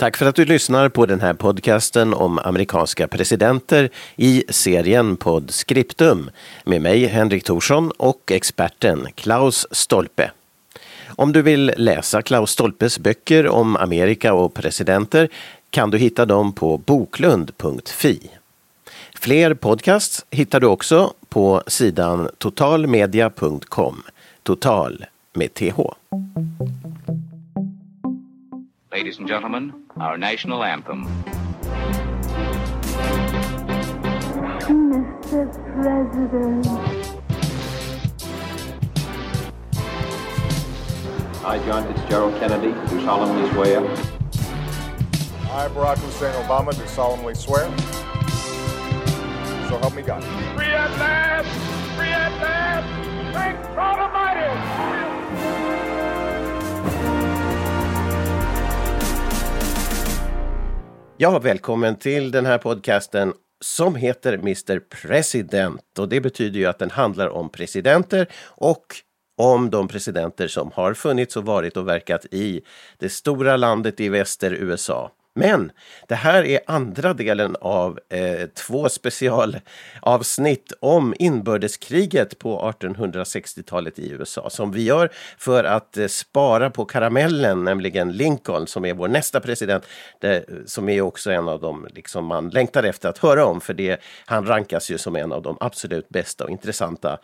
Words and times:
Tack 0.00 0.16
för 0.16 0.26
att 0.26 0.34
du 0.34 0.44
lyssnar 0.44 0.88
på 0.88 1.06
den 1.06 1.20
här 1.20 1.34
podcasten 1.34 2.14
om 2.14 2.38
amerikanska 2.38 3.08
presidenter 3.08 3.90
i 4.16 4.44
serien 4.48 5.16
Podscriptum 5.16 6.30
med 6.64 6.82
mig 6.82 7.06
Henrik 7.06 7.44
Thorsson 7.44 7.90
och 7.96 8.32
experten 8.32 9.06
Klaus 9.14 9.66
Stolpe. 9.70 10.30
Om 11.06 11.32
du 11.32 11.42
vill 11.42 11.72
läsa 11.76 12.22
Klaus 12.22 12.50
Stolpes 12.50 12.98
böcker 12.98 13.48
om 13.48 13.76
Amerika 13.76 14.34
och 14.34 14.54
presidenter 14.54 15.28
kan 15.70 15.90
du 15.90 15.98
hitta 15.98 16.26
dem 16.26 16.52
på 16.52 16.78
boklund.fi. 16.78 18.30
Fler 19.14 19.54
podcasts 19.54 20.26
hittar 20.30 20.60
du 20.60 20.66
också 20.66 21.14
på 21.28 21.62
sidan 21.66 22.28
totalmedia.com. 22.38 24.02
Total 24.42 25.04
med 25.32 25.54
TH. 25.54 25.80
Ladies 28.92 29.18
and 29.20 29.28
gentlemen, 29.28 29.84
our 29.98 30.18
national 30.18 30.64
anthem. 30.64 31.06
Mr. 34.66 35.46
President. 35.74 36.66
I, 41.44 41.58
John 41.64 41.86
Fitzgerald 41.94 42.40
Kennedy, 42.40 42.72
do 42.90 43.00
solemnly 43.04 43.48
swear 43.52 43.80
I, 45.52 45.68
Barack 45.68 45.98
Hussein 45.98 46.34
Obama, 46.44 46.76
do 46.76 46.84
solemnly 46.88 47.36
swear. 47.36 47.66
So 49.68 49.78
help 49.78 49.94
me 49.94 50.02
God. 50.02 50.24
Free 50.56 50.66
at 50.66 50.90
last! 50.98 51.96
Free 51.96 52.08
at 52.08 52.32
last! 52.42 53.34
Thank 53.34 53.62
God 53.76 54.00
Almighty! 54.00 54.99
Ja, 61.22 61.38
välkommen 61.38 61.96
till 61.96 62.30
den 62.30 62.46
här 62.46 62.58
podcasten 62.58 63.32
som 63.60 63.94
heter 63.94 64.32
Mr 64.32 64.78
President 64.78 65.98
och 65.98 66.08
det 66.08 66.20
betyder 66.20 66.60
ju 66.60 66.66
att 66.66 66.78
den 66.78 66.90
handlar 66.90 67.28
om 67.28 67.48
presidenter 67.48 68.26
och 68.44 68.84
om 69.36 69.70
de 69.70 69.88
presidenter 69.88 70.48
som 70.48 70.70
har 70.74 70.94
funnits 70.94 71.36
och 71.36 71.44
varit 71.44 71.76
och 71.76 71.88
verkat 71.88 72.26
i 72.30 72.62
det 72.98 73.08
stora 73.08 73.56
landet 73.56 74.00
i 74.00 74.08
väster 74.08 74.52
USA. 74.52 75.12
Men 75.34 75.72
det 76.08 76.14
här 76.14 76.44
är 76.44 76.60
andra 76.66 77.14
delen 77.14 77.56
av 77.60 77.98
eh, 78.08 78.46
två 78.46 78.88
specialavsnitt 78.88 80.72
om 80.80 81.14
inbördeskriget 81.18 82.38
på 82.38 82.72
1860-talet 82.80 83.98
i 83.98 84.10
USA 84.10 84.50
som 84.50 84.72
vi 84.72 84.82
gör 84.82 85.10
för 85.38 85.64
att 85.64 85.96
eh, 85.96 86.06
spara 86.06 86.70
på 86.70 86.84
karamellen, 86.84 87.64
nämligen 87.64 88.12
Lincoln 88.12 88.66
som 88.66 88.84
är 88.84 88.94
vår 88.94 89.08
nästa 89.08 89.40
president, 89.40 89.84
det, 90.20 90.36
eh, 90.36 90.54
som 90.66 90.88
är 90.88 91.00
också 91.00 91.30
en 91.30 91.48
av 91.48 91.60
dem 91.60 91.88
liksom 91.90 92.26
man 92.26 92.48
längtar 92.48 92.82
efter 92.82 93.08
att 93.08 93.18
höra 93.18 93.44
om 93.44 93.60
för 93.60 93.74
det, 93.74 94.00
han 94.26 94.46
rankas 94.46 94.90
ju 94.90 94.98
som 94.98 95.16
en 95.16 95.32
av 95.32 95.42
de 95.42 95.56
absolut 95.60 96.08
bästa 96.08 96.44
och 96.44 96.50
intressanta 96.50 97.18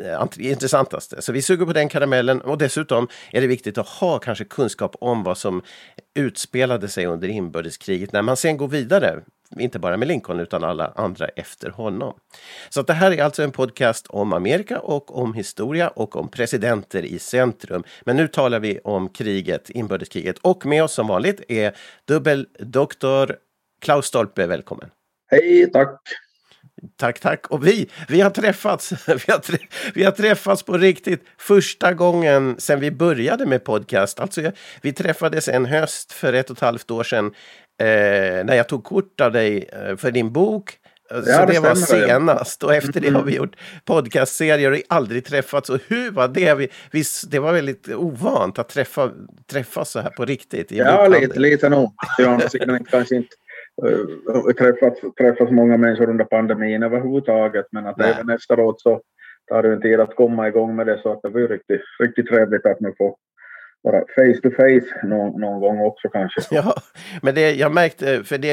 Eh, 0.00 0.26
intressantaste. 0.38 1.22
Så 1.22 1.32
vi 1.32 1.42
suger 1.42 1.66
på 1.66 1.72
den 1.72 1.88
karamellen 1.88 2.40
och 2.40 2.58
dessutom 2.58 3.08
är 3.32 3.40
det 3.40 3.46
viktigt 3.46 3.78
att 3.78 3.88
ha 3.88 4.18
kanske 4.18 4.44
kunskap 4.44 4.96
om 5.00 5.22
vad 5.22 5.38
som 5.38 5.62
utspelade 6.14 6.88
sig 6.88 7.06
under 7.06 7.28
inbördeskriget 7.28 8.12
när 8.12 8.22
man 8.22 8.36
sen 8.36 8.56
går 8.56 8.68
vidare 8.68 9.20
inte 9.58 9.78
bara 9.78 9.96
med 9.96 10.08
Lincoln 10.08 10.40
utan 10.40 10.64
alla 10.64 10.92
andra 10.96 11.28
efter 11.28 11.70
honom. 11.70 12.14
Så 12.68 12.80
att 12.80 12.86
det 12.86 12.92
här 12.92 13.12
är 13.12 13.22
alltså 13.22 13.42
en 13.42 13.52
podcast 13.52 14.06
om 14.06 14.32
Amerika 14.32 14.80
och 14.80 15.18
om 15.18 15.34
historia 15.34 15.88
och 15.88 16.16
om 16.16 16.28
presidenter 16.28 17.04
i 17.04 17.18
centrum. 17.18 17.84
Men 18.04 18.16
nu 18.16 18.28
talar 18.28 18.60
vi 18.60 18.78
om 18.84 19.08
kriget, 19.08 19.70
inbördeskriget 19.70 20.38
och 20.38 20.66
med 20.66 20.84
oss 20.84 20.92
som 20.92 21.06
vanligt 21.06 21.40
är 21.48 21.76
dubbeldoktor 22.04 23.36
Klaus 23.80 24.06
Stolpe, 24.06 24.46
välkommen! 24.46 24.90
Hej, 25.30 25.70
tack! 25.72 26.00
Tack, 26.96 27.20
tack. 27.20 27.46
Och 27.46 27.66
vi, 27.66 27.88
vi 28.08 28.20
har 28.20 28.30
träffats. 28.30 28.92
Vi 29.06 29.32
har, 29.32 29.38
trä, 29.38 29.58
vi 29.94 30.04
har 30.04 30.12
träffats 30.12 30.62
på 30.62 30.78
riktigt 30.78 31.24
första 31.38 31.94
gången 31.94 32.56
sedan 32.58 32.80
vi 32.80 32.90
började 32.90 33.46
med 33.46 33.64
podcast. 33.64 34.20
Alltså, 34.20 34.52
vi 34.82 34.92
träffades 34.92 35.48
en 35.48 35.66
höst 35.66 36.12
för 36.12 36.32
ett 36.32 36.50
och 36.50 36.56
ett 36.56 36.60
halvt 36.60 36.90
år 36.90 37.04
sedan 37.04 37.26
eh, 37.80 38.44
när 38.44 38.54
jag 38.54 38.68
tog 38.68 38.84
kort 38.84 39.20
av 39.20 39.32
dig 39.32 39.68
eh, 39.72 39.96
för 39.96 40.10
din 40.10 40.32
bok. 40.32 40.78
Så 41.08 41.30
Ja, 41.30 41.46
det 41.46 41.52
det 41.52 41.60
var 41.60 41.68
ja. 41.68 41.76
senast 41.76 42.62
och 42.62 42.74
efter 42.74 43.00
det 43.00 43.10
har 43.10 43.22
vi 43.22 43.34
gjort 43.34 43.56
podcastserier 43.84 44.72
och 44.72 44.78
aldrig 44.88 45.24
träffats. 45.24 45.70
Och 45.70 45.80
hur 45.86 46.10
var 46.10 46.28
det? 46.28 46.54
Vi, 46.54 46.68
vi, 46.90 47.04
det 47.28 47.38
var 47.38 47.52
väldigt 47.52 47.88
ovant 47.88 48.58
att 48.58 48.68
träffa, 48.68 49.10
träffas 49.50 49.90
så 49.90 50.00
här 50.00 50.10
på 50.10 50.24
riktigt. 50.24 50.72
i 50.72 50.76
Ja, 50.76 51.08
lite, 51.08 51.40
lite 51.40 51.68
nog. 51.68 51.92
Inte 52.18 52.80
kanske 52.90 53.16
inte 53.16 53.36
uh, 53.84 54.52
träffat, 54.52 55.16
träffat 55.18 55.50
många 55.50 55.76
människor 55.76 56.10
under 56.10 56.24
pandemin 56.24 56.82
överhuvudtaget, 56.82 57.66
men 57.70 57.86
att 57.86 57.96
Nej. 57.96 58.12
även 58.14 58.30
efteråt 58.30 58.80
så 58.80 59.00
tar 59.46 59.62
det 59.62 59.72
en 59.72 59.80
tid 59.80 60.00
att 60.00 60.16
komma 60.16 60.48
igång 60.48 60.76
med 60.76 60.86
det, 60.86 60.98
så 61.02 61.12
att 61.12 61.22
det 61.22 61.30
blir 61.30 61.48
riktigt, 61.48 61.82
riktigt 61.98 62.28
trevligt 62.28 62.66
att 62.66 62.80
nu 62.80 62.94
få 62.98 63.16
vara 63.86 64.04
face 64.14 64.40
to 64.42 64.50
face 64.50 65.06
någon, 65.06 65.40
någon 65.40 65.60
gång 65.60 65.80
också 65.80 66.08
kanske. 66.08 66.40
Ja, 66.50 66.74
men 67.22 67.34
det, 67.34 67.54
jag 67.54 67.72
märkte, 67.72 68.14
eh, 68.14 68.22
för 68.22 68.38
det 68.38 68.48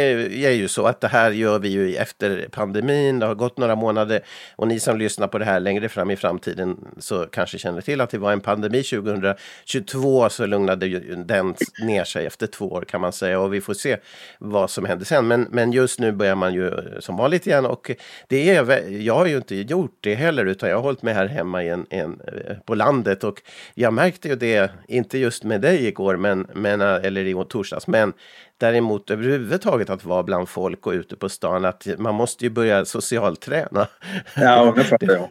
är 0.46 0.52
ju 0.52 0.68
så 0.68 0.86
att 0.86 1.02
det 1.02 1.08
här 1.08 1.32
gör 1.32 1.60
vi 1.60 1.70
ju 1.70 1.96
efter 1.96 2.48
pandemin. 2.52 3.20
Det 3.20 3.26
har 3.26 3.36
gått 3.36 3.58
några 3.58 3.76
månader 3.76 4.22
och 4.56 4.68
ni 4.68 4.80
som 4.80 4.98
lyssnar 4.98 5.28
på 5.28 5.38
det 5.38 5.46
här 5.46 5.60
längre 5.60 5.90
fram 5.90 6.12
i 6.12 6.16
framtiden 6.16 6.78
så 6.98 7.26
kanske 7.26 7.58
känner 7.58 7.82
till 7.82 8.02
att 8.02 8.10
det 8.10 8.18
var 8.18 8.32
en 8.32 8.40
pandemi 8.40 8.84
2022 8.84 10.30
så 10.30 10.46
lugnade 10.46 10.88
ju 10.88 11.00
den 11.16 11.56
ner 11.84 12.04
sig 12.04 12.26
efter 12.26 12.48
två 12.48 12.66
år 12.66 12.82
kan 12.82 13.02
man 13.02 13.12
säga 13.12 13.40
och 13.40 13.54
vi 13.54 13.62
får 13.62 13.74
se 13.74 13.98
vad 14.40 14.70
som 14.70 14.86
händer 14.86 15.06
sen. 15.06 15.28
Men, 15.28 15.48
men 15.52 15.72
just 15.72 16.00
nu 16.00 16.12
börjar 16.12 16.36
man 16.36 16.54
ju 16.54 16.72
som 17.00 17.18
vanligt 17.18 17.48
igen 17.48 17.66
och 17.66 17.92
det 18.28 18.50
är, 18.50 18.90
jag 18.90 19.16
har 19.16 19.26
ju 19.26 19.38
inte 19.38 19.56
gjort 19.56 19.98
det 20.00 20.16
heller 20.16 20.46
utan 20.46 20.70
jag 20.70 20.78
har 20.78 20.84
hållit 20.84 21.02
mig 21.02 21.14
här 21.14 21.26
hemma 21.26 21.64
i 21.64 21.70
en, 21.70 21.86
en, 21.90 22.22
eh, 22.28 22.58
på 22.66 22.76
landet 22.76 23.24
och 23.24 23.42
jag 23.74 23.94
märkte 23.94 24.28
ju 24.28 24.36
det, 24.36 24.72
inte 24.88 25.23
just 25.24 25.44
med 25.44 25.62
dig 25.62 25.88
igår, 25.88 26.18
men, 26.18 26.48
men, 26.54 26.82
äh, 26.82 26.88
eller 26.88 27.26
i 27.26 27.46
torsdags, 27.50 27.88
men 27.88 28.14
däremot 28.58 29.12
överhuvudtaget 29.12 29.90
att 29.90 30.06
vara 30.06 30.24
bland 30.24 30.50
folk 30.50 30.88
och 30.88 30.94
ute 30.94 31.16
på 31.16 31.30
stan, 31.30 31.66
att 31.66 31.88
man 31.98 32.16
måste 32.16 32.46
ju 32.46 32.50
börja 32.50 32.86
socialträna. 32.86 33.88
Ja, 34.36 34.74
det 34.76 34.84
fattar 34.84 35.14
jag 35.14 35.30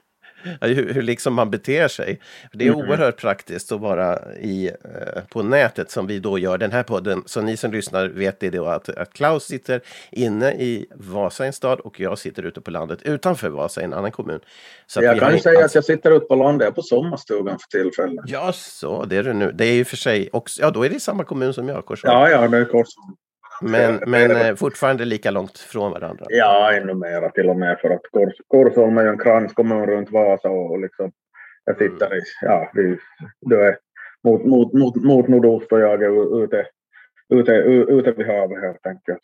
hur, 0.61 0.95
hur 0.95 1.03
liksom 1.03 1.35
man 1.35 1.51
beter 1.51 1.89
sig. 1.89 2.21
Det 2.53 2.67
är 2.67 2.75
oerhört 2.75 3.21
praktiskt 3.21 3.73
att 3.73 3.81
vara 3.81 4.35
i, 4.35 4.69
eh, 4.69 5.23
på 5.29 5.43
nätet 5.43 5.91
som 5.91 6.07
vi 6.07 6.19
då 6.19 6.39
gör 6.39 6.59
den 6.59 6.73
här 6.73 6.83
podden. 6.83 7.23
Så 7.27 7.41
ni 7.41 7.57
som 7.57 7.73
lyssnar 7.73 8.09
vet 8.09 8.41
det 8.41 8.51
då 8.51 8.67
att, 8.67 8.89
att 8.89 9.13
Klaus 9.13 9.45
sitter 9.45 9.81
inne 10.11 10.53
i 10.53 10.87
Vasa, 10.95 11.47
en 11.47 11.53
stad, 11.53 11.81
och 11.81 12.01
jag 12.01 12.19
sitter 12.19 12.43
ute 12.43 12.61
på 12.61 12.71
landet 12.71 13.03
utanför 13.03 13.49
Vasa, 13.49 13.81
i 13.81 13.85
en 13.85 13.93
annan 13.93 14.11
kommun. 14.11 14.41
Så 14.87 15.03
Jag 15.03 15.19
kan 15.19 15.35
ju 15.35 15.41
säga 15.41 15.65
att 15.65 15.75
jag 15.75 15.85
sitter 15.85 16.11
ute 16.11 16.27
på 16.27 16.35
landet, 16.35 16.65
jag 16.65 16.71
är 16.71 16.75
på 16.75 16.83
sommarstugan 16.83 17.59
för 17.59 17.79
tillfället. 17.79 18.25
Ja, 18.27 18.53
så 18.53 19.05
det 19.05 19.17
är 19.17 19.23
det 19.23 19.33
nu. 19.33 19.53
Det 19.53 19.65
är 19.65 19.75
ju 19.75 19.85
för 19.85 19.97
sig 19.97 20.29
också, 20.33 20.63
ja 20.63 20.71
då 20.71 20.83
är 20.83 20.89
det 20.89 20.97
i 20.97 21.01
samma 21.01 21.25
kommun 21.25 21.55
som 21.55 21.69
jag, 21.69 21.87
Korsholm. 21.87 22.15
Ja, 22.15 22.31
ja, 22.31 22.49
det 22.49 22.59
är 22.59 22.65
kort. 22.65 22.87
Men 23.63 24.01
men 24.07 24.31
eh, 24.31 24.55
fortfarande 24.55 25.05
lika 25.05 25.31
långt 25.31 25.59
från 25.59 25.93
varandra. 25.93 26.27
Ja, 26.29 26.73
ännu 26.73 26.95
mera 26.95 27.31
till 27.31 27.49
och 27.49 27.57
med 27.57 27.79
för 27.81 27.91
att 27.91 28.03
Kors, 28.11 28.35
Korsholm 28.49 28.99
är 28.99 29.03
ju 29.03 29.09
en 29.09 29.19
kranskommun 29.19 29.87
runt 29.87 30.11
Vasa 30.11 30.49
och 30.49 30.81
liksom 30.81 31.13
jag 31.65 31.79
sitter 31.79 32.17
i, 32.17 32.21
ja, 32.43 32.71
vi, 32.75 32.99
du 33.41 33.61
är 33.61 33.77
mot, 34.25 34.45
mot, 34.45 34.73
mot, 34.73 34.97
mot 34.97 35.29
nordost 35.29 35.73
och 35.73 35.81
jag 35.81 36.03
är 36.03 36.45
ute, 36.45 36.67
ute, 37.29 37.53
ute 37.89 38.13
vid 38.13 38.27
havet 38.27 38.63
helt 38.63 38.87
enkelt. 38.87 39.23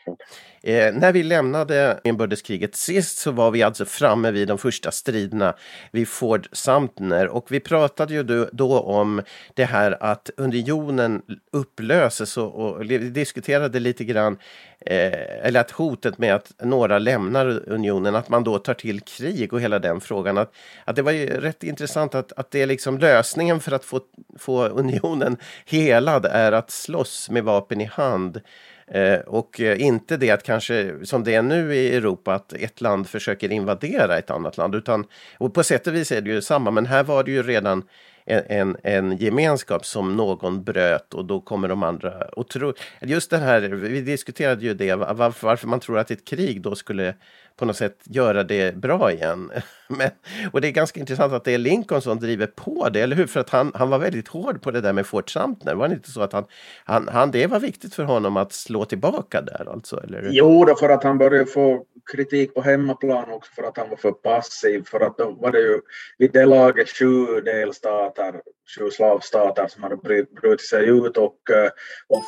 Eh, 0.62 0.94
när 0.94 1.12
vi 1.12 1.22
lämnade 1.22 2.00
inbördeskriget 2.04 2.74
sist 2.74 3.18
så 3.18 3.30
var 3.30 3.50
vi 3.50 3.62
alltså 3.62 3.84
framme 3.84 4.30
vid 4.30 4.48
de 4.48 4.58
första 4.58 4.90
striderna 4.90 5.54
vid 5.92 6.08
Ford 6.08 6.48
Sumter 6.52 7.28
och 7.28 7.52
vi 7.52 7.60
pratade 7.60 8.14
ju 8.14 8.22
då, 8.22 8.48
då 8.52 8.80
om 8.80 9.22
det 9.54 9.64
här 9.64 9.96
att 10.00 10.30
unionen 10.36 11.22
upplöses 11.52 12.36
och, 12.36 12.54
och 12.54 12.90
vi 12.90 12.98
diskuterade 12.98 13.80
lite 13.80 14.04
grann 14.04 14.38
eh, 14.80 15.46
eller 15.46 15.60
att 15.60 15.70
hotet 15.70 16.18
med 16.18 16.34
att 16.34 16.52
några 16.62 16.98
lämnar 16.98 17.68
unionen, 17.68 18.14
att 18.14 18.28
man 18.28 18.44
då 18.44 18.58
tar 18.58 18.74
till 18.74 19.00
krig 19.00 19.52
och 19.52 19.60
hela 19.60 19.78
den 19.78 20.00
frågan. 20.00 20.38
Att, 20.38 20.52
att 20.84 20.96
det 20.96 21.02
var 21.02 21.12
ju 21.12 21.26
rätt 21.26 21.62
intressant 21.62 22.14
att, 22.14 22.32
att 22.32 22.50
det 22.50 22.62
är 22.62 22.66
liksom 22.66 22.98
lösningen 22.98 23.60
för 23.60 23.72
att 23.72 23.84
få, 23.84 24.00
få 24.38 24.68
unionen 24.68 25.36
helad 25.66 26.26
är 26.26 26.52
att 26.52 26.70
slåss 26.70 27.30
med 27.30 27.44
vapen 27.44 27.80
i 27.80 27.90
hand. 27.98 28.40
Eh, 28.90 29.18
och 29.18 29.60
eh, 29.60 29.82
inte 29.82 30.16
det 30.16 30.30
att 30.30 30.42
kanske 30.42 30.94
som 31.02 31.24
det 31.24 31.34
är 31.34 31.42
nu 31.42 31.74
i 31.74 31.96
Europa 31.96 32.34
att 32.34 32.52
ett 32.52 32.80
land 32.80 33.08
försöker 33.08 33.52
invadera 33.52 34.18
ett 34.18 34.30
annat 34.30 34.56
land 34.56 34.74
utan 34.74 35.06
och 35.38 35.54
på 35.54 35.62
sätt 35.62 35.86
och 35.86 35.94
vis 35.94 36.12
är 36.12 36.20
det 36.20 36.30
ju 36.30 36.42
samma 36.42 36.70
men 36.70 36.86
här 36.86 37.04
var 37.04 37.24
det 37.24 37.30
ju 37.30 37.42
redan 37.42 37.84
en, 38.28 38.42
en, 38.46 38.76
en 38.82 39.16
gemenskap 39.16 39.86
som 39.86 40.16
någon 40.16 40.64
bröt 40.64 41.14
och 41.14 41.24
då 41.24 41.40
kommer 41.40 41.68
de 41.68 41.82
andra 41.82 42.12
och 42.32 42.48
tro, 42.48 42.72
Just 43.00 43.30
det 43.30 43.38
här, 43.38 43.60
vi 43.60 44.00
diskuterade 44.00 44.64
ju 44.64 44.74
det, 44.74 44.94
varför, 44.94 45.46
varför 45.46 45.68
man 45.68 45.80
tror 45.80 45.98
att 45.98 46.10
ett 46.10 46.24
krig 46.24 46.60
då 46.62 46.74
skulle 46.74 47.14
på 47.58 47.64
något 47.64 47.76
sätt 47.76 47.98
göra 48.04 48.44
det 48.44 48.76
bra 48.76 49.12
igen. 49.12 49.50
Men, 49.88 50.10
och 50.52 50.60
det 50.60 50.68
är 50.68 50.72
ganska 50.72 51.00
intressant 51.00 51.32
att 51.32 51.44
det 51.44 51.54
är 51.54 51.58
Lincoln 51.58 52.02
som 52.02 52.20
driver 52.20 52.46
på 52.46 52.88
det, 52.88 53.00
eller 53.00 53.16
hur? 53.16 53.26
För 53.26 53.40
att 53.40 53.50
han, 53.50 53.72
han 53.74 53.90
var 53.90 53.98
väldigt 53.98 54.28
hård 54.28 54.62
på 54.62 54.70
det 54.70 54.80
där 54.80 54.92
med 54.92 55.06
Fort 55.06 55.30
Sumter. 55.30 55.74
Var 55.74 55.88
det 55.88 55.94
inte 55.94 56.10
så 56.10 56.22
att 56.22 56.32
han, 56.32 56.44
han, 56.84 57.08
han, 57.08 57.30
det 57.30 57.46
var 57.46 57.60
viktigt 57.60 57.94
för 57.94 58.02
honom 58.02 58.36
att 58.36 58.52
slå 58.52 58.84
tillbaka 58.84 59.40
där 59.40 59.70
alltså? 59.72 60.02
Eller? 60.02 60.28
Jo, 60.30 60.64
då 60.64 60.74
för 60.74 60.88
att 60.88 61.04
han 61.04 61.18
började 61.18 61.46
få 61.46 61.84
kritik 62.12 62.54
på 62.54 62.62
hemmaplan 62.62 63.30
också 63.30 63.52
för 63.52 63.62
att 63.62 63.76
han 63.76 63.90
var 63.90 63.96
för 63.96 64.12
passiv. 64.12 64.84
För 64.86 65.00
att 65.00 65.18
då 65.18 65.30
var 65.30 65.52
det 65.52 65.60
ju 65.60 65.80
vid 66.18 66.32
det 66.32 66.46
laget 66.46 66.88
sju 66.88 67.40
delstater, 67.44 68.34
sju 68.78 68.90
slavstater 68.90 69.66
som 69.68 69.82
hade 69.82 69.96
brutit 70.40 70.68
sig 70.68 70.88
ut 70.88 71.16
och, 71.16 71.50
eh, 71.50 71.70
och 72.08 72.22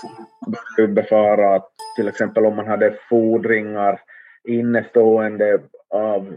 började 0.76 0.94
befara 0.94 1.54
att 1.56 1.70
till 1.96 2.08
exempel 2.08 2.46
om 2.46 2.56
man 2.56 2.66
hade 2.66 2.98
fordringar 3.08 4.00
innestående 4.44 5.60
av 5.88 6.34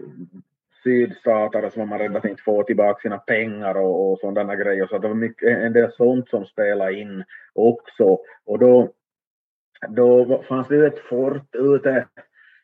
sydstater 0.84 1.70
som 1.70 1.90
man 1.90 2.00
räddat 2.00 2.26
inte 2.26 2.44
få 2.44 2.64
tillbaka 2.64 3.02
sina 3.02 3.18
pengar 3.18 3.76
och, 3.76 4.12
och 4.12 4.20
sådana 4.20 4.56
grejer. 4.56 4.88
Så 4.88 4.98
det 4.98 5.08
var 5.08 5.16
mycket, 5.16 5.58
en 5.58 5.74
del 5.74 5.92
sånt 5.92 6.30
som 6.30 6.46
spelade 6.46 6.94
in 6.94 7.24
också. 7.54 8.20
Och 8.46 8.60
då, 8.60 8.90
då 9.90 10.44
fanns 10.48 10.68
det 10.68 10.88
ett 10.88 11.00
fort 11.00 11.56
ute 11.56 12.08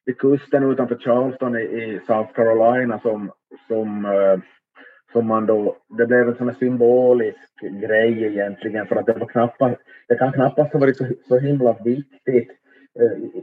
vid 0.06 0.18
kusten 0.18 0.72
utanför 0.72 0.98
Charleston 0.98 1.56
i, 1.56 1.62
i 1.62 2.00
South 2.08 2.34
Carolina 2.34 3.00
som, 3.00 3.32
som, 3.68 4.06
eh, 4.06 4.40
som 5.12 5.28
man 5.28 5.46
då, 5.46 5.78
det 5.98 6.06
blev 6.06 6.28
en 6.28 6.36
sån 6.36 6.50
här 6.50 6.56
symbolisk 6.56 7.62
grej 7.62 8.24
egentligen 8.24 8.88
för 8.88 8.96
att 8.96 9.06
det 9.06 9.14
var 9.14 9.28
knappast, 9.28 9.82
det 10.08 10.16
kan 10.16 10.34
knappast 10.34 10.74
ha 10.74 10.80
varit 10.80 10.98
så, 10.98 11.06
så 11.28 11.38
himla 11.38 11.76
viktigt 11.84 12.59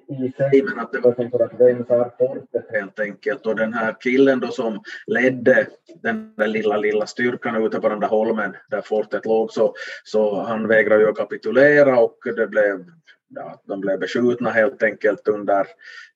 i 0.08 0.32
sig, 0.36 0.62
men 0.62 0.78
att 0.78 0.92
det 0.92 1.00
var 1.00 1.14
som 1.14 1.30
för 1.30 1.44
att 1.44 1.60
rensa 1.60 2.10
fortet 2.18 2.66
helt 2.72 3.00
enkelt. 3.00 3.46
Och 3.46 3.56
den 3.56 3.72
här 3.72 3.96
killen 4.00 4.40
då 4.40 4.48
som 4.48 4.82
ledde 5.06 5.66
den 6.02 6.34
där 6.36 6.46
lilla, 6.46 6.76
lilla 6.76 7.06
styrkan 7.06 7.64
ute 7.64 7.80
på 7.80 7.88
den 7.88 8.00
där 8.00 8.08
holmen 8.08 8.56
där 8.70 8.80
fortet 8.80 9.26
låg, 9.26 9.52
så, 9.52 9.74
så 10.04 10.40
han 10.40 10.68
vägrade 10.68 11.02
ju 11.02 11.08
att 11.08 11.16
kapitulera 11.16 11.98
och 11.98 12.18
det 12.36 12.46
blev 12.46 12.84
ja, 13.28 13.62
de 13.64 13.80
blev 13.80 13.98
beskjutna 13.98 14.50
helt 14.50 14.82
enkelt 14.82 15.28
under 15.28 15.66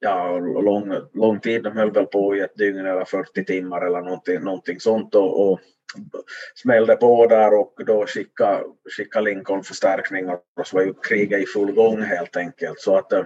ja, 0.00 0.38
lång, 0.38 0.94
lång 1.12 1.40
tid. 1.40 1.62
De 1.62 1.76
höll 1.76 1.92
väl 1.92 2.06
på 2.06 2.36
i 2.36 2.40
ett 2.40 2.56
dygn 2.56 2.86
eller 2.86 3.04
40 3.04 3.44
timmar 3.44 3.86
eller 3.86 4.00
någonting, 4.00 4.40
någonting 4.40 4.80
sånt. 4.80 5.14
Och, 5.14 5.52
och 5.52 5.60
smällde 6.54 6.96
på 6.96 7.26
där 7.26 7.54
och 7.54 7.74
då 7.86 8.06
skickade, 8.06 8.64
skickade 8.96 9.24
Lincoln 9.24 9.64
förstärkningar 9.64 10.38
och 10.60 10.66
så 10.66 10.76
var 10.76 10.84
ju 10.84 10.94
kriget 10.94 11.42
i 11.42 11.46
full 11.46 11.72
gång 11.72 12.02
helt 12.02 12.36
enkelt. 12.36 12.80
Så 12.80 12.96
att, 12.96 13.12
eh, 13.12 13.24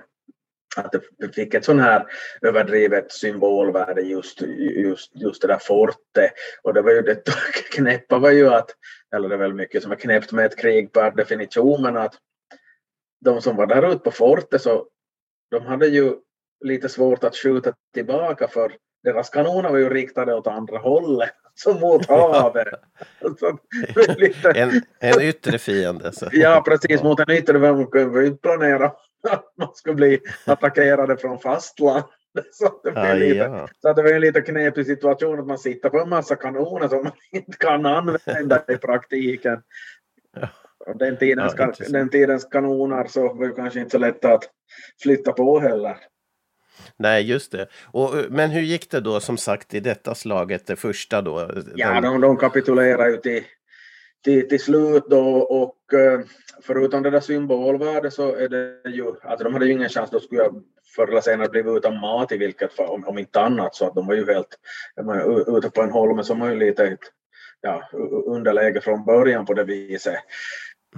att 0.76 0.94
det 1.18 1.34
fick 1.34 1.54
ett 1.54 1.64
sån 1.64 1.78
här 1.78 2.06
överdrivet 2.42 3.12
symbolvärde 3.12 4.02
just, 4.02 4.42
just, 4.42 5.10
just 5.14 5.42
det 5.42 5.48
där 5.48 5.58
fortet. 5.58 6.32
Och 6.62 6.74
det 6.74 6.82
var 6.82 6.90
ju 6.90 7.02
det 7.02 7.22
knäppa 7.74 8.18
var 8.18 8.30
ju 8.30 8.48
att, 8.48 8.70
eller 9.14 9.28
det 9.28 9.34
är 9.34 9.38
väl 9.38 9.54
mycket 9.54 9.82
som 9.82 9.92
är 9.92 9.96
knäppt 9.96 10.32
med 10.32 10.46
ett 10.46 10.58
krig 10.58 10.92
per 10.92 11.10
definition, 11.10 11.82
men 11.82 11.96
att 11.96 12.14
de 13.20 13.40
som 13.40 13.56
var 13.56 13.66
där 13.66 13.88
ute 13.88 13.98
på 13.98 14.10
fortet 14.10 14.62
så 14.62 14.86
de 15.50 15.66
hade 15.66 15.86
ju 15.86 16.14
lite 16.64 16.88
svårt 16.88 17.24
att 17.24 17.36
skjuta 17.36 17.74
tillbaka 17.94 18.48
för 18.48 18.72
deras 19.02 19.30
kanoner 19.30 19.70
var 19.70 19.78
ju 19.78 19.88
riktade 19.88 20.34
åt 20.34 20.46
andra 20.46 20.78
hållet, 20.78 21.34
som 21.62 22.04
havet. 22.08 22.68
lite... 24.18 24.50
en, 24.50 24.82
en 25.00 25.20
yttre 25.20 25.58
fiende. 25.58 26.12
Så. 26.12 26.28
Ja, 26.32 26.62
precis, 26.66 27.02
mot 27.02 27.20
en 27.20 27.30
yttre. 27.30 27.58
Man 27.58 27.86
kunde 27.86 28.26
inte 28.26 28.40
planera 28.40 28.86
att 29.30 29.52
man 29.58 29.74
skulle 29.74 29.94
bli 29.94 30.20
attackerade 30.44 31.16
från 31.16 31.38
fastland. 31.38 32.02
Så 32.52 32.80
det, 32.84 32.92
ah, 32.96 33.14
lite, 33.14 33.36
ja. 33.36 33.68
så 33.82 33.92
det 33.92 34.02
var 34.02 34.10
en 34.10 34.20
lite 34.20 34.40
knepig 34.40 34.86
situation 34.86 35.40
att 35.40 35.46
man 35.46 35.58
sitter 35.58 35.88
på 35.88 36.00
en 36.00 36.08
massa 36.08 36.36
kanoner 36.36 36.88
som 36.88 37.02
man 37.02 37.12
inte 37.32 37.58
kan 37.58 37.86
använda 37.86 38.64
i 38.68 38.76
praktiken. 38.76 39.62
Ja. 40.36 40.48
Den, 40.94 41.16
tidens, 41.16 41.54
ja, 41.58 41.72
den 41.88 42.10
tidens 42.10 42.44
kanoner 42.44 43.06
så 43.06 43.34
var 43.34 43.46
det 43.46 43.54
kanske 43.54 43.80
inte 43.80 43.90
så 43.90 43.98
lätt 43.98 44.24
att 44.24 44.44
flytta 45.02 45.32
på 45.32 45.60
heller. 45.60 45.96
Nej, 46.96 47.30
just 47.30 47.52
det. 47.52 47.66
Och, 47.92 48.14
men 48.30 48.50
hur 48.50 48.62
gick 48.62 48.90
det 48.90 49.00
då 49.00 49.20
som 49.20 49.36
sagt 49.36 49.74
i 49.74 49.80
detta 49.80 50.14
slaget, 50.14 50.66
det 50.66 50.76
första 50.76 51.22
då? 51.22 51.50
Ja, 51.74 52.00
de, 52.00 52.20
de 52.20 52.36
kapitulerar 52.36 53.08
ju 53.08 53.16
till, 53.16 53.42
till, 54.24 54.48
till 54.48 54.60
slut 54.60 55.04
då 55.10 55.36
och 55.36 55.98
eh, 55.98 56.20
förutom 56.62 57.02
det 57.02 57.10
där 57.10 57.20
symbolvärdet 57.20 58.12
så 58.12 58.36
är 58.36 58.48
det 58.48 58.90
ju, 58.90 59.06
alltså 59.22 59.44
de 59.44 59.52
hade 59.52 59.66
ju 59.66 59.72
ingen 59.72 59.88
chans, 59.88 60.10
då 60.10 60.20
skulle 60.20 60.42
jag 60.42 60.62
förr 60.96 61.08
eller 61.08 61.20
senare 61.20 61.48
blivit 61.48 61.76
utan 61.76 62.00
mat 62.00 62.32
i 62.32 62.36
vilket 62.36 62.72
fall, 62.72 62.88
om, 62.88 63.04
om 63.04 63.18
inte 63.18 63.40
annat, 63.40 63.74
så 63.74 63.86
att 63.86 63.94
de 63.94 64.06
var 64.06 64.14
ju 64.14 64.26
helt, 64.26 64.58
ute 65.46 65.70
på 65.70 65.82
en 65.82 65.90
holme 65.90 66.24
som 66.24 66.40
var 66.40 66.48
ju 66.48 66.56
lite 66.56 66.96
ja, 67.60 67.88
underläge 68.26 68.80
från 68.80 69.04
början 69.04 69.46
på 69.46 69.54
det 69.54 69.64
viset. 69.64 70.14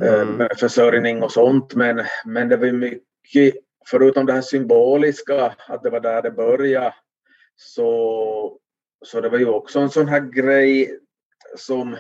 Eh, 0.02 0.14
mm. 0.14 0.34
Med 0.34 0.58
försörjning 0.58 1.22
och 1.22 1.32
sånt, 1.32 1.75
men, 1.75 2.05
men 2.25 2.49
det 2.49 2.56
var 2.56 2.67
ju 2.67 2.72
mycket 2.72 3.55
förutom 3.90 4.26
det 4.26 4.32
här 4.32 4.42
symboliska, 4.42 5.54
att 5.68 5.82
det 5.82 5.90
var 5.90 6.00
där 6.00 6.22
det 6.22 6.30
började, 6.30 6.94
så, 7.56 8.58
så 9.04 9.20
det 9.20 9.28
var 9.28 9.38
ju 9.38 9.46
också 9.46 9.78
en 9.78 9.90
sån 9.90 10.08
här 10.08 10.20
grej 10.20 10.98
som, 11.56 11.96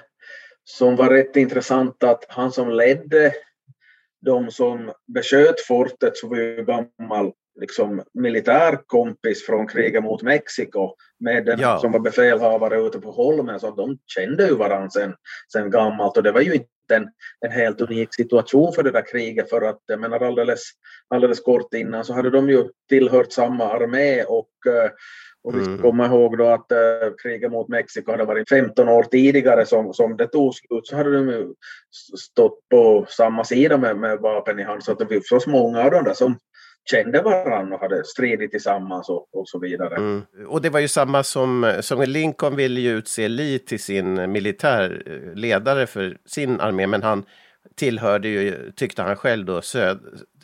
som 0.64 0.96
var 0.96 1.10
rätt 1.10 1.36
intressant 1.36 2.02
att 2.02 2.24
han 2.28 2.52
som 2.52 2.70
ledde 2.70 3.32
de 4.20 4.50
som 4.50 4.92
besköt 5.14 5.60
fortet 5.60 6.16
så 6.16 6.28
var 6.28 6.36
ju 6.36 6.64
gammal 6.64 7.32
liksom, 7.60 8.02
militärkompis 8.14 9.46
från 9.46 9.68
kriget 9.68 10.02
mot 10.02 10.22
Mexiko 10.22 10.94
med 11.20 11.44
den 11.44 11.60
ja. 11.60 11.78
som 11.78 11.92
var 11.92 12.00
befälhavare 12.00 12.80
ute 12.80 12.98
på 12.98 13.10
holmen 13.10 13.60
så 13.60 13.70
de 13.70 13.98
kände 14.06 14.46
ju 14.46 14.54
varandra 14.54 14.90
sen, 14.90 15.14
sen 15.52 15.70
gammalt 15.70 16.16
och 16.16 16.22
det 16.22 16.32
var 16.32 16.40
ju 16.40 16.54
inte 16.54 16.68
en, 16.90 17.08
en 17.40 17.52
helt 17.52 17.80
unik 17.80 18.14
situation 18.14 18.72
för 18.72 18.82
det 18.82 18.90
där 18.90 19.06
kriget 19.12 19.50
för 19.50 19.62
att 19.62 19.80
jag 19.86 20.00
menar 20.00 20.20
alldeles, 20.20 20.62
alldeles 21.08 21.40
kort 21.40 21.74
innan 21.74 22.04
så 22.04 22.12
hade 22.12 22.30
de 22.30 22.50
ju 22.50 22.64
tillhört 22.88 23.32
samma 23.32 23.64
armé 23.64 24.22
och 24.22 24.50
eh, 24.66 24.90
och 25.46 25.54
vi 25.54 25.60
ska 25.60 25.70
mm. 25.70 25.82
komma 25.82 26.06
ihåg 26.06 26.38
då 26.38 26.46
att 26.46 26.72
uh, 26.72 27.14
kriget 27.22 27.52
mot 27.52 27.68
Mexiko 27.68 28.10
hade 28.10 28.24
varit 28.24 28.48
15 28.48 28.88
år 28.88 29.02
tidigare 29.02 29.66
som, 29.66 29.94
som 29.94 30.16
det 30.16 30.26
tog 30.26 30.54
slut 30.54 30.86
så 30.86 30.96
hade 30.96 31.12
de 31.12 31.28
ju 31.28 31.54
stått 32.18 32.68
på 32.70 33.06
samma 33.08 33.44
sida 33.44 33.78
med, 33.78 33.96
med 33.96 34.18
vapen 34.18 34.58
i 34.58 34.62
hand 34.62 34.84
så 34.84 34.92
att 34.92 34.98
det 34.98 35.30
var 35.30 35.38
så 35.38 35.50
många 35.50 35.84
av 35.84 35.90
dem 35.90 36.04
där 36.04 36.14
som 36.14 36.38
kände 36.90 37.22
varandra 37.22 37.76
och 37.76 37.82
hade 37.82 38.04
stridit 38.04 38.50
tillsammans 38.50 39.08
och, 39.08 39.28
och 39.32 39.48
så 39.48 39.58
vidare. 39.58 39.96
Mm. 39.96 40.22
Och 40.46 40.62
det 40.62 40.70
var 40.70 40.80
ju 40.80 40.88
samma 40.88 41.22
som, 41.22 41.72
som 41.80 42.02
Lincoln 42.02 42.56
ville 42.56 42.80
ju 42.80 42.90
utse 42.90 43.28
Lee 43.28 43.58
till 43.58 43.80
sin 43.80 44.32
militärledare 44.32 45.86
för 45.86 46.16
sin 46.26 46.60
armé, 46.60 46.86
men 46.86 47.02
han 47.02 47.24
tillhörde 47.74 48.28
ju, 48.28 48.72
tyckte 48.76 49.02
han 49.02 49.16
själv 49.16 49.44
då, 49.44 49.62
söd, 49.62 49.98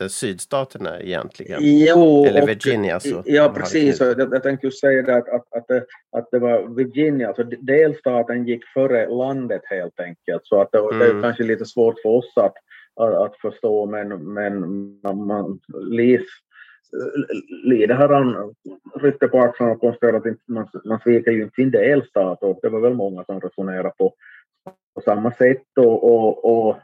sydstaterna 0.08 1.00
egentligen. 1.00 1.58
Jo, 1.62 2.24
Eller 2.26 2.46
Virginia. 2.46 3.00
Så 3.00 3.22
ja, 3.24 3.52
precis. 3.56 4.00
Jag, 4.00 4.20
jag 4.20 4.42
tänkte 4.42 4.66
just 4.66 4.80
säga 4.80 5.02
det 5.02 5.16
att, 5.16 5.28
att, 5.28 5.54
att, 5.56 5.68
det, 5.68 5.84
att 6.16 6.28
det 6.30 6.38
var 6.38 6.76
Virginia, 6.76 7.28
alltså 7.28 7.42
delstaten 7.42 8.46
gick 8.46 8.64
före 8.74 9.08
landet 9.08 9.62
helt 9.64 10.00
enkelt. 10.00 10.42
Så 10.44 10.60
att 10.60 10.72
det, 10.72 10.78
mm. 10.78 10.98
det 10.98 11.04
är 11.04 11.10
mm. 11.10 11.22
kanske 11.22 11.42
lite 11.42 11.64
svårt 11.64 12.00
för 12.02 12.08
oss 12.08 12.32
att, 12.36 12.54
att, 12.96 13.14
att 13.14 13.36
förstå, 13.36 13.86
men, 13.86 14.32
men 14.32 14.60
man, 15.02 15.60
Lis, 15.74 16.26
Lide 17.64 17.94
har 17.94 18.08
han 18.08 18.54
ryckte 18.94 19.28
på 19.28 19.40
axlarna 19.40 19.72
och 19.72 19.80
konstaterat 19.80 20.26
att 20.26 20.48
man, 20.48 20.68
man 20.84 21.00
sviker 21.00 21.30
ju 21.30 21.42
inte 21.42 21.54
sin 21.54 21.70
delstat 21.70 22.42
och 22.42 22.58
det 22.62 22.68
var 22.68 22.80
väl 22.80 22.94
många 22.94 23.24
som 23.24 23.40
resonerade 23.40 23.92
på, 23.98 24.14
på 24.94 25.00
samma 25.00 25.32
sätt 25.32 25.66
och, 25.76 26.04
och, 26.04 26.44
och, 26.44 26.76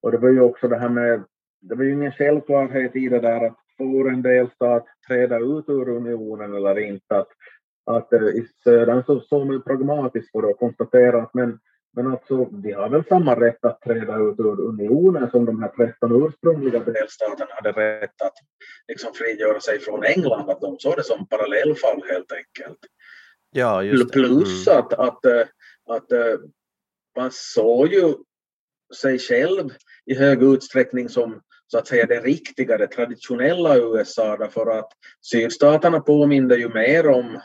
och 0.00 0.10
det 0.12 0.18
var 0.18 0.28
ju 0.28 0.40
också 0.40 0.68
det 0.68 0.78
här 0.78 0.88
med, 0.88 1.24
det 1.60 1.74
var 1.74 1.84
ju 1.84 1.92
ingen 1.92 2.12
självklarhet 2.12 2.96
i 2.96 3.08
det 3.08 3.20
där 3.20 3.46
att 3.46 3.64
får 3.78 4.10
en 4.10 4.22
delstat 4.22 4.86
träda 5.08 5.38
ut 5.38 5.68
ur 5.68 5.88
unionen 5.88 6.54
eller 6.54 6.78
inte. 6.78 7.16
Att, 7.16 7.28
att 7.86 8.12
eh, 8.12 8.22
i 8.22 8.46
södern 8.64 9.02
så 9.06 9.20
såg 9.20 9.46
man 9.46 9.62
pragmatiskt 9.62 10.32
på 10.32 10.40
det 10.40 10.46
och 10.46 10.58
konstaterade 10.58 11.22
att 11.22 11.34
men 11.34 11.58
men 11.96 12.06
alltså, 12.06 12.44
de 12.44 12.72
har 12.72 12.88
väl 12.88 13.04
samma 13.08 13.40
rätt 13.40 13.64
att 13.64 13.80
träda 13.80 14.16
ut 14.16 14.40
ur 14.40 14.60
unionen 14.60 15.30
som 15.30 15.44
de 15.44 15.62
här 15.62 15.68
13 15.68 16.26
ursprungliga 16.26 16.78
delstaterna 16.78 17.50
hade 17.50 17.72
rätt 17.72 18.22
att 18.22 18.34
liksom 18.88 19.14
frigöra 19.14 19.60
sig 19.60 19.78
från 19.78 20.04
England. 20.04 20.50
Att 20.50 20.60
de 20.60 20.78
såg 20.78 20.96
det 20.96 21.04
som 21.04 21.26
parallellfall 21.26 22.02
helt 22.10 22.32
enkelt. 22.32 22.78
Ja, 23.50 23.82
just 23.82 24.06
det. 24.06 24.12
Plus 24.12 24.66
mm. 24.66 24.78
att, 24.78 24.92
att, 24.92 25.24
eh, 25.24 25.40
att, 25.40 25.96
att 25.96 26.12
eh, 26.12 26.40
man 27.16 27.30
såg 27.32 27.92
ju 27.92 28.14
sig 28.94 29.18
själv 29.18 29.70
i 30.06 30.14
hög 30.14 30.42
utsträckning 30.42 31.08
som 31.08 31.40
så 31.66 31.78
att 31.78 31.86
säga 31.86 32.06
det 32.06 32.20
riktiga, 32.20 32.78
det 32.78 32.86
traditionella 32.86 33.76
USA 33.76 34.36
därför 34.36 34.78
att 34.78 34.92
sydstaterna 35.20 36.00
påminde 36.00 36.56
ju 36.56 36.68
mer 36.68 37.08
om 37.08 37.40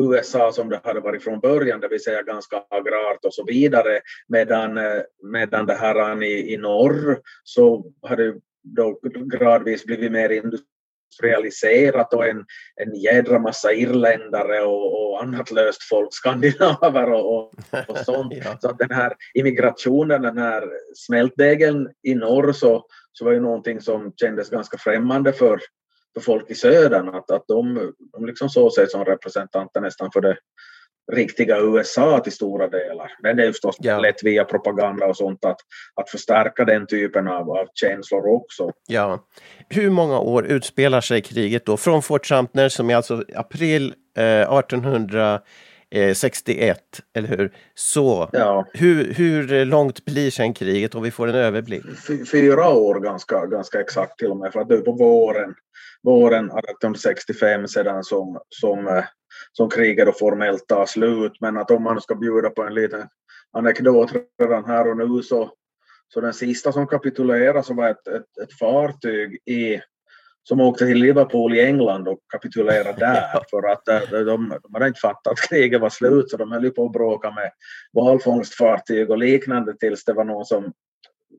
USA 0.00 0.52
som 0.52 0.68
det 0.68 0.80
hade 0.84 1.00
varit 1.00 1.24
från 1.24 1.40
början, 1.40 1.80
det 1.80 1.88
vill 1.88 2.02
säga 2.02 2.22
ganska 2.22 2.62
agrart 2.70 3.24
och 3.24 3.34
så 3.34 3.44
vidare, 3.44 4.00
medan, 4.28 4.78
eh, 4.78 5.02
medan 5.22 5.66
det 5.66 5.74
här 5.74 6.22
i, 6.22 6.54
i 6.54 6.56
norr 6.56 7.18
så 7.44 7.92
hade 8.02 8.34
då 8.62 9.00
gradvis 9.02 9.84
blivit 9.84 10.12
mer 10.12 10.30
industrialiserat 10.30 12.14
och 12.14 12.26
en, 12.26 12.44
en 12.76 12.94
jädra 12.94 13.38
massa 13.38 13.72
irländare 13.72 14.62
och, 14.62 15.12
och 15.12 15.22
annat 15.22 15.50
löst 15.50 15.82
folk, 15.82 16.08
skandinaver 16.12 17.12
och, 17.12 17.36
och, 17.36 17.52
och 17.88 17.98
sånt. 17.98 18.32
ja. 18.44 18.58
Så 18.60 18.68
att 18.68 18.78
den 18.78 18.90
här 18.90 19.12
immigrationen, 19.34 20.22
den 20.22 20.38
här 20.38 20.64
smältdegeln 20.94 21.88
i 22.02 22.14
norr 22.14 22.52
så, 22.52 22.84
så 23.12 23.24
var 23.24 23.32
ju 23.32 23.40
någonting 23.40 23.80
som 23.80 24.12
kändes 24.16 24.50
ganska 24.50 24.78
främmande 24.78 25.32
för, 25.32 25.60
för 26.14 26.20
folk 26.20 26.50
i 26.50 26.54
södern, 26.54 27.08
att, 27.08 27.30
att 27.30 27.44
de, 27.48 27.92
de 28.12 28.26
liksom 28.26 28.48
såg 28.48 28.72
sig 28.72 28.88
som 28.88 29.04
representanter 29.04 29.80
nästan 29.80 30.10
för 30.12 30.20
det 30.20 30.36
riktiga 31.12 31.58
USA 31.58 32.20
till 32.20 32.32
stora 32.32 32.68
delar. 32.68 33.12
Men 33.22 33.36
det 33.36 33.42
är 33.42 33.46
ju 33.46 33.52
förstås 33.52 33.76
ja. 33.78 33.98
lätt 33.98 34.22
via 34.22 34.44
propaganda 34.44 35.06
och 35.06 35.16
sånt 35.16 35.44
att, 35.44 35.58
att 35.94 36.10
förstärka 36.10 36.64
den 36.64 36.86
typen 36.86 37.28
av, 37.28 37.50
av 37.50 37.66
känslor 37.74 38.26
också. 38.26 38.72
Ja. 38.88 39.26
Hur 39.68 39.90
många 39.90 40.18
år 40.18 40.46
utspelar 40.46 41.00
sig 41.00 41.22
kriget 41.22 41.66
då? 41.66 41.76
Från 41.76 42.02
Fort 42.02 42.26
Sumter 42.26 42.68
som 42.68 42.90
är 42.90 42.96
alltså 42.96 43.24
april 43.34 43.94
eh, 44.16 44.58
1861, 44.58 46.78
eller 47.14 47.28
hur? 47.28 47.52
Så 47.74 48.28
ja. 48.32 48.66
hur, 48.72 49.14
hur 49.14 49.64
långt 49.64 50.04
blir 50.04 50.30
sen 50.30 50.54
kriget 50.54 50.94
om 50.94 51.02
vi 51.02 51.10
får 51.10 51.28
en 51.28 51.34
överblick? 51.34 51.84
Fyra 52.32 52.68
år 52.68 53.00
ganska, 53.00 53.46
ganska 53.46 53.80
exakt 53.80 54.18
till 54.18 54.30
och 54.30 54.36
med, 54.36 54.52
för 54.52 54.60
att 54.60 54.68
det 54.68 54.74
är 54.74 54.80
på 54.80 54.92
våren, 54.92 55.54
våren 56.02 56.44
1865 56.44 57.68
sedan 57.68 58.04
som, 58.04 58.40
som 58.48 58.86
eh, 58.86 59.04
som 59.52 59.70
kriget 59.70 60.06
då 60.06 60.12
formellt 60.12 60.66
tar 60.66 60.86
slut. 60.86 61.32
Men 61.40 61.56
att 61.56 61.70
om 61.70 61.82
man 61.82 62.00
ska 62.00 62.14
bjuda 62.14 62.50
på 62.50 62.62
en 62.62 62.74
liten 62.74 63.08
anekdot 63.52 64.12
redan 64.42 64.64
här 64.64 64.90
och 64.90 64.96
nu 64.96 65.22
så, 65.22 65.52
så 66.08 66.20
den 66.20 66.34
sista 66.34 66.72
som 66.72 66.86
kapitulerade 66.86 67.62
så 67.62 67.74
var 67.74 67.88
ett, 67.88 68.06
ett, 68.06 68.38
ett 68.42 68.58
fartyg 68.58 69.38
i, 69.44 69.80
som 70.42 70.60
åkte 70.60 70.86
till 70.86 70.98
Liverpool 70.98 71.54
i 71.54 71.60
England 71.60 72.08
och 72.08 72.18
kapitulerade 72.32 72.98
där 72.98 73.44
för 73.50 73.72
att 73.72 73.84
de, 73.84 73.92
eh, 73.92 74.24
de, 74.24 74.58
de 74.62 74.74
hade 74.74 74.88
inte 74.88 75.00
fattat 75.00 75.32
att 75.32 75.48
kriget 75.48 75.80
var 75.80 75.90
slut 75.90 76.30
så 76.30 76.36
de 76.36 76.52
höll 76.52 76.70
på 76.70 76.84
att 76.84 76.92
bråka 76.92 77.30
med 77.30 77.50
valfångstfartyg 77.92 79.10
och 79.10 79.18
liknande 79.18 79.76
tills 79.76 80.04
det 80.04 80.12
var 80.12 80.24
någon 80.24 80.44
som 80.44 80.72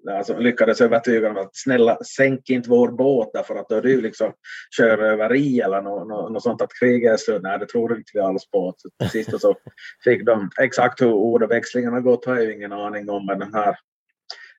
alltså, 0.09 0.37
lyckades 0.37 0.81
övertyga 0.81 1.27
dem 1.27 1.37
att 1.37 1.55
snälla 1.55 1.97
sänk 2.03 2.49
inte 2.49 2.69
vår 2.69 2.91
båt 2.91 3.29
därför 3.33 3.55
att 3.55 3.69
då 3.69 3.75
är 3.75 3.81
det 3.81 3.89
ju 3.89 4.01
liksom 4.01 4.33
sjöröveri 4.77 5.59
eller 5.59 5.81
något, 5.81 6.07
något, 6.07 6.31
något 6.31 6.43
sånt 6.43 6.61
att 6.61 6.79
kriget 6.79 7.13
är 7.13 7.17
slut. 7.17 7.41
Nej, 7.41 7.59
det 7.59 7.65
tror 7.65 7.97
inte 7.97 8.11
vi 8.13 8.19
alls 8.19 8.49
på. 8.49 8.73
Så 8.77 8.89
till 8.99 9.09
sist 9.09 9.41
så 9.41 9.55
fick 10.03 10.25
de 10.25 10.49
exakt 10.61 11.01
hur 11.01 11.13
ordväxlingen 11.13 11.93
har 11.93 12.01
gått 12.01 12.25
har 12.25 12.35
jag 12.35 12.43
ju 12.43 12.55
ingen 12.55 12.71
aning 12.71 13.09
om 13.09 13.25
men 13.25 13.39
den 13.39 13.53
här 13.53 13.75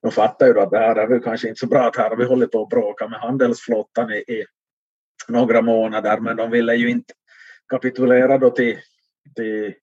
de 0.02 0.10
fattar 0.10 0.46
ju 0.46 0.52
då 0.52 0.60
att 0.60 0.70
det 0.70 0.78
här 0.78 0.96
är 0.96 1.06
väl 1.06 1.22
kanske 1.22 1.48
inte 1.48 1.58
så 1.58 1.66
bra 1.66 1.86
att 1.86 1.96
här 1.96 2.10
har 2.10 2.16
vi 2.16 2.24
hållit 2.24 2.50
på 2.50 2.62
att 2.62 2.68
bråka 2.68 3.08
med 3.08 3.20
handelsflottan 3.20 4.12
i, 4.12 4.16
i 4.16 4.44
några 5.28 5.62
månader 5.62 6.20
men 6.20 6.36
de 6.36 6.50
ville 6.50 6.74
ju 6.74 6.90
inte 6.90 7.14
kapitulera 7.68 8.38
då 8.38 8.50
till, 8.50 8.78
till 9.36 9.74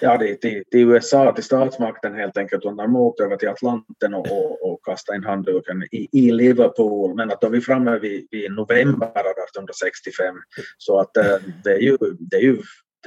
ja, 0.00 0.18
till, 0.18 0.40
till, 0.40 0.64
till, 0.70 0.80
USA, 0.80 1.32
till 1.32 1.44
statsmakten 1.44 2.14
helt 2.14 2.36
enkelt. 2.36 2.64
Och 2.64 2.76
de 2.76 2.96
åkte 2.96 3.24
över 3.24 3.36
till 3.36 3.48
Atlanten 3.48 4.14
och, 4.14 4.26
och, 4.32 4.72
och 4.72 4.84
kastade 4.84 5.16
in 5.16 5.24
handduken 5.24 5.82
i, 5.82 6.08
i 6.12 6.32
Liverpool. 6.32 7.14
Men 7.14 7.30
att 7.30 7.40
då 7.40 7.46
är 7.46 7.50
vi 7.50 7.60
framme 7.60 7.98
vid, 7.98 8.28
vid 8.30 8.52
november 8.52 9.06
1865. 9.06 10.34
Så 10.78 11.00
att 11.00 11.16
eh, 11.16 11.36
det 11.64 11.70
är 11.70 11.80
ju, 11.80 11.96
det 12.18 12.36
är 12.36 12.42
ju 12.42 12.58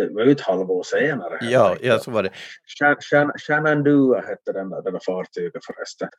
det 0.07 0.13
var 0.13 0.25
ju 0.25 0.31
ett 0.31 0.41
halvår 0.41 0.83
senare. 0.83 1.37
Ja, 1.41 1.77
ja, 1.81 1.99
så 1.99 2.11
var 2.11 2.23
det. 2.23 2.31
Shenandoah 3.47 4.21
hette 4.21 4.51
den 4.51 4.69
där, 4.69 4.81
det 4.81 4.91
där 4.91 4.99
fartyget 5.05 5.65
förresten. 5.65 6.09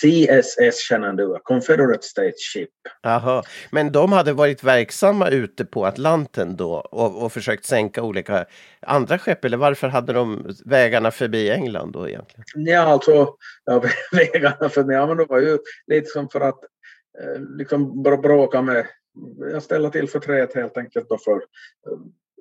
CSS 0.00 0.88
Shenandoah, 0.88 1.38
Confederate 1.42 2.02
States 2.02 2.52
Ship. 2.52 2.70
Aha. 3.06 3.42
Men 3.70 3.92
de 3.92 4.12
hade 4.12 4.32
varit 4.32 4.64
verksamma 4.64 5.28
ute 5.28 5.64
på 5.64 5.86
Atlanten 5.86 6.56
då 6.56 6.72
och, 6.72 7.24
och 7.24 7.32
försökt 7.32 7.64
sänka 7.64 8.02
olika 8.02 8.44
andra 8.80 9.18
skepp, 9.18 9.44
eller 9.44 9.56
varför 9.56 9.88
hade 9.88 10.12
de 10.12 10.54
vägarna 10.64 11.10
förbi 11.10 11.50
England 11.50 11.92
då 11.92 12.08
egentligen? 12.08 12.44
Ja, 12.54 12.80
alltså 12.80 13.34
ja, 13.64 13.82
vägarna 14.12 14.68
förbi, 14.68 14.94
ja 14.94 15.06
men 15.06 15.16
det 15.16 15.24
var 15.24 15.40
ju 15.40 15.58
lite 15.86 16.06
som 16.06 16.28
för 16.28 16.40
att 16.40 16.62
eh, 17.22 17.40
liksom 17.56 18.02
bråka 18.02 18.62
med 18.62 18.86
jag 19.52 19.62
ställer 19.62 19.90
till 19.90 20.08
förtret 20.08 20.54
helt 20.54 20.76
enkelt 20.76 21.08
då 21.08 21.18
för 21.18 21.42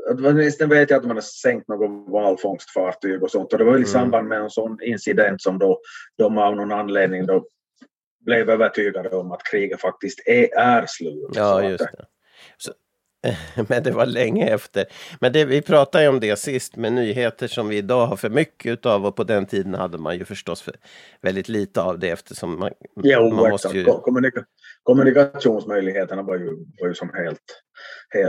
Åtminstone 0.09 0.75
vet 0.75 0.89
jag 0.89 0.97
att 0.97 1.05
man 1.05 1.17
har 1.17 1.21
sänkt 1.21 1.67
något 1.67 2.11
valfångstfartyg 2.11 3.23
och 3.23 3.31
sånt 3.31 3.53
och 3.53 3.59
det 3.59 3.65
var 3.65 3.73
i 3.73 3.75
mm. 3.75 3.85
samband 3.85 4.27
med 4.27 4.39
en 4.39 4.49
sån 4.49 4.77
incident 4.81 5.41
som 5.41 5.59
då 5.59 5.79
de 6.17 6.37
av 6.37 6.55
någon 6.55 6.71
anledning 6.71 7.25
då 7.25 7.45
blev 8.25 8.49
övertygade 8.49 9.09
om 9.09 9.31
att 9.31 9.43
kriget 9.43 9.81
faktiskt 9.81 10.19
är, 10.25 10.57
är 10.57 10.85
slut. 10.87 11.29
Ja, 11.33 11.69
just 11.69 11.79
det. 11.79 12.05
Så, 12.57 12.71
men 13.67 13.83
det 13.83 13.91
var 13.91 14.05
länge 14.05 14.47
efter. 14.47 14.85
Men 15.19 15.33
det, 15.33 15.45
vi 15.45 15.61
pratade 15.61 16.03
ju 16.03 16.09
om 16.09 16.19
det 16.19 16.39
sist 16.39 16.75
med 16.75 16.93
nyheter 16.93 17.47
som 17.47 17.69
vi 17.69 17.77
idag 17.77 18.07
har 18.07 18.15
för 18.15 18.29
mycket 18.29 18.85
av 18.85 19.05
och 19.05 19.15
på 19.15 19.23
den 19.23 19.45
tiden 19.45 19.73
hade 19.73 19.97
man 19.97 20.17
ju 20.17 20.25
förstås 20.25 20.61
för 20.61 20.75
väldigt 21.21 21.49
lite 21.49 21.81
av 21.81 21.99
det 21.99 22.09
eftersom 22.09 22.59
man, 22.59 22.71
jo, 23.03 23.29
man 23.29 23.49
måste 23.49 23.77
ju... 23.77 23.85
Kommunika 23.85 24.43
kommunikationsmöjligheterna 24.83 26.21
var 26.21 26.37
ju, 26.37 26.45
var 26.79 26.87
ju 26.87 26.93
som 26.93 27.09
helt, 27.13 27.61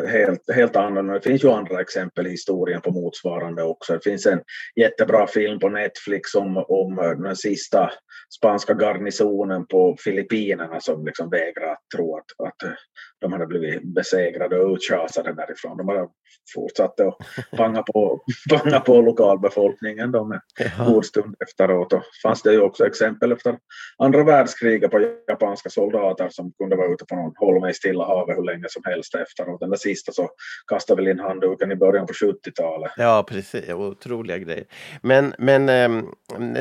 helt, 0.06 0.50
helt, 0.54 0.76
annorlunda. 0.76 1.14
Det 1.14 1.20
finns 1.20 1.44
ju 1.44 1.50
andra 1.50 1.80
exempel 1.80 2.26
i 2.26 2.30
historien 2.30 2.80
på 2.80 2.90
motsvarande 2.90 3.62
också. 3.62 3.92
Det 3.92 4.04
finns 4.04 4.26
en 4.26 4.40
jättebra 4.76 5.26
film 5.26 5.58
på 5.58 5.68
Netflix 5.68 6.34
om, 6.34 6.56
om 6.56 6.96
den 7.22 7.36
sista 7.36 7.90
spanska 8.38 8.74
garnisonen 8.74 9.66
på 9.66 9.96
Filippinerna 10.04 10.80
som 10.80 11.06
liksom 11.06 11.30
vägrar 11.30 11.72
att 11.72 11.90
tro 11.96 12.16
att, 12.16 12.46
att 12.46 12.76
de 13.20 13.32
hade 13.32 13.46
blivit 13.46 13.94
besegrade 13.94 14.58
och 14.58 14.74
utschasade 14.74 15.34
därifrån. 15.34 15.76
De 15.76 15.86
bara 15.86 16.08
fortsatte 16.54 17.08
att 17.08 17.16
panga 17.56 17.82
på, 17.82 18.20
panga 18.50 18.80
på 18.80 19.00
lokalbefolkningen 19.00 20.12
de 20.12 20.32
en 20.32 20.40
god 20.86 21.04
stund 21.04 21.36
efteråt. 21.48 21.92
Och 21.92 22.02
fanns 22.22 22.42
det 22.42 22.52
ju 22.52 22.60
också 22.60 22.86
exempel 22.86 23.32
efter 23.32 23.58
andra 23.98 24.24
världskriget 24.24 24.90
på 24.90 25.00
japanska 25.28 25.70
soldater 25.70 26.28
som 26.30 26.52
kunde 26.52 26.76
vara 26.76 26.92
ute 26.92 27.04
på 27.04 27.16
någon 27.16 27.32
holme 27.36 27.70
i 27.70 27.74
Stilla 27.74 28.04
havet 28.04 28.36
hur 28.36 28.44
länge 28.44 28.64
som 28.68 28.82
helst 28.84 29.14
efteråt. 29.14 29.60
Den 29.60 29.70
där 29.70 29.76
sista 29.76 30.12
så 30.12 30.30
kastade 30.66 31.02
väl 31.02 31.10
in 31.10 31.20
handduken 31.20 31.72
i 31.72 31.76
början 31.76 32.06
på 32.06 32.12
70-talet. 32.12 32.92
Ja, 32.96 33.24
precis. 33.28 33.68
Otroliga 33.68 34.38
grejer. 34.38 34.64
Men, 35.02 35.34
men 35.38 35.68
eh, 35.68 36.04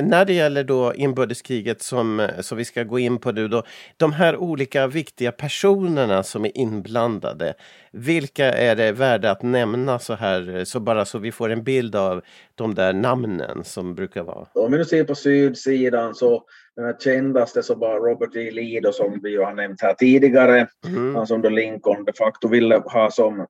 när 0.02 0.26
det 0.26 0.34
gäller 0.34 0.64
då 0.64 0.94
inbördeskriget 1.40 1.82
som, 1.82 2.28
som 2.40 2.58
vi 2.58 2.66
ska 2.66 2.84
gå 2.84 3.00
in 3.00 3.20
på 3.20 3.32
nu 3.32 3.48
då. 3.48 3.64
De 3.98 4.14
här 4.14 4.38
olika 4.38 4.88
viktiga 4.88 5.32
personerna 5.32 6.24
som 6.24 6.46
är 6.46 6.58
inblandade. 6.58 7.54
Vilka 7.92 8.46
är 8.46 8.76
det 8.76 8.92
värda 8.92 9.32
att 9.32 9.44
nämna 9.44 10.00
så 10.00 10.14
här, 10.14 10.66
så 10.66 10.80
bara 10.80 11.06
så 11.06 11.20
vi 11.20 11.32
får 11.32 11.50
en 11.50 11.64
bild 11.64 11.96
av 11.96 12.22
de 12.56 12.76
där 12.76 12.94
namnen 12.94 13.64
som 13.64 13.96
brukar 13.96 14.24
vara? 14.24 14.48
Om 14.54 14.72
vi 14.72 14.78
nu 14.78 14.86
ser 14.86 15.04
på 15.04 15.16
sydsidan 15.16 16.16
så 16.16 16.44
den 16.76 16.86
här 16.86 16.96
kändaste 17.00 17.64
så 17.64 17.76
var 17.76 18.00
Robert 18.00 18.36
E. 18.36 18.52
Lee 18.52 18.82
då, 18.82 18.92
som 18.92 19.20
vi 19.24 19.30
ju 19.30 19.42
har 19.42 19.54
nämnt 19.54 19.82
här 19.82 19.94
tidigare. 19.94 20.68
Mm. 20.88 21.16
Han 21.16 21.28
som 21.28 21.42
då 21.42 21.50
Lincoln 21.50 22.06
de 22.06 22.14
facto 22.14 22.48
ville 22.48 22.76
ha 22.76 23.12
som, 23.12 23.46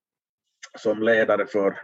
som 0.77 1.03
ledare 1.03 1.45
för 1.45 1.79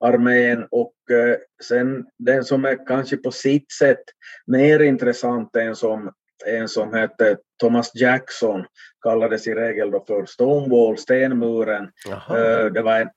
nordstatsarmén 0.00 0.66
och 0.70 0.94
eh, 1.10 1.36
sen 1.62 2.06
den 2.18 2.44
som 2.44 2.64
är 2.64 2.86
kanske 2.86 3.16
på 3.16 3.30
sitt 3.30 3.72
sätt 3.72 4.02
mer 4.46 4.82
intressant 4.82 5.56
än 5.56 5.76
som 5.76 6.12
en 6.46 6.68
som 6.68 6.94
hette 6.94 7.36
Thomas 7.60 7.94
Jackson, 7.94 8.64
kallades 9.02 9.46
i 9.46 9.54
regel 9.54 9.90
då 9.90 10.04
för 10.06 10.26
Stonewall, 10.26 10.98
stenmuren. 10.98 11.90
Jaha. 12.08 12.70
Det 12.70 12.82
var 12.82 13.00
en 13.00 13.08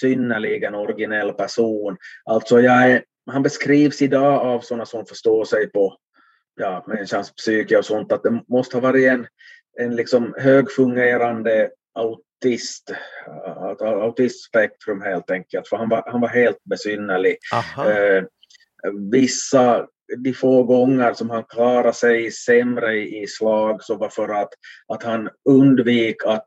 synnerligen 0.00 0.74
originell 0.74 1.32
person. 1.32 1.96
Alltså 2.24 2.60
jag 2.60 2.90
är, 2.90 3.04
han 3.30 3.42
beskrivs 3.42 4.02
idag 4.02 4.40
av 4.40 4.60
sådana 4.60 4.86
som 4.86 5.06
förstår 5.06 5.44
sig 5.44 5.70
på 5.70 5.96
ja, 6.60 6.84
människans 6.86 7.34
psyke 7.34 7.78
och 7.78 7.84
sånt, 7.84 8.12
att 8.12 8.22
det 8.22 8.42
måste 8.48 8.76
ha 8.76 8.80
varit 8.80 9.08
en, 9.08 9.26
en 9.78 9.96
liksom 9.96 10.34
högfungerande 10.38 11.70
autist, 12.42 12.90
autistspektrum 13.80 15.02
helt 15.02 15.30
enkelt, 15.30 15.68
för 15.68 15.76
han 15.76 15.88
var, 15.88 16.02
han 16.06 16.20
var 16.20 16.28
helt 16.28 16.64
besynnerlig. 16.64 17.36
Eh, 17.78 18.24
vissa 19.10 19.86
de 20.24 20.32
få 20.32 20.62
gånger 20.62 21.14
som 21.14 21.30
han 21.30 21.44
klarade 21.44 21.92
sig 21.92 22.30
sämre 22.30 22.94
i 22.94 23.26
slag 23.26 23.82
så 23.82 23.96
var 23.96 24.08
för 24.08 24.28
att, 24.28 24.48
att 24.88 25.02
han 25.02 25.28
undvek 25.48 26.16
att, 26.24 26.46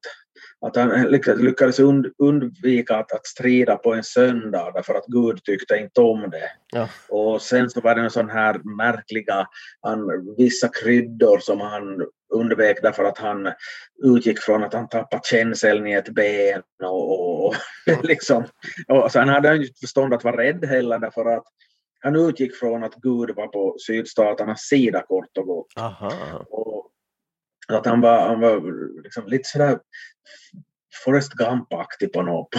att 0.66 0.76
han 0.76 1.02
lyckades, 1.38 1.80
und, 1.80 2.08
undvika 2.18 2.96
att, 2.96 3.12
att 3.12 3.26
strida 3.26 3.76
på 3.76 3.94
en 3.94 4.04
söndag 4.04 4.72
därför 4.74 4.94
att 4.94 5.06
Gud 5.08 5.44
tyckte 5.44 5.78
inte 5.78 6.02
om 6.02 6.30
det. 6.30 6.52
Ja. 6.74 6.90
Och 7.10 7.42
sen 7.42 7.70
så 7.70 7.82
var 7.82 7.96
det 7.96 8.02
en 8.02 8.12
sån 8.12 8.30
här 8.30 8.78
märkliga, 8.78 9.48
han, 9.82 10.10
vissa 10.38 10.68
kryddor 10.68 11.40
som 11.40 11.62
han 11.62 12.06
undvek 12.34 12.78
därför 12.82 13.04
att 13.04 13.18
han 13.18 13.52
utgick 14.04 14.40
från 14.40 14.64
att 14.64 14.74
han 14.74 14.90
tappat 14.90 15.26
känseln 15.26 15.88
i 15.88 15.94
ett 15.94 16.10
ben 16.10 16.62
och, 16.84 17.46
och, 17.46 17.56
liksom. 18.04 18.44
Och 18.88 19.12
sen 19.12 19.30
hade 19.30 19.48
han 19.48 19.62
ju 19.62 19.68
förstånd 19.80 20.14
att 20.14 20.24
vara 20.24 20.38
rädd 20.38 20.66
heller 20.66 21.00
därför 21.00 21.26
att 21.26 21.46
han 22.00 22.16
utgick 22.16 22.56
från 22.56 22.84
att 22.84 22.96
Gud 22.96 23.36
var 23.36 23.48
på 23.48 23.76
sydstaternas 23.88 24.62
sida 24.62 25.02
kort 25.08 25.38
och 25.38 25.46
gott. 25.46 25.68
Aha. 25.78 26.12
Att 27.68 27.86
han 27.86 28.02
var, 28.02 28.28
han 28.28 28.40
var 28.40 28.62
liksom 29.04 29.28
lite 29.28 29.50
sådär 29.50 29.80
Forrest 31.06 31.34
Gump-aktig 31.34 32.14
på 32.14 32.22
något, 32.22 32.50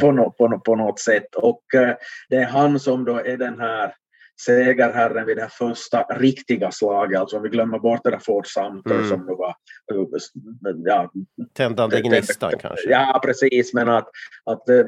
på, 0.00 0.12
något, 0.12 0.36
på, 0.36 0.48
något, 0.48 0.64
på 0.64 0.76
något 0.76 1.00
sätt. 1.00 1.34
Och 1.34 1.74
eh, 1.74 1.96
det 2.28 2.36
är 2.36 2.46
han 2.46 2.80
som 2.80 3.04
då 3.04 3.16
är 3.16 3.36
den 3.36 3.60
här 3.60 3.94
segerherren 4.40 5.26
vid 5.26 5.36
det 5.36 5.42
här 5.42 5.48
första 5.48 6.02
riktiga 6.02 6.70
slaget, 6.70 7.20
alltså 7.20 7.36
om 7.36 7.42
vi 7.42 7.48
glömmer 7.48 7.78
bort 7.78 8.00
det 8.04 8.10
där 8.10 8.18
Fort 8.18 8.46
Sumter 8.46 8.94
Mm. 8.94 9.08
som 9.08 9.26
då 9.26 9.36
var 9.36 9.54
ja, 10.84 11.12
Tändande 11.52 12.00
gnistan 12.00 12.52
kanske. 12.60 12.90
Ja, 12.90 13.20
precis, 13.24 13.74
men 13.74 13.88
att, 13.88 14.08
att 14.44 14.68
eh, 14.68 14.86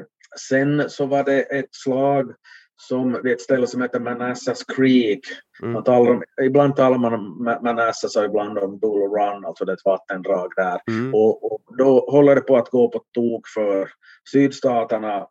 sen 0.49 0.89
så 0.89 1.05
var 1.05 1.23
det 1.23 1.41
ett 1.41 1.75
slag 1.75 2.33
som 2.77 3.21
vid 3.23 3.33
ett 3.33 3.41
ställe 3.41 3.67
som 3.67 3.81
heter 3.81 3.99
Manassas 3.99 4.63
Creek. 4.63 5.21
Mm. 5.61 5.73
Man 5.73 5.83
talar 5.83 6.11
om, 6.11 6.23
ibland 6.43 6.75
talar 6.75 6.97
man 6.97 7.13
om 7.13 7.47
Ma- 7.47 7.63
Manassas 7.63 8.15
och 8.15 8.25
ibland 8.25 8.57
om 8.57 8.79
Bull 8.79 9.01
Run, 9.01 9.45
alltså 9.45 9.65
det 9.65 9.71
är 9.71 9.75
ett 9.75 9.85
vattendrag 9.85 10.51
där. 10.55 10.79
Mm. 10.87 11.13
Och, 11.13 11.51
och 11.51 11.61
då 11.77 12.05
håller 12.09 12.35
det 12.35 12.41
på 12.41 12.57
att 12.57 12.69
gå 12.69 12.89
på 12.89 12.99
tok 13.13 13.47
för 13.47 13.89
sydstaterna. 14.31 15.27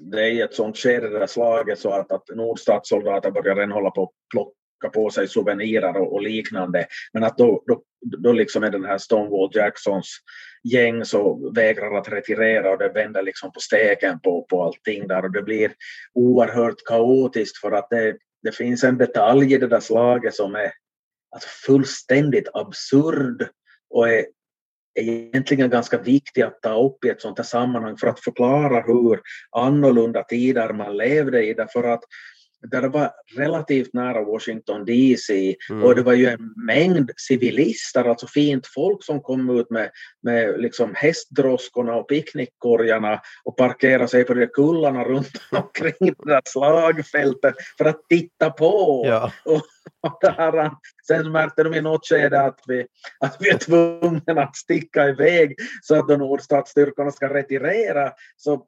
Det 0.00 0.30
är 0.30 0.44
ett 0.44 0.54
sånt 0.54 0.76
skede 0.76 1.08
där 1.08 1.26
slaget 1.26 1.78
så 1.78 1.90
att, 1.90 2.12
att 2.12 2.28
nordstatssoldater 2.34 3.30
börjar 3.30 3.56
redan 3.56 3.72
hålla 3.72 3.90
på 3.90 4.02
att 4.02 4.10
plocka 4.32 5.00
på 5.00 5.10
sig 5.10 5.28
souvenirer 5.28 5.96
och, 5.96 6.12
och 6.12 6.22
liknande. 6.22 6.86
Men 7.12 7.24
att 7.24 7.38
då, 7.38 7.62
då, 7.66 7.82
då 8.18 8.32
liksom 8.32 8.62
är 8.62 8.70
den 8.70 8.84
här 8.84 8.98
Stonewall 8.98 9.50
Jacksons 9.52 10.16
gäng 10.62 11.04
så 11.04 11.50
vägrar 11.54 11.98
att 11.98 12.08
retirera 12.08 12.70
och 12.70 12.78
det 12.78 12.88
vänder 12.88 13.22
liksom 13.22 13.52
på 13.52 13.60
steken 13.60 14.20
på, 14.20 14.46
på 14.50 14.64
allting 14.64 15.08
där 15.08 15.24
och 15.24 15.32
det 15.32 15.42
blir 15.42 15.72
oerhört 16.14 16.84
kaotiskt 16.88 17.58
för 17.58 17.72
att 17.72 17.90
det, 17.90 18.16
det 18.42 18.52
finns 18.52 18.84
en 18.84 18.98
detalj 18.98 19.54
i 19.54 19.58
det 19.58 19.68
där 19.68 19.80
slaget 19.80 20.34
som 20.34 20.54
är 20.54 20.72
alltså 21.30 21.48
fullständigt 21.66 22.48
absurd 22.54 23.48
och 23.90 24.08
är 24.08 24.26
egentligen 24.94 25.70
ganska 25.70 25.98
viktig 25.98 26.42
att 26.42 26.62
ta 26.62 26.84
upp 26.86 27.04
i 27.04 27.08
ett 27.08 27.20
sånt 27.20 27.38
här 27.38 27.44
sammanhang 27.44 27.96
för 27.96 28.06
att 28.06 28.20
förklara 28.20 28.80
hur 28.80 29.20
annorlunda 29.50 30.22
tider 30.22 30.72
man 30.72 30.96
levde 30.96 31.46
i. 31.46 31.54
Därför 31.54 31.84
att 31.84 32.04
där 32.62 32.82
det 32.82 32.88
var 32.88 33.10
relativt 33.36 33.94
nära 33.94 34.24
Washington 34.24 34.84
DC 34.84 35.56
Mm. 35.70 35.84
och 35.84 35.94
det 35.94 36.02
var 36.02 36.12
ju 36.12 36.26
en 36.26 36.54
mängd 36.66 37.10
civilister, 37.16 38.04
alltså 38.04 38.26
fint 38.26 38.66
folk 38.66 39.04
som 39.04 39.20
kom 39.20 39.58
ut 39.58 39.70
med, 39.70 39.90
med 40.22 40.60
liksom 40.60 40.94
hästdroskorna 40.94 41.94
och 41.94 42.08
picknickkorgarna 42.08 43.20
och 43.44 43.56
parkerade 43.56 44.08
sig 44.08 44.24
på 44.24 44.34
de 44.34 44.40
där 44.40 44.52
kullarna 44.52 45.04
runt 45.04 45.32
omkring 45.50 46.14
det 46.18 46.32
där 46.32 46.42
slagfältet 46.44 47.54
för 47.78 47.84
att 47.84 48.08
titta 48.08 48.50
på. 48.50 49.02
Ja. 49.06 49.32
Och 49.44 49.62
det 50.20 50.30
här, 50.30 50.70
sen 51.06 51.32
märkte 51.32 51.62
de 51.62 51.74
i 51.74 51.80
något 51.80 52.06
skede 52.06 52.40
att 52.40 52.60
vi, 52.66 52.86
att 53.20 53.36
vi 53.40 53.50
är 53.50 53.58
tvungna 53.58 54.42
att 54.42 54.56
sticka 54.56 55.08
iväg 55.08 55.56
så 55.82 55.94
att 55.94 56.08
de 56.08 56.16
nordstatsstyrkorna 56.16 57.10
ska 57.10 57.34
retirera. 57.34 58.12
Så 58.36 58.66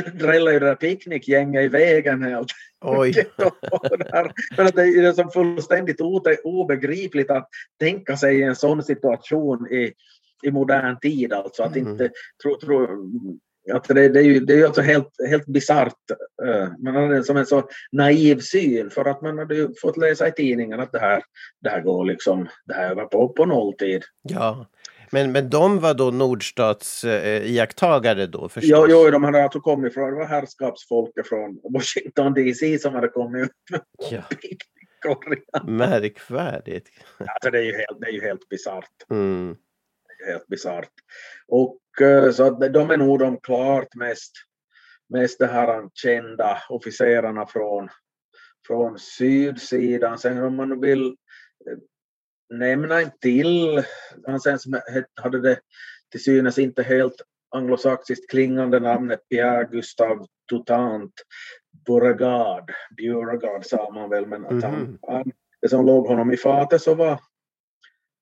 drällade 0.00 0.52
ju 0.52 0.58
det 0.58 0.66
där 0.66 0.74
picknickgänget 0.74 1.64
i 1.64 1.68
vägen 1.68 2.22
helt 2.22 2.50
Oj. 2.80 3.12
För 4.56 4.64
att 4.64 4.74
det 4.76 4.82
är 4.82 5.12
så 5.12 5.30
fullständigt 5.30 6.00
obegripligt 6.44 7.30
att 7.30 7.48
tänka 7.80 8.16
sig 8.16 8.42
en 8.42 8.56
sån 8.56 8.82
situation 8.82 9.66
i, 9.72 9.92
i 10.42 10.50
modern 10.50 10.98
tid. 10.98 11.32
Alltså 11.32 11.62
att 11.62 11.76
Mm. 11.76 11.88
inte 11.92 12.10
tro, 12.42 12.58
tro, 12.60 12.88
att 13.72 13.88
det, 13.88 14.08
det 14.08 14.20
är 14.20 14.24
ju 14.24 14.40
det 14.40 14.52
är 14.52 14.56
ju 14.56 14.66
alltså 14.66 14.82
helt, 14.82 15.10
helt 15.28 15.46
bisarrt. 15.46 16.10
eh, 16.46 16.68
Man 16.78 16.94
hade 16.94 17.24
som 17.24 17.36
en 17.36 17.46
så 17.46 17.68
naiv 17.92 18.40
syn 18.40 18.90
för 18.90 19.04
att 19.04 19.22
man 19.22 19.38
hade 19.38 19.68
fått 19.82 19.96
läsa 19.96 20.28
i 20.28 20.32
tidningen 20.32 20.80
att 20.80 20.92
det 20.92 20.98
här, 20.98 21.22
det 21.62 21.68
här 21.68 21.80
går 21.80 22.04
liksom, 22.04 22.48
det 22.66 22.74
här 22.74 22.94
var 22.94 23.04
på, 23.06 23.28
på 23.28 23.46
nolltid. 23.46 24.02
Ja. 24.22 24.66
Men, 25.12 25.32
men 25.32 25.50
de 25.50 25.80
var 25.80 25.94
då 25.94 26.10
Nordstats 26.10 27.04
eh, 27.04 28.28
då 28.28 28.48
förstås? 28.48 28.70
Jo, 28.70 28.86
jo, 28.88 29.10
de 29.10 29.24
hade 29.24 29.42
alltså 29.42 29.60
kommit 29.60 29.94
från, 29.94 30.10
det 30.10 30.16
var 30.16 30.26
herrskapsfolket 30.26 31.28
från 31.28 31.60
Washington 31.72 32.34
DC 32.34 32.78
som 32.78 32.94
hade 32.94 33.08
kommit 33.08 33.42
ut 33.44 33.80
Ja. 34.10 34.22
Märkvärdigt. 35.66 36.88
Alltså 37.18 37.50
det 37.50 37.58
är 37.58 37.62
ju 37.62 37.72
helt, 37.72 38.00
det 38.00 38.06
är 38.06 38.12
ju 38.12 38.20
helt 38.20 38.48
bisarrt. 38.48 39.10
Mm. 39.10 39.56
helt 40.26 40.46
bisarrt. 40.46 40.90
Och 41.48 41.80
eh, 42.00 42.30
så 42.30 42.42
att 42.42 42.72
de 42.72 42.90
är 42.90 42.96
nog 42.96 43.18
de 43.18 43.40
klart 43.40 43.94
mest, 43.94 44.32
mest 45.08 45.38
det 45.38 45.46
här 45.46 45.88
kända 45.94 46.58
officerarna 46.68 47.46
från, 47.46 47.88
från 48.66 48.98
sydsidan. 48.98 50.18
Sen 50.18 50.42
om 50.42 50.56
man 50.56 50.80
vill 50.80 51.16
nämna 52.50 53.00
en 53.00 53.10
till, 53.20 53.82
han 54.26 54.40
sen 54.40 54.58
som 54.58 54.80
hade 55.20 55.40
det 55.40 55.60
till 56.10 56.22
synes 56.22 56.58
inte 56.58 56.82
helt 56.82 57.22
anglosaxiskt 57.50 58.30
klingande 58.30 58.80
namnet 58.80 59.28
Pierre 59.28 59.64
Gustave 59.64 60.24
Toutant 60.50 61.12
Beauregard. 61.86 62.72
Beauregard 62.96 63.64
sa 63.64 63.90
man 63.90 64.10
väl, 64.10 64.26
men 64.26 64.46
att 64.46 64.62
han, 64.62 64.74
Mhm. 64.74 64.98
han, 65.02 65.32
det 65.62 65.68
som 65.68 65.86
låg 65.86 66.06
honom 66.06 66.32
i 66.32 66.36
fatet 66.36 66.82
så 66.82 66.94
var 66.94 67.20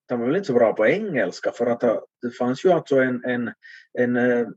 han 0.09 0.19
var 0.19 0.27
väl 0.27 0.35
inte 0.35 0.47
så 0.47 0.53
bra 0.53 0.73
på 0.73 0.87
engelska 0.87 1.51
för 1.51 1.65
att 1.65 1.79
det 2.21 2.31
fanns 2.39 2.65
ju 2.65 2.71
alltså 2.71 2.95
en, 2.99 3.25
en, 3.25 3.53
en 3.99 4.15
eh, 4.15 4.47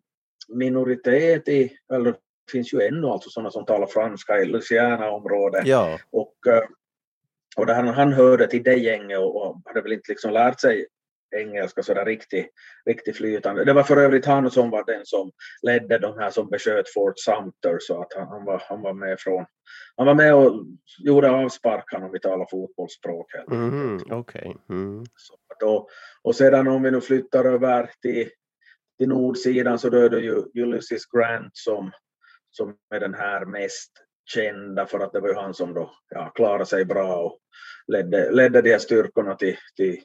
minoritet 0.49 1.49
i, 1.49 1.73
eller 1.93 2.13
det 2.13 2.53
finns 2.53 2.75
ju 2.75 2.81
ännu 2.83 3.07
alltså 3.07 3.31
sådana 3.31 3.51
som 3.51 3.65
talar 3.65 3.87
franska 3.87 4.39
i 4.39 4.45
Louisiana-området. 4.45 5.67
Ja. 5.67 5.99
Och, 6.11 6.35
eh, 6.49 6.63
och 7.57 7.67
där 7.67 7.75
han, 7.75 7.89
han 7.89 8.13
hörde 8.13 8.47
till 8.47 8.63
det 8.63 8.77
gänget 8.77 9.19
och, 9.19 9.37
och 9.37 9.63
hade 9.65 9.83
väl 9.83 9.93
inte 9.93 10.13
liksom 10.13 10.33
lärt 10.33 10.61
sig 10.61 10.87
engelska 11.37 11.83
sådär 11.83 12.05
riktigt, 12.05 12.47
riktigt 12.87 13.17
flytande. 13.17 13.65
Det 13.65 13.73
var 13.73 13.83
för 13.83 13.97
övrigt 13.97 14.27
han 14.27 14.51
som 14.51 14.71
var 14.71 14.85
den 14.85 15.01
som 15.05 15.31
ledde 15.63 15.99
de 15.99 16.19
här 16.19 16.31
som 16.31 16.51
besköt 16.51 16.93
Fort 16.95 17.19
Sumter 17.19 17.79
så 17.81 18.03
att 18.03 18.13
han, 18.17 18.29
han, 18.29 18.45
var, 18.45 18.63
han 18.69 18.83
var 18.83 18.93
med 18.93 19.21
från 19.21 19.47
han 19.97 20.07
var 20.07 20.15
med 20.15 20.35
och 20.35 20.67
gjorde 20.99 21.31
avsparkarna 21.31 22.07
om 22.07 22.13
vi 22.13 22.21
talar 22.21 22.47
fotbollsspråk. 22.51 23.33
helt 23.35 23.49
Mhm, 23.49 24.01
Okej. 24.11 24.57
Mm. 24.69 25.05
så 25.17 25.35
att 25.35 25.61
då, 25.61 25.89
och 26.23 26.37
sedan 26.37 26.69
om 26.69 26.83
vi 26.83 26.91
nu 26.91 27.01
flyttar 27.01 27.45
över 27.45 27.91
till, 28.03 28.29
till 28.99 29.09
nordsidan 29.09 29.79
så 29.79 29.91
då 29.91 29.99
är 29.99 30.09
det 30.09 30.21
ju 30.21 30.43
Ulysses 30.55 31.07
Grant 31.07 31.51
som, 31.53 31.91
som 32.51 32.77
är 32.95 33.01
den 33.01 33.15
här 33.15 33.45
mest 33.45 33.93
kända 34.35 34.87
för 34.87 35.01
att 35.01 35.13
det 35.13 35.21
var 35.21 35.29
ju 35.29 35.35
han 35.35 35.55
som 35.55 35.75
då 35.75 35.91
ja, 36.11 36.33
klarade 36.35 36.67
sig 36.67 36.85
bra 36.85 37.17
och 37.17 37.39
ledde, 37.87 38.31
ledde 38.31 38.63
de 38.63 38.71
här 38.71 38.79
styrkorna 38.79 39.35
till, 39.35 39.57
till, 39.77 40.01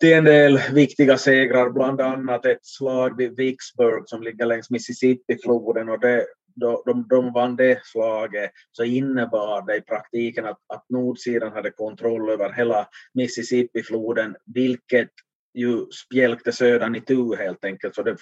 till 0.00 0.12
en 0.12 0.24
del 0.24 0.58
viktiga 0.72 1.18
segrar, 1.18 1.70
bland 1.70 2.00
annat 2.00 2.46
ett 2.46 2.66
slag 2.66 3.16
vid 3.16 3.36
Vicksburg 3.36 4.02
som 4.06 4.22
ligger 4.22 4.46
längs 4.46 4.70
Mississippifloden. 4.70 5.88
och 5.88 6.00
det, 6.00 6.26
då 6.54 6.82
de, 6.86 7.06
de 7.08 7.32
vann 7.32 7.56
det 7.56 7.80
slaget 7.84 8.50
så 8.72 8.84
innebar 8.84 9.66
det 9.66 9.76
i 9.76 9.80
praktiken 9.80 10.44
att, 10.44 10.58
att 10.74 10.84
nordsidan 10.88 11.52
hade 11.52 11.70
kontroll 11.70 12.30
över 12.30 12.52
hela 12.52 12.88
Mississippifloden, 13.14 14.36
vilket 14.54 15.10
ju 15.54 15.86
spjälkte 15.90 16.52
södern 16.52 16.94
i 16.94 17.00
tu 17.00 17.36
helt 17.36 17.64
enkelt. 17.64 17.94
Så 17.94 18.02
det, 18.02 18.16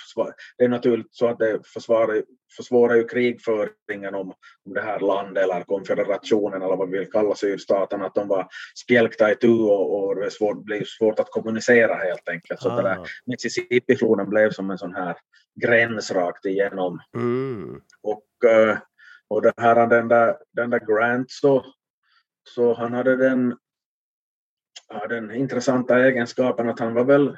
det 0.59 0.65
är 0.65 0.69
naturligt 0.69 1.15
så 1.15 1.27
att 1.27 1.39
det 1.39 1.61
försvårar 2.57 2.95
ju 2.95 3.09
krigföringen 3.09 4.15
om, 4.15 4.29
om 4.67 4.75
det 4.75 4.81
här 4.81 5.01
landet 5.01 5.45
eller 5.45 5.63
konfederationen 5.63 6.63
eller 6.63 6.77
vad 6.77 6.91
vi 6.91 6.99
vill 6.99 7.11
kalla 7.11 7.35
sydstaterna, 7.35 8.07
att 8.07 8.15
de 8.15 8.29
var 8.29 8.49
spjälkta 8.85 9.33
i 9.33 9.37
tu 9.37 9.53
och, 9.53 10.09
och 10.09 10.17
det 10.17 10.31
svårt, 10.31 10.65
blev 10.65 10.85
svårt 10.85 11.19
att 11.19 11.31
kommunicera 11.31 11.95
helt 11.95 12.29
enkelt. 12.29 12.61
Så 12.61 12.69
det 12.69 12.83
där 12.83 12.91
Ah. 12.91 13.05
Mississippi-floden 13.27 14.29
blev 14.31 14.51
som 14.51 14.71
en 14.71 14.79
sån 14.79 14.95
här 14.95 15.17
gräns 15.61 16.11
rakt 16.11 16.47
igenom 16.47 17.01
Mm. 17.15 17.81
och, 18.03 18.51
eh, 18.51 18.79
och 19.29 19.43
det 19.43 19.53
här, 19.57 19.87
den, 19.87 20.09
där, 20.09 20.37
den 20.53 20.71
där 20.71 20.81
Grant 20.87 21.31
så, 21.31 21.65
så 22.49 22.75
han 22.75 22.93
hade 22.93 23.17
den, 23.17 23.57
ja, 24.91 25.07
den 25.07 25.31
intressanta 25.31 25.99
egenskapen 25.99 26.69
att 26.69 26.81
han 26.81 26.95
var 26.95 27.05
väl 27.05 27.37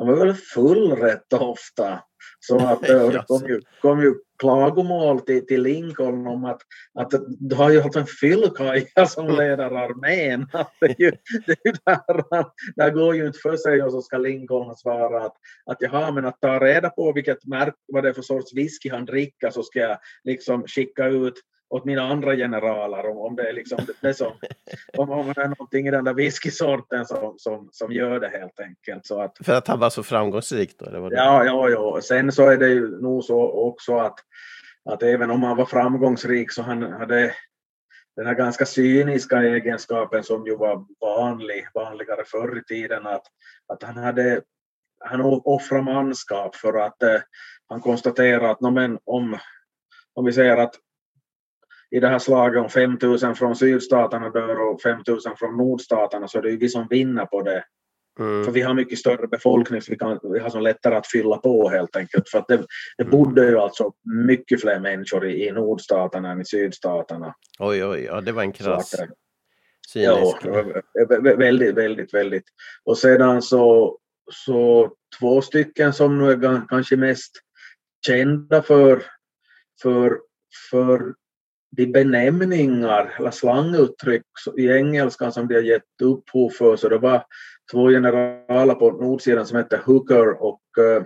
han 0.00 0.06
var 0.06 0.16
väl 0.16 0.34
full 0.34 0.92
rätt 0.92 1.32
ofta. 1.32 2.02
Så 2.40 2.58
att 2.58 2.88
eh, 2.88 3.08
det 3.08 3.24
kom 3.26 3.48
ju, 3.48 3.60
kom 3.80 4.02
ju 4.02 4.14
klagomål 4.38 5.20
till, 5.20 5.46
till 5.46 5.62
Lincoln 5.62 6.26
om 6.26 6.44
att, 6.44 6.60
att 6.94 7.12
du 7.38 7.54
har 7.56 7.70
ju 7.70 7.80
haft 7.80 7.96
en 7.96 8.06
fyllkaja 8.06 9.06
som 9.06 9.24
Mm. 9.24 9.36
leder 9.36 9.70
armén. 9.70 10.46
Att 10.52 10.72
det, 10.80 10.86
är 10.86 11.00
ju, 11.00 11.12
det, 11.46 11.52
är 11.52 11.76
där, 11.84 12.44
där 12.76 12.90
går 12.90 13.14
ju 13.16 13.26
inte 13.26 13.38
för 13.38 13.56
sig 13.56 13.82
och 13.82 13.92
så 13.92 14.02
ska 14.02 14.18
Lincoln 14.18 14.76
svara 14.76 15.24
att, 15.24 15.36
att 15.66 15.76
jaha, 15.80 16.10
men 16.10 16.26
att 16.26 16.40
ta 16.40 16.58
reda 16.58 16.90
på 16.90 17.12
vilket 17.12 17.46
märke, 17.46 17.76
vad 17.92 18.02
det 18.02 18.08
är 18.08 18.12
för 18.12 18.22
sorts 18.22 18.54
whisky 18.54 18.90
han 18.90 19.04
dricker 19.04 19.50
så 19.50 19.62
ska 19.62 19.78
jag 19.78 19.98
liksom 20.24 20.64
skicka 20.66 21.06
ut 21.06 21.34
åt 21.70 21.84
mina 21.84 22.02
andra 22.02 22.36
generaler 22.36 23.10
om, 23.10 23.18
om 23.18 23.36
det 23.36 23.48
är 23.48 23.52
liksom 23.52 23.78
det, 24.00 24.14
som, 24.14 24.32
om, 24.96 25.10
om 25.10 25.32
det 25.34 25.40
är 25.42 25.48
någonting 25.48 25.86
i 25.86 25.90
den 25.90 26.04
där 26.04 26.14
whiskysorten 26.14 27.06
som, 27.06 27.34
som, 27.38 27.68
som 27.72 27.92
gör 27.92 28.20
det 28.20 28.28
helt 28.28 28.60
enkelt. 28.60 29.06
Så 29.06 29.20
att, 29.20 29.36
För 29.44 29.52
att 29.52 29.68
han 29.68 29.78
var 29.78 29.90
så 29.90 30.02
framgångsrik 30.02 30.78
då? 30.78 30.86
Eller 30.86 31.00
vad 31.00 31.10
det? 31.10 31.16
Ja, 31.16 31.44
ja, 31.44 31.68
ja. 31.68 32.00
Sen 32.02 32.32
så 32.32 32.48
är 32.48 32.56
det 32.56 32.68
ju 32.68 33.00
nog 33.00 33.24
så 33.24 33.50
också 33.50 33.96
att, 33.96 34.18
att 34.84 35.02
även 35.02 35.30
om 35.30 35.42
han 35.42 35.56
var 35.56 35.66
framgångsrik 35.66 36.52
så 36.52 36.62
han 36.62 36.82
hade 36.82 37.34
den 38.16 38.26
här 38.26 38.34
ganska 38.34 38.66
cyniska 38.66 39.42
egenskapen 39.42 40.22
som 40.24 40.46
ju 40.46 40.56
var 40.56 40.84
vanlig, 41.00 41.66
vanligare 41.74 42.24
förr 42.26 42.58
i 42.58 42.64
tiden 42.64 43.06
att, 43.06 43.26
att 43.72 43.82
han 43.82 43.96
hade 43.96 44.40
han 45.04 45.20
offrade 45.44 45.82
manskap 45.84 46.56
för 46.56 46.78
att 46.78 47.02
eh, 47.02 47.20
han 47.68 47.80
konstaterade 47.80 48.50
att 48.50 48.60
no, 48.60 48.70
men 48.70 48.98
om, 49.04 49.38
om 50.14 50.24
vi 50.24 50.32
säger 50.32 50.56
att 50.56 50.74
i 51.90 52.00
det 52.00 52.08
här 52.08 52.18
slaget 52.18 52.62
om 52.62 52.68
5000 52.68 53.34
från 53.34 53.56
sydstaterna 53.56 54.30
dör 54.30 54.60
och 54.60 54.82
5000 54.82 55.36
från 55.36 55.56
nordstaterna 55.56 56.28
så 56.28 56.38
är 56.38 56.42
det 56.42 56.50
ju 56.50 56.56
vi 56.56 56.68
som 56.68 56.86
vinner 56.90 57.26
på 57.26 57.42
det. 57.42 57.64
Mm. 58.18 58.44
För 58.44 58.52
vi 58.52 58.60
har 58.60 58.74
mycket 58.74 58.98
större 58.98 59.26
befolkning 59.26 59.82
så 59.82 59.92
vi, 59.92 59.98
kan, 59.98 60.18
vi 60.22 60.38
har 60.38 60.50
så 60.50 60.60
lättare 60.60 60.94
att 60.94 61.06
fylla 61.06 61.36
på 61.36 61.68
helt 61.68 61.96
enkelt. 61.96 62.28
För 62.28 62.38
att 62.38 62.48
det, 62.48 62.66
det 62.98 63.04
bodde 63.04 63.48
ju 63.48 63.58
alltså 63.58 63.92
mycket 64.26 64.60
fler 64.60 64.80
människor 64.80 65.26
i, 65.26 65.46
i 65.46 65.52
nordstaterna 65.52 66.30
än 66.30 66.40
i 66.40 66.44
sydstaterna. 66.44 67.34
Oj, 67.58 67.84
oj, 67.84 68.00
ja, 68.00 68.20
det 68.20 68.32
var 68.32 68.42
en 68.42 68.52
krass 68.52 68.94
eh, 68.94 69.08
cynisk. 69.92 70.36
Ja, 70.44 70.64
vä- 71.08 71.36
väldigt, 71.36 71.74
väldigt, 71.74 72.14
väldigt. 72.14 72.44
Och 72.84 72.98
sedan 72.98 73.42
så, 73.42 73.98
så 74.32 74.92
två 75.20 75.42
stycken 75.42 75.92
som 75.92 76.18
nu 76.18 76.30
är 76.30 76.68
kanske 76.68 76.96
mest 76.96 77.32
kända 78.06 78.62
för, 78.62 79.02
för, 79.82 80.18
för 80.70 81.14
de 81.76 81.86
benämningar 81.86 83.14
eller 83.18 83.30
slanguttryck 83.30 84.22
i 84.56 84.68
engelskan 84.68 85.32
som 85.32 85.48
de 85.48 85.54
har 85.54 85.62
gett 85.62 86.02
upphov 86.02 86.50
för. 86.50 86.76
Så 86.76 86.88
det 86.88 86.98
var 86.98 87.24
två 87.72 87.88
generaler 87.88 88.74
på 88.74 88.90
nordsidan 88.90 89.46
som 89.46 89.56
hette 89.56 89.80
Hooker 89.84 90.42
och 90.42 90.60
eh, 90.78 91.02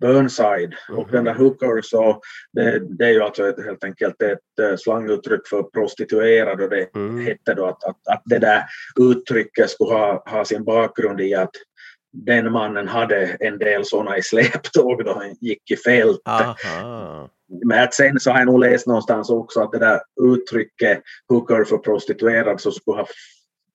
Burnside. 0.00 0.74
Och 0.90 1.10
den 1.10 1.24
där 1.24 1.34
Hooker 1.34 1.82
så 1.82 2.20
det, 2.52 2.96
det 2.98 3.04
är 3.04 3.10
ju 3.10 3.22
alltså 3.22 3.48
ett, 3.48 3.64
helt 3.64 3.84
enkelt 3.84 4.22
ett 4.22 4.38
eh, 4.62 4.76
slanguttryck 4.76 5.48
för 5.48 5.62
prostituerad 5.62 6.60
och 6.60 6.70
det 6.70 6.88
Mm. 6.94 7.26
hette 7.26 7.54
då 7.54 7.66
att, 7.66 7.84
att, 7.84 8.08
att 8.08 8.22
det 8.24 8.38
där 8.38 8.64
uttrycket 9.00 9.70
skulle 9.70 9.94
ha, 9.94 10.22
ha 10.26 10.44
sin 10.44 10.64
bakgrund 10.64 11.20
i 11.20 11.34
att 11.34 11.50
den 12.12 12.52
mannen 12.52 12.88
hade 12.88 13.36
en 13.40 13.58
del 13.58 13.84
sådana 13.84 14.18
i 14.18 14.22
släptåg 14.22 15.04
då 15.04 15.14
han 15.14 15.34
gick 15.40 15.70
i 15.70 15.76
fält. 15.76 16.20
Aha. 16.24 17.30
Men 17.64 17.84
att 17.84 17.94
sen 17.94 18.20
så 18.20 18.30
har 18.30 18.38
jag 18.38 18.46
nog 18.46 18.60
läst 18.60 18.86
någonstans 18.86 19.30
också 19.30 19.60
att 19.60 19.72
det 19.72 19.78
där 19.78 20.00
uttrycket 20.22 21.02
hooker 21.28 21.64
för 21.64 21.78
prostituerad 21.78 22.60
så 22.60 22.70
skulle 22.70 22.96
ha 22.96 23.06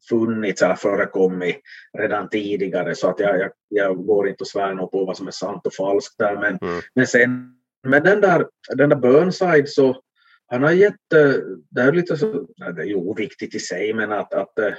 funnits 0.09 0.61
eller 0.61 0.75
förekommit 0.75 1.61
redan 1.97 2.29
tidigare 2.29 2.95
så 2.95 3.09
att 3.09 3.19
jag, 3.19 3.39
jag, 3.39 3.51
jag 3.69 4.05
går 4.05 4.29
inte 4.29 4.41
och 4.41 4.47
svär 4.47 4.75
på 4.75 5.05
vad 5.05 5.17
som 5.17 5.27
är 5.27 5.31
sant 5.31 5.67
och 5.67 5.73
falskt 5.73 6.17
där 6.17 6.35
men, 6.35 6.57
Mm. 6.61 6.81
men 6.95 7.07
sen 7.07 7.55
men 7.87 8.03
den 8.03 8.21
där, 8.21 8.47
den 8.75 8.89
där 8.89 8.95
Burnside 8.95 9.69
så 9.69 10.01
han 10.47 10.63
har 10.63 10.71
gett, 10.71 11.13
eh, 11.13 11.33
det 11.69 11.81
är 11.81 11.91
lite 11.91 12.17
så, 12.17 12.47
nej, 12.57 12.73
det 12.73 12.81
är 12.81 12.85
ju 12.85 12.95
oviktigt 12.95 13.55
i 13.55 13.59
sig 13.59 13.93
men 13.93 14.11
att, 14.11 14.33
att 14.33 14.59
eh, 14.59 14.73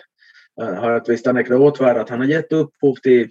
har 0.75 0.97
ett 0.97 1.09
visst 1.09 1.27
anekdotvärde 1.27 2.01
att 2.01 2.09
han 2.11 2.19
har 2.19 2.27
gett 2.27 2.53
upphov 2.53 2.95
till 2.95 3.31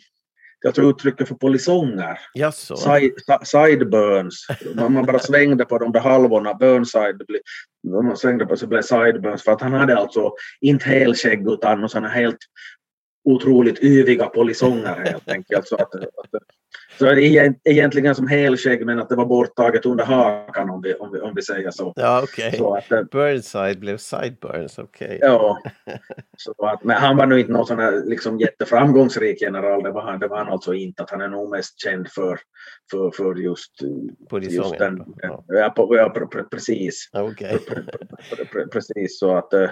jag 0.62 0.76
tror 0.76 0.90
uttrycket 0.90 1.28
för 1.28 1.36
polisonger. 1.36 2.20
Jaså? 2.34 2.76
Side, 2.76 3.14
si- 3.18 3.46
sideburns. 3.46 4.48
Man, 4.76 4.94
man 4.94 5.06
bara 5.06 5.20
svängde 5.20 5.66
på 5.66 5.78
de 5.78 5.92
där 5.92 6.00
halvorna, 6.00 6.54
burnside. 6.54 7.22
man 8.04 8.18
svängde 8.18 8.46
på 8.46 8.58
så 8.58 8.68
blev 8.68 8.82
sideburns. 8.82 9.44
För 9.44 9.52
att 9.52 9.62
han 9.62 9.74
hade 9.74 9.98
alltså 9.98 10.32
inte 10.62 10.86
helskägg 10.90 11.48
utan 11.48 11.90
sådana 11.90 12.08
helt 12.08 12.38
otroligt 13.24 13.84
yviga 13.84 14.26
polisonger 14.26 14.96
helt 15.06 15.32
enkelt. 15.32 15.68
Så, 15.68 15.76
att, 15.76 15.96
att, 15.96 16.44
så 17.00 17.18
egentligen 17.66 18.16
som 18.16 18.28
helskägg 18.28 18.86
men 18.86 19.00
att 19.00 19.10
det 19.10 19.16
var 19.16 19.26
borttaget 19.26 19.86
under 19.86 20.06
hakan 20.06 20.70
om 20.70 20.82
vi, 20.82 20.94
om 20.94 21.12
vi, 21.12 21.20
om 21.20 21.36
vi 21.36 21.42
säger 21.42 21.72
så. 21.72 21.94
Ja, 21.96 22.22
okej. 22.24 22.60
att, 22.78 22.92
eh, 22.92 23.04
Burnside 23.12 23.80
blev 23.80 23.98
sideburns, 23.98 24.80
okej. 24.80 25.20
Ja. 25.22 25.60
Så 26.38 26.54
att, 26.58 26.84
men 26.84 26.96
han 26.96 27.18
var 27.18 27.26
nog 27.26 27.40
inte 27.40 27.52
någon 27.52 27.66
sån 27.66 27.80
här 27.80 28.04
liksom 28.06 28.40
jätteframgångsrik 28.40 29.42
general, 29.42 29.84
det 29.84 29.92
var 29.92 30.02
han, 30.02 30.20
det 30.20 30.28
var 30.28 30.38
han 30.38 30.48
alltså 30.48 30.74
inte. 30.74 31.04
Att 31.04 31.12
han 31.12 31.22
är 31.22 31.28
nog 31.28 31.50
mest 31.50 31.80
känd 31.80 32.08
för, 32.12 32.40
för, 32.92 33.12
för 33.12 33.36
just, 33.36 33.82
just 33.82 34.30
Polisången. 34.30 34.80
den, 34.80 35.14
Ja. 35.22 35.44
ja, 35.48 35.74
ja, 35.78 36.10
pre, 36.10 36.28
pre, 36.28 36.44
precis. 36.44 37.10
Pre, 38.52 38.68
precis 38.68 39.20
så 39.20 39.38
att 39.38 39.54
eh, 39.54 39.70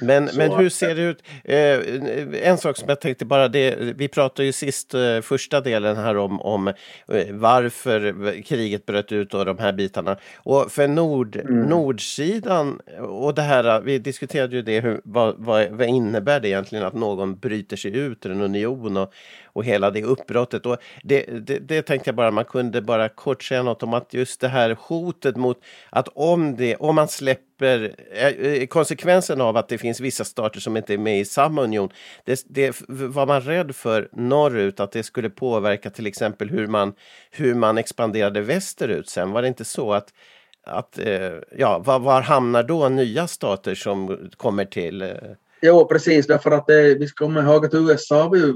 Men, 0.00 0.28
Så 0.28 0.38
men 0.38 0.52
hur 0.52 0.68
ser 0.68 0.94
det 0.94 1.02
ut? 1.02 1.22
Eh, 1.44 2.48
en 2.48 2.58
sak 2.58 2.76
som 2.76 2.88
jag 2.88 3.00
tänkte 3.00 3.24
bara, 3.24 3.48
det, 3.48 3.76
vi 3.96 4.08
pratade 4.08 4.46
ju 4.46 4.52
sist, 4.52 4.94
eh, 4.94 5.20
första 5.20 5.60
delen 5.60 5.96
här 5.96 6.16
om, 6.16 6.40
om 6.40 6.68
eh, 6.68 6.74
varför 7.30 8.42
kriget 8.42 8.86
bröt 8.86 9.12
ut 9.12 9.34
och 9.34 9.44
de 9.44 9.58
här 9.58 9.72
bitarna. 9.72 10.16
Och 10.36 10.72
för 10.72 10.88
nord, 10.88 11.36
Mm. 11.36 11.62
nordsidan, 11.62 12.80
och 13.00 13.34
det 13.34 13.42
här, 13.42 13.80
vi 13.80 13.98
diskuterade 13.98 14.56
ju 14.56 14.62
det, 14.62 14.80
hur, 14.80 15.00
vad, 15.04 15.34
vad, 15.38 15.68
vad 15.70 15.88
innebär 15.88 16.40
det 16.40 16.48
egentligen 16.48 16.84
att 16.84 16.94
någon 16.94 17.36
bryter 17.38 17.76
sig 17.76 17.96
ut 17.96 18.26
ur 18.26 18.32
en 18.32 18.40
union 18.42 18.96
och, 18.96 19.12
och 19.52 19.64
hela 19.64 19.90
det 19.90 20.02
uppbrottet. 20.02 20.66
Och 20.66 20.76
det, 21.02 21.22
det, 21.46 21.58
det 21.58 21.82
tänkte 21.82 22.08
jag 22.08 22.14
bara, 22.14 22.30
man 22.30 22.44
kunde 22.44 22.82
bara 22.82 23.08
kort 23.08 23.42
säga 23.42 23.62
något 23.62 23.82
om 23.82 23.94
att 23.94 24.14
just 24.14 24.40
det 24.40 24.48
här 24.48 24.76
hotet 24.80 25.36
mot 25.36 25.58
att 25.90 26.08
om, 26.14 26.56
det, 26.56 26.76
om 26.76 26.94
man 26.94 27.08
släpper 27.08 27.94
eh, 28.12 28.26
eh, 28.26 28.66
konsekvensen 28.66 29.40
av 29.40 29.56
att 29.56 29.68
det 29.68 29.78
finns 29.78 30.00
vissa 30.00 30.24
stater 30.24 30.60
som 30.60 30.76
inte 30.76 30.94
är 30.94 30.98
med 30.98 31.20
i 31.20 31.24
samma 31.24 31.62
union. 31.62 31.88
Det, 32.24 32.44
det 32.48 32.82
var 32.88 33.26
man 33.26 33.40
rädd 33.40 33.74
för 33.76 34.08
norrut, 34.12 34.80
att 34.80 34.92
det 34.92 35.02
skulle 35.02 35.30
påverka 35.30 35.90
till 35.90 36.06
exempel 36.06 36.50
hur 36.50 36.66
man, 36.66 36.92
hur 37.30 37.54
man 37.54 37.78
expanderade 37.78 38.40
västerut 38.40 39.08
sen. 39.08 39.30
Var 39.30 39.42
det 39.42 39.48
inte 39.48 39.64
så 39.64 39.92
att 39.92 40.08
att, 40.62 40.98
eh, 40.98 41.32
ja, 41.56 41.78
var, 41.78 41.98
var 41.98 42.20
hamnar 42.20 42.62
då 42.62 42.88
nya 42.88 43.26
stater 43.26 43.74
som 43.74 44.30
kommer 44.36 44.64
till? 44.64 45.02
Eh? 45.02 45.08
Jo, 45.62 45.86
precis, 45.88 46.26
därför 46.26 46.50
att 46.50 46.66
det, 46.66 46.94
vi 46.94 47.06
ska 47.06 47.24
komma 47.24 47.40
ihåg 47.40 47.66
att 47.66 47.74
USA 47.74 48.28
var 48.28 48.36
ju 48.36 48.54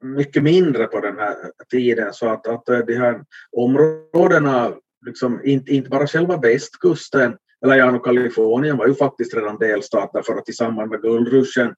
mycket 0.00 0.42
mindre 0.42 0.86
på 0.86 1.00
den 1.00 1.18
här 1.18 1.36
tiden 1.70 2.12
så 2.12 2.28
att, 2.28 2.46
att 2.46 2.86
de 2.86 2.94
här 2.94 3.20
områdena, 3.52 4.72
liksom, 5.06 5.40
inte, 5.44 5.72
inte 5.72 5.90
bara 5.90 6.06
själva 6.06 6.36
västkusten, 6.36 7.36
eller 7.64 7.76
ja, 7.76 7.98
Kalifornien 7.98 8.76
var 8.76 8.86
ju 8.86 8.94
faktiskt 8.94 9.34
redan 9.34 9.58
delstat 9.58 10.10
därför 10.12 10.34
att 10.34 10.48
i 10.48 10.52
samband 10.52 10.90
med 10.90 11.02
guldruschen 11.02 11.74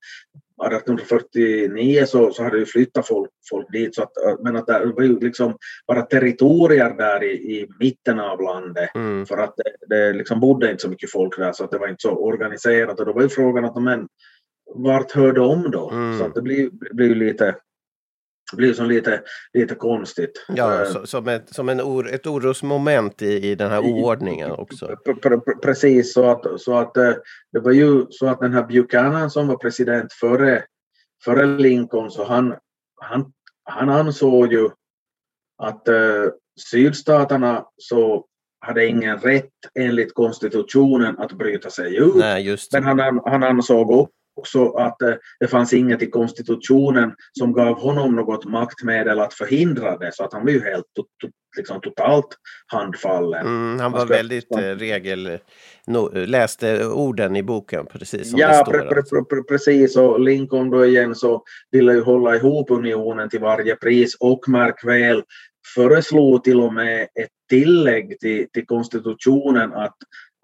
1849 0.67 2.05
så, 2.07 2.33
så 2.33 2.43
hade 2.43 2.59
ju 2.59 2.67
flyttat 2.67 3.09
folk, 3.09 3.31
folk 3.51 3.73
dit, 3.73 3.95
så 3.95 4.03
att, 4.03 4.13
men 4.43 4.57
att 4.57 4.67
det 4.67 4.93
var 4.97 5.03
ju 5.03 5.21
liksom 5.21 5.57
bara 5.87 6.03
territorier 6.03 6.95
där 6.97 7.25
i, 7.25 7.33
i 7.33 7.69
mitten 7.81 8.21
av 8.21 8.41
landet 8.41 8.91
mm. 8.95 9.27
för 9.27 9.39
att 9.39 9.55
det, 9.57 9.97
det 9.97 10.13
liksom 10.13 10.41
bodde 10.41 10.71
inte 10.71 10.83
så 10.83 10.89
mycket 10.89 11.11
folk 11.11 11.37
där 11.37 11.53
så 11.53 11.65
att 11.65 11.71
det 11.71 11.79
var 11.79 11.89
inte 11.89 12.03
så 12.03 12.11
organiserat 12.11 13.01
och 13.01 13.07
då 13.07 13.13
var 13.13 13.23
ju 13.23 13.29
frågan 13.29 13.65
att 13.65 13.83
men, 13.83 14.09
vart 14.75 15.13
hör 15.13 15.33
de 15.33 15.71
då? 15.71 15.91
Mm. 15.91 16.19
Så 16.19 16.25
att 16.25 16.35
det 16.35 16.43
blir, 16.43 16.71
blir 16.71 17.09
ju 17.09 17.15
lite 17.15 17.57
blir 18.57 18.75
som 18.75 18.87
lite, 18.87 19.23
lite 19.53 19.75
konstigt. 19.75 20.45
Ja, 20.49 20.81
Eh, 20.83 20.93
så, 20.93 21.07
som, 21.07 21.29
ett, 21.29 21.55
som 21.55 21.69
en 21.69 21.81
or, 21.81 22.11
ett 22.11 22.27
orosmoment 22.27 23.23
i, 23.23 23.51
i 23.51 23.55
den 23.55 23.71
här 23.71 23.81
oordningen 23.81 24.51
också. 24.51 24.87
Pre- 24.87 25.21
pre- 25.21 25.41
pre- 25.45 25.59
Precis, 25.63 26.13
så 26.15 26.25
att, 26.31 26.61
så 26.61 26.77
att 26.79 26.97
eh, 26.97 27.13
det 27.53 27.61
var 27.61 27.73
ju 27.73 28.07
så 28.11 28.27
att 28.27 28.41
den 28.41 28.53
här 28.53 28.63
Buchanan 28.63 29.31
som 29.31 29.49
var 29.49 29.57
president 29.57 30.13
före, 30.13 30.65
före 31.25 31.47
Lincoln, 31.47 32.11
så 32.11 32.25
han, 32.25 32.55
han, 33.01 33.33
han 33.65 33.89
ansåg 33.89 34.53
ju 34.53 34.69
att 35.63 35.89
eh, 35.89 36.25
sydstaterna 36.71 37.65
så 37.77 38.25
hade 38.61 38.87
ingen 38.87 39.19
rätt 39.19 39.51
enligt 39.79 40.15
konstitutionen 40.15 41.19
att 41.19 41.33
bryta 41.33 41.71
sig 41.71 41.97
ut. 41.97 42.15
Nej, 42.15 42.47
just 42.47 42.73
Men 42.73 42.85
han, 42.85 43.01
an- 43.01 43.23
han 43.25 43.43
ansåg 43.43 44.09
också 44.39 44.71
att 44.71 45.03
eh, 45.03 45.15
det 45.41 45.47
fanns 45.49 45.73
inget 45.73 46.03
i 46.03 46.11
konstitutionen 46.11 47.13
som 47.39 47.53
gav 47.53 47.81
honom 47.81 48.17
något 48.17 48.45
maktmedel 48.45 49.21
att 49.21 49.35
förhindra 49.35 49.97
det, 49.99 50.11
så 50.15 50.25
att 50.25 50.33
han 50.33 50.45
var 50.45 50.51
ju 50.53 50.65
helt 50.65 50.85
liksom 51.57 51.81
totalt 51.81 52.27
handfallen. 52.67 53.47
Mm, 53.47 53.81
han 53.81 53.93
var 53.93 54.01
ska- 54.01 54.15
väldigt 54.15 54.55
eh, 54.57 54.59
regel... 54.61 55.39
No, 55.87 56.11
läste 56.27 56.87
orden 56.87 57.37
i 57.37 57.43
boken 57.43 57.87
precis 57.87 58.31
som 58.31 58.39
det 58.39 58.43
Ja, 58.45 58.53
står. 58.65 58.73
pre, 58.73 58.81
pre, 58.83 58.97
alltså. 58.99 59.25
pre, 59.25 59.25
pre, 59.25 59.43
precis. 59.43 59.97
Och 59.97 60.21
Lincoln 60.21 60.71
då 60.71 60.87
igen 60.87 61.15
så 61.15 61.43
ville 61.71 61.93
ju 61.93 62.01
hålla 62.03 62.37
ihop 62.37 62.71
unionen 62.71 63.29
till 63.29 63.41
varje 63.41 63.77
pris 63.77 64.17
och 64.21 64.49
märk 64.49 64.85
väl 64.85 65.23
föreslog 65.75 66.45
till 66.45 66.61
och 66.61 66.75
med 66.75 67.03
ett 67.03 67.29
tillägg 67.51 68.21
till, 68.21 68.47
till 68.53 68.67
konstitutionen 68.67 69.73
att, 69.73 69.97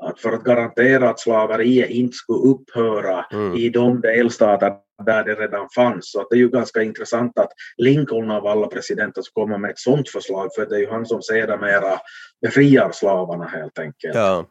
att 0.04 0.20
för 0.20 0.32
att 0.32 0.44
garantera 0.44 1.10
att 1.10 1.20
slaveriet 1.20 1.90
inte 1.90 2.16
skulle 2.16 2.38
upphöra 2.38 3.24
Mm. 3.32 3.54
i 3.56 3.68
de 3.68 4.00
delstater 4.00 4.72
där 5.04 5.24
det 5.24 5.34
redan 5.34 5.68
fanns. 5.74 6.12
Så 6.12 6.26
det 6.30 6.36
är 6.36 6.38
ju 6.38 6.48
ganska 6.48 6.82
intressant 6.82 7.38
att 7.38 7.50
Lincoln 7.76 8.30
av 8.30 8.46
alla 8.46 8.66
presidenter 8.66 9.22
komma 9.32 9.58
med 9.58 9.70
ett 9.70 9.78
sådant 9.78 10.08
förslag 10.08 10.48
för 10.54 10.66
det 10.66 10.76
är 10.76 10.80
ju 10.80 10.90
han 10.90 11.06
som 11.06 11.22
sedermera 11.22 11.98
befriar 12.42 12.90
slavarna 12.92 13.44
helt 13.44 13.78
enkelt. 13.78 14.14
Ja. 14.14 14.46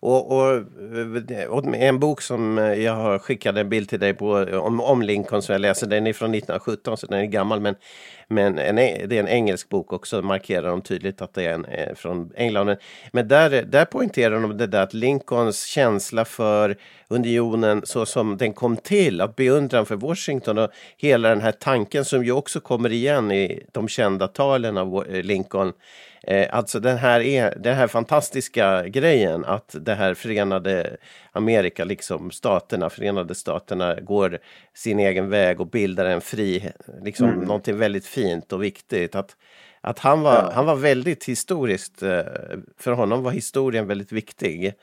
Och, 0.00 0.32
och, 0.32 0.62
och 1.48 1.74
en 1.74 1.98
bok 1.98 2.20
som 2.20 2.58
eh, 2.58 2.74
jag 2.74 2.92
har 2.92 3.18
skickat 3.18 3.56
en 3.56 3.68
bild 3.68 3.88
till 3.88 4.00
dig 4.00 4.14
på 4.14 4.30
om, 4.52 4.80
om 4.80 5.02
Lincoln 5.02 5.42
som 5.42 5.52
jag 5.52 5.60
läser, 5.60 5.86
den 5.86 6.06
är 6.06 6.12
från 6.12 6.34
1917 6.34 6.96
så 6.96 7.06
den 7.06 7.20
är 7.20 7.24
gammal 7.24 7.60
men, 7.60 7.74
men 8.32 8.58
en, 8.58 8.76
det 8.76 9.16
är 9.16 9.20
en 9.20 9.28
engelsk 9.28 9.68
bok 9.68 9.92
också, 9.92 10.22
markerar 10.22 10.68
de 10.68 10.82
tydligt 10.82 11.22
att 11.22 11.34
det 11.34 11.44
är 11.44 11.54
en, 11.54 11.64
eh, 11.64 11.94
från 11.94 12.32
England. 12.36 12.76
Men, 13.12 13.28
där, 13.28 13.62
där 13.62 13.84
poängterar 13.84 14.40
de 14.40 14.58
det 14.58 14.66
där 14.66 14.82
att 14.82 14.94
Lincolns 14.94 15.64
känsla 15.64 16.24
för 16.24 16.76
unionen 17.08 17.82
så 17.84 18.06
som 18.06 18.36
den 18.36 18.52
kom 18.52 18.76
till, 18.76 19.20
att 19.20 19.36
beundran 19.36 19.86
för 19.86 19.96
Washington 19.96 20.58
och 20.58 20.70
hela 20.96 21.28
den 21.28 21.40
här 21.40 21.52
tanken 21.52 22.04
som 22.04 22.24
ju 22.24 22.32
också 22.32 22.60
kommer 22.60 22.92
igen 22.92 23.32
i 23.32 23.66
de 23.72 23.88
kända 23.88 24.28
talen 24.28 24.76
av 24.76 25.06
eh, 25.08 25.22
Lincoln 25.22 25.72
Eh, 26.26 26.56
alltså 26.56 26.80
den 26.80 26.98
här, 26.98 27.20
är, 27.20 27.54
den 27.58 27.76
här 27.76 27.86
fantastiska 27.86 28.88
grejen 28.88 29.44
att 29.44 29.76
det 29.80 29.94
här 29.94 30.14
förenade 30.14 30.96
Amerika, 31.32 31.84
liksom 31.84 32.30
staterna, 32.30 32.90
förenade 32.90 33.34
staterna 33.34 34.00
går 34.00 34.38
sin 34.74 34.98
egen 35.00 35.30
väg 35.30 35.60
och 35.60 35.66
bildar 35.66 36.04
en 36.04 36.20
fri, 36.20 36.72
liksom 37.02 37.28
Mm. 37.28 37.40
någonting 37.40 37.76
väldigt 37.76 38.06
fint 38.06 38.52
och 38.52 38.62
viktigt. 38.62 39.14
Att, 39.14 39.36
att 39.80 39.98
han, 39.98 40.22
var, 40.22 40.34
Ja. 40.34 40.50
han 40.54 40.66
var 40.66 40.76
väldigt 40.76 41.24
historiskt, 41.24 42.02
eh, 42.02 42.20
för 42.78 42.92
honom 42.92 43.22
var 43.22 43.30
historien 43.30 43.86
väldigt 43.86 44.12
viktig. 44.12 44.74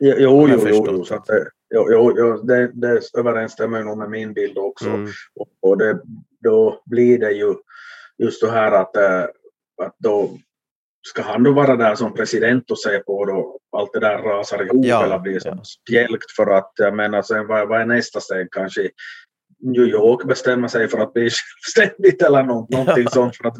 Jo, 0.00 0.14
jo, 0.18 0.48
jo, 0.68 0.86
jo, 0.90 1.04
så 1.04 1.14
att 1.14 1.26
det, 1.26 1.46
jo, 1.74 2.12
jo, 2.16 2.42
det, 2.42 2.70
det 2.74 3.00
överensstämmer 3.18 3.82
nog 3.82 3.98
med 3.98 4.10
min 4.10 4.32
bild 4.32 4.58
också. 4.58 4.88
Mm. 4.88 5.10
Och, 5.34 5.48
och 5.70 5.78
det, 5.78 6.00
då 6.40 6.82
blir 6.86 7.18
det 7.18 7.30
ju 7.32 7.54
just 8.18 8.40
så 8.40 8.50
här 8.50 8.72
att, 8.72 8.96
eh, 8.96 9.22
att 9.82 9.94
då 9.98 10.30
ska 11.08 11.22
han 11.22 11.42
då 11.42 11.52
vara 11.52 11.76
där 11.76 11.94
som 11.94 12.14
president 12.14 12.70
och 12.70 12.78
se 12.78 12.98
på 12.98 13.24
då 13.24 13.55
allt 13.76 13.92
det 13.92 14.00
där 14.00 14.18
rasar 14.18 14.64
ihop 14.64 14.86
Ja, 14.86 15.04
eller 15.04 15.18
blir 15.18 15.38
som 15.38 15.56
ja. 15.56 15.64
spjälkt 15.64 16.30
för 16.36 16.46
att 16.46 16.72
jag 16.76 16.94
menar 16.96 17.22
sen 17.22 17.46
vad, 17.46 17.68
vad 17.68 17.80
är 17.80 17.86
nästa 17.86 18.20
steg 18.20 18.48
kanske 18.50 18.90
New 19.62 19.86
York 19.88 20.24
bestämmer 20.24 20.68
sig 20.68 20.88
för 20.88 20.98
att 20.98 21.12
bli 21.14 21.30
självständigt 21.74 22.22
eller 22.22 22.42
något, 22.42 22.70
någonting 22.70 23.08
sånt 23.08 23.36
för 23.36 23.48
att 23.48 23.56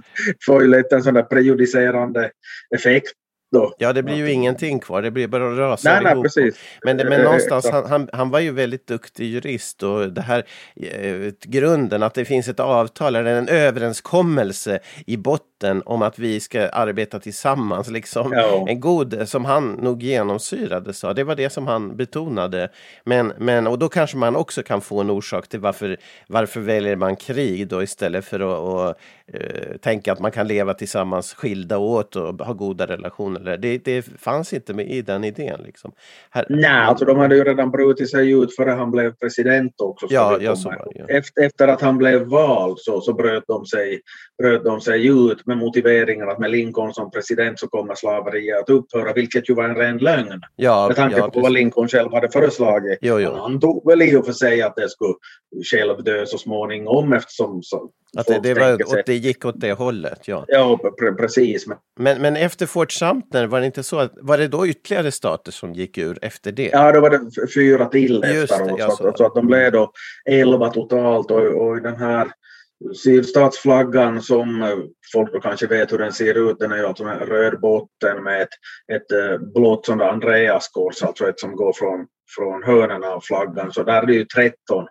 få 0.46 0.58
lite 0.58 0.94
en 0.96 1.02
sån 1.02 1.14
där 1.14 1.22
prejudicerande 1.22 2.30
effekt 2.74 3.12
då. 3.52 3.74
Ja, 3.78 3.92
det 3.92 4.02
blir 4.02 4.14
ju 4.16 4.30
ingenting 4.30 4.80
kvar, 4.80 5.02
det 5.02 5.10
blir 5.10 5.28
bara 5.28 5.56
rasa 5.70 5.90
Nej, 5.92 6.02
nej, 6.02 6.12
ihop. 6.12 6.24
precis. 6.24 6.54
Men, 6.84 6.96
men 6.96 7.12
Eh, 7.12 7.22
någonstans, 7.24 7.64
exakt. 7.64 7.88
han, 7.88 8.00
han, 8.00 8.08
han 8.12 8.30
var 8.30 8.40
ju 8.40 8.52
väldigt 8.52 8.86
duktig 8.86 9.24
jurist 9.24 9.82
och 9.82 10.12
det 10.12 10.20
här 10.20 10.44
eh, 10.76 11.32
grunden 11.44 12.02
att 12.02 12.14
det 12.14 12.24
finns 12.24 12.48
ett 12.48 12.60
avtal 12.60 13.16
eller 13.16 13.34
en 13.34 13.48
överenskommelse 13.48 14.78
i 15.06 15.16
botten 15.16 15.46
om 15.84 16.02
att 16.02 16.18
vi 16.18 16.40
ska 16.40 16.68
arbeta 16.68 17.18
tillsammans, 17.18 17.90
liksom 17.90 18.32
Ja. 18.32 18.66
en 18.68 18.80
god, 18.80 19.28
som 19.28 19.44
han 19.44 19.72
nog 19.72 20.02
genomsyrade 20.02 20.92
sa, 20.92 21.14
det 21.14 21.24
var 21.24 21.34
det 21.34 21.50
som 21.50 21.66
han 21.66 21.96
betonade. 21.96 22.68
Men, 23.04 23.32
men, 23.38 23.66
och 23.66 23.78
då 23.78 23.88
kanske 23.88 24.16
man 24.16 24.36
också 24.36 24.62
kan 24.62 24.80
få 24.80 25.00
en 25.00 25.10
orsak 25.10 25.48
till 25.48 25.60
varför, 25.60 25.96
varför 26.28 26.60
väljer 26.60 26.96
man 26.96 27.16
krig 27.16 27.68
då 27.68 27.82
istället 27.82 28.24
för 28.24 28.40
att 28.40 28.58
och, 28.58 28.94
eh, 29.34 29.76
tänka 29.76 30.12
att 30.12 30.20
man 30.20 30.30
kan 30.30 30.48
leva 30.48 30.74
tillsammans 30.74 31.34
skilda 31.34 31.78
åt 31.78 32.16
och 32.16 32.46
ha 32.46 32.52
goda 32.52 32.86
relationer. 32.86 33.56
Det, 33.56 33.78
det 33.78 34.02
fanns 34.02 34.52
inte 34.52 34.74
med 34.74 34.90
i 34.90 35.02
den 35.02 35.24
idén. 35.24 35.60
Liksom. 35.64 35.92
Här, 36.30 36.46
Nej, 36.48 36.70
alltså 36.70 37.04
de 37.04 37.18
hade 37.18 37.36
ju 37.36 37.44
redan 37.44 37.70
brutit 37.70 38.10
sig 38.10 38.30
ut 38.30 38.56
före 38.56 38.70
han 38.70 38.90
blev 38.90 39.12
president 39.12 39.80
också. 39.80 40.06
Ja, 40.10 40.36
vi 40.38 40.44
ja, 40.44 40.50
komma 40.50 40.62
så 40.62 40.68
var 40.68 40.92
ja. 40.94 41.04
efter, 41.08 41.42
efter 41.42 41.68
att 41.68 41.80
han 41.80 41.98
blev 41.98 42.22
vald 42.22 42.78
så, 42.78 43.00
så 43.00 43.12
bröt, 43.12 43.44
de 43.46 43.66
sig, 43.66 44.00
bröt 44.38 44.64
de 44.64 44.80
sig 44.80 45.06
ut 45.06 45.45
med 45.46 45.58
motiveringen 45.58 46.28
att 46.28 46.38
med 46.38 46.50
Lincoln 46.50 46.94
som 46.94 47.10
president 47.10 47.58
så 47.60 47.68
kommer 47.68 47.94
slaveriet 47.94 48.60
att 48.60 48.70
upphöra, 48.70 49.12
vilket 49.12 49.50
ju 49.50 49.54
var 49.54 49.64
en 49.64 49.74
ren 49.74 49.98
lögn. 49.98 50.40
ja, 50.56 50.86
Med 50.86 50.96
tanke 50.96 51.16
ja, 51.18 51.30
på 51.30 51.40
vad 51.40 51.52
Lincoln 51.52 51.88
själv 51.88 52.12
hade 52.12 52.30
föreslagit. 52.30 52.98
Jo, 53.02 53.20
jo. 53.20 53.30
Han 53.30 53.40
antog 53.52 53.86
väl 53.90 54.02
i 54.02 54.16
och 54.16 54.26
för 54.26 54.32
sig 54.32 54.62
att 54.62 54.76
det 54.76 54.88
skulle 54.88 55.14
själv 55.70 56.04
dö 56.04 56.26
så 56.26 56.38
småningom 56.38 57.12
eftersom 57.12 57.62
så, 57.62 57.90
Att 58.18 58.26
det, 58.26 58.38
det, 58.42 58.54
var, 58.54 58.90
sig- 58.90 59.02
det 59.06 59.14
gick 59.14 59.44
åt 59.44 59.60
det 59.60 59.72
hållet, 59.72 60.28
ja. 60.28 60.44
Ja, 60.48 60.78
pre- 61.00 61.14
precis. 61.16 61.66
Men, 61.66 61.78
Men, 61.98 62.22
men 62.22 62.36
efter 62.36 62.66
Fort 62.66 62.92
Sumter, 62.92 63.46
var 63.46 63.60
det 63.60 63.66
inte 63.66 63.82
så 63.82 63.98
att, 63.98 64.12
var 64.20 64.38
det 64.38 64.48
då 64.48 64.66
ytterligare 64.66 65.12
stater 65.12 65.52
som 65.52 65.72
gick 65.72 65.98
ur 65.98 66.18
efter 66.22 66.52
det? 66.52 66.70
Ja, 66.72 66.92
då 66.92 67.00
var 67.00 67.10
det 67.10 67.52
fyra 67.54 67.86
till 67.86 68.24
Just 68.34 68.52
efteråt. 68.52 68.78
det, 68.78 68.84
så, 68.84 68.96
så. 68.96 69.08
att, 69.08 69.18
så 69.18 69.26
att 69.26 69.34
de 69.34 69.46
blev 69.46 69.72
då 69.72 69.90
elva 70.30 70.68
totalt 70.70 71.30
och, 71.30 71.38
och 71.68 71.76
i 71.76 71.80
den 71.80 71.96
här 71.96 72.28
sydstatsflaggan 72.94 74.22
som 74.22 74.62
eh, 74.62 74.76
folk 75.12 75.32
då 75.32 75.40
kanske 75.40 75.66
vet 75.66 75.92
hur 75.92 75.98
den 75.98 76.12
ser 76.12 76.50
ut, 76.50 76.58
den 76.58 76.72
är 76.72 76.76
ju 76.76 76.86
alltså 76.86 77.04
med 77.04 77.28
röd 77.28 77.60
botten 77.60 78.22
med 78.22 78.42
ett, 78.42 78.48
ett 78.92 79.12
eh, 79.12 79.38
blått 79.54 79.86
sånt 79.86 80.02
Andreaskors, 80.02 81.02
alltså 81.02 81.28
ett 81.28 81.40
som 81.40 81.56
går 81.56 81.72
från, 81.72 82.06
från 82.36 82.62
hörnen 82.62 83.04
av 83.04 83.20
flaggan. 83.20 83.72
Så 83.72 83.82
där 83.82 84.02
är 84.02 84.06
det 84.06 84.14
ju 84.14 84.24
13, 84.24 84.86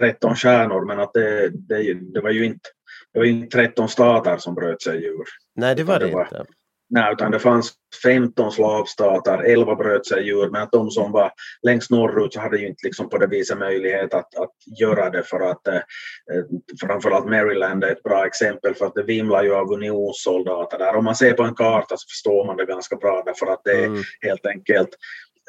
13 0.00 0.36
stjärnor, 0.36 0.86
men 0.86 1.00
att 1.00 1.12
det, 1.14 1.48
det, 1.48 1.94
det 1.94 2.20
var 2.20 2.30
ju 2.30 2.44
inte 2.44 2.68
det 3.12 3.18
var 3.18 3.26
inte 3.26 3.56
13 3.56 3.88
stater 3.88 4.36
som 4.36 4.54
bröt 4.54 4.82
sig 4.82 5.04
ur. 5.04 5.24
Nej, 5.56 5.74
det 5.74 5.84
var 5.84 5.98
det 5.98 6.06
Det 6.06 6.12
var- 6.14 6.22
inte. 6.22 6.44
Nej, 6.90 7.12
utan 7.12 7.30
det 7.30 7.38
fanns 7.38 7.72
15 8.02 8.52
slavstater, 8.52 9.38
11 9.38 9.74
bröt 9.74 10.06
sig 10.06 10.28
ur, 10.28 10.50
men 10.50 10.62
att 10.62 10.72
de 10.72 10.90
som 10.90 11.12
var 11.12 11.32
längst 11.62 11.90
norrut 11.90 12.32
så 12.34 12.40
hade 12.40 12.58
ju 12.58 12.66
inte 12.68 12.86
liksom 12.86 13.08
på 13.08 13.18
det 13.18 13.26
viset 13.26 13.58
möjlighet 13.58 14.14
att, 14.14 14.36
att 14.38 14.52
göra 14.80 15.10
det 15.10 15.22
för 15.22 15.40
att 15.50 15.68
eh, 15.68 15.74
eh, 15.74 16.44
framförallt 16.80 17.26
Maryland 17.26 17.84
är 17.84 17.92
ett 17.92 18.02
bra 18.02 18.26
exempel 18.26 18.74
för 18.74 18.86
att 18.86 18.94
det 18.94 19.02
vimlar 19.02 19.42
ju 19.44 19.54
av 19.54 19.72
unionssoldater 19.72 20.78
där. 20.78 20.96
Om 20.96 21.04
man 21.04 21.16
ser 21.16 21.32
på 21.32 21.42
en 21.42 21.54
karta 21.54 21.96
så 21.96 22.08
förstår 22.08 22.46
man 22.46 22.56
det 22.56 22.64
ganska 22.66 22.96
bra 22.96 23.22
därför 23.26 23.46
att 23.46 23.60
det 23.64 23.72
är 23.72 23.84
Mm. 23.86 24.02
helt 24.20 24.46
enkelt 24.46 24.88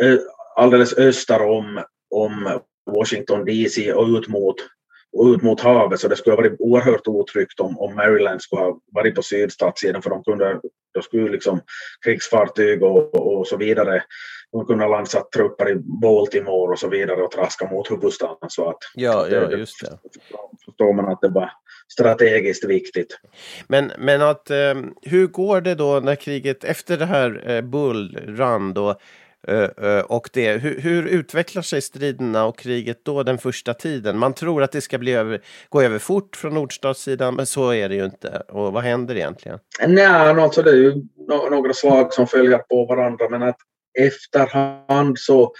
eh, 0.01 0.17
alldeles 0.55 0.93
öster 0.97 1.41
om, 1.41 1.83
om 2.15 2.59
Washington 2.91 3.45
DC 3.45 3.93
och 3.93 4.07
ut 4.07 4.27
mot 4.27 4.55
och 5.15 5.25
ut 5.25 5.41
mot 5.41 5.61
havet 5.61 5.99
så 5.99 6.07
det 6.07 6.15
skulle 6.15 6.35
ha 6.35 6.41
varit 6.41 6.55
oerhört 6.59 7.07
otryggt 7.07 7.59
om, 7.59 7.79
om 7.79 7.95
Maryland 7.95 8.41
skulle 8.41 8.61
ha 8.61 8.79
varit 8.91 9.15
på 9.15 9.21
sydstatssidan 9.21 10.01
för 10.01 10.09
de 10.09 10.23
kunde, 10.23 10.59
då 10.93 11.01
skulle 11.01 11.31
liksom 11.31 11.61
krigsfartyg 12.05 12.83
och, 12.83 13.37
och 13.37 13.47
så 13.47 13.57
vidare 13.57 14.03
de 14.51 14.65
kunde 14.65 14.83
ha 14.83 14.91
landsat 14.91 15.31
trupper 15.31 15.69
i 15.69 15.75
Baltimore 15.75 16.71
och 16.71 16.79
så 16.79 16.87
vidare 16.89 17.21
och 17.21 17.31
traska 17.31 17.71
mot 17.71 17.91
huvudstaden 17.91 18.49
så 18.49 18.69
att 18.69 18.77
Ja, 18.95 19.27
ja, 19.27 19.51
just 19.51 19.81
det. 19.81 19.97
förstår 20.65 20.93
man 20.93 21.05
att 21.05 21.21
det 21.21 21.29
var 21.29 21.51
strategiskt 21.93 22.65
viktigt. 22.65 23.19
Men, 23.67 23.91
men 23.97 24.21
att, 24.21 24.49
eh, 24.49 24.75
hur 25.01 25.27
går 25.27 25.61
det 25.61 25.75
då 25.75 25.99
när 26.03 26.15
kriget, 26.15 26.63
efter 26.63 26.97
det 26.97 27.05
här 27.05 27.49
eh, 27.51 27.61
Bull 27.61 28.17
Run 28.25 28.73
då, 28.73 28.95
och 30.07 30.29
det, 30.33 30.57
hur, 30.57 30.81
hur 30.81 31.07
utvecklar 31.07 31.61
sig 31.61 31.81
striderna 31.81 32.45
och 32.45 32.57
kriget 32.57 33.05
då 33.05 33.23
den 33.23 33.37
första 33.37 33.73
tiden? 33.73 34.17
Man 34.17 34.33
tror 34.33 34.63
att 34.63 34.71
det 34.71 34.81
ska 34.81 34.97
bli 34.97 35.13
över, 35.13 35.41
gå 35.69 35.81
över 35.81 35.99
fort 35.99 36.35
från 36.35 36.53
nordstatssidan, 36.53 37.35
men 37.35 37.45
så 37.45 37.73
är 37.73 37.89
det 37.89 37.95
ju 37.95 38.05
inte. 38.05 38.43
Och 38.47 38.73
vad 38.73 38.83
händer 38.83 39.15
egentligen? 39.15 39.59
Nej, 39.87 40.05
alltså 40.05 40.61
det 40.61 40.69
är 40.69 40.75
ju 40.75 40.93
några 41.49 41.73
slag 41.73 42.13
som 42.13 42.27
följer 42.27 42.57
på 42.57 42.85
varandra 42.85 43.29
men 43.29 43.43
att 43.43 43.57
efterhand 43.99 45.19
så 45.19 45.53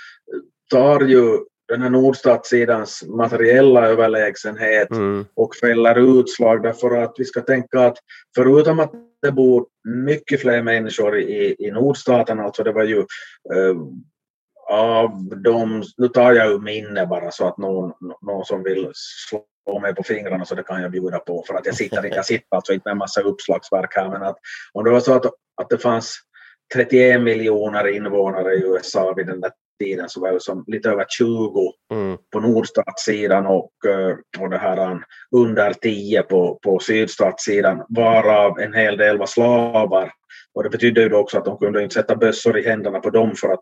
tar 0.72 1.02
ju 1.02 1.38
den 1.68 1.82
här 1.82 1.90
nordstatssidans 1.90 3.04
materiella 3.08 3.88
överlägsenhet 3.88 4.92
Mm. 4.92 5.26
och 5.34 5.56
fäller 5.56 6.20
utslag 6.20 6.64
därför 6.64 6.98
att 6.98 7.14
vi 7.18 7.26
ska 7.26 7.42
tänka 7.42 7.80
att 7.80 7.98
förutom 8.36 8.80
att 8.80 8.92
det 9.26 9.32
bor 9.32 9.66
mycket 10.06 10.42
fler 10.42 10.62
människor 10.62 11.20
i, 11.20 11.56
i 11.60 11.72
nordstaten, 11.72 12.40
alltså 12.40 12.64
det 12.64 12.72
var 12.72 12.84
ju 12.84 12.98
eh, 13.54 13.76
av 14.70 15.12
de, 15.44 15.84
nu 15.98 16.08
tar 16.08 16.34
jag 16.34 16.52
ur 16.52 16.60
minne 16.60 17.06
bara 17.06 17.32
så 17.32 17.48
att 17.48 17.58
någon, 17.58 17.92
någon 18.22 18.46
som 18.46 18.64
vill 18.64 18.92
slå 18.94 19.80
mig 19.80 19.96
på 19.96 20.04
fingrarna 20.04 20.46
så 20.46 20.56
det 20.56 20.64
kan 20.64 20.82
jag 20.82 20.92
bjuda 20.92 21.20
på 21.20 21.44
för 21.48 21.54
att 21.54 21.66
jag 21.66 21.76
sitter, 21.76 22.06
jag 22.16 22.26
sitter 22.26 22.56
alltså 22.56 22.74
inte 22.74 22.88
med 22.88 22.92
en 22.92 22.98
massa 22.98 23.22
uppslagsverk 23.22 23.96
här 23.96 24.10
men 24.10 24.24
att 24.24 24.38
om 24.74 24.84
det 24.84 24.92
var 24.92 25.00
så 25.00 25.14
att, 25.14 25.26
att 25.62 25.70
det 25.70 25.78
fanns 25.78 26.20
31 26.74 27.22
miljoner 27.22 27.88
invånare 27.88 28.54
i 28.54 28.64
USA 28.64 29.14
vid 29.14 29.28
den 29.28 29.42
där 29.42 29.52
tiden 29.80 30.10
så 30.10 30.22
var 30.22 30.32
det 30.32 30.42
som 30.42 30.64
lite 30.68 30.90
över 30.90 31.06
20 31.10 31.74
Mm. 31.92 32.18
på 32.34 32.40
nordstatssidan 32.40 33.46
och, 33.46 33.72
eh, 33.88 34.16
och 34.40 34.50
det 34.50 34.58
här 34.58 34.78
eh, 34.78 34.98
under 35.36 35.74
10 35.74 36.22
på, 36.22 36.60
på 36.64 36.80
sydstatssidan 36.80 37.84
varav 37.90 38.60
en 38.60 38.74
hel 38.74 38.98
del 38.98 39.18
var 39.18 39.26
slavar. 39.26 40.12
Och 40.54 40.64
det 40.64 40.70
betydde 40.70 41.02
ju 41.02 41.10
då 41.10 41.18
också 41.18 41.38
att 41.38 41.46
de 41.46 41.58
kunde 41.58 41.84
inte 41.84 41.94
sätta 41.94 42.16
bössor 42.16 42.58
i 42.58 42.68
händerna 42.68 43.00
på 43.00 43.10
dem 43.10 43.36
för 43.36 43.50
att 43.50 43.60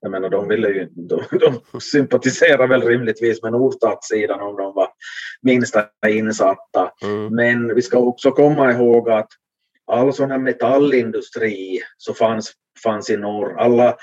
jag 0.00 0.10
menar, 0.10 0.28
de 0.28 0.48
ville 0.48 0.68
ju, 0.68 0.88
de, 0.90 1.22
de 1.30 1.80
sympatiserar 1.80 2.68
väl 2.68 2.82
rimligtvis 2.82 3.42
med 3.42 3.52
nordstatssidan 3.52 4.40
om 4.40 4.56
de 4.56 4.74
var 4.74 4.88
minsta 5.42 5.84
insatta. 6.08 6.92
Mm. 7.02 7.34
Men 7.34 7.74
vi 7.74 7.82
ska 7.82 7.98
också 7.98 8.30
komma 8.30 8.72
ihåg 8.72 9.10
att, 9.10 9.28
all 9.90 10.12
sån 10.12 10.30
här 10.30 10.38
metallindustri 10.38 11.80
så 11.96 12.14
fanns, 12.14 12.52
fanns 12.82 13.10
i 13.10 13.16
norr. 13.16 13.58
Alla, 13.58 13.96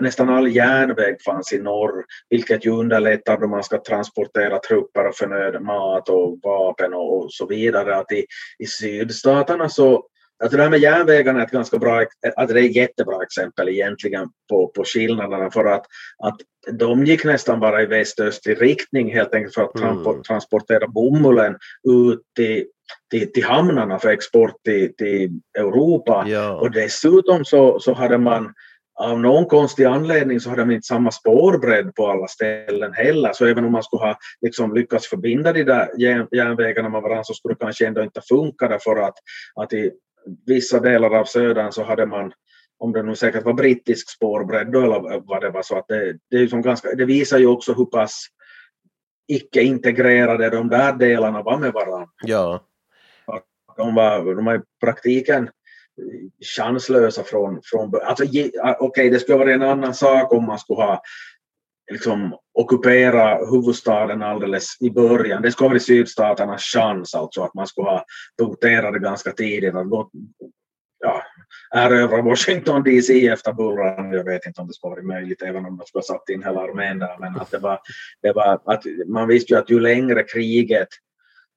nästan 0.00 0.28
all 0.28 0.48
järnväg 0.48 1.16
fanns 1.24 1.52
i 1.52 1.58
norr, 1.58 2.04
vilket 2.30 2.66
ju 2.66 2.70
underlättar 2.70 3.38
då 3.40 3.46
man 3.46 3.64
ska 3.64 3.82
transportera 3.82 4.58
trupper 4.58 5.08
och 5.08 5.16
förnödenhet, 5.16 5.62
mat 5.62 6.08
och 6.08 6.38
vapen 6.42 6.94
och, 6.94 7.18
och 7.18 7.32
så 7.32 7.46
vidare. 7.46 7.96
Att 7.96 8.12
i, 8.12 8.26
I 8.58 8.66
sydstaterna 8.66 9.68
så 9.68 10.04
Alltså 10.42 10.56
det 10.56 10.62
här 10.62 10.70
med 10.70 10.80
järnvägarna 10.80 11.40
är 11.40 11.44
ett 11.44 11.50
ganska 11.50 11.78
bra, 11.78 12.04
alltså 12.36 12.54
det 12.54 12.60
är 12.60 12.64
ett 12.64 12.76
jättebra 12.76 13.22
exempel 13.22 13.68
egentligen 13.68 14.28
på, 14.50 14.68
på 14.68 14.84
skillnaderna 14.84 15.50
för 15.50 15.64
att, 15.64 15.86
att 16.18 16.36
de 16.72 17.04
gick 17.04 17.24
nästan 17.24 17.60
bara 17.60 17.82
i 17.82 17.86
väst-östlig 17.86 18.62
riktning 18.62 19.12
helt 19.12 19.34
enkelt 19.34 19.54
för 19.54 19.62
att 19.62 19.80
mm. 19.80 20.22
transportera 20.22 20.88
bomullen 20.88 21.56
ut 21.88 22.20
till, 22.36 22.66
till, 23.10 23.32
till 23.32 23.44
hamnarna 23.44 23.98
för 23.98 24.08
export 24.08 24.54
till, 24.64 24.96
till 24.96 25.30
Europa. 25.58 26.24
Ja. 26.28 26.52
Och 26.52 26.70
dessutom 26.70 27.44
så, 27.44 27.80
så 27.80 27.92
hade 27.92 28.18
man 28.18 28.52
av 29.00 29.20
någon 29.20 29.44
konstig 29.44 29.84
anledning 29.84 30.40
så 30.40 30.50
hade 30.50 30.64
man 30.64 30.74
inte 30.74 30.86
samma 30.86 31.10
spårbredd 31.10 31.94
på 31.94 32.06
alla 32.06 32.26
ställen 32.26 32.92
heller. 32.92 33.32
Så 33.32 33.46
även 33.46 33.64
om 33.64 33.72
man 33.72 33.82
skulle 33.82 34.02
ha 34.02 34.18
liksom 34.40 34.74
lyckats 34.74 35.08
förbinda 35.08 35.52
de 35.52 35.64
där 35.64 35.88
järnvägarna 36.32 36.88
med 36.88 37.02
varandra 37.02 37.24
så 37.24 37.34
skulle 37.34 37.54
det 37.54 37.64
kanske 37.64 37.86
ändå 37.86 38.02
inte 38.02 38.20
funka 38.28 38.68
därför 38.68 38.96
att, 38.96 39.14
att 39.54 39.72
i 39.72 39.92
vissa 40.46 40.80
delar 40.80 41.10
av 41.10 41.24
södern 41.24 41.72
så 41.72 41.82
hade 41.82 42.06
man 42.06 42.32
om 42.78 42.92
det 42.92 43.02
nu 43.02 43.14
säkert 43.14 43.44
var 43.44 43.52
brittisk 43.52 44.10
spårbredd 44.10 44.72
då 44.72 44.80
eller 44.80 45.20
vad 45.20 45.40
det 45.40 45.50
var 45.50 45.62
så 45.62 45.78
att 45.78 45.88
det, 45.88 46.18
det, 46.30 46.36
är 46.36 46.46
som 46.46 46.62
ganska, 46.62 46.94
det 46.94 47.04
visar 47.04 47.38
ju 47.38 47.46
också 47.46 47.72
hur 47.72 47.84
pass 47.84 48.26
icke-integrerade 49.28 50.50
de 50.50 50.68
där 50.68 50.92
delarna 50.92 51.42
var 51.42 51.58
med 51.58 51.72
varandra. 51.72 52.08
Ja. 52.22 52.60
De 53.76 53.94
var, 53.94 54.34
de 54.34 54.44
var 54.44 54.54
i 54.54 54.60
praktiken 54.80 55.50
chanslösa 56.56 57.22
från, 57.22 57.60
från 57.64 57.92
alltså, 58.02 58.24
okej 58.24 58.50
okay, 58.80 59.10
det 59.10 59.18
skulle 59.18 59.38
vara 59.38 59.54
en 59.54 59.62
annan 59.62 59.94
sak 59.94 60.32
om 60.32 60.46
man 60.46 60.58
skulle 60.58 60.82
ha 60.82 61.02
liksom 61.92 62.36
ockupera 62.54 63.50
huvudstaden 63.50 64.22
alldeles 64.22 64.76
i 64.80 64.90
början. 64.90 65.42
Det 65.42 65.52
skulle 65.52 65.68
vara 65.68 65.78
sydstaternas 65.78 66.62
chans, 66.62 67.14
alltså 67.14 67.42
att 67.42 67.54
man 67.54 67.66
skulle 67.66 67.88
ha 67.88 68.04
punkterat 68.38 68.92
det 68.92 68.98
ganska 68.98 69.32
tidigt, 69.32 69.74
att 69.74 69.90
gå, 69.90 70.10
ja, 70.98 71.22
erövra 71.74 72.22
Washington 72.22 72.82
DC 72.82 73.28
efter 73.28 73.52
bullran. 73.52 74.12
Jag 74.12 74.24
vet 74.24 74.46
inte 74.46 74.60
om 74.60 74.66
det 74.66 74.74
skulle 74.74 74.90
varit 74.90 75.06
möjligt, 75.06 75.42
även 75.42 75.66
om 75.66 75.76
de 75.76 75.86
skulle 75.86 76.00
ha 76.00 76.06
satt 76.06 76.28
in 76.28 76.42
hela 76.42 76.60
armén 76.60 76.98
där, 76.98 77.16
men 77.20 77.36
att 77.36 77.50
det 77.50 77.58
var, 77.58 77.80
det 78.22 78.32
var 78.32 78.60
att 78.64 78.84
man 79.06 79.28
visste 79.28 79.52
ju 79.52 79.58
att 79.58 79.70
ju 79.70 79.80
längre 79.80 80.22
kriget 80.22 80.88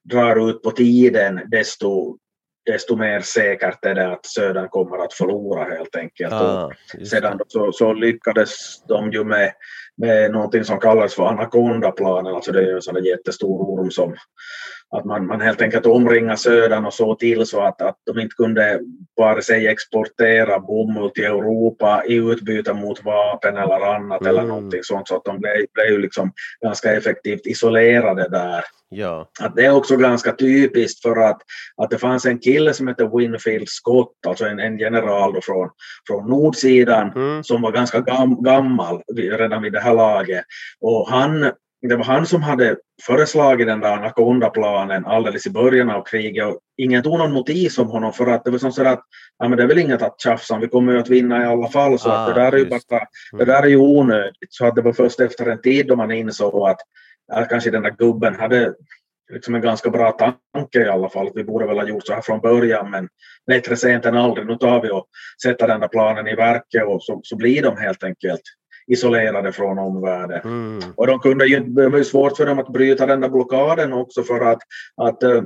drar 0.04 0.50
ut 0.50 0.64
på 0.64 0.72
tiden, 0.72 1.42
desto 1.52 2.18
desto 2.66 2.96
mer 2.96 3.20
säkert 3.20 3.86
är 3.86 3.96
det 3.96 4.12
att 4.12 4.26
södern 4.26 4.70
kommer 4.70 4.98
att 4.98 5.14
förlora 5.14 5.64
helt 5.64 5.96
enkelt. 5.96 6.34
Ah, 6.34 6.72
sedan 7.10 7.40
så, 7.48 7.72
så, 7.72 7.94
lyckades 7.94 8.84
de 8.88 9.12
ju 9.12 9.24
med, 9.24 9.52
med 9.98 10.32
någonting 10.32 10.64
som 10.64 10.80
kallas 10.80 11.14
för 11.14 11.24
Anaconda-planen, 11.24 12.36
alltså 12.36 12.52
det 12.52 12.62
är 12.62 12.76
en 12.76 12.82
sån 12.82 13.04
jättestor 13.04 13.62
orm 13.62 13.92
som 13.92 14.16
att 14.92 15.06
man, 15.06 15.28
man 15.28 15.42
helt 15.42 15.62
enkelt 15.62 15.86
omringar 15.86 16.36
södern 16.36 16.86
och 16.86 16.94
så 16.94 17.16
till 17.16 17.46
så 17.46 17.62
att, 17.62 17.82
att 17.82 17.96
de 18.06 18.20
inte 18.20 18.36
kunde 18.36 18.80
vare 19.16 19.42
sig 19.42 19.68
exportera 19.68 20.60
bomull 20.60 21.10
till 21.10 21.24
Europa 21.24 22.04
i 22.08 22.16
utbyte 22.16 22.74
mot 22.74 23.04
vapen 23.04 23.58
eller 23.58 23.96
annat 23.96 24.22
mm. 24.22 24.30
eller 24.30 24.48
någonting 24.48 24.84
sånt 24.84 25.08
så 25.08 25.16
att 25.16 25.26
de 25.26 25.40
blev, 25.40 25.54
blev 25.74 26.00
liksom 26.00 26.32
ganska 26.64 26.94
effektivt 26.94 27.46
isolerade 27.46 28.30
där. 28.30 28.64
Ja. 28.90 29.30
Att 29.40 29.56
det 29.56 29.66
är 29.66 29.72
också 29.72 29.98
ganska 29.98 30.32
typiskt 30.32 31.02
för 31.02 31.16
att, 31.16 31.42
att 31.78 31.90
det 31.90 31.98
fanns 31.98 32.26
en 32.26 32.40
kille 32.40 32.74
som 32.74 32.88
hette 32.88 33.10
Winfield 33.14 33.70
Scott, 33.70 34.14
alltså 34.28 34.46
en, 34.46 34.60
en 34.60 34.80
general 34.80 35.34
då 35.34 35.42
från, 35.42 35.70
från 36.08 36.30
nordsidan 36.30 37.12
mm. 37.16 37.44
som 37.44 37.62
var 37.62 37.72
ganska 37.72 38.00
gam, 38.00 38.44
gammal 38.44 39.02
redan 39.16 39.62
vid 39.62 39.74
det 39.74 39.80
här 39.80 39.94
laget. 39.94 40.46
Och 40.82 41.10
han 41.10 41.52
det 41.82 41.96
var 41.96 42.04
han 42.04 42.26
som 42.26 42.44
hade 42.44 42.78
föreslagit 43.06 43.68
den 43.68 43.80
där 43.80 43.94
Anaconda-planen 43.94 45.06
alldeles 45.06 45.48
i 45.48 45.50
början 45.50 45.90
av 45.90 46.04
kriget 46.04 46.46
och 46.48 46.60
ingen 46.78 47.04
tog 47.04 47.18
någon 47.18 47.34
notis 47.34 47.78
om 47.78 47.88
honom 47.88 48.14
för 48.14 48.28
att 48.28 48.46
det 48.46 48.52
var 48.52 48.58
som 48.58 48.72
så 48.72 48.88
att 48.88 49.04
ja, 49.38 49.48
men 49.48 49.58
det 49.58 49.64
är 49.64 49.68
väl 49.68 49.78
inget 49.78 50.02
att 50.02 50.22
tjafsa 50.22 50.54
om, 50.56 50.62
vi 50.62 50.68
kommer 50.68 50.94
ju 50.94 51.00
att 51.00 51.10
vinna 51.10 51.44
i 51.44 51.46
alla 51.46 51.68
fall 51.68 52.00
så 52.00 52.10
ah, 52.10 52.14
att 52.14 52.36
det 52.36 52.42
där 52.42 52.52
är 52.52 52.58
ju 52.58 52.66
bara, 52.66 53.06
det 53.32 53.46
där 53.46 53.64
är 53.64 53.68
ju 53.68 53.78
onödigt. 53.78 54.48
Så 54.50 54.66
att 54.66 54.76
det 54.76 54.82
var 54.82 54.94
först 54.94 55.20
efter 55.20 55.46
en 55.46 55.62
tid 55.62 55.88
då 55.88 55.96
man 55.96 56.12
insåg 56.12 56.70
att, 56.70 56.80
att 57.32 57.50
kanske 57.50 57.72
den 57.72 57.84
där 57.84 57.96
gubben 57.98 58.36
hade 58.36 58.74
liksom 59.34 59.56
en 59.56 59.62
ganska 59.62 59.90
bra 59.90 60.12
tanke 60.12 60.80
i 60.80 60.90
alla 60.90 61.10
fall. 61.10 61.30
Vi 61.36 61.44
borde 61.44 61.68
väl 61.68 61.78
ha 61.78 61.88
gjort 61.88 62.08
så 62.08 62.14
här 62.14 62.22
från 62.22 62.40
början 62.40 62.90
men 62.90 63.08
bättre 63.48 63.76
sent 63.76 64.06
än 64.06 64.18
aldrig. 64.18 64.48
Nu 64.48 64.56
tar 64.56 64.82
vi 64.82 64.90
och 64.90 65.08
sätter 65.44 65.68
den 65.68 65.80
där 65.80 65.88
planen 65.88 66.28
i 66.28 66.36
verket 66.36 66.88
och 66.88 67.04
så, 67.04 67.20
så 67.24 67.36
blir 67.36 67.64
de 67.64 67.78
helt 67.78 68.04
enkelt 68.04 68.42
isolerade 68.90 69.52
från 69.52 69.80
omvärlden. 69.80 70.42
Mm. 70.44 70.94
Och 70.96 71.08
de 71.08 71.20
kunde 71.20 71.46
ju, 71.46 71.60
det 71.60 71.90
var 71.90 71.98
ju 71.98 72.04
svårt 72.04 72.38
för 72.38 72.46
dem 72.46 72.60
att 72.60 72.74
bryta 72.74 73.06
den 73.06 73.22
där 73.22 73.30
blockaden 73.30 73.94
också 73.94 74.24
för 74.24 74.52
att, 74.52 74.60
att, 74.96 75.24
eh, 75.24 75.42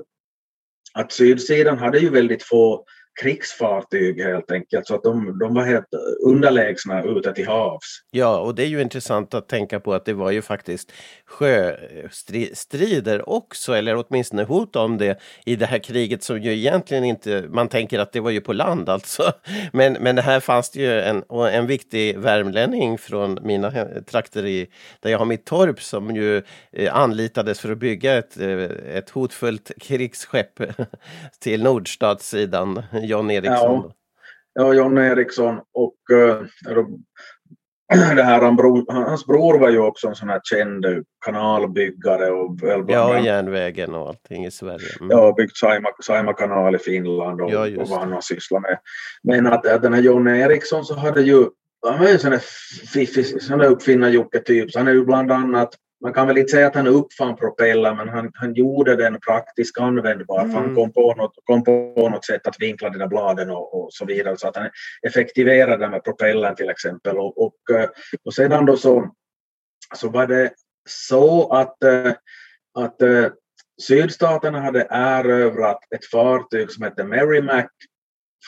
att 0.94 1.12
sydsidan 1.12 1.78
hade 1.78 2.00
ju 2.00 2.10
väldigt 2.10 2.44
få 2.44 2.86
krigsfartyg 3.22 4.24
helt 4.24 4.52
enkelt, 4.52 4.88
så 4.88 4.96
att 4.96 5.04
de, 5.04 5.40
de 5.40 5.54
var 5.54 5.64
helt 5.64 5.88
underlägsna 6.26 7.04
ute 7.04 7.34
till 7.34 7.48
havs. 7.48 8.02
Ja, 8.12 8.40
och 8.40 8.56
det 8.56 8.64
är 8.64 8.68
ju 8.68 8.82
intressant 8.82 9.34
att 9.34 9.50
tänka 9.50 9.80
på 9.80 9.94
att 9.94 10.06
det 10.06 10.14
var 10.14 10.32
ju 10.32 10.42
faktiskt 10.42 10.92
sjöstrider 11.26 13.30
också, 13.30 13.74
eller 13.74 14.06
åtminstone 14.08 14.44
hot 14.44 14.76
om 14.76 14.98
det 14.98 15.20
i 15.46 15.56
det 15.56 15.66
här 15.66 15.80
kriget 15.80 16.24
som 16.24 16.42
ju 16.42 16.54
egentligen 16.54 17.04
inte, 17.04 17.46
man 17.50 17.68
tänker 17.68 18.00
att 18.00 18.12
det 18.12 18.20
var 18.20 18.32
ju 18.32 18.42
på 18.42 18.54
land 18.54 18.90
alltså. 18.90 19.32
Men, 19.74 19.94
men 19.94 20.16
det 20.16 20.22
här 20.22 20.40
fanns 20.40 20.70
det 20.70 20.80
ju 20.80 21.02
en, 21.02 21.24
en 21.30 21.68
viktig 21.68 22.18
värmlänning 22.18 22.98
från 22.98 23.40
mina 23.42 23.72
trakter 24.06 24.46
i, 24.46 24.68
där 25.00 25.12
jag 25.12 25.20
har 25.20 25.26
mitt 25.26 25.46
torp 25.46 25.82
som 25.82 26.16
ju 26.16 26.42
eh, 26.72 26.96
anlitades 26.96 27.60
för 27.60 27.72
att 27.72 27.78
bygga 27.78 28.18
ett, 28.18 28.40
eh, 28.40 28.96
ett 28.96 29.10
hotfullt 29.10 29.72
krigsskepp 29.80 30.62
till 31.40 31.64
nordstatssidan 31.64 32.84
John 33.04 33.32
Eriksson. 33.32 33.84
Ja, 33.84 33.94
ja 34.54 34.74
John 34.74 34.98
Eriksson 34.98 35.60
och 35.74 35.96
uh, 36.14 36.42
det 38.16 38.24
här, 38.24 38.42
han 38.42 38.56
bror, 38.56 38.86
hans 38.94 39.26
bror 39.26 39.60
var 39.60 39.70
ju 39.70 39.80
också 39.80 40.08
en 40.08 40.16
sån 40.16 40.30
här 40.30 40.42
känd 40.44 40.86
kanalbyggare. 41.26 42.32
Och 42.32 42.64
väl 42.64 42.84
ja, 42.88 43.20
järnvägen 43.20 43.94
och 43.96 44.08
allting 44.08 44.46
i 44.46 44.52
Sverige. 44.52 44.88
Mm. 45.00 45.18
Ja, 45.18 45.34
byggt 45.38 45.58
Saima, 45.58 45.90
Saima 46.04 46.34
kanal 46.34 46.76
i 46.76 46.80
Finland 46.80 47.42
och, 47.42 47.52
ja, 47.52 47.82
och 47.82 47.90
vad 47.90 48.00
han 48.00 48.12
har 48.12 48.22
sysslat 48.22 48.62
med. 48.62 48.80
Men 49.24 49.48
att, 49.48 49.68
att 49.68 49.82
den 49.82 49.94
här 49.94 50.02
John 50.02 50.28
Eriksson 50.28 50.86
så 50.86 50.96
hade 50.96 51.22
ju 51.22 51.46
han 51.88 52.00
var 52.00 52.08
en 52.08 52.20
sån 52.20 52.32
där 52.32 52.44
fiffig, 52.94 53.42
sån 53.42 53.60
där 53.60 53.70
uppfinnar-Jocke-typ. 53.70 54.72
Så 54.72 54.80
han 54.80 54.88
är 54.88 54.92
ju 54.92 55.06
bland 55.06 55.32
annat 55.32 55.70
man 56.04 56.14
kan 56.14 56.28
väl 56.28 56.38
inte 56.38 56.52
säga 56.52 56.68
att 56.68 56.76
han 56.76 56.88
uppfann 56.88 57.36
propellern, 57.36 57.98
men 57.98 58.10
han, 58.10 58.32
han 58.34 58.54
gjorde 58.54 58.96
den 58.96 59.20
praktiskt 59.20 59.78
användbar. 59.78 60.42
Mm. 60.42 60.56
Han 60.56 60.76
kom 60.76 60.92
på, 60.92 61.14
något, 61.16 61.34
kom 61.44 61.64
på 61.64 62.10
något 62.12 62.26
sätt 62.26 62.48
att 62.48 62.62
vinkla 62.62 62.90
de 62.90 62.98
där 62.98 63.08
bladen 63.08 63.50
och, 63.50 63.84
och, 63.84 63.94
så 63.94 64.06
vidare, 64.06 64.38
så 64.38 64.48
att 64.48 64.56
han 64.56 64.70
effektiverade 65.08 65.90
med 65.90 66.04
propellern 66.04 66.56
till 66.56 66.70
exempel. 66.70 67.18
Och, 67.18 67.46
och, 67.46 67.56
eh, 67.72 67.90
och 68.26 68.34
sedan 68.34 68.66
då 68.66 68.78
så, 68.78 69.14
så 69.96 70.10
var 70.10 70.28
det 70.28 70.52
så 70.90 71.54
att, 71.54 71.84
eh, 71.84 72.12
att 72.80 73.02
eh, 73.02 73.26
sydstaterna 73.82 74.60
hade 74.60 74.88
erövrat 74.90 75.80
ett 75.96 76.06
fartyg 76.06 76.72
som 76.72 76.84
hette 76.84 77.04
Merrimack 77.04 77.72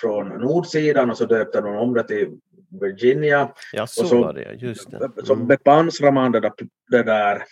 från 0.01 0.27
nordsidan 0.27 1.09
och 1.09 1.17
så 1.17 1.25
döpte 1.25 1.61
de 1.61 1.75
om 1.75 1.93
det 1.93 2.07
till 2.07 2.39
Virginia. 2.81 3.49
Ja, 3.73 3.87
så, 3.87 4.01
och 4.01 4.07
så 4.07 4.23
var 4.23 4.33
det, 4.33 4.53
just 4.53 4.91
det. 4.91 4.97
Mm. 4.97 5.11
Så 5.23 5.35
bepansrar 5.35 6.11
man 6.11 6.31
det 6.31 6.39
där, 6.39 6.51
det 6.91 7.03
där 7.03 7.43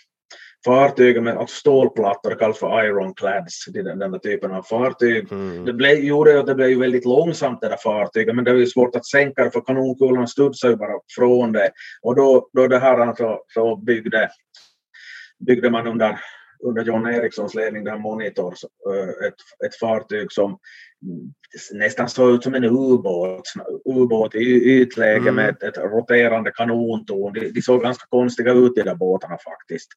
fartyget 0.64 1.22
med 1.22 1.36
alltså 1.36 1.56
stålplattor, 1.56 2.30
det 2.30 2.36
kallas 2.36 2.58
för 2.58 2.84
ironclads, 2.84 3.64
den, 3.66 3.98
den 3.98 4.12
där 4.12 4.18
typen 4.18 4.50
av 4.50 4.62
fartyg. 4.62 5.32
Mm. 5.32 5.64
Det 5.64 5.72
blev, 5.72 5.98
gjorde 5.98 6.40
att 6.40 6.46
det 6.46 6.54
blev 6.54 6.68
ju 6.68 6.80
väldigt 6.80 7.04
långsamt 7.04 7.60
det 7.60 7.68
där 7.68 7.76
fartyget, 7.76 8.36
men 8.36 8.44
det 8.44 8.52
var 8.52 8.58
ju 8.58 8.66
svårt 8.66 8.96
att 8.96 9.06
sänka 9.06 9.44
det 9.44 9.50
för 9.50 9.60
kanonkulorna 9.60 10.26
studsade 10.26 10.72
ju 10.72 10.76
bara 10.76 11.00
från 11.16 11.52
det. 11.52 11.70
Och 12.02 12.16
då, 12.16 12.48
då 12.52 12.68
det 12.68 12.78
här 12.78 12.98
alltså, 12.98 13.38
så 13.54 13.76
byggde, 13.76 14.28
byggde 15.46 15.70
man 15.70 15.86
under 15.86 16.20
under 16.64 16.84
John 16.84 17.06
Erikssons 17.06 17.54
ledning, 17.54 17.84
där 17.84 17.98
Monitor, 17.98 18.54
eh, 18.90 19.26
ett, 19.26 19.66
ett 19.66 19.74
fartyg 19.80 20.32
som 20.32 20.58
nästan 21.72 22.08
såg 22.08 22.34
ut 22.34 22.42
som 22.44 22.54
en 22.54 22.64
ubåt, 22.64 23.52
ubåt 23.84 24.34
i 24.34 24.80
ytläge 24.80 25.16
mm. 25.16 25.34
med 25.34 25.48
ett, 25.48 25.62
ett, 25.62 25.78
roterande 25.78 26.50
kanontorn. 26.50 27.32
De, 27.32 27.50
de 27.50 27.62
såg 27.62 27.82
ganska 27.82 28.06
konstiga 28.08 28.52
ut 28.52 28.74
de 28.74 28.82
där 28.82 28.94
båtarna 28.94 29.38
faktiskt. 29.44 29.88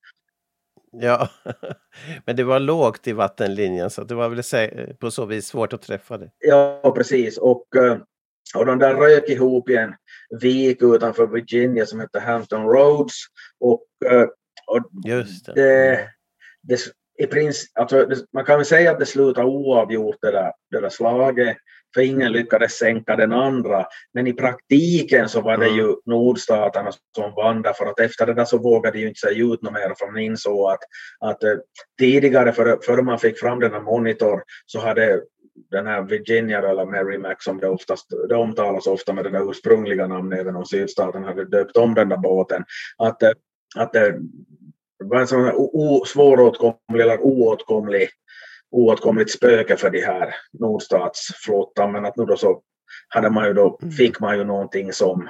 Ja, 0.91 1.30
men 2.25 2.36
det 2.36 2.43
var 2.43 2.60
lågt 2.60 3.08
i 3.08 3.13
vattenlinjen 3.13 3.89
så 3.89 4.03
det 4.03 4.15
var 4.15 4.30
väl 4.30 4.95
på 4.99 5.12
så 5.12 5.25
vis 5.25 5.47
svårt 5.47 5.73
att 5.73 5.82
träffa 5.82 6.17
det. 6.17 6.32
Ja, 6.39 6.93
precis. 6.95 7.38
Och, 7.38 7.75
eh, 7.75 7.97
och 8.56 8.65
de 8.65 8.80
där 8.80 8.95
rök 8.95 9.30
ihop 9.30 9.69
i 9.69 9.75
en 9.75 9.93
vik 10.41 10.82
utanför 10.82 11.27
Virginia 11.27 11.86
som 11.86 11.99
hette 11.99 12.19
Hampton 12.19 12.63
Roads. 12.65 13.15
Och, 13.60 13.86
eh, 14.06 14.27
och 14.67 14.89
Just 15.06 15.45
det. 15.45 15.53
det 15.53 16.10
det, 16.67 16.80
i 17.17 17.27
princip, 17.27 17.69
alltså, 17.80 18.06
det, 18.06 18.15
man 18.34 18.45
kan 18.45 18.58
väl 18.58 18.65
säga 18.65 18.91
att 18.91 18.99
det 18.99 19.06
slutar 19.06 19.43
oavgjort 19.43 20.17
det 20.21 20.32
där, 20.32 20.51
det 20.71 20.80
där 20.80 20.89
slaget. 20.89 21.58
för 21.93 22.01
ingen 22.01 22.32
lyckades 22.32 22.77
sänka 22.77 23.15
den 23.15 23.34
andra. 23.34 23.86
Men 24.13 24.27
i 24.27 24.34
praktiken 24.34 25.30
så 25.30 25.41
var 25.41 25.58
det 25.58 25.67
ju 25.67 25.95
nordstaterna 26.06 26.91
som 27.15 27.34
vann 27.36 27.62
därför 27.62 27.86
att 27.86 27.99
efter 27.99 28.25
det 28.25 28.34
där 28.34 28.45
så 28.45 28.58
vågade 28.58 28.97
de 28.97 29.01
ju 29.01 29.08
inte 29.08 29.19
säga 29.19 29.43
ut 29.43 29.62
något 29.62 29.73
mer 29.73 29.93
för 29.99 30.12
man 30.12 30.21
insåg 30.21 30.72
att, 30.72 30.80
att 31.20 31.43
eh, 31.43 31.55
tidigare 31.99 32.53
före 32.53 32.78
för 32.86 33.01
man 33.01 33.20
fick 33.20 33.39
fram 33.39 33.59
den 33.59 33.74
här 33.74 33.82
monitor 33.82 34.43
så 34.65 34.80
hade 34.80 35.22
den 35.72 35.88
här 35.88 36.01
Virginia 36.01 36.70
eller 36.70 36.86
Merrimack 36.86 37.43
som 37.43 37.57
det 37.57 37.70
oftast 37.70 38.07
det 38.30 38.36
omtalas 38.36 38.88
ofta 38.88 39.13
med 39.13 39.24
det 39.24 39.39
ursprungliga 39.49 40.07
namnet 40.07 40.39
även 40.39 40.55
om 40.55 40.65
sydstaten 40.65 41.24
hade 41.24 41.45
döpt 41.45 41.78
om 41.78 41.93
den 41.93 42.09
där 42.09 42.18
båten 42.18 42.63
att, 42.97 43.24
eh, 43.24 43.32
att 43.76 43.95
en 45.14 45.28
sån 45.28 45.52
svåråtkomlig 46.06 47.02
eller 47.02 47.20
oåtkomlig 47.22 48.10
oåtkomligt 48.72 49.32
spöke 49.32 49.78
för 49.78 49.89
de 49.89 50.02
här 50.02 50.36
nordstatsflottan 50.60 51.91
men 51.91 52.06
att 52.06 52.18
nu 52.18 52.26
då 52.26 52.38
så 52.38 52.62
hade 53.08 53.30
man 53.30 53.48
ju 53.48 53.54
då, 53.54 53.80
mm. 53.82 53.91
fick 53.93 54.20
man 54.20 54.38
ju 54.38 54.43
någonting 54.43 54.93
som 54.93 55.30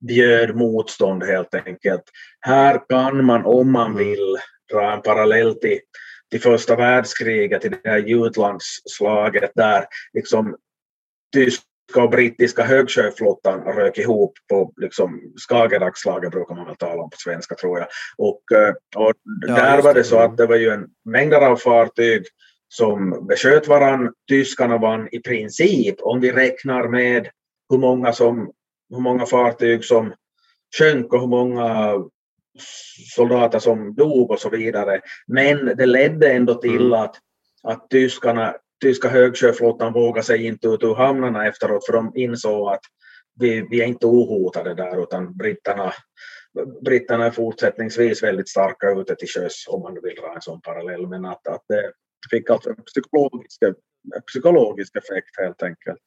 bjöd 0.00 0.56
motstånd 0.56 1.24
helt 1.24 1.54
enkelt. 1.54 2.02
Här 2.40 2.88
kan 2.88 3.24
man 3.24 3.44
om 3.44 3.72
man 3.72 3.90
mm. 3.90 3.98
vill 3.98 4.36
dra 4.72 4.92
en 4.92 5.02
parallell 5.02 5.54
till, 5.54 5.80
till 6.30 6.40
första 6.40 6.76
världskriget, 6.76 7.62
till 7.62 7.70
det 7.70 7.90
här 7.90 7.98
Jutlandsslaget 7.98 9.50
där 9.54 9.86
liksom 10.12 10.56
tyska 11.32 11.64
och 11.94 12.10
brittiska 12.10 12.62
högsjöflottan 12.62 13.60
rök 13.60 13.98
ihop 13.98 14.32
på 14.48 14.72
liksom, 14.76 15.20
Skagerrakslaget 15.48 16.30
brukar 16.30 16.54
man 16.54 16.66
väl 16.66 16.76
tala 16.76 17.02
om 17.02 17.10
på 17.10 17.16
svenska 17.16 17.54
tror 17.54 17.78
jag. 17.78 17.88
Och, 18.18 18.58
eh, 18.58 18.74
och 18.96 19.12
ja, 19.46 19.54
där 19.54 19.82
var 19.82 19.94
det 19.94 20.04
så 20.04 20.18
att 20.18 20.36
det 20.36 20.46
var 20.46 20.56
ju 20.56 20.70
en 20.70 20.86
mängder 21.04 21.40
av 21.40 21.56
fartyg 21.56 22.22
som 22.68 23.26
besköt 23.26 23.68
varann. 23.68 24.12
Tyskarna 24.28 24.78
vann 24.78 25.08
i 25.12 25.18
princip, 25.18 25.96
om 26.00 26.20
vi 26.20 26.32
räknar 26.32 26.88
med 26.88 27.28
hur 27.70 27.78
många, 27.78 28.12
som, 28.12 28.52
hur 28.90 29.00
många 29.00 29.26
fartyg 29.26 29.84
som 29.84 30.14
sjönk 30.78 31.12
och 31.12 31.20
hur 31.20 31.28
många 31.28 31.94
soldater 33.14 33.58
som 33.58 33.94
dog 33.94 34.30
och 34.30 34.40
så 34.40 34.48
vidare. 34.48 35.00
Men 35.26 35.66
det 35.76 35.86
ledde 35.86 36.32
ändå 36.32 36.54
till 36.54 36.86
mm. 36.86 36.92
att, 36.92 37.16
att 37.62 37.90
tyskarna, 37.90 38.54
tyska 38.80 39.08
högsjöflottan 39.08 39.92
vågade 39.92 40.26
sig 40.26 40.46
inte 40.46 40.68
ut 40.68 40.82
ur 40.82 40.94
hamnarna 40.94 41.46
efteråt 41.46 41.86
för 41.86 41.92
de 41.92 42.12
insåg 42.14 42.68
att 42.68 42.80
vi, 43.40 43.66
vi 43.70 43.80
är 43.80 43.86
inte 43.86 44.06
ohotade 44.06 44.74
där 44.74 45.02
utan 45.02 45.36
britterna, 45.36 45.92
britterna 46.84 47.26
är 47.26 47.30
fortsättningsvis 47.30 48.22
väldigt 48.22 48.48
starka 48.48 48.90
ute 48.90 49.14
till 49.14 49.28
sjöss 49.28 49.64
om 49.68 49.82
man 49.82 49.94
vill 50.02 50.14
dra 50.14 50.34
en 50.34 50.42
sån 50.42 50.60
parallell. 50.60 51.06
Men 51.06 51.24
att, 51.24 51.46
att 51.46 51.64
det, 51.68 51.92
fick 52.30 52.50
alltså 52.50 52.70
en 52.70 52.84
psykologisk, 52.84 53.60
psykologisk 54.26 54.96
effekt 54.96 55.40
helt 55.40 55.62
enkelt. 55.62 56.00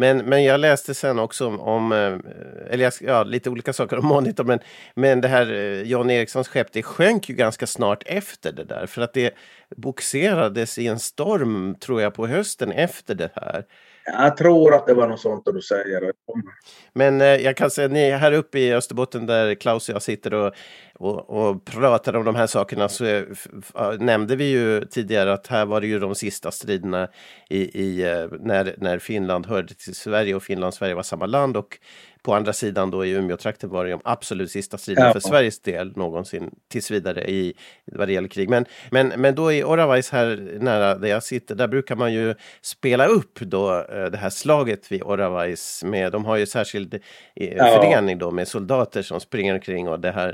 Men, 0.00 0.18
men 0.18 0.44
jag 0.44 0.60
läste 0.60 0.94
sen 0.94 1.18
också 1.18 1.46
om, 1.46 1.60
om 1.60 1.92
eh, 1.92 1.98
eller 1.98 2.80
eller 2.80 2.92
ja, 3.00 3.22
lite 3.22 3.50
olika 3.50 3.72
saker 3.72 3.98
om 3.98 4.06
Monitor, 4.06 4.44
men, 4.44 4.58
men 4.94 5.20
det 5.20 5.28
här 5.28 5.52
eh, 5.52 5.82
John 5.82 6.10
Erikssons 6.10 6.48
skepp, 6.48 6.72
det 6.72 6.82
sjönk 6.82 7.28
ju 7.28 7.34
ganska 7.34 7.66
snart 7.66 8.02
efter 8.06 8.52
det 8.52 8.64
där, 8.64 8.86
för 8.86 9.02
att 9.02 9.12
det 9.12 9.34
boxerades 9.76 10.78
i 10.78 10.86
en 10.86 10.98
storm, 10.98 11.74
tror 11.80 12.02
jag, 12.02 12.14
på 12.14 12.26
hösten 12.26 12.72
efter 12.72 13.14
det 13.14 13.30
här. 13.34 13.64
Jag 14.04 14.36
tror 14.36 14.74
att 14.74 14.86
det 14.86 14.94
var 14.94 15.08
något 15.08 15.20
sånt 15.20 15.44
du 15.44 15.62
säger. 15.62 16.12
Men 16.92 17.20
eh, 17.20 17.26
jag 17.26 17.56
kan 17.56 17.70
säga, 17.70 17.88
ni 17.88 18.10
här 18.10 18.32
uppe 18.32 18.58
i 18.58 18.74
Österbotten 18.74 19.26
där 19.26 19.54
Klaus 19.54 19.88
och 19.88 19.94
jag 19.94 20.02
sitter 20.02 20.34
och, 20.34 20.54
och, 20.94 21.30
och 21.30 21.64
pratar 21.64 22.16
om 22.16 22.24
de 22.24 22.34
här 22.34 22.46
sakerna 22.46 22.88
så 22.88 23.04
eh, 23.04 23.22
nämnde 23.98 24.36
vi 24.36 24.50
ju 24.50 24.84
tidigare 24.84 25.32
att 25.32 25.46
här 25.46 25.66
var 25.66 25.80
det 25.80 25.86
ju 25.86 25.98
de 25.98 26.14
sista 26.14 26.50
striderna 26.50 27.08
i, 27.48 27.80
i 27.82 28.02
eh, 28.02 28.26
när, 28.40 28.74
när 28.78 28.98
Finland 28.98 29.46
hörde 29.46 29.74
till 29.74 29.94
Sverige 29.94 30.34
och 30.34 30.42
Finland 30.42 30.68
och 30.68 30.74
Sverige 30.74 30.94
var 30.94 31.02
samma 31.02 31.26
land 31.26 31.56
och 31.56 31.78
på 32.22 32.34
andra 32.34 32.52
sidan 32.52 32.90
då 32.90 33.04
i 33.04 33.10
Umeå-trakten 33.10 33.70
var 33.70 33.84
det 33.84 33.90
de 33.90 34.00
absolut 34.04 34.50
sista 34.50 34.78
striderna 34.78 35.06
ja. 35.06 35.12
för 35.12 35.20
Sveriges 35.20 35.60
del 35.60 35.96
någonsin 35.96 36.50
tills 36.68 36.90
vidare 36.90 37.30
i 37.30 37.54
vad 37.84 38.08
det 38.08 38.12
gäller 38.12 38.28
krig. 38.28 38.48
Men, 38.48 38.64
men, 38.90 39.08
men 39.08 39.34
då 39.34 39.52
i 39.52 39.64
Oravais 39.64 40.10
här 40.10 40.58
nära 40.60 40.94
där 40.94 41.08
jag 41.08 41.22
sitter, 41.22 41.54
där 41.54 41.68
brukar 41.68 41.96
man 41.96 42.12
ju 42.12 42.34
spela 42.62 43.06
upp 43.06 43.40
då 43.40 43.78
eh, 43.78 44.04
det 44.04 44.18
här 44.18 44.30
slaget 44.30 44.92
vid 44.92 45.02
Oravais 45.02 45.84
med, 45.84 46.12
de 46.12 46.24
har 46.24 46.36
ju 46.36 46.46
särskild 46.46 46.94
eh, 46.94 47.00
ja. 47.56 47.64
förening 47.64 48.18
då 48.18 48.30
med 48.30 48.48
soldater 48.48 49.02
som 49.02 49.20
springer 49.20 49.54
omkring 49.54 49.88
och 49.88 50.00
det 50.00 50.12
här 50.12 50.28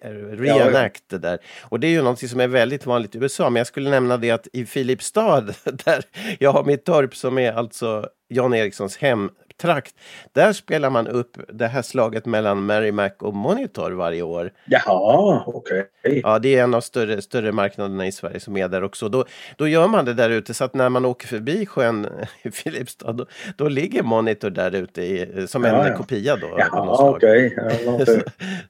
eh, 0.00 0.10
reenact 0.36 1.04
ja. 1.08 1.18
där. 1.18 1.38
Och 1.62 1.80
det 1.80 1.86
är 1.86 1.90
ju 1.90 2.02
någonting 2.02 2.28
som 2.28 2.40
är 2.40 2.48
väldigt 2.48 2.86
vanligt 2.86 3.14
i 3.14 3.18
USA, 3.18 3.50
men 3.50 3.60
jag 3.60 3.66
skulle 3.66 3.90
nämna 3.90 4.16
det 4.16 4.30
att 4.30 4.48
i 4.52 4.66
Filipstad 4.66 5.40
där 5.64 6.04
jag 6.38 6.52
har 6.52 6.64
mitt 6.64 6.84
torp 6.84 7.16
som 7.16 7.38
är 7.38 7.52
alltså 7.52 8.08
Jan 8.28 8.54
Erikssons 8.54 8.96
hem 8.96 9.30
trakt. 9.58 9.94
Där 10.32 10.52
spelar 10.52 10.90
man 10.90 11.08
upp 11.08 11.36
det 11.48 11.66
här 11.66 11.82
slaget 11.82 12.26
mellan 12.26 12.66
Merrimack 12.66 13.22
och 13.22 13.34
Monitor 13.34 13.90
varje 13.90 14.22
år. 14.22 14.52
Jaha, 14.64 15.42
okej. 15.46 15.84
Okay. 16.02 16.20
Ja, 16.24 16.38
det 16.38 16.54
är 16.54 16.62
en 16.62 16.74
av 16.74 16.80
större, 16.80 17.22
större 17.22 17.52
marknaderna 17.52 18.06
i 18.06 18.12
Sverige 18.12 18.40
som 18.40 18.56
är 18.56 18.68
där 18.68 18.84
också. 18.84 19.08
Då, 19.08 19.24
då 19.56 19.68
gör 19.68 19.88
man 19.88 20.04
det 20.04 20.14
där 20.14 20.30
ute 20.30 20.54
så 20.54 20.64
att 20.64 20.74
när 20.74 20.88
man 20.88 21.04
åker 21.04 21.26
förbi 21.26 21.66
sjön 21.66 22.06
i 22.42 22.50
Filipstad 22.50 23.12
då, 23.12 23.26
då 23.56 23.68
ligger 23.68 24.02
Monitor 24.02 24.50
där 24.50 24.74
ute 24.74 25.02
i, 25.02 25.46
som 25.48 25.64
en 25.64 25.74
ja, 25.74 25.96
kopia 25.96 26.36
då. 26.36 26.56
Jaha, 26.58 27.10
okej. 27.10 27.56
Okay. 27.56 28.06
så, 28.06 28.20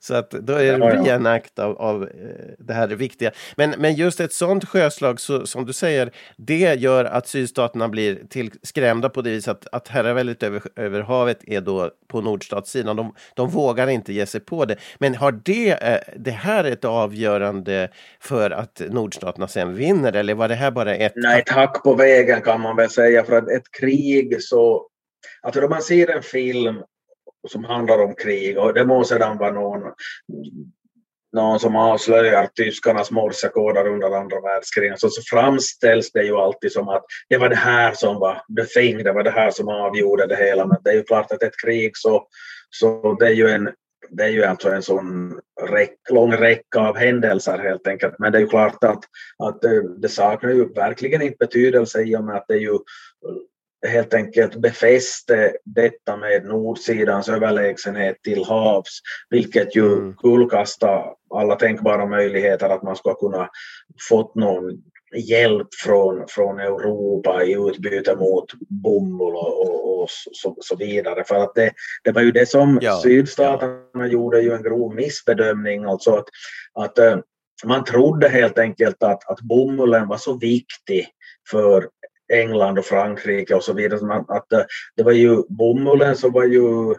så 0.00 0.14
att 0.14 0.30
då 0.30 0.52
är 0.52 0.78
det 0.78 0.86
ja, 0.86 1.04
reenact 1.04 1.58
av, 1.58 1.76
av 1.78 2.02
eh, 2.02 2.08
det 2.58 2.74
här 2.74 2.88
viktiga. 2.88 3.30
Men, 3.56 3.74
men 3.78 3.94
just 3.94 4.20
ett 4.20 4.32
sånt 4.32 4.68
sjöslag 4.68 5.20
så, 5.20 5.46
som 5.46 5.66
du 5.66 5.72
säger, 5.72 6.10
det 6.36 6.74
gör 6.80 7.04
att 7.04 7.26
sydstaterna 7.26 7.88
blir 7.88 8.18
till 8.28 8.50
skrämda 8.62 9.08
på 9.08 9.22
det 9.22 9.30
viset 9.30 9.50
att, 9.50 9.66
att 9.74 9.88
herraväldet 9.88 10.42
över, 10.42 10.62
över 10.78 11.00
havet 11.00 11.38
är 11.46 11.60
då 11.60 11.90
på 12.08 12.20
nordstatssidan. 12.20 12.96
De, 12.96 13.14
de 13.34 13.48
vågar 13.48 13.88
inte 13.88 14.12
ge 14.12 14.26
sig 14.26 14.40
på 14.40 14.64
det. 14.64 14.76
Men 14.98 15.14
har 15.14 15.32
det, 15.32 15.70
eh, 15.70 16.00
det 16.16 16.30
här 16.30 16.64
ett 16.64 16.84
avgörande 16.84 17.88
för 18.20 18.50
att 18.50 18.82
nordstaterna 18.90 19.48
sen 19.48 19.74
vinner 19.74 20.12
eller 20.12 20.34
var 20.34 20.48
det 20.48 20.54
här 20.54 20.70
bara 20.70 20.94
ett... 20.94 21.12
Nej, 21.16 21.40
ett 21.40 21.48
hack 21.48 21.82
på 21.82 21.94
vägen 21.94 22.40
kan 22.40 22.60
man 22.60 22.76
väl 22.76 22.90
säga 22.90 23.24
för 23.24 23.36
att 23.36 23.48
ett 23.48 23.70
krig 23.80 24.42
så... 24.42 24.86
Alltså 25.42 25.60
då 25.60 25.68
man 25.68 25.82
ser 25.82 26.10
en 26.10 26.22
film 26.22 26.82
som 27.48 27.64
handlar 27.64 28.02
om 28.04 28.14
krig 28.14 28.58
och 28.58 28.74
det 28.74 28.84
må 28.84 29.04
sedan 29.04 29.38
vara 29.38 29.52
någon 29.52 29.82
någon 31.32 31.60
som 31.60 31.76
avslöjar 31.76 32.46
tyskarnas 32.46 33.10
morsekoder 33.10 33.86
under 33.86 34.10
andra 34.10 34.40
världskriget 34.40 35.00
så, 35.00 35.08
så 35.08 35.22
framställs 35.30 36.12
det 36.12 36.22
ju 36.22 36.36
alltid 36.36 36.72
som 36.72 36.88
att 36.88 37.04
det 37.28 37.38
var 37.38 37.48
det 37.48 37.56
här 37.56 37.92
som 37.94 38.18
var 38.18 38.42
the 38.56 38.64
thing, 38.64 39.04
det 39.04 39.12
var 39.12 39.22
det 39.22 39.30
här 39.30 39.50
som 39.50 39.68
avgjorde 39.68 40.26
det 40.26 40.36
hela. 40.36 40.66
Men 40.66 40.76
det 40.84 40.90
är 40.90 40.94
ju 40.94 41.02
klart 41.02 41.32
att 41.32 41.42
ett 41.42 41.60
krig 41.64 41.96
så, 41.96 42.26
så 42.70 43.16
det 43.20 43.26
är 43.26 43.34
ju 43.34 43.48
en 43.48 43.70
det 44.10 44.24
är 44.24 44.28
ju 44.28 44.44
alltså 44.44 44.70
en 44.70 44.82
sån 44.82 45.40
räck, 45.62 45.96
lång 46.10 46.32
räcka 46.32 46.80
av 46.80 46.96
händelser 46.96 47.58
helt 47.58 47.86
enkelt. 47.86 48.14
Men 48.18 48.32
det 48.32 48.38
är 48.38 48.42
ju 48.42 48.48
klart 48.48 48.84
att, 48.84 49.04
att 49.38 49.62
det, 49.62 50.00
det 50.00 50.08
saknar 50.08 50.50
ju 50.50 50.72
verkligen 50.72 51.22
inte 51.22 51.36
betydelse 51.38 52.02
i 52.02 52.16
och 52.16 52.24
med 52.24 52.36
att 52.36 52.44
det 52.48 52.54
är 52.54 52.58
ju 52.58 52.78
helt 53.86 54.14
enkelt 54.14 54.56
befäste 54.56 55.56
detta 55.64 56.16
med 56.16 56.44
nordsidans 56.44 57.28
överlägsenhet 57.28 58.22
till 58.22 58.44
havs, 58.44 59.00
vilket 59.30 59.76
ju 59.76 59.92
mm. 59.92 60.16
kullkastade 60.16 61.14
alla 61.30 61.56
tänkbara 61.56 62.06
möjligheter 62.06 62.68
att 62.68 62.82
man 62.82 62.96
ska 62.96 63.14
kunna 63.14 63.48
fått 64.08 64.34
någon 64.34 64.82
hjälp 65.16 65.68
från, 65.84 66.24
från 66.28 66.60
Europa 66.60 67.44
i 67.44 67.52
utbyte 67.52 68.16
mot 68.16 68.44
bomull 68.68 69.34
och, 69.34 69.60
och, 69.60 70.02
och 70.02 70.08
så, 70.10 70.56
så, 70.60 70.76
vidare. 70.76 71.24
För 71.24 71.34
att 71.34 71.54
det, 71.54 71.72
det 72.04 72.12
var 72.12 72.22
ju 72.22 72.32
det 72.32 72.48
som 72.48 72.78
ja, 72.82 73.00
sydstaterna 73.02 73.80
ja. 73.92 74.06
gjorde 74.06 74.40
ju 74.40 74.52
en 74.52 74.62
grov 74.62 74.94
missbedömning, 74.94 75.84
alltså 75.84 76.14
att, 76.14 76.28
att 76.74 76.98
eh, 76.98 77.18
man 77.64 77.84
trodde 77.84 78.28
helt 78.28 78.58
enkelt 78.58 79.02
att, 79.02 79.30
att 79.30 79.40
bomullen 79.40 80.08
var 80.08 80.16
så 80.16 80.38
viktig 80.38 81.06
för 81.50 81.88
England 82.32 82.78
och 82.78 82.84
Frankrike 82.84 83.54
och 83.54 83.64
så 83.64 83.72
vidare. 83.72 84.24
Att, 84.28 84.52
eh, 84.52 84.62
det 84.96 85.02
var 85.02 85.12
ju 85.12 85.42
bomullen 85.48 86.16
som 86.16 86.32
var 86.32 86.44
ju, 86.44 86.94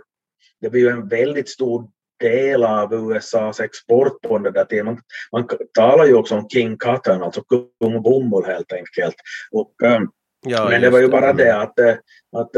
det 0.61 0.69
var 0.69 0.77
ju 0.77 0.89
en 0.89 1.07
väldigt 1.07 1.49
stor 1.49 1.89
del 2.19 2.63
av 2.63 2.93
USAs 2.93 3.59
export 3.59 4.21
på 4.21 4.37
den 4.37 4.53
där 4.53 4.65
tiden. 4.65 4.85
Man, 4.85 4.97
man 5.31 5.47
talar 5.73 6.05
ju 6.05 6.13
också 6.13 6.35
om 6.35 6.49
King 6.49 6.77
Cotton, 6.77 7.23
alltså 7.23 7.41
kung 7.41 8.01
bomull 8.01 8.45
helt 8.45 8.73
enkelt. 8.73 9.15
Och, 9.51 9.73
um, 9.83 10.11
ja, 10.45 10.69
men 10.69 10.81
det 10.81 10.89
var 10.89 10.99
ju 10.99 11.07
bara 11.07 11.33
det 11.33 11.61
att, 11.61 11.79
eh, 11.79 11.95
att 12.37 12.51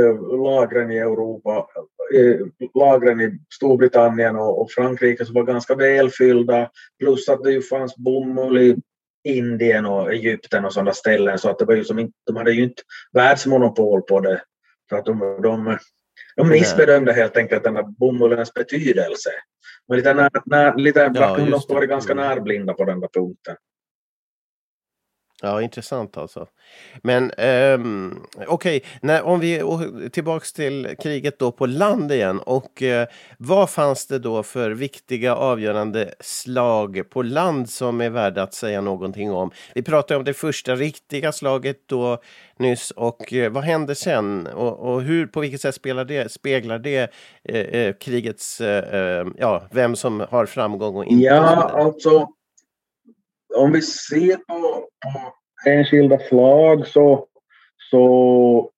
lagren 0.44 0.92
i 0.92 0.98
Europa, 0.98 1.68
lagren 2.76 3.22
i 3.22 3.40
Storbritannien 3.54 4.36
och, 4.36 4.62
och 4.62 4.72
Frankrike 4.72 5.26
så 5.26 5.34
var 5.34 5.44
ganska 5.44 5.76
välfyllda, 5.76 6.70
plus 7.00 7.30
att 7.30 7.44
det 7.44 7.52
ju 7.52 7.62
fanns 7.62 7.96
bomull 7.96 8.58
i 8.58 8.78
Indien 9.24 9.86
och 9.86 10.14
Egypten 10.14 10.66
och 10.66 10.74
sådana 10.74 10.94
ställen 10.94 11.38
så 11.38 11.50
att 11.50 11.60
det 11.60 11.66
var 11.66 11.76
ju 11.76 11.84
som 11.84 12.00
inte, 12.00 12.14
de 12.26 12.36
hade 12.36 12.52
ju 12.52 12.64
inte 12.64 12.84
världsmonopol 13.14 14.02
på 14.02 14.20
det. 14.20 14.42
Så 14.90 14.96
att 14.96 15.06
de, 15.06 15.40
de, 15.44 15.78
de 16.44 16.50
missbedömde 16.50 17.14
helt 17.14 17.38
enkelt 17.38 17.64
den 17.64 17.76
här 17.76 17.84
bomullens 17.84 18.54
betydelse. 18.54 19.30
Men 19.88 19.98
lite, 19.98 20.14
när, 20.14 20.30
när, 20.46 20.78
lite 20.78 21.12
ja, 21.14 21.38
de 21.38 21.74
varit 21.74 21.90
ganska 21.90 22.14
närblinda 22.14 22.74
på 22.74 22.86
den 22.86 23.00
där 23.00 23.08
punkten. 23.08 23.56
Ja, 25.44 25.62
intressant 25.62 26.18
alltså. 26.18 26.48
Men 27.04 27.32
um, 27.32 28.26
okej, 28.48 28.84
okay. 29.02 29.20
om 29.20 29.40
vi 29.40 29.64
tillbaks 30.12 30.54
till 30.54 30.96
kriget 31.00 31.40
då 31.40 31.52
på 31.52 31.66
land 31.66 32.12
igen. 32.12 32.40
Och 32.40 32.82
uh, 32.82 33.04
vad 33.38 33.70
fanns 33.70 34.08
det 34.08 34.20
då 34.20 34.44
för 34.44 34.72
viktiga 34.72 35.36
avgörande 35.36 36.14
slag 36.20 37.10
på 37.10 37.22
land 37.22 37.70
som 37.70 38.02
är 38.02 38.10
värda 38.10 38.44
att 38.44 38.54
säga 38.54 38.82
någonting 38.82 39.32
om? 39.32 39.52
Vi 39.76 39.82
pratade 39.82 40.18
om 40.18 40.24
det 40.24 40.34
första 40.34 40.76
riktiga 40.76 41.32
slaget 41.32 41.78
då 41.86 42.22
nyss 42.58 42.92
och 42.92 43.34
uh, 43.34 43.50
vad 43.50 43.64
hände 43.64 43.96
sen? 43.96 44.48
Och, 44.48 44.94
och, 44.94 45.02
hur, 45.02 45.28
på 45.28 45.40
vilket 45.40 45.62
sätt 45.62 45.76
spelar 45.76 46.06
det, 46.06 46.32
speglar 46.32 46.80
det 46.80 47.12
uh, 47.54 47.94
krigets, 47.94 48.62
ja, 49.38 49.64
vem 49.72 49.96
som 49.96 50.26
har 50.30 50.46
framgång 50.46 50.96
och 50.96 51.06
inte? 51.06 51.26
Ja, 51.26 51.72
alltså 51.74 52.28
om 53.56 53.72
vi 53.72 53.82
ser 53.82 54.36
på, 54.36 54.88
på 55.04 55.34
enskilda 55.70 56.20
slag 56.20 56.88
så, 56.88 57.28
så 57.90 58.72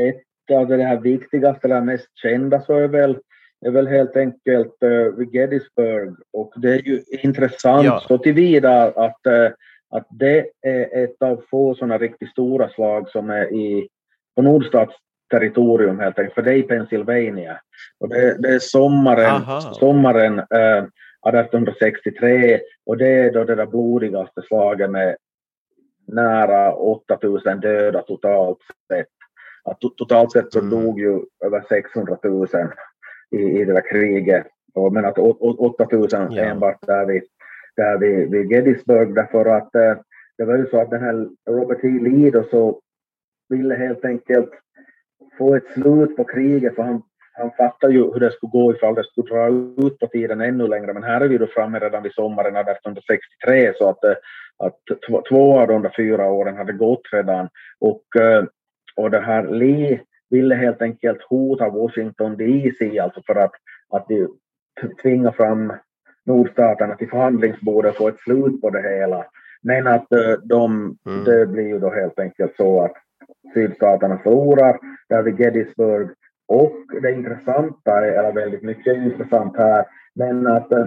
ett 0.00 0.56
av 0.56 0.68
det 0.68 0.84
här 0.84 1.00
viktigaste, 1.00 1.68
det 1.68 1.80
mest 1.80 2.08
kända 2.22 2.60
så 2.60 2.74
är 2.74 2.88
väl, 2.88 3.18
är 3.66 3.70
väl 3.70 3.86
helt 3.86 4.16
enkelt 4.16 4.82
uh, 4.84 5.28
Gettysburg 5.32 6.16
och 6.32 6.52
det 6.56 6.68
är 6.68 6.82
ju 6.82 7.02
intressant 7.22 7.84
ja. 7.84 8.02
så 8.08 8.18
tillvida 8.18 8.82
att, 8.84 9.20
uh, 9.28 9.50
att 9.90 10.06
det 10.10 10.46
är 10.66 11.04
ett 11.04 11.22
av 11.22 11.42
få 11.50 11.74
sådana 11.74 11.98
riktigt 11.98 12.30
stora 12.30 12.68
slag 12.68 13.08
som 13.08 13.30
är 13.30 13.54
i, 13.54 13.88
på 14.36 14.42
nordstats 14.42 14.94
territorium 15.30 15.98
helt 15.98 16.18
enkelt, 16.18 16.34
för 16.34 16.42
det 16.42 16.52
är 16.52 16.56
i 16.56 16.62
Pennsylvania. 16.62 17.60
Och 18.00 18.08
det, 18.08 18.42
det 18.42 18.48
är 18.48 18.58
sommaren, 18.58 19.62
sommaren 19.74 20.38
uh, 20.38 20.84
1863 21.26 22.60
och 22.86 22.96
det 22.96 23.08
är 23.08 23.32
då 23.32 23.44
det 23.44 23.54
där 23.54 23.66
blodigaste 23.66 24.42
slaget 24.42 24.90
med 24.90 25.16
nära 26.06 26.74
8000 26.74 27.60
döda 27.60 28.02
totalt 28.02 28.58
sett. 28.92 29.06
Att 29.64 29.80
totalt 29.80 30.32
sett 30.32 30.52
så 30.52 30.58
mm. 30.58 30.70
dog 30.70 31.00
ju 31.00 31.20
över 31.44 31.64
600 31.68 32.18
000 32.22 32.46
i, 33.30 33.36
i 33.36 33.64
det 33.64 33.72
där 33.72 33.90
kriget. 33.90 34.46
Och, 34.74 34.92
men 34.92 35.04
att 35.04 35.18
8000 35.18 36.32
ja. 36.32 36.42
enbart 36.42 36.86
där 36.86 37.06
vid, 37.06 37.22
där 37.76 37.98
vid, 37.98 38.30
vid 38.30 38.50
Gettysburg 38.50 39.14
därför 39.14 39.44
att 39.44 39.74
eh, 39.74 39.96
det 40.38 40.44
var 40.44 40.56
ju 40.56 40.66
så 40.66 40.80
att 40.80 40.90
den 40.90 41.02
här 41.02 41.28
Robert 41.50 41.84
E. 41.84 41.88
Lee 41.88 42.30
då 42.30 42.44
så 42.50 42.80
ville 43.48 43.74
helt 43.74 44.04
enkelt 44.04 44.50
få 45.38 45.54
ett 45.54 45.72
slut 45.72 46.16
på 46.16 46.24
kriget 46.24 46.74
för 46.74 46.82
han 46.82 47.02
han 47.38 47.50
fattar 47.50 47.88
ju 47.88 48.12
hur 48.12 48.20
det 48.20 48.30
skulle 48.30 48.50
gå 48.50 48.72
ifall 48.72 48.94
det 48.94 49.04
skulle 49.04 49.28
dra 49.28 49.48
ut 49.86 49.98
på 49.98 50.06
tiden 50.06 50.40
ännu 50.40 50.68
längre, 50.68 50.92
men 50.92 51.02
här 51.02 51.20
är 51.20 51.28
vi 51.28 51.38
då 51.38 51.46
framme 51.46 51.78
redan 51.78 52.02
vid 52.02 52.12
sommaren 52.12 52.56
1863 52.56 53.72
så 53.76 53.88
att, 53.88 54.04
eh, 54.04 54.14
att 54.58 54.78
två 55.28 55.60
av 55.60 55.68
de 55.68 55.82
där 55.82 55.92
fyra 55.96 56.30
åren 56.30 56.56
hade 56.56 56.72
gått 56.72 57.02
redan 57.12 57.48
och, 57.80 58.20
eh, 58.20 58.44
och 58.96 59.10
det 59.10 59.20
här 59.20 59.46
Lee 59.46 60.00
ville 60.30 60.54
helt 60.54 60.82
enkelt 60.82 61.22
hota 61.22 61.68
Washington 61.68 62.36
DC 62.36 62.98
alltså 62.98 63.22
för 63.26 63.34
att, 63.34 63.52
att 63.90 64.06
tvinga 65.02 65.32
fram 65.32 65.72
nordstaterna 66.26 66.94
till 66.94 67.08
förhandlingsbordet 67.08 67.90
och 67.90 67.96
få 67.96 68.08
ett 68.08 68.20
slut 68.20 68.60
på 68.60 68.70
det 68.70 68.82
hela. 68.82 69.24
Men 69.62 69.86
att 69.86 70.12
eh, 70.12 70.32
de, 70.44 70.96
mm. 71.06 71.24
det 71.24 71.46
blir 71.46 71.68
ju 71.68 71.78
då 71.78 71.90
helt 71.90 72.18
enkelt 72.18 72.56
så 72.56 72.84
att 72.84 72.94
sydstaterna 73.54 74.18
förlorar 74.18 74.78
där 75.08 75.22
vid 75.22 75.40
Gettysburg 75.40 76.08
och 76.48 77.02
det 77.02 77.12
intressanta, 77.12 78.06
eller 78.06 78.32
väldigt 78.32 78.62
mycket 78.62 78.96
intressant 78.96 79.56
här, 79.56 79.84
men 80.14 80.46
att 80.46 80.72
eh, 80.72 80.86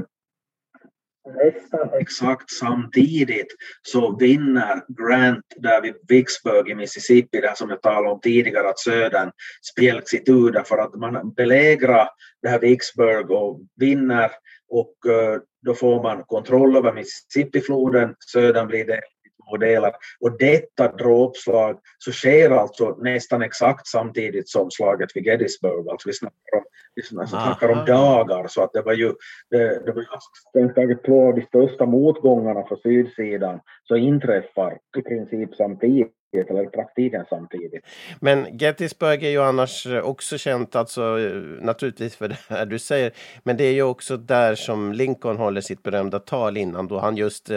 nästan 1.45 1.89
exakt 1.99 2.51
samtidigt 2.51 3.55
så 3.81 4.17
vinner 4.17 4.81
Grant 4.87 5.45
där 5.55 5.81
vid 5.81 5.95
Vicksburg 6.07 6.69
i 6.69 6.75
Mississippi, 6.75 7.41
där 7.41 7.53
som 7.55 7.69
jag 7.69 7.81
talade 7.81 8.09
om 8.09 8.19
tidigare, 8.19 8.69
att 8.69 8.79
södern 8.79 9.31
spjälks 9.71 10.13
itu 10.13 10.49
därför 10.49 10.77
att 10.77 10.95
man 10.95 11.33
belägrar 11.33 12.09
det 12.41 12.49
här 12.49 12.59
Vicksburg 12.59 13.31
och 13.31 13.61
vinner. 13.75 14.31
Och 14.69 15.11
eh, 15.11 15.39
då 15.65 15.73
får 15.73 16.03
man 16.03 16.23
kontroll 16.23 16.77
över 16.77 16.93
Mississippifloden, 16.93 18.15
södern 18.31 18.67
blir 18.67 18.85
det 18.85 19.01
två 19.49 19.57
delar. 19.57 19.95
Och 20.19 20.37
detta 20.37 20.87
dråpslag 20.87 21.79
så 21.97 22.11
sker 22.11 22.49
alltså 22.49 22.89
nästan 22.89 23.41
exakt 23.41 23.87
samtidigt 23.87 24.49
som 24.49 24.71
slaget 24.71 25.09
vid 25.15 25.25
Gettysburg. 25.25 25.89
Alltså 25.89 26.09
vi 26.09 26.13
snackar 26.13 26.57
om, 26.57 26.63
vi 26.95 27.27
snackar 27.27 27.69
om 27.69 27.85
dagar, 27.85 28.47
så 28.47 28.63
att 28.63 28.73
det 28.73 28.81
var 28.81 28.93
ju 28.93 29.13
det, 29.49 29.85
det 29.85 29.91
var 29.91 30.05
strängt 30.49 31.05
två 31.05 31.27
av 31.27 31.35
de 31.35 31.41
största 31.41 31.85
motgångarna 31.85 32.63
för 32.67 32.75
sydsidan 32.75 33.59
så 33.83 33.95
inträffar 33.95 34.77
i 34.97 35.01
princip 35.01 35.55
samtidigt 35.55 36.13
eller 36.33 36.65
praktiken 36.65 37.25
samtidigt. 37.29 37.85
Men 38.19 38.57
Gettysburg 38.57 39.23
är 39.23 39.29
ju 39.29 39.41
annars 39.41 39.87
också 40.03 40.37
känt, 40.37 40.75
alltså 40.75 41.17
naturligtvis 41.61 42.15
för 42.15 42.27
det 42.27 42.37
här 42.49 42.65
du 42.65 42.79
säger, 42.79 43.11
men 43.43 43.57
det 43.57 43.63
är 43.63 43.73
ju 43.73 43.83
också 43.83 44.17
där 44.17 44.55
som 44.55 44.93
Lincoln 44.93 45.37
håller 45.37 45.61
sitt 45.61 45.83
berömda 45.83 46.19
tal 46.19 46.57
innan 46.57 46.87
då 46.87 46.99
han 46.99 47.17
just 47.17 47.51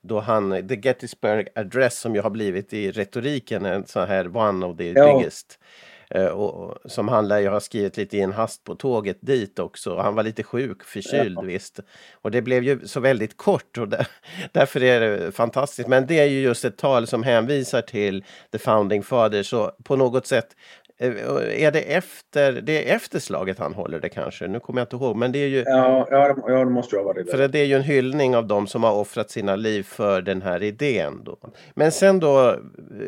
då 0.00 0.20
han, 0.20 0.68
the 0.68 0.74
Gettysburg 0.74 1.48
Address 1.54 1.98
som 1.98 2.14
ju 2.14 2.20
har 2.20 2.30
blivit 2.30 2.72
i 2.72 2.90
retoriken 2.90 3.64
en 3.64 3.86
sån 3.86 4.08
här 4.08 4.36
one 4.36 4.66
of 4.66 4.76
the 4.76 4.92
ja. 4.92 5.18
biggest 5.18 5.58
Eh, 5.58 5.87
och, 6.16 6.78
som 6.84 7.08
han 7.08 7.28
lär 7.28 7.38
ju 7.38 7.48
ha 7.48 7.60
skrivit 7.60 7.96
lite 7.96 8.16
i 8.16 8.20
en 8.20 8.32
hast 8.32 8.64
på 8.64 8.74
tåget 8.74 9.18
dit 9.20 9.58
också. 9.58 9.96
Han 9.96 10.14
var 10.14 10.22
lite 10.22 10.42
sjuk, 10.42 10.84
förkyld 10.84 11.36
ja. 11.36 11.42
visst. 11.42 11.80
Och 12.12 12.30
det 12.30 12.42
blev 12.42 12.64
ju 12.64 12.86
så 12.86 13.00
väldigt 13.00 13.36
kort 13.36 13.78
och 13.78 13.88
där, 13.88 14.06
därför 14.52 14.82
är 14.82 15.00
det 15.00 15.32
fantastiskt. 15.32 15.88
Men 15.88 16.06
det 16.06 16.18
är 16.18 16.26
ju 16.26 16.40
just 16.40 16.64
ett 16.64 16.76
tal 16.76 17.06
som 17.06 17.22
hänvisar 17.22 17.82
till 17.82 18.24
the 18.52 18.58
founding 18.58 19.02
fathers 19.02 19.46
så 19.50 19.72
på 19.84 19.96
något 19.96 20.26
sätt 20.26 20.56
Eh, 20.87 20.87
är 20.98 21.72
det 21.72 21.80
efter, 21.80 22.52
det 22.52 22.90
är 22.90 22.96
efter 22.96 23.18
slaget 23.18 23.58
han 23.58 23.74
håller 23.74 24.00
det 24.00 24.08
kanske? 24.08 24.48
Nu 24.48 24.60
kommer 24.60 24.80
jag 24.80 24.84
inte 24.84 24.96
ihåg, 24.96 25.16
men 25.16 25.32
det 25.32 25.38
är 25.38 25.48
ju... 25.48 25.62
Ja, 25.66 26.06
ja, 26.10 26.36
ja 26.46 26.58
det 26.58 26.70
måste 26.70 26.96
ha 26.96 27.04
varit 27.04 27.26
det. 27.26 27.30
För 27.30 27.48
det 27.48 27.58
är 27.58 27.64
ju 27.64 27.74
en 27.74 27.82
hyllning 27.82 28.36
av 28.36 28.46
dem 28.46 28.66
som 28.66 28.84
har 28.84 28.92
offrat 28.92 29.30
sina 29.30 29.56
liv 29.56 29.82
för 29.82 30.22
den 30.22 30.42
här 30.42 30.62
idén. 30.62 31.24
Då. 31.24 31.36
Men 31.74 31.92
sen 31.92 32.20
då, 32.20 32.48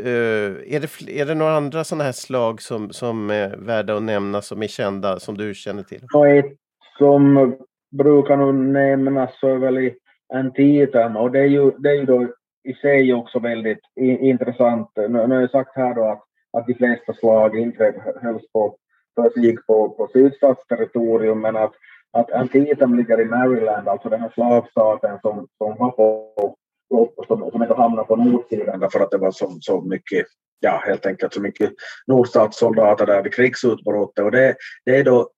eh, 0.05 0.75
är 0.75 0.81
det, 0.81 1.21
är 1.21 1.27
det 1.27 1.35
några 1.35 1.57
andra 1.57 1.85
sådana 1.85 2.05
här 2.05 2.13
slag 2.13 2.63
som, 2.63 2.91
som 2.91 3.31
är 3.31 3.57
värda 3.57 3.97
att 3.97 4.03
nämna, 4.03 4.43
som 4.43 4.63
är 4.63 4.67
kända, 4.67 5.21
som 5.21 5.39
du 5.39 5.55
känner 5.55 5.83
till? 5.83 6.01
Ja, 6.13 6.29
ett 6.29 6.57
som 6.99 7.55
brukar 7.99 8.37
nog 8.37 8.55
nämnas 8.55 9.31
så 9.41 9.49
är 9.49 9.57
väl 9.57 9.79
i 9.79 9.95
Antietam, 10.35 11.17
och 11.17 11.31
det 11.31 11.39
är 11.39 11.47
ju, 11.47 11.71
det 11.71 11.89
är 11.89 11.95
ju 11.95 12.05
då 12.05 12.29
i 12.65 12.75
sig 12.75 13.15
också 13.15 13.39
väldigt 13.39 13.81
intressant. 14.01 14.91
Nu, 14.97 15.09
nu 15.09 15.35
har 15.35 15.41
jag 15.41 15.51
sagt 15.51 15.77
här 15.77 15.95
då 15.95 16.05
att 16.05 16.25
att 16.53 16.67
de 16.67 16.75
flesta 16.75 17.13
slag 17.13 17.59
inte 17.59 17.95
hölls 18.23 18.53
på, 18.53 18.77
försiggick 19.15 19.67
på, 19.67 19.89
på 19.89 20.09
sydstatsterritorium, 20.13 21.41
men 21.41 21.57
att, 21.57 21.73
att 22.13 22.33
Antietam 22.33 22.97
ligger 22.97 23.21
i 23.21 23.25
Maryland, 23.25 23.89
alltså 23.89 24.09
den 24.09 24.21
här 24.21 24.31
slavstaten 24.35 25.19
som, 25.23 25.49
som 25.59 25.77
var 25.79 25.91
på, 25.91 26.33
som, 27.27 27.51
som 27.51 27.63
inte 27.63 27.75
hamnade 27.75 28.09
på 28.09 28.17
nordsidan 28.17 28.81
därför 28.81 29.01
att 29.01 29.11
det 29.11 29.19
var 29.19 29.31
så, 29.31 29.57
så 29.61 29.81
mycket 29.81 30.27
ja, 30.61 30.83
helt 30.87 31.07
enkelt 31.07 31.35
så 31.35 31.41
mycket 31.41 31.71
nordstatssoldater 32.07 33.07
där 33.07 33.23
vid 33.23 33.35
krigsutbrottet. 33.35 34.25
Och 34.25 34.31
det, 34.31 34.55
det 34.85 34.97
är 34.97 35.05
då 35.05 35.31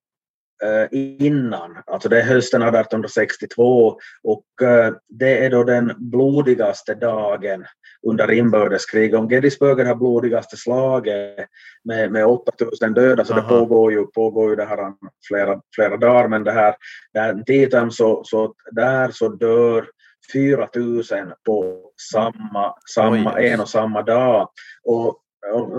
innan, 0.91 1.79
alltså 1.87 2.09
det 2.09 2.21
är 2.21 2.25
hösten 2.25 2.63
1862 2.63 3.99
och 4.23 4.63
eh, 4.63 4.95
det 5.09 5.45
är 5.45 5.51
då 5.51 5.65
den 5.65 5.93
blodigaste 5.99 6.95
dagen 6.95 7.65
under 8.07 8.33
inbördeskriget. 8.33 9.19
Om 9.19 9.29
Gettysburg 9.29 9.81
är 9.81 9.85
det 9.85 9.95
blodigaste 9.95 10.57
slaget 10.57 11.47
med, 11.85 12.13
med 12.13 12.27
8000 12.27 12.95
döda, 12.95 13.25
så 13.25 13.33
Aha. 13.33 13.43
det 13.43 13.49
pågår 13.49 13.93
ju, 13.93 14.07
pågår 14.07 14.51
ju 14.51 14.57
det 14.57 14.65
här 14.65 14.93
flera, 15.29 15.61
flera 15.75 15.97
dagar, 15.97 16.29
men 16.29 16.45
det 16.45 16.53
här, 16.53 16.75
den 17.15 17.45
tiden 17.45 17.91
så, 17.91 18.23
så 18.25 18.55
där 18.71 19.11
så 19.11 19.29
dör 19.29 19.87
4000 20.33 21.33
på 21.47 21.81
samma, 22.13 22.75
samma, 22.95 23.41
en 23.41 23.61
och 23.61 23.69
samma 23.69 24.03
dag. 24.03 24.49
Och 24.85 25.22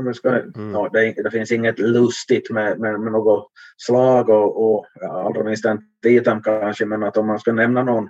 man 0.03 0.13
ska, 0.13 0.29
mm. 0.29 0.71
no, 0.71 0.89
det, 0.89 1.23
det, 1.23 1.31
finns 1.31 1.51
inget 1.51 1.79
lustigt 1.79 2.49
med, 2.49 2.79
med, 2.79 2.99
med 2.99 3.11
något 3.11 3.51
slag 3.77 4.29
och, 4.29 4.75
och 4.75 4.85
ja, 4.93 5.23
allra 5.23 5.43
minst 5.43 5.65
en 5.65 5.81
titam 6.03 6.43
kanske, 6.43 6.85
men 6.85 7.03
att 7.03 7.17
om 7.17 7.27
man 7.27 7.39
ska 7.39 7.51
nämna 7.51 7.83
någon, 7.83 8.09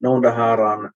någon 0.00 0.22
det 0.22 0.30
här 0.30 0.74
en 0.74 0.90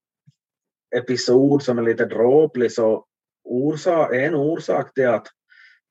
episod 0.97 1.63
som 1.63 1.79
är 1.79 1.83
lite 1.83 2.05
dråplig 2.05 2.73
så 2.73 3.05
orsak, 3.45 4.15
en 4.15 4.35
orsak 4.35 4.95
till 4.95 5.09
att, 5.09 5.27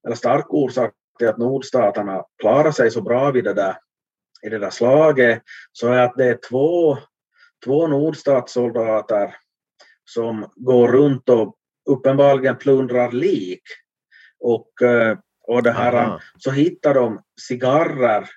eller 0.06 0.16
stark 0.16 0.54
orsak 0.54 0.94
till 1.18 1.28
att 1.28 1.38
nordstaterna 1.38 2.26
klarar 2.40 2.72
sig 2.72 2.92
så 2.92 3.02
bra 3.02 3.32
vid 3.32 3.44
det 3.44 3.54
där, 3.54 3.78
i 4.46 4.50
det 4.50 4.60
där 4.60 4.70
slaget 4.70 5.42
så 5.72 5.88
är 5.88 6.00
att 6.00 6.18
det 6.18 6.26
är 6.26 6.40
två, 6.50 6.98
två 7.66 7.88
nordstatssoldater 7.88 9.36
som 10.06 10.52
går 10.56 10.88
runt 10.88 11.30
och 11.30 11.56
uppenbarligen 11.90 12.58
plundrar 12.58 13.12
lik 13.12 13.62
och, 14.40 14.82
eh, 14.82 15.18
och 15.48 15.64
det 15.64 15.72
här, 15.72 15.94
Aha. 15.94 16.20
så 16.38 16.52
hittar 16.52 16.94
de 16.94 17.22
cigarrer 17.42 18.30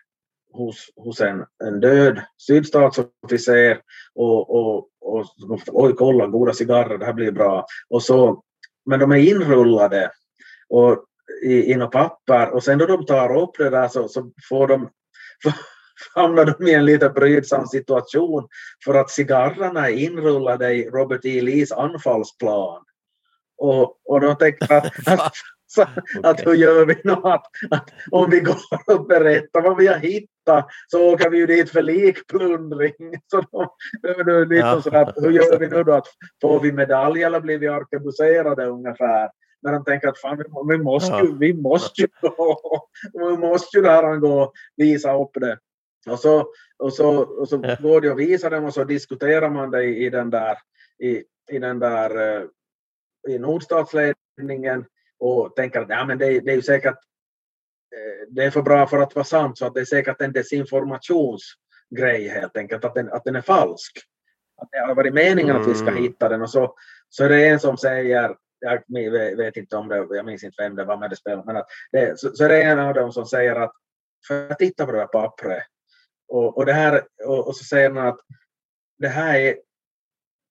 hos, 0.53 0.91
hos 0.97 1.21
en, 1.21 1.45
en 1.65 1.81
död 1.81 2.21
sydstatsofficer 2.47 3.81
och, 4.15 4.51
och, 4.51 4.89
och 5.01 5.27
oj 5.67 5.93
kolla 5.97 6.27
goda 6.27 6.53
cigarrer, 6.53 6.99
det 6.99 7.07
här 7.07 7.13
blir 7.13 7.33
bra. 7.33 7.67
Och 7.89 8.03
så 8.03 8.43
men 8.87 9.01
de 9.01 9.13
är 9.13 9.17
inrullade 9.17 10.11
och 10.69 11.05
i, 11.43 11.73
i 11.73 11.77
något 11.77 11.93
papper 11.93 12.51
och 12.51 12.65
sen 12.65 12.79
då 12.79 12.87
de 12.87 13.07
tar 13.07 13.37
upp 13.37 13.59
det 13.59 13.71
där 13.71 13.89
så, 13.89 14.09
så 14.09 14.33
får 14.49 14.67
de 14.67 14.91
hamnar 16.15 16.45
de 16.45 16.67
i 16.67 16.75
en 16.75 16.85
lite 16.85 17.09
brydsam 17.09 17.67
situation 17.67 18.49
för 18.85 18.95
att 18.95 19.11
cigarrerna 19.11 19.89
är 19.89 19.95
inrullade 19.95 20.75
i 20.75 20.91
Robert 20.91 21.25
E. 21.25 21.41
Lees 21.41 21.73
anfallsplan. 21.73 22.85
Och, 23.59 23.97
och 24.05 24.21
de 24.21 24.37
tänker 24.37 24.73
att, 24.73 25.09
att, 25.09 25.33
så, 25.75 25.87
att 26.23 26.47
hur 26.47 26.55
gör 26.55 26.87
vi 26.87 26.97
nu 27.05 27.13
att, 27.13 27.47
att 27.71 27.91
om 28.11 28.31
vi 28.31 28.41
går 28.41 28.57
och 28.87 29.07
berättar 29.07 29.63
vad 29.63 29.77
vi 29.77 29.87
har 29.87 29.97
hittat 29.99 30.67
så 30.87 31.13
åker 31.13 31.31
vi 31.31 31.39
ju 31.39 31.47
dit 31.47 31.71
för 31.71 31.83
likplundring. 31.83 32.95
Så 33.31 33.41
då, 33.53 33.77
det 34.03 34.45
liksom 34.45 34.57
Ja. 34.57 34.83
sådär, 34.83 35.03
att, 35.03 35.15
hur 35.17 35.31
gör 35.31 35.59
vi 35.59 35.69
nu 35.69 35.85
då? 35.85 35.93
Att, 35.93 36.07
får 36.43 36.61
vi 36.61 36.73
medalj 36.73 37.23
eller 37.23 37.41
blir 37.41 37.59
vi 37.59 37.69
arkebuserade 37.69 38.67
ungefär? 38.67 39.31
Men 39.63 39.73
de 39.75 39.85
tänker 39.85 40.09
att 40.09 40.19
fan, 40.19 40.39
vi, 40.39 40.45
vi, 40.77 40.83
måste, 40.83 41.17
ju, 41.17 41.39
vi 41.39 41.55
måste 41.55 42.01
ju 42.01 42.09
gå. 42.21 42.89
Vi 43.13 43.37
måste 43.39 43.77
ju 43.77 43.83
där 43.83 44.03
han 44.03 44.21
gå 44.21 44.43
och 44.43 44.53
visa 44.77 45.15
upp 45.17 45.31
det. 45.35 45.59
Och 46.11 46.19
så, 46.19 46.47
och 46.79 46.93
så, 46.93 47.19
och 47.19 47.49
så 47.49 47.61
Ja. 47.63 47.77
går 47.81 48.01
det 48.01 48.11
och 48.11 48.19
visar 48.21 48.51
dem 48.51 48.65
och 48.65 48.75
så 48.75 48.85
diskuterar 48.85 49.51
man 49.51 49.71
det 49.71 49.85
i, 49.85 50.07
i 50.07 50.11
den 50.11 50.31
där, 50.31 50.57
i, 51.03 51.23
i 51.53 51.59
den 51.59 51.79
där 51.79 52.37
eh, 52.37 52.43
i 53.29 53.39
nordstatsledningen 53.39 54.85
och 55.21 55.57
tänker 55.57 55.81
att 55.81 55.89
ja, 55.89 56.05
men 56.05 56.19
det, 56.19 56.41
det 56.41 56.53
är 56.53 56.61
säkert 56.61 56.95
eh, 57.97 58.29
det 58.29 58.45
är 58.45 58.51
för 58.51 58.63
bra 58.63 58.87
för 58.87 58.99
att 58.99 59.15
vara 59.15 59.25
sant 59.25 59.59
så 59.59 59.67
att 59.67 59.75
det 59.75 59.81
är 59.81 59.85
säkert 59.85 60.21
en 60.21 60.33
desinformationsgrej 60.33 62.29
helt 62.29 62.57
enkelt, 62.57 62.85
att 62.85 62.95
den, 62.95 63.13
att 63.13 63.25
den 63.25 63.37
är 63.37 63.43
falsk. 63.43 63.99
Att 64.63 64.69
det 64.71 64.79
har 64.79 64.95
varit 64.95 65.15
meningen 65.15 65.57
att 65.57 65.69
vi 65.69 65.75
ska 65.75 65.89
Mm. 65.89 66.03
hitta 66.03 66.29
den 66.29 66.43
och 66.43 66.51
så, 66.51 66.75
så 67.09 67.25
är 67.25 67.29
det 67.29 67.49
en 67.49 67.61
som 67.61 67.77
säger, 67.77 68.37
jag 68.61 68.83
vet 68.89 69.39
vet 69.39 69.57
inte 69.57 69.77
om 69.77 69.89
det, 69.89 69.97
jag 70.11 70.27
minns 70.27 70.45
inte 70.45 70.63
vem 70.63 70.77
det 70.77 70.85
var 70.85 70.97
med 70.97 71.11
det 71.11 71.17
spelet, 71.17 71.45
men 71.45 71.57
att 71.57 71.67
det, 71.93 72.21
så, 72.21 72.33
så 72.33 72.45
är 72.45 72.49
det 72.49 72.63
en 72.63 72.79
av 72.79 72.95
dem 72.95 73.13
som 73.13 73.27
säger 73.27 73.57
att 73.57 73.73
för 74.27 74.51
att 74.51 74.59
titta 74.59 74.87
på 74.87 74.93
det 74.93 74.99
här 74.99 75.07
pappret 75.07 75.63
och, 76.29 76.57
och, 76.57 76.67
det 76.67 76.73
här, 76.73 77.03
och, 77.25 77.47
och 77.47 77.57
så 77.57 77.65
säger 77.65 77.91
man 77.91 78.07
att 78.07 78.21
det 78.99 79.09
här 79.09 79.39
är 79.39 79.57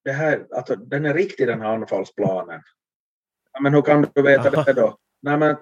det 0.03 0.11
här, 0.11 0.47
alltså, 0.51 0.75
den 0.75 1.05
är 1.05 1.13
riktig 1.13 1.47
den 1.47 1.61
här 1.61 1.73
anfallsplanen. 1.73 2.61
Ja, 3.53 3.59
men 3.61 3.73
hur 3.73 3.81
kan 3.81 4.07
du 4.15 4.21
veta 4.21 4.49
Jaha. 4.53 4.63
det 4.63 4.73
då? 4.73 4.97
Nej, 5.21 5.37
men 5.37 5.55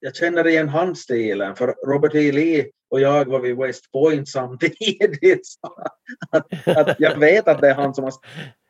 jag 0.00 0.16
känner 0.16 0.46
igen 0.46 0.68
handstilen 0.68 1.56
för 1.56 1.74
Robert 1.86 2.14
E. 2.14 2.32
Lee 2.32 2.70
och 2.90 3.00
jag 3.00 3.24
var 3.24 3.40
vid 3.40 3.56
West 3.56 3.92
Point 3.92 4.28
samtidigt. 4.28 5.46
Så 5.46 5.74
att, 6.30 6.68
att 6.76 7.00
jag 7.00 7.18
vet 7.18 7.48
att 7.48 7.60
det 7.60 7.68
är 7.70 7.74
han 7.74 7.94
som 7.94 8.04
har 8.04 8.14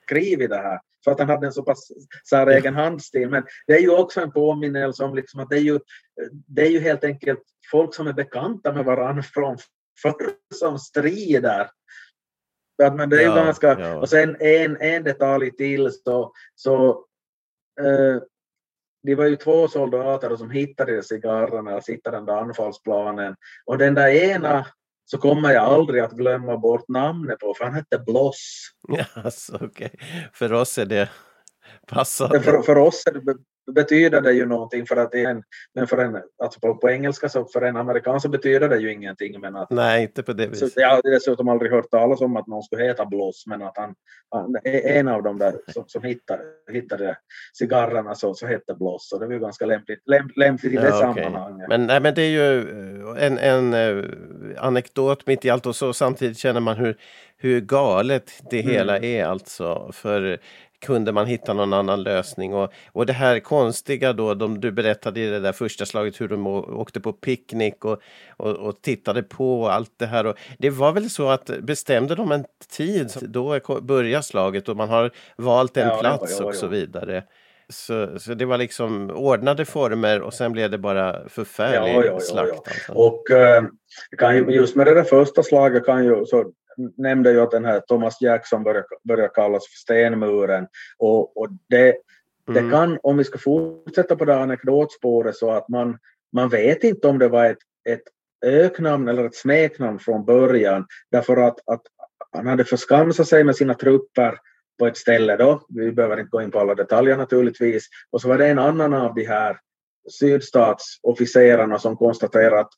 skrivit 0.05 0.51
det 0.51 0.57
här 0.57 0.81
för 1.05 1.11
att 1.11 1.19
han 1.19 1.29
hade 1.29 1.47
en 1.47 1.53
så 1.53 1.63
pass 1.63 1.89
säregen 2.31 2.75
handstil. 2.75 3.31
Men 3.31 3.45
det 3.67 3.73
är 3.73 3.81
ju 3.81 3.91
också 3.91 4.21
en 4.21 4.33
påminnelse 4.33 5.05
om 5.05 5.15
liksom 5.15 5.41
att 5.41 5.51
det 5.51 5.57
är, 5.57 5.61
ju, 5.61 5.81
det 6.47 6.63
är 6.63 6.71
ju 6.71 6.81
helt 6.81 7.05
enkelt 7.05 7.43
folk 7.71 7.95
som 7.95 8.07
är 8.07 8.13
bekanta 8.13 8.73
med 8.73 8.85
varandra 8.85 9.23
från 9.23 9.59
förr 10.03 10.31
som 10.55 10.79
strider. 10.79 11.71
Att, 12.83 12.97
men 12.97 13.11
det 13.11 13.23
är 13.23 13.27
Ja, 13.27 13.35
ganska, 13.35 13.81
ja. 13.81 13.97
och 13.97 14.09
sen 14.09 14.37
en, 14.41 14.77
en 14.81 15.05
detalj 15.05 15.51
till 15.51 15.93
så, 15.93 16.33
så 16.55 16.89
eh, 17.81 18.23
de 19.03 19.15
var 19.15 19.25
ju 19.25 19.37
två 19.37 19.69
soldater 19.69 20.37
som 20.37 20.51
hittade 20.51 21.03
cigarrerna 21.03 21.77
och 21.77 21.83
hittade 21.89 22.17
den 22.17 22.27
där 22.27 22.37
anfallsplanen. 22.37 23.37
Och 23.67 23.79
den 23.79 23.95
där 23.95 24.09
ena 24.09 24.67
så 25.05 25.19
kommer 25.19 25.51
jag 25.51 25.65
aldrig 25.65 26.03
att 26.03 26.13
glömma 26.13 26.57
bort 26.57 26.89
namnet 26.89 27.39
på, 27.39 27.55
för 27.55 27.65
han 27.65 27.75
hette 27.75 27.99
Bloss. 27.99 28.71
Yes, 29.25 29.51
okay. 29.51 29.91
För 30.33 30.53
oss 30.53 30.79
är 30.79 30.87
det 30.87 31.09
passande. 31.87 32.41
För, 32.41 32.63
för 32.63 32.79
oss 32.79 33.05
betyder 33.75 34.21
det 34.21 34.33
ju 34.33 34.47
någonting, 34.47 34.87
för 34.87 34.97
att 34.97 35.13
det 35.13 35.21
är 35.25 35.31
en, 35.31 35.43
men 35.75 35.87
för 35.87 35.99
en, 35.99 36.19
alltså 36.43 36.61
på, 36.61 36.75
på 36.75 36.91
engelska 36.91 37.29
så 37.29 37.45
för 37.45 37.63
en 37.63 37.77
amerikan 37.77 38.21
så 38.21 38.29
betyder 38.29 38.69
det 38.69 38.77
ju 38.79 38.93
ingenting. 38.93 39.41
Men 39.41 39.57
att, 39.57 39.71
Nej, 39.71 40.03
inte 40.03 40.23
på 40.23 40.33
det 40.33 40.45
så 40.45 40.51
viset. 40.51 40.73
jag 40.77 40.89
har 40.89 41.03
dessutom 41.11 41.49
aldrig 41.49 41.73
hört 41.73 41.91
talas 41.91 42.21
om 42.21 42.37
att 42.37 42.47
någon 42.47 42.63
skulle 42.63 42.85
heta 42.85 43.07
Bloss, 43.07 43.45
men 43.47 43.63
att 43.63 43.77
han, 43.77 43.95
han 44.31 44.57
en 44.65 45.09
av 45.09 45.23
dem 45.23 45.39
där 45.39 45.55
som, 45.73 45.85
som 45.87 46.03
hittade, 46.03 46.43
hittade 46.73 47.17
cigarrerna 47.59 48.15
så, 48.15 48.35
så 48.35 48.47
hette 48.47 48.75
Bloss. 48.75 49.13
Och 49.13 49.21
det 49.21 49.27
var 49.27 49.33
ju 49.33 49.41
ganska 49.41 49.67
lämpligt, 49.67 50.09
lämp, 50.09 50.37
lämpligt 50.37 50.73
i 50.73 50.77
det 50.77 50.89
Ja, 50.89 50.93
sammanhanget. 51.01 51.69
Men, 51.69 51.87
nej, 51.87 52.01
men 52.01 52.15
det 52.15 52.23
är 52.23 52.31
ju 52.31 52.59
eh, 53.17 53.27
en, 53.27 53.39
en 53.39 53.75
eh, 53.75 54.05
anekdot 54.59 55.27
mitt 55.27 55.45
i 55.45 55.51
allt 55.51 55.67
och 55.67 55.77
så 55.77 55.93
samtidigt 55.93 56.39
känner 56.39 56.61
man 56.61 56.77
hur, 56.77 56.97
hur 57.37 57.61
galet 57.61 58.33
det 58.51 58.61
Mm. 58.61 58.73
hela 58.73 58.99
är 58.99 59.25
alltså. 59.25 59.91
För 59.93 60.39
kunde 60.81 61.13
man 61.13 61.27
hitta 61.27 61.53
någon 61.53 61.73
annan 61.73 62.03
lösning? 62.03 62.55
Och, 62.55 62.73
och 62.93 63.07
det 63.07 63.13
här 63.13 63.41
konstiga 63.41 64.13
då, 64.13 64.35
de, 64.35 64.61
du 64.61 64.71
berättade 64.71 65.21
i 65.21 65.27
det 65.27 65.41
där 65.41 65.53
första 65.53 65.87
slaget 65.87 66.21
hur 66.21 66.29
de 66.29 66.47
åkte 66.47 67.01
på 67.01 67.13
picknick 67.13 67.85
och, 67.85 68.01
och, 68.37 68.57
och 68.57 68.83
tittade 68.83 69.23
på 69.23 69.69
allt 69.69 69.93
det 69.97 70.07
här. 70.07 70.27
Och 70.27 70.39
det 70.59 70.71
var 70.71 70.93
väl 70.93 71.11
så 71.11 71.29
att 71.29 71.47
bestämde 71.47 72.15
de 72.15 72.33
en 72.33 72.45
tid, 72.71 73.13
då 73.23 73.61
börjar 73.83 74.21
slaget 74.21 74.69
och 74.69 74.77
man 74.77 74.89
har 74.89 75.11
valt 75.37 75.77
en 75.77 75.89
Ja, 75.89 75.99
plats 76.01 76.37
ja, 76.39 76.45
och 76.45 76.55
ja. 76.55 76.57
så 76.57 76.67
vidare. 76.67 77.25
Så, 77.71 78.19
så 78.19 78.35
det 78.35 78.45
var 78.45 78.59
liksom 78.59 79.11
ordnade 79.11 79.65
former 79.65 80.21
och 80.21 80.35
sen 80.35 80.53
blev 80.53 80.71
det 80.71 80.79
bara 80.79 81.29
förfärlig 81.29 81.95
Ja, 81.95 82.05
ja, 82.05 82.13
ja, 82.13 82.21
slakt. 82.21 82.69
Alltså. 82.69 82.93
Och 82.93 83.31
eh, 83.31 83.65
kan 84.19 84.37
ju, 84.37 84.51
just 84.51 84.77
med 84.77 84.87
det 84.87 84.95
där 84.95 85.05
första 85.05 85.43
slaget 85.43 85.87
kan 85.87 86.05
ju, 86.05 86.27
så 86.27 86.53
nämnde 86.97 87.33
jag 87.33 87.43
att 87.43 87.51
den 87.51 87.65
här 87.65 87.81
Thomas 87.81 88.21
Jackson 88.21 88.63
börjar, 88.63 88.85
börjar 89.05 89.29
kallas 89.29 89.63
för 89.69 89.77
stenmuren. 89.77 90.67
Och, 90.99 91.37
och 91.37 91.49
det, 91.69 91.97
det 92.47 92.59
Mm. 92.61 92.71
kan, 92.71 92.99
om 93.03 93.17
vi 93.17 93.25
ska 93.25 93.39
fortsätta 93.39 94.17
på 94.17 94.25
det 94.25 94.33
här 94.33 94.41
anekdotspåret, 94.41 95.37
så 95.37 95.51
att 95.51 95.69
man, 95.69 95.99
man 96.33 96.49
vet 96.49 96.85
inte 96.85 97.09
om 97.09 97.19
det 97.19 97.29
var 97.29 97.45
ett, 97.45 97.59
ett 97.89 98.03
öknamn 98.45 99.09
eller 99.09 99.25
ett 99.25 99.35
smeknamn 99.35 99.99
från 99.99 100.25
början. 100.25 100.87
Därför 101.11 101.37
att, 101.37 101.59
att 101.67 101.83
han 102.33 102.47
hade 102.47 102.65
förskansat 102.65 103.29
sig 103.29 103.45
med 103.45 103.57
sina 103.57 103.75
trupper 103.75 104.39
på 104.79 104.87
ett 104.87 104.97
ställe 104.97 105.37
då. 105.37 105.67
Vi 105.69 105.93
behöver 105.93 106.21
inte 106.21 106.31
gå 106.31 106.43
in 106.43 106.51
på 106.51 106.61
alla 106.61 106.75
detaljer 106.75 107.17
naturligtvis. 107.17 107.89
Och 108.11 108.21
så 108.21 108.29
var 108.29 108.39
det 108.39 108.47
en 108.47 108.59
annan 108.59 108.95
av 108.95 109.15
de 109.15 109.25
här 109.25 109.59
sydstatsofficerarna 110.11 111.79
som 111.79 111.97
konstaterade 111.97 112.61
att 112.61 112.71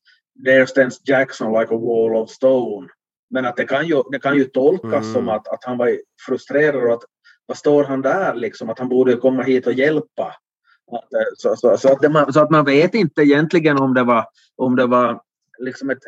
there 0.45 0.67
stands 0.67 1.01
Jackson 1.09 1.53
like 1.53 1.75
a 1.75 1.79
wall 1.79 2.17
of 2.17 2.31
stone. 2.31 2.89
Men 3.31 3.47
att 3.47 3.57
det 3.57 3.65
kan 3.65 3.87
ju, 3.87 4.03
det 4.13 4.19
kan 4.19 4.37
ju 4.37 4.45
tolkas 4.45 5.05
Mm. 5.05 5.13
som 5.15 5.29
att, 5.29 5.49
att 5.49 5.65
han 5.65 5.79
var 5.79 5.99
frustrerad 6.27 6.85
och 6.85 6.93
att 6.93 7.03
vad 7.47 7.57
står 7.57 7.85
han 7.85 8.03
där 8.03 8.35
liksom? 8.35 8.71
Att 8.71 8.79
han 8.79 8.89
borde 8.89 9.17
komma 9.17 9.43
hit 9.43 9.67
och 9.67 9.73
hjälpa. 9.73 10.35
Eh, 10.93 11.27
så, 11.37 11.57
så, 11.57 11.77
så, 11.77 11.93
att 11.93 12.13
man- 12.13 12.33
så 12.33 12.41
att 12.41 12.51
man 12.51 12.65
vet 12.65 12.95
inte 12.95 13.23
egentligen 13.23 13.79
om 13.79 13.95
det 13.95 14.05
var, 14.05 14.25
om 14.57 14.77
det 14.77 14.87
var 14.87 15.21
liksom 15.59 15.91
ett, 15.91 15.99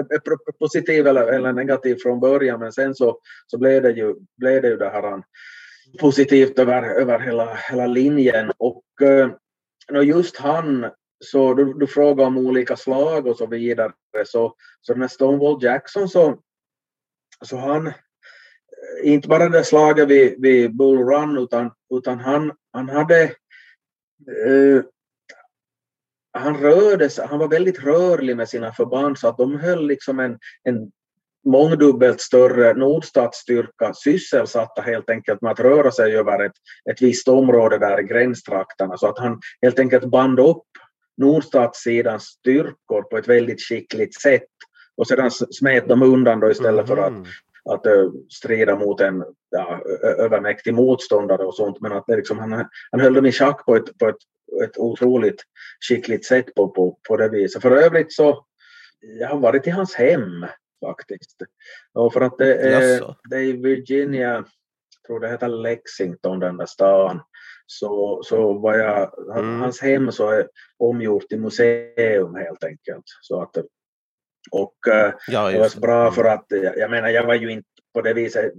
ett, 0.00 0.12
ett 0.12 0.58
positiv 0.58 1.06
eller, 1.06 1.26
eller 1.26 1.52
negativ 1.52 1.96
från 2.02 2.20
början 2.20 2.60
men 2.60 2.72
sen 2.72 2.94
så, 2.94 3.18
så 3.46 3.58
blev 3.58 3.82
det 3.82 3.90
ju, 3.90 4.14
blev 4.36 4.62
det 4.62 4.68
ju 4.68 4.76
det 4.76 4.88
här 4.90 5.22
positivt 6.00 6.58
över, 6.58 6.82
över 6.82 7.18
hela, 7.18 7.54
hela 7.70 7.86
linjen. 7.86 8.52
Och 8.58 8.84
eh, 9.02 9.30
just 10.02 10.36
han, 10.36 10.86
så 11.24 11.54
du, 11.54 11.72
du 11.72 11.86
frågar 11.86 12.24
om 12.26 12.38
olika 12.38 12.76
slag 12.76 13.26
och 13.26 13.36
så 13.36 13.46
vidare, 13.46 13.92
så, 14.26 14.54
så 14.80 14.92
den 14.92 15.02
här 15.02 15.08
Stonewall 15.08 15.62
Jackson 15.62 16.08
så, 16.08 16.36
så 17.44 17.56
han, 17.56 17.86
eh, 17.86 17.92
inte 19.02 19.28
bara 19.28 19.48
det 19.48 19.64
slaget 19.64 20.08
vid, 20.08 20.40
vid 20.42 20.76
Bull 20.76 20.98
Run 20.98 21.38
utan, 21.38 21.70
utan 21.94 22.20
han, 22.20 22.52
han 22.72 22.88
hade 22.88 23.22
eh, 23.22 24.82
han 26.38 26.56
rörde 26.56 27.10
sig, 27.10 27.26
han 27.26 27.38
var 27.38 27.48
väldigt 27.48 27.84
rörlig 27.84 28.36
med 28.36 28.48
sina 28.48 28.72
förband 28.72 29.18
så 29.18 29.28
att 29.28 29.38
de 29.38 29.60
höll 29.60 29.86
liksom 29.86 30.20
en, 30.20 30.38
en 30.62 30.90
mångdubbelt 31.44 32.20
större 32.20 32.74
nordstatsstyrka 32.74 33.94
sysselsatta 33.94 34.82
helt 34.82 35.10
enkelt 35.10 35.42
med 35.42 35.52
att 35.52 35.60
röra 35.60 35.90
sig 35.90 36.16
över 36.16 36.44
ett, 36.44 36.52
ett 36.90 37.02
visst 37.02 37.28
område 37.28 37.78
där 37.78 38.00
i 38.00 38.02
gränstrakterna. 38.04 38.96
Så 38.96 39.06
att 39.06 39.18
han 39.18 39.40
helt 39.62 39.78
enkelt 39.78 40.04
band 40.04 40.40
upp 40.40 40.66
nordstatssidans 41.16 42.24
styrkor 42.24 43.02
på 43.02 43.18
ett 43.18 43.28
väldigt 43.28 43.62
skickligt 43.62 44.20
sätt 44.20 44.48
och 44.96 45.06
sedan 45.06 45.30
smet 45.30 45.88
de 45.88 46.02
undan 46.02 46.40
då 46.40 46.50
istället 46.50 46.88
för 46.88 46.96
att 46.96 47.12
Mhm. 47.12 47.24
att 47.64 47.86
uh, 47.86 48.12
strida 48.30 48.76
mot 48.76 49.00
en 49.00 49.24
ja, 49.50 49.80
övermäktig 50.18 50.74
motståndare 50.74 51.44
och 51.44 51.54
sånt. 51.54 51.80
Men 51.80 51.92
att 51.92 52.04
det 52.06 52.16
liksom, 52.16 52.38
han, 52.38 52.64
han 52.90 53.00
höll 53.00 53.14
dem 53.14 53.26
i 53.26 53.32
schack 53.32 53.66
på 53.66 53.76
ett, 53.76 53.98
på 53.98 54.08
ett, 54.08 54.16
ett 54.64 54.78
otroligt 54.78 55.42
skickligt 55.88 56.24
sätt 56.26 56.54
på, 56.54 56.68
på, 56.68 56.98
på 57.08 57.16
det 57.16 57.28
viset. 57.28 57.62
För 57.62 57.70
övrigt 57.70 58.12
så 58.12 58.44
jag 59.20 59.28
har 59.28 59.38
varit 59.38 59.66
i 59.66 59.70
hans 59.70 59.94
hem 59.94 60.46
faktiskt. 60.86 61.36
Och 61.94 62.12
för 62.12 62.20
att 62.20 62.38
det 62.38 62.54
är, 62.54 63.14
det 63.30 63.36
är 63.36 63.42
i 63.42 63.52
Virginia, 63.52 64.32
jag 64.32 64.46
tror 65.06 65.20
det 65.20 65.28
heter 65.28 65.48
Lexington 65.48 66.38
den 66.38 66.56
där 66.56 66.66
stan. 66.66 67.20
Så, 67.66 68.20
så 68.24 68.52
var 68.52 68.74
jag, 68.78 69.10
Mm. 69.38 69.60
hans 69.60 69.80
hem 69.80 70.12
så 70.12 70.30
är 70.30 70.48
omgjort 70.78 71.28
till 71.28 71.40
museum 71.40 72.34
helt 72.34 72.64
enkelt. 72.64 73.04
Så 73.20 73.42
att, 73.42 73.56
och 74.50 74.88
eh, 74.88 75.12
Ja, 75.28 75.50
det 75.50 75.58
var 75.58 75.80
bra 75.80 76.10
för 76.10 76.24
att, 76.24 76.46
jag 76.76 76.90
menar 76.90 77.08
jag 77.08 77.26
var 77.26 77.34
ju 77.34 77.50
inte 77.52 77.68
på 77.94 78.00
det 78.00 78.14
viset 78.14 78.52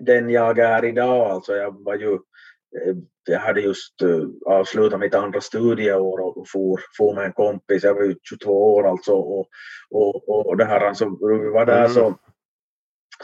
den 0.00 0.30
jag 0.30 0.58
är 0.58 0.84
idag, 0.84 1.30
alltså 1.30 1.56
jag 1.56 1.84
var 1.84 1.94
ju 1.94 2.12
eh, 2.12 2.94
jag 3.28 3.40
hade 3.40 3.60
just 3.60 4.02
uh, 4.02 4.28
avslutat 4.46 5.00
mitt 5.00 5.14
andra 5.14 5.40
studieår 5.40 6.20
och 6.20 6.48
for, 6.48 6.80
for 6.98 7.14
med 7.14 7.24
en 7.24 7.32
kompis, 7.32 7.84
jag 7.84 7.94
var 7.94 8.02
ju 8.02 8.14
22 8.28 8.74
år 8.74 8.88
alltså 8.88 9.12
och, 9.12 9.48
och, 9.90 10.46
och 10.46 10.56
det 10.56 10.64
här, 10.64 10.80
alltså, 10.80 11.04
vi 11.04 11.48
var 11.48 11.66
där 11.66 11.78
Mm. 11.80 11.90
så, 11.92 12.14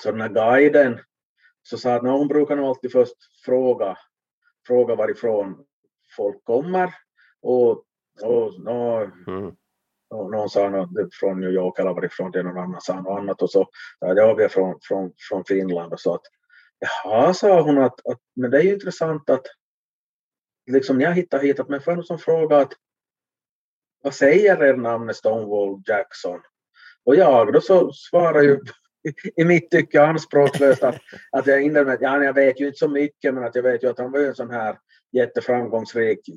så 0.00 0.10
den 0.12 0.20
här 0.20 0.28
guiden 0.28 0.98
så 1.62 1.78
sa 1.78 1.94
att 1.94 2.02
"Nå, 2.02 2.18
hon 2.18 2.28
brukar 2.28 2.56
nog 2.56 2.66
alltid 2.66 2.92
först 2.92 3.16
fråga, 3.44 3.96
fråga 4.66 4.94
varifrån 4.94 5.64
folk 6.16 6.44
kommer 6.44 6.94
och, 7.42 7.70
och 8.22 8.60
nå, 8.64 9.10
Mm 9.26 9.52
någon 10.10 10.48
sa 10.48 10.68
något 10.68 11.14
från 11.14 11.40
New 11.40 11.50
York 11.50 11.78
eller 11.78 11.94
varifrån 11.94 12.30
det 12.30 12.38
är 12.38 12.42
någon 12.42 12.58
annan 12.58 12.80
sa 12.80 13.00
något 13.00 13.18
annat 13.18 13.42
och 13.42 13.50
så 13.50 13.68
ja, 14.00 14.14
ja 14.14 14.34
vi 14.34 14.44
är 14.44 14.48
från, 14.48 14.78
från, 14.82 15.12
från 15.28 15.44
Finland 15.44 15.92
och 15.92 16.00
så 16.00 16.14
att 16.14 16.22
jaha 16.78 17.34
sa 17.34 17.60
hon 17.62 17.78
att, 17.78 18.06
att 18.06 18.18
men 18.36 18.50
det 18.50 18.58
är 18.58 18.62
ju 18.62 18.72
intressant 18.72 19.30
att 19.30 19.46
liksom 20.70 21.00
jag 21.00 21.14
hittar 21.14 21.38
hit 21.38 21.60
att 21.60 21.68
men 21.68 21.80
får 21.80 21.90
jag 21.90 21.96
nog 21.96 22.06
som 22.06 22.18
fråga 22.18 22.56
att 22.56 22.72
vad 24.02 24.14
säger 24.14 24.62
er 24.62 24.76
namn 24.76 25.14
Stonewall 25.14 25.82
Jackson? 25.86 26.40
Och 27.04 27.16
jag 27.16 27.52
då 27.52 27.60
så 27.60 27.92
svarar 27.92 28.42
ju 28.42 28.60
i 29.36 29.44
mitt 29.44 29.70
tycke 29.70 30.02
anspråkslöst 30.02 30.82
att, 30.82 30.96
att 31.32 31.46
jag 31.46 31.62
inledde 31.62 31.84
med 31.84 31.94
att 31.94 32.00
ja, 32.00 32.24
jag 32.24 32.32
vet 32.32 32.60
ju 32.60 32.66
inte 32.66 32.78
så 32.78 32.88
mycket 32.88 33.34
men 33.34 33.44
att 33.44 33.54
jag 33.54 33.62
vet 33.62 33.82
ju 33.82 33.88
att 33.88 33.98
han 33.98 34.12
var 34.12 34.20
ju 34.20 34.26
en 34.26 34.34
sån 34.34 34.50
här 34.50 34.78
jätteframgångsrik 35.12 36.28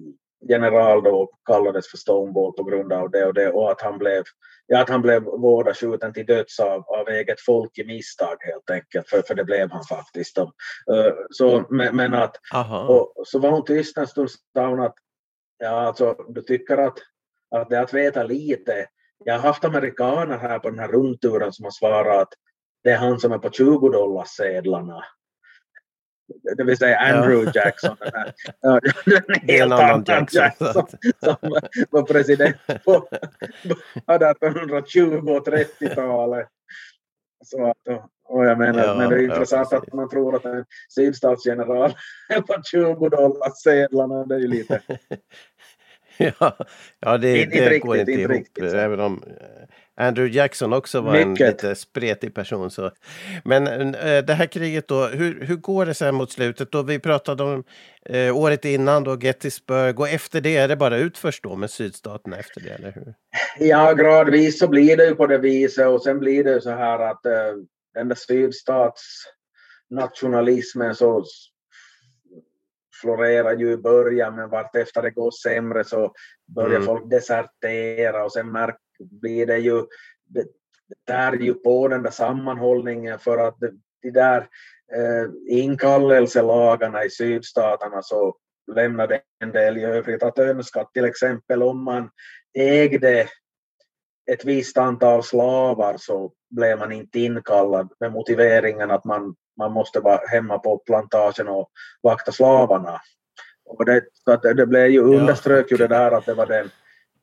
general 0.50 1.04
då 1.04 1.22
och 1.22 1.32
kallades 1.46 1.88
för 1.88 1.98
Stonewall 1.98 2.54
på 2.54 2.64
grund 2.64 2.94
av 2.94 3.12
det 3.12 3.26
och 3.26 3.34
det 3.34 3.52
och 3.52 3.72
att 3.72 3.82
han 3.82 3.98
blev, 3.98 4.24
ja, 4.68 4.82
att 4.82 4.90
han 4.90 5.02
blev 5.02 5.26
skjuten 5.74 6.14
till 6.14 6.26
döds 6.26 6.60
av, 6.60 6.84
av 6.88 7.10
eget 7.10 7.42
folk 7.42 7.78
i 7.78 7.86
misstag 7.86 8.38
helt 8.40 8.70
enkelt, 8.70 9.10
för, 9.10 9.22
för 9.22 9.36
det 9.36 9.44
blev 9.44 9.72
han 9.72 9.84
faktiskt. 9.84 10.36
då. 10.36 10.42
Eh, 10.94 11.14
Så, 11.30 11.66
men, 11.70 11.96
men 11.96 12.14
att, 12.14 12.36
och 12.88 13.14
så 13.26 13.40
var 13.40 13.52
hon 13.52 13.66
tyst 13.66 13.98
en 13.98 14.08
stund 14.08 14.30
sa 14.32 14.68
hon 14.68 14.80
att 14.82 14.96
ja, 15.58 15.70
alltså, 15.70 16.16
du 16.30 16.42
tycker 16.42 16.78
att, 16.78 16.98
att 17.56 17.70
det 17.70 17.82
att 17.82 17.94
veta 17.94 18.24
lite. 18.24 18.88
Jag 19.26 19.34
har 19.34 19.42
haft 19.42 19.66
amerikaner 19.66 20.38
här 20.38 20.60
på 20.60 20.70
den 20.70 20.80
här 20.80 20.88
rundturen 20.88 21.54
som 21.54 21.64
har 21.64 21.72
svarat 21.72 22.22
att 22.22 22.34
det 22.84 22.92
är 22.92 22.98
han 22.98 23.20
som 23.20 23.32
är 23.32 23.38
på 23.38 23.50
20 23.50 23.90
dollar 23.90 24.24
sedlarna. 24.28 25.04
Det 26.58 26.64
vill 26.64 26.78
säga 26.78 26.98
Andrew 27.00 27.52
Jackson. 27.56 27.96
Den 28.00 28.12
här, 28.14 28.34
ja, 28.62 28.80
en 29.42 29.50
helt 29.50 29.74
annan 29.74 30.28
Jackson. 30.32 30.74
som 31.20 31.36
var 31.90 32.04
president 32.04 32.56
på 32.86 33.08
1820 34.12 35.02
och 35.30 35.48
30-talet. 35.48 36.48
Så 37.46 37.66
att, 37.66 37.78
och 38.28 38.46
jag 38.46 38.58
menar, 38.58 38.84
Ja, 38.86 38.96
men 38.96 39.10
det 39.10 39.16
är 39.16 39.20
ja, 39.20 39.34
intressant 39.34 39.70
precis. 39.70 39.88
att 39.88 39.94
man 39.94 40.10
tror 40.10 40.36
att 40.36 40.46
en 40.46 40.66
sydstatsgeneral 40.96 41.94
är 42.30 42.42
på 42.42 42.62
20 42.64 43.10
dollar 43.10 43.52
sedlarna. 43.64 44.26
Det 44.26 44.36
är 44.36 44.40
ju 44.40 44.48
lite... 44.48 44.82
Ja, 46.18 46.58
ja 47.00 47.18
det, 47.18 47.42
Inte 47.42 47.56
det 47.58 47.70
riktigt, 47.70 47.82
går 47.84 47.98
inte, 47.98 48.12
inte 48.12 48.22
ihop. 48.22 48.32
riktigt 48.32 48.74
även 48.74 49.00
om 49.00 49.24
Andrew 50.00 50.38
Jackson 50.38 50.74
också 50.74 51.02
var 51.02 51.16
en 51.16 51.30
Mycket. 51.32 51.48
lite 51.48 51.76
spretig 51.76 52.36
person. 52.36 52.72
Så. 52.72 52.92
Men 53.46 53.68
eh, 53.96 54.24
det 54.24 54.34
här 54.34 54.46
kriget 54.46 54.88
då, 54.88 55.06
hur, 55.08 55.46
hur 55.46 55.56
går 55.56 55.86
det 55.86 55.94
sen 55.94 56.16
mot 56.16 56.32
slutet? 56.32 56.72
Då 56.72 56.82
vi 56.84 57.00
pratade 57.00 57.44
om 57.44 57.64
eh, 58.06 58.38
året 58.38 58.66
innan 58.66 59.04
då 59.04 59.18
Gettysburg 59.20 60.00
och 60.00 60.10
efter 60.10 60.42
det 60.42 60.58
är 60.58 60.68
det 60.68 60.76
bara 60.76 60.98
utförs 60.98 61.42
då 61.42 61.56
med 61.56 61.70
sydstaterna 61.70 62.38
efter 62.38 62.62
det, 62.62 62.70
eller 62.70 62.92
hur? 62.92 63.14
Ja, 63.60 63.94
gradvis 63.94 64.60
så 64.60 64.68
blir 64.68 64.98
det 64.98 65.06
ju 65.06 65.16
på 65.16 65.28
det 65.28 65.38
viset 65.38 65.88
och 65.88 66.04
sen 66.04 66.20
blir 66.20 66.44
det 66.44 66.52
ju 66.54 66.62
så 66.62 66.70
här 66.70 67.00
att 67.00 67.26
eh, 67.26 67.32
den 67.94 68.08
där 68.08 68.16
sydstatsnationalismen 68.16 70.96
så 70.96 71.26
florerar 73.02 73.58
ju 73.58 73.72
i 73.72 73.78
början 73.78 74.36
men 74.36 74.50
vartefter 74.50 75.02
det 75.02 75.12
går 75.12 75.32
sämre 75.32 75.84
så 75.84 76.14
börjar 76.56 76.70
Mm. 76.76 76.86
folk 76.86 77.10
desertera 77.10 78.24
och 78.26 78.32
sen 78.32 78.52
märk, 78.52 78.78
blir 79.06 79.46
det 79.46 79.58
ju 79.58 79.86
det, 80.26 80.46
tär 81.08 81.34
ju 81.34 81.54
på 81.54 81.88
den 81.88 82.04
där 82.04 82.12
sammanhållningen 82.12 83.20
för 83.20 83.38
att 83.38 83.58
de 84.02 84.12
där 84.12 84.48
eh, 84.96 85.58
inkallelselagarna 85.58 87.04
i 87.04 87.10
sydstaterna 87.10 88.02
så 88.02 88.36
lämnade 88.76 89.22
en 89.40 89.52
del 89.52 89.78
i 89.78 89.84
övrigt 89.84 90.24
att 90.24 90.40
önska. 90.40 90.84
Till 90.84 91.06
exempel 91.06 91.64
om 91.64 91.84
man 91.84 92.10
ägde 92.58 93.28
ett 94.32 94.46
visst 94.46 94.78
antal 94.78 95.24
slavar 95.24 95.96
så 95.98 96.32
blev 96.50 96.80
man 96.80 96.92
inte 96.92 97.20
inkallad 97.20 97.94
med 98.00 98.12
motiveringen 98.12 98.92
att 98.92 99.06
man, 99.06 99.36
man 99.58 99.72
måste 99.72 100.00
vara 100.00 100.28
hemma 100.28 100.60
på 100.60 100.78
plantagen 100.78 101.48
och 101.48 101.70
vakta 102.04 102.32
slavarna. 102.32 103.02
Och 103.66 103.86
det, 103.86 104.02
så 104.14 104.32
att 104.32 104.42
det, 104.42 104.54
det 104.54 104.66
blev 104.66 104.88
ju 104.88 105.00
underströk 105.00 105.72
ju 105.72 105.78
det 105.78 105.88
där 105.88 106.12
att 106.12 106.26
det 106.26 106.34
var 106.34 106.46
den, 106.46 106.70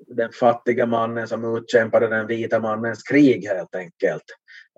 den 0.06 0.32
fattiga 0.32 0.86
mannen 0.86 1.28
som 1.28 1.56
utkämpade 1.56 2.08
den 2.08 2.26
vita 2.26 2.60
mannens 2.60 3.02
krig 3.02 3.46
helt 3.46 3.74
enkelt. 3.74 4.24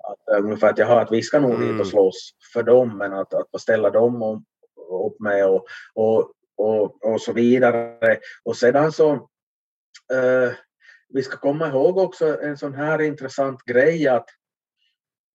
Att, 0.03 0.35
eh, 0.35 0.45
ungefär 0.45 0.71
att 0.71 0.79
jaha, 0.79 1.01
att 1.01 1.13
vi 1.13 1.23
ska 1.23 1.41
nog 1.41 1.61
dit 1.61 1.69
Mm. 1.69 1.81
och 1.81 1.87
slåss 1.87 2.31
för 2.53 2.63
dem 2.63 2.99
men 2.99 3.13
att, 3.13 3.35
att 3.35 3.61
ställa 3.61 3.91
dem 3.91 4.23
om, 4.23 4.45
upp 5.07 5.21
med 5.21 5.47
och, 5.47 5.67
och, 5.95 6.33
och, 6.57 7.05
och 7.05 7.21
så 7.21 7.33
vidare. 7.33 8.19
Och 8.45 8.57
sedan 8.57 8.93
så 8.93 9.13
eh, 10.13 10.53
vi 11.09 11.23
ska 11.23 11.37
komma 11.37 11.69
ihåg 11.69 11.99
också 11.99 12.43
en 12.43 12.57
sån 12.57 12.75
här 12.75 13.01
intressant 13.01 13.65
grej 13.65 14.09
att 14.09 14.27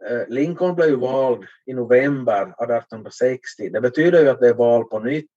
eh, 0.10 0.28
Lincoln 0.28 0.76
blev 0.76 1.00
vald 1.00 1.46
i 1.66 1.74
november 1.74 2.42
1860. 2.42 3.70
Det 3.70 3.82
betyder 3.82 4.22
ju 4.22 4.30
att 4.30 4.40
det 4.40 4.50
är 4.50 4.54
val 4.54 4.84
på 4.84 5.00
nytt 5.00 5.30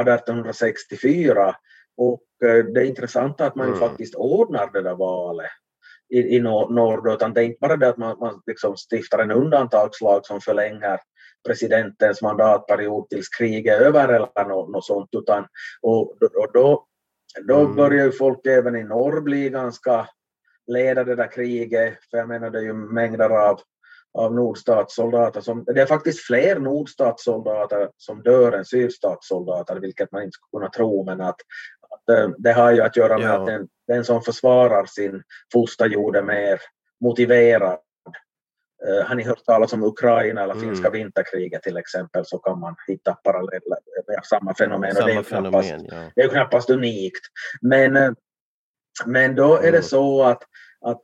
1864 0.00 1.56
och 1.96 2.22
eh, 2.44 2.64
det 2.64 2.86
intressanta 2.86 3.44
är 3.44 3.48
att 3.48 3.54
man 3.56 3.66
Mm. 3.68 3.78
faktiskt 3.80 4.14
ordnar 4.14 4.70
det 4.72 4.82
där 4.82 4.94
valet 4.94 5.50
i, 6.08 6.18
i 6.36 6.40
nor- 6.40 6.70
norr, 6.74 7.14
utan 7.14 7.32
det 7.32 7.40
är 7.40 7.44
inte 7.44 7.58
bara 7.60 7.76
det 7.76 7.88
att 7.88 7.96
man, 7.96 8.18
man 8.18 8.42
liksom 8.46 8.74
stiftar 8.90 9.18
en 9.18 9.30
undantagslag 9.30 10.26
som 10.26 10.40
förlänger 10.40 11.00
presidentens 11.46 12.22
mandatperiod 12.22 13.08
tills 13.08 13.28
kriget 13.28 13.80
är 13.80 13.84
över 13.84 14.08
eller 14.08 14.48
något, 14.48 14.70
något 14.70 14.84
sånt, 14.86 15.08
utan 15.12 15.46
och, 15.82 16.10
och 16.22 16.52
då, 16.52 16.86
då 17.48 17.56
Mm. 17.60 17.76
börjar 17.76 18.04
ju 18.04 18.12
folk 18.12 18.46
även 18.46 18.76
i 18.76 18.84
norr 18.84 19.20
bli 19.20 19.48
ganska 19.50 20.08
leda 20.66 21.04
det 21.04 21.14
där 21.16 21.30
kriget, 21.32 21.98
för 22.10 22.18
jag 22.18 22.28
menar 22.28 22.50
det 22.50 22.58
är 22.58 22.62
ju 22.62 22.72
mängder 22.72 23.30
av, 23.30 23.60
av 24.18 24.34
nordstatssoldater 24.34 25.40
som, 25.40 25.64
det 25.64 25.82
är 25.82 25.86
faktiskt 25.86 26.20
fler 26.26 26.58
nordstatssoldater 26.58 27.90
som 27.96 28.22
dör 28.22 28.52
än 28.52 28.64
sydstatssoldater, 28.64 29.76
vilket 29.80 30.12
man 30.12 30.22
inte 30.22 30.32
skulle 30.32 30.60
kunna 30.60 30.70
tro, 30.70 31.04
men 31.04 31.20
att, 31.20 31.36
att 31.96 32.08
eh, 32.08 32.28
det 32.38 32.52
har 32.52 32.72
ju 32.72 32.80
att 32.82 32.96
göra 32.96 33.18
med 33.18 33.26
Ja. 33.26 33.40
att 33.40 33.46
den, 33.46 33.68
den 33.88 34.04
som 34.04 34.22
försvarar 34.22 34.86
sin 34.86 35.22
fosterjord 35.52 36.16
är 36.16 36.22
mer 36.22 36.60
motiverad. 37.00 37.78
Eh, 38.86 39.06
har 39.06 39.14
ni 39.14 39.22
hört 39.22 39.44
talas 39.44 39.72
om 39.72 39.82
Ukraina 39.84 40.42
eller 40.42 40.54
Mm. 40.54 40.68
finska 40.68 40.90
vinterkriget 40.90 41.62
till 41.62 41.76
exempel 41.76 42.24
så 42.26 42.38
kan 42.38 42.60
man 42.60 42.74
hitta 42.86 43.12
paralleller 43.14 43.78
samma 44.24 44.54
fenomen. 44.54 44.96
och 44.96 45.04
det 45.06 45.12
är 45.12 45.22
Samma 45.22 45.40
ju 45.40 45.42
knappast, 45.50 45.68
fenomen, 45.68 45.86
ja. 45.90 46.10
det 46.14 46.22
är 46.22 46.28
knappast 46.28 46.70
unikt. 46.70 47.20
Men, 47.60 47.96
eh, 47.96 48.10
men 49.06 49.34
då 49.34 49.54
är 49.54 49.58
Mm. 49.60 49.72
det 49.72 49.82
så 49.82 50.22
att, 50.22 50.42
att 50.80 51.00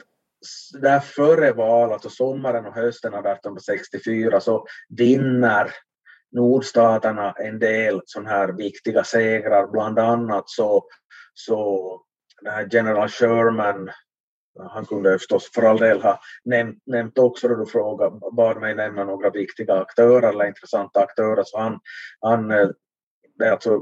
där 0.81 1.01
före 1.01 1.53
valet, 1.53 1.93
alltså 1.93 2.09
sommaren 2.11 2.67
och 2.67 2.75
hösten 2.75 3.15
av 3.15 3.27
1864, 3.27 4.41
så 4.41 4.67
vinner 4.89 5.71
nordstaterna 6.33 7.33
en 7.33 7.59
del 7.59 8.01
sådana 8.05 8.31
här 8.31 8.49
viktiga 8.49 9.05
segrar. 9.05 9.67
Bland 9.67 9.99
annat 9.99 10.45
så, 10.47 10.85
så 11.35 12.01
den 12.43 12.53
här 12.53 12.69
general 12.71 13.09
Sherman, 13.09 13.91
han 14.71 14.87
kunde 14.87 15.19
förstås 15.19 15.51
för 15.55 15.63
all 15.63 15.79
del 15.79 16.03
ha 16.03 16.21
nämnt, 16.45 16.83
nämnt 16.87 17.19
också 17.19 17.49
då 17.49 17.55
du 17.55 17.67
frågade, 17.67 18.21
bad 18.33 18.61
mig 18.61 18.75
nämna 18.75 19.05
några 19.05 19.31
viktiga 19.31 19.75
aktörer 19.75 20.29
eller 20.29 20.47
intressanta 20.47 21.01
aktörer. 21.01 21.43
Så 21.47 21.59
han, 21.59 21.81
han 22.21 22.51
eh, 22.51 22.69
det 23.39 23.45
är 23.45 23.53
alltså 23.53 23.81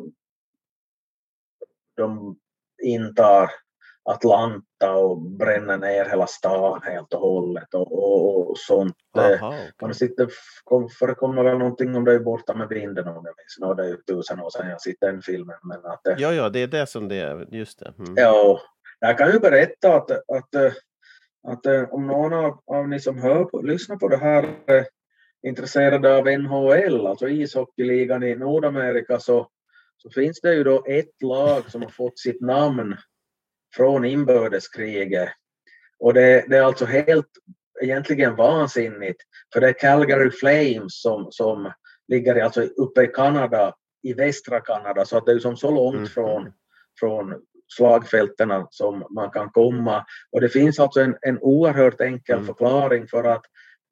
de 1.97 2.37
intar 2.83 3.51
Atlanta 4.03 4.93
och 4.93 5.23
bränner 5.23 5.79
ner 5.79 6.05
hela 6.05 6.27
stan 6.27 6.81
helt 6.83 7.15
och 7.15 7.21
hållet 7.21 7.75
och, 7.75 7.93
och, 7.93 8.51
och 8.51 8.59
sånt. 8.59 8.97
Eh, 9.19 9.25
Aha, 9.25 9.49
okej. 9.49 9.73
Man 9.83 9.95
sitter, 9.95 10.29
kom, 10.65 10.89
förekommer 10.89 11.43
väl 11.43 11.59
någonting 11.59 11.95
om 11.97 12.05
det 12.05 12.13
är 12.13 12.19
borta 12.19 12.55
med 12.55 12.69
vinden 12.69 13.09
om 13.09 13.15
jag 13.15 13.25
minns. 13.25 13.57
Nå, 13.61 13.75
det 13.75 13.83
är 13.83 13.89
ju 13.89 13.97
tusen 13.97 14.41
år 14.41 14.51
sedan 14.51 14.71
jag 14.71 14.81
sett 14.81 15.01
den 15.01 15.23
filmen. 15.23 15.57
Men 15.63 15.85
att, 15.85 16.07
eh, 16.07 16.15
Ja, 16.19 16.33
ja, 16.33 16.49
det 16.49 16.63
är 16.63 16.67
det 16.67 16.87
som 16.87 17.09
det 17.09 17.17
är. 17.17 17.47
Just 17.51 17.79
det. 17.79 17.95
Mm. 17.99 18.15
Ja, 18.17 18.61
jag 19.01 19.19
kan 19.19 19.33
ju 19.33 19.39
berätta 19.39 19.95
att, 19.95 20.11
att, 20.11 20.55
eh, 20.55 20.73
att, 21.49 21.67
eh, 21.67 21.83
om 21.91 22.07
någon 22.07 22.33
av, 22.33 22.61
av 22.67 22.89
ni 22.89 23.01
som 23.01 23.19
hör 23.19 23.45
på, 23.45 23.63
lyssnar 23.63 23.97
på 23.97 24.09
det 24.09 24.17
här 24.17 24.59
är 24.67 24.87
intresserade 25.47 26.17
av 26.17 26.25
NHL, 26.25 27.07
alltså 27.07 27.29
ishockeyligan 27.29 28.23
i 28.23 28.35
Nordamerika, 28.35 29.19
så, 29.21 29.49
så 29.97 30.11
finns 30.11 30.41
det 30.41 30.55
ju 30.55 30.65
då 30.65 30.85
ett 30.87 31.23
lag 31.23 31.71
som 31.71 31.83
har 31.83 31.89
fått 31.89 32.19
sitt 32.19 32.41
namn 32.41 32.97
från 33.77 34.05
inbördeskriget. 34.05 35.29
Och 35.99 36.15
det, 36.15 36.45
det 36.49 36.57
är 36.57 36.63
alltså 36.63 36.85
helt 36.85 37.27
egentligen 37.83 38.37
vansinnigt, 38.37 39.21
för 39.53 39.61
det 39.61 39.69
är 39.69 39.73
Calgary 39.73 40.31
Flames 40.31 41.01
som, 41.03 41.27
som 41.31 41.73
ligger 42.09 42.43
alltså 42.45 42.63
uppe 42.63 43.03
i 43.03 43.07
Kanada 43.07 43.75
i 44.03 44.13
västra 44.13 44.61
Kanada 44.61 45.05
så 45.05 45.17
att 45.17 45.27
det 45.27 45.33
är 45.33 45.39
som 45.39 45.57
så 45.57 45.71
långt 45.71 45.97
Mm. 45.97 46.07
från, 46.09 46.53
från 47.01 47.35
slagfälten 47.69 48.67
som 48.71 49.05
man 49.11 49.31
kan 49.31 49.51
komma. 49.51 50.05
Och 50.33 50.41
det 50.41 50.49
finns 50.49 50.79
alltså 50.81 51.01
en, 51.01 51.17
en 51.21 51.39
oerhört 51.41 52.01
enkel 52.01 52.35
Mm. 52.35 52.47
förklaring 52.47 53.09
för 53.09 53.25
att 53.25 53.43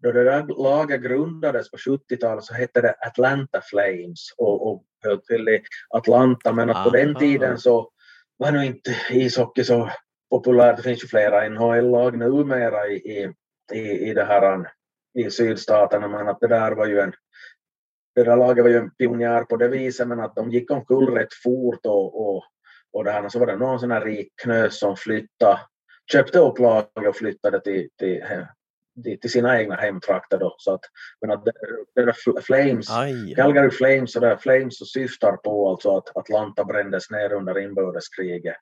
då 0.03 0.13
det 0.13 0.25
där 0.25 0.63
laget 0.63 1.03
grundades 1.03 1.71
på 1.71 1.77
70-talet 1.77 2.45
så 2.45 2.55
hette 2.55 2.81
det 2.81 2.95
Atlanta 3.07 3.61
Flames 3.71 4.21
och, 4.37 4.69
och 4.69 4.85
höll 5.05 5.21
till 5.21 5.49
i 5.49 5.63
Atlanta 5.91 6.53
men 6.53 6.71
att 6.71 6.85
på 6.85 6.91
den 6.91 7.15
tiden 7.15 7.59
så 7.59 7.91
var 8.39 8.53
nu 8.53 8.67
inte 8.67 8.97
ishockey 9.11 9.65
så 9.65 9.91
populärt. 10.31 10.77
Det 10.77 10.83
finns 10.83 11.05
ju 11.05 11.09
flera 11.09 11.49
NHL-lag 11.49 12.19
numera 12.19 12.87
i, 12.87 12.95
i, 12.95 13.33
i, 13.73 14.11
i 14.11 14.15
det 14.15 14.25
här 14.25 14.69
i 15.19 15.31
sydstaterna 15.31 16.09
men 16.09 16.29
att 16.29 16.41
det 16.41 16.49
där 16.49 16.73
var 16.73 16.87
ju 16.87 17.01
en 17.01 17.13
det 18.15 18.25
där 18.25 18.37
laget 18.37 18.65
var 18.65 18.71
ju 18.71 18.77
en 18.77 18.91
pionjär 18.91 19.45
på 19.45 19.57
det 19.57 19.69
viset 19.69 20.09
men 20.09 20.21
att 20.21 20.35
de 20.35 20.51
gick 20.51 20.71
omkull 20.71 21.15
rätt 21.15 21.35
fort 21.45 21.87
och, 21.87 22.29
och, 22.29 22.45
och 22.93 23.05
det 23.05 23.11
här, 23.11 23.25
och 23.25 23.33
så 23.33 23.39
var 23.39 23.47
det 23.47 23.57
någon 23.57 23.81
sån 23.81 23.91
här 23.91 24.05
rik 24.05 24.33
knös 24.43 24.79
som 24.79 24.97
flyttade, 24.97 25.61
köpte 26.13 26.39
upp 26.39 26.59
laget 26.59 27.09
och 27.09 27.17
flyttade 27.17 27.61
till, 27.61 27.89
till, 27.99 28.25
till, 29.03 29.31
sina 29.31 29.61
egna 29.61 29.75
hemtrakter 29.75 30.39
då. 30.39 30.55
Så 30.59 30.75
att, 30.75 30.81
men 31.21 31.31
att 31.31 31.45
det, 31.45 31.53
det 31.95 32.43
Flames, 32.43 32.91
Aj. 32.91 33.35
Calgary 33.35 33.71
Flames, 33.71 34.13
där 34.13 34.37
Flames 34.37 34.93
syftar 34.93 35.37
på 35.37 35.71
alltså 35.71 35.97
att 35.97 36.17
Atlanta 36.17 36.65
brändes 36.65 37.11
ner 37.11 37.33
under 37.33 37.59
inbördeskriget. 37.59 38.57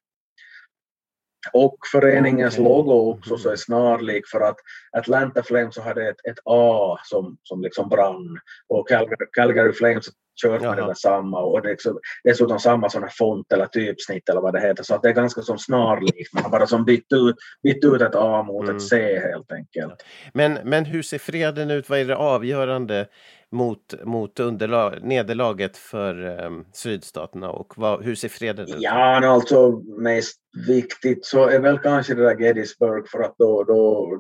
Och 1.52 1.76
föreningens 1.92 2.58
logo 2.58 3.10
också 3.12 3.36
så 3.36 3.50
är 3.50 3.56
snarlik 3.56 4.28
för 4.28 4.40
att 4.40 4.56
Atlanta 4.92 5.42
Flames 5.42 5.74
så 5.74 5.82
hade 5.82 6.08
ett, 6.08 6.26
ett 6.30 6.38
A 6.44 6.98
som, 7.04 7.36
som 7.42 7.62
liksom 7.62 7.88
brann 7.88 8.38
och 8.68 8.88
Calgary, 8.88 9.26
Calgary 9.32 9.72
Flames 9.72 10.06
kört 10.42 10.62
med 10.62 10.76
det 10.76 10.86
där 10.86 10.94
samma 10.94 11.40
och 11.40 11.62
det 11.62 11.68
är 11.68 11.70
liksom, 11.70 11.98
dessutom 12.24 12.58
samma 12.58 12.90
sån 12.90 13.02
här 13.02 13.10
font 13.18 13.52
eller 13.52 13.66
typsnitt 13.66 14.28
eller 14.28 14.40
vad 14.40 14.54
det 14.54 14.60
heter 14.60 14.82
så 14.82 14.94
att 14.94 15.02
det 15.02 15.08
är 15.08 15.12
ganska 15.12 15.42
som 15.42 15.58
snarlikt 15.58 16.32
man 16.32 16.42
har 16.42 16.50
bara 16.50 16.66
som 16.66 16.84
bytt 16.84 17.12
ut, 17.12 17.36
bytt 17.62 17.84
ut 17.84 18.02
ett 18.02 18.14
A 18.14 18.42
mot 18.42 18.64
Mm. 18.64 18.76
ett 18.76 18.82
C 18.82 19.20
helt 19.20 19.52
enkelt. 19.52 20.04
Men, 20.34 20.58
men 20.64 20.84
hur 20.84 21.02
ser 21.02 21.18
freden 21.18 21.70
ut? 21.70 21.88
Vad 21.88 21.98
är 21.98 22.04
det 22.04 22.16
avgörande 22.16 23.06
mot, 23.52 23.94
mot 24.04 24.40
underlag, 24.40 25.02
nederlaget 25.02 25.76
för 25.76 26.44
um, 26.44 26.66
sydstaterna? 26.72 27.50
Och 27.50 27.72
vad, 27.76 28.04
hur 28.04 28.14
ser 28.14 28.28
freden 28.28 28.68
ut? 28.68 28.76
Ja, 28.78 29.20
no, 29.20 29.26
alltså 29.26 29.70
mest 29.98 30.40
viktigt 30.68 31.26
så 31.26 31.48
är 31.48 31.60
väl 31.60 31.78
kanske 31.78 32.14
det 32.14 32.22
där 32.22 32.40
Gettysburg 32.40 33.08
för 33.08 33.22
att 33.22 33.34
då, 33.38 33.64
då 33.64 34.10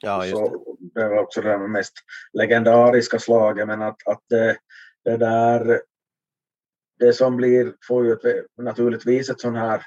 Ja, 0.00 0.22
så, 0.22 0.66
det 0.94 1.08
var 1.08 1.18
också 1.18 1.40
det 1.40 1.58
mest 1.58 1.92
legendariska 2.32 3.18
slaget 3.18 3.66
men 3.66 3.82
att, 3.82 4.08
att 4.08 4.22
det, 4.28 4.56
det 5.04 5.16
där 5.16 5.80
det 6.98 7.12
som 7.12 7.36
blir 7.36 7.74
får 7.88 8.06
ju 8.06 8.12
ett, 8.12 8.46
naturligtvis 8.58 9.30
ett 9.30 9.40
sån 9.40 9.56
här 9.56 9.82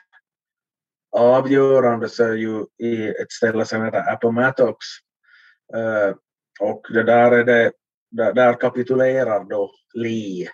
avgörande 1.12 2.10
så 2.10 2.24
är 2.24 2.34
ju 2.34 2.66
i 2.78 3.08
ett 3.08 3.32
ställe 3.32 3.66
som 3.66 3.86
heter 3.86 4.14
Appomattox 4.14 4.78
Eh, 5.76 6.16
och 6.60 6.82
det 6.94 7.04
där 7.04 7.32
är 7.32 7.44
det 7.44 7.72
där, 8.12 8.34
där 8.34 8.54
kapitulerar 8.54 9.44
då 9.44 9.72
Lee 9.94 10.50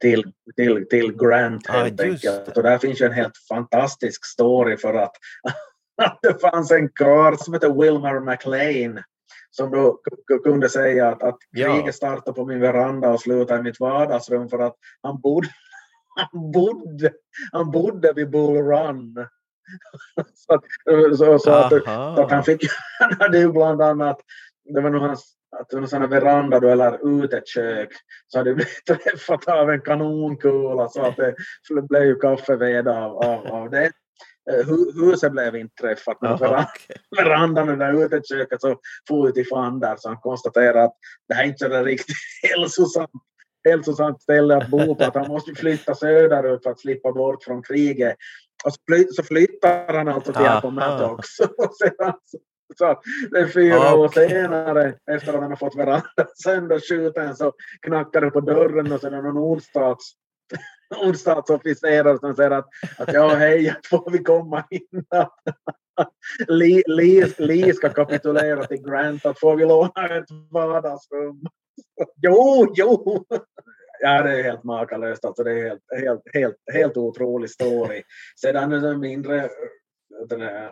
till, 0.00 0.32
till, 0.56 0.88
till 0.88 1.16
Grant 1.16 1.64
Ja, 1.68 1.72
helt 1.72 2.04
just 2.04 2.26
enkelt. 2.26 2.56
Och 2.56 2.62
där 2.62 2.78
finns 2.78 3.00
ju 3.00 3.06
en 3.06 3.12
helt 3.12 3.38
fantastisk 3.48 4.24
story 4.24 4.76
för 4.76 4.94
att, 4.94 5.12
att 6.02 6.18
det 6.22 6.40
fanns 6.40 6.70
en 6.70 6.88
karl 6.88 7.36
som 7.36 7.54
heter 7.54 7.80
Wilmer 7.80 8.20
McLean 8.20 9.02
som 9.56 9.70
då 9.70 10.00
kunde 10.44 10.68
säga 10.68 11.08
att, 11.08 11.22
att 11.22 11.38
Ja. 11.50 11.74
kriget 11.74 11.94
startade 11.94 12.34
på 12.34 12.46
min 12.46 12.60
veranda 12.60 13.10
och 13.10 13.20
slutade 13.20 13.60
i 13.60 13.62
mitt 13.62 13.80
vardagsrum 13.80 14.48
för 14.48 14.58
att 14.58 14.76
han 15.02 15.20
bodde, 15.20 15.48
han 16.16 16.52
bodde, 16.52 17.12
han 17.52 17.70
bodde 17.70 18.12
vid 18.12 18.30
Bull 18.30 18.56
Run. 18.56 19.14
så 20.34 20.60
så, 21.16 21.38
så 21.38 21.50
att, 21.50 21.84
så 21.84 22.22
att 22.22 22.30
han 22.30 22.44
fick, 22.44 22.62
han 23.00 23.12
hade 23.20 23.38
ju 23.38 23.52
bland 23.52 23.82
annat, 23.82 24.20
det 24.74 24.80
var 24.80 24.90
nog 24.90 25.02
hans, 25.02 25.34
att 25.60 25.72
någon 25.72 25.88
sån 25.88 26.00
här 26.00 26.08
veranda 26.08 26.60
då, 26.60 26.68
eller 26.68 27.22
utekök, 27.24 27.88
så 28.28 28.38
hade 28.38 28.50
det 28.50 28.54
blivit 28.54 28.84
träffat 29.04 29.48
av 29.48 29.70
en 29.70 29.80
kanonkula 29.80 30.88
så 30.88 31.02
att 31.02 31.16
det 31.16 31.34
blev 31.88 32.02
ju 32.02 32.14
kaffeved 32.16 32.88
av, 32.88 33.16
av, 33.16 33.46
av 33.46 33.70
det. 33.70 33.90
Eh, 34.50 34.66
hu- 34.66 34.92
Huset 35.10 35.32
blev 35.32 35.56
inte 35.56 35.74
träffat, 35.82 36.18
men 36.20 36.36
veran- 36.36 36.64
okej. 36.74 36.96
verandan 37.24 37.68
och 37.68 37.78
det 37.78 37.84
där 37.84 38.04
uteköket 38.04 38.60
så 38.60 38.76
for 39.08 39.28
ut 39.28 39.36
i 39.36 39.44
fandar 39.44 39.96
så 39.98 40.08
han 40.08 40.18
konstaterade 40.18 40.82
att 40.84 40.94
det 41.28 41.34
här 41.34 41.44
är 41.44 41.48
inte 41.48 41.64
så 41.64 41.68
där 41.68 41.84
riktigt 41.84 42.16
hälsosamt 42.50 43.10
hälsosamt 43.68 44.22
ställe 44.22 44.56
att 44.56 44.68
bo 44.68 44.94
på, 44.94 45.04
att 45.04 45.14
han 45.14 45.28
måste 45.28 45.54
flytta 45.54 45.94
söderut 45.94 46.62
för 46.62 46.70
att 46.70 46.80
slippa 46.80 47.12
bort 47.12 47.44
från 47.44 47.62
kriget. 47.62 48.16
Och 48.64 48.72
så, 48.72 48.80
fly, 48.88 49.06
så 49.08 49.22
flyttar 49.22 49.94
han 49.94 50.08
alltså 50.08 50.32
till. 50.32 50.46
Appomattox. 50.46 51.28
Och 51.40 51.74
sedan, 51.76 52.12
så, 52.24 52.38
så 52.78 53.00
det 53.30 53.38
är 53.38 53.46
fyra 53.46 53.94
år 53.94 54.06
Okej. 54.06 54.28
senare, 54.28 54.94
efter 55.10 55.34
att 55.34 55.40
han 55.40 55.50
har 55.50 55.56
fått 55.56 55.76
verandan 55.76 56.26
sönderskjuten, 56.44 57.36
så 57.36 57.52
knackar 57.82 58.20
det 58.20 58.30
på 58.30 58.40
dörren 58.40 58.92
och 58.92 59.00
så 59.00 59.06
är 59.06 59.10
det 59.10 59.22
någon 59.22 59.38
ordstats 59.38 60.14
ordstatsofficerare 61.06 62.18
som 62.18 62.34
säger 62.34 62.50
att, 62.50 62.68
att 62.98 63.12
ja, 63.12 63.28
hej, 63.28 63.74
får 63.90 64.10
vi 64.10 64.18
komma 64.18 64.64
in? 64.70 65.04
Lee, 66.48 66.82
Lee, 66.86 67.32
Lee 67.38 67.74
ska 67.74 67.88
kapitulera 67.88 68.64
till 68.64 68.82
Grant, 68.82 69.26
att 69.26 69.40
får 69.40 69.56
vi 69.56 69.64
låna 69.64 70.18
ett 70.18 70.30
vardagsrum? 70.50 71.40
Jo, 72.22 72.72
jo! 72.76 73.24
Ja, 74.00 74.22
det 74.22 74.38
är 74.38 74.42
helt 74.42 74.64
makalöst. 74.64 75.24
Alltså, 75.24 75.44
det 75.44 75.50
är 75.50 75.68
helt, 75.68 75.82
helt, 76.02 76.22
helt, 76.32 76.56
helt 76.72 76.96
otrolig 76.96 77.50
story. 77.50 78.02
Sedan 78.40 78.72
är 78.72 78.80
det 78.80 78.98
mindre 78.98 79.48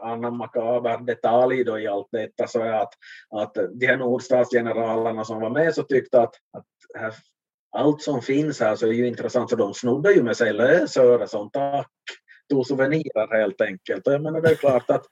annan 0.01 0.37
makaber 0.37 0.99
detalj 0.99 1.65
då 1.65 1.79
i 1.79 1.87
allt 1.87 2.09
detta 2.13 2.47
så 2.47 2.61
är 2.61 2.73
att, 2.73 2.93
att 3.31 3.55
de 3.75 3.87
här 3.87 3.97
nordstatsgeneralerna 3.97 5.25
som 5.25 5.41
var 5.41 5.51
med 5.51 5.75
så 5.75 5.83
tyckte 5.83 6.21
att, 6.21 6.35
att 6.53 6.67
här, 6.95 7.15
allt 7.71 8.03
som 8.03 8.23
finns 8.23 8.61
här 8.61 8.77
så 8.77 8.87
är 8.87 8.93
ju 8.93 9.07
intressant 9.07 9.51
så 9.51 9.57
de 9.57 9.75
snodde 9.75 10.13
ju 10.13 10.23
med 10.23 10.37
sig 10.37 10.53
lösöre 10.53 11.29
som 11.29 11.51
tack. 11.51 11.89
Tog 12.49 12.67
souvenirer 12.67 13.41
helt 13.41 13.61
enkelt. 13.61 14.07
Och 14.07 14.13
jag 14.13 14.23
menar 14.23 14.41
det 14.41 14.51
är 14.51 14.55
klart 14.55 14.91
att 14.91 15.07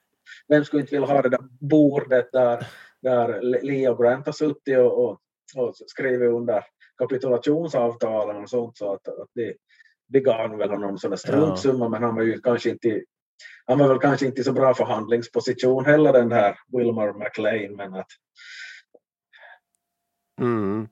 vem 0.47 0.65
skulle 0.65 0.81
inte 0.81 0.95
vilja 0.95 1.07
ha 1.07 1.21
det 1.21 1.29
där 1.29 1.43
bordet 1.59 2.31
där, 2.31 2.67
där 3.01 3.41
Lee 3.41 3.89
och 3.89 4.03
Grant 4.03 4.25
har 4.25 4.33
suttit 4.33 4.77
och, 4.77 5.05
och, 5.05 5.19
och 5.55 5.75
skrivit 5.75 6.29
under 6.29 6.63
kapitulationsavtalen 6.97 8.43
och 8.43 8.49
sånt 8.49 8.77
så 8.77 8.93
att, 8.93 9.07
att 9.07 9.29
det, 9.35 9.53
det 10.07 10.19
gav 10.19 10.57
väl 10.57 10.69
honom 10.69 10.97
sån 10.97 11.09
där 11.09 11.17
struntsumma 11.17 11.89
men 11.89 12.03
han 12.03 12.15
var 12.15 12.23
ju 12.23 12.41
kanske 12.41 12.69
inte 12.69 13.01
han 13.65 13.79
var 13.79 13.87
väl 13.87 13.99
kanske 13.99 14.25
inte 14.25 14.41
i 14.41 14.43
så 14.43 14.53
bra 14.53 14.73
förhandlingsposition 14.73 15.85
heller 15.85 16.13
den 16.13 16.31
här 16.31 16.55
Wilmer 16.77 17.13
McLean 17.13 17.75
men 17.75 17.93
att 17.93 18.07
Mm. 20.41 20.87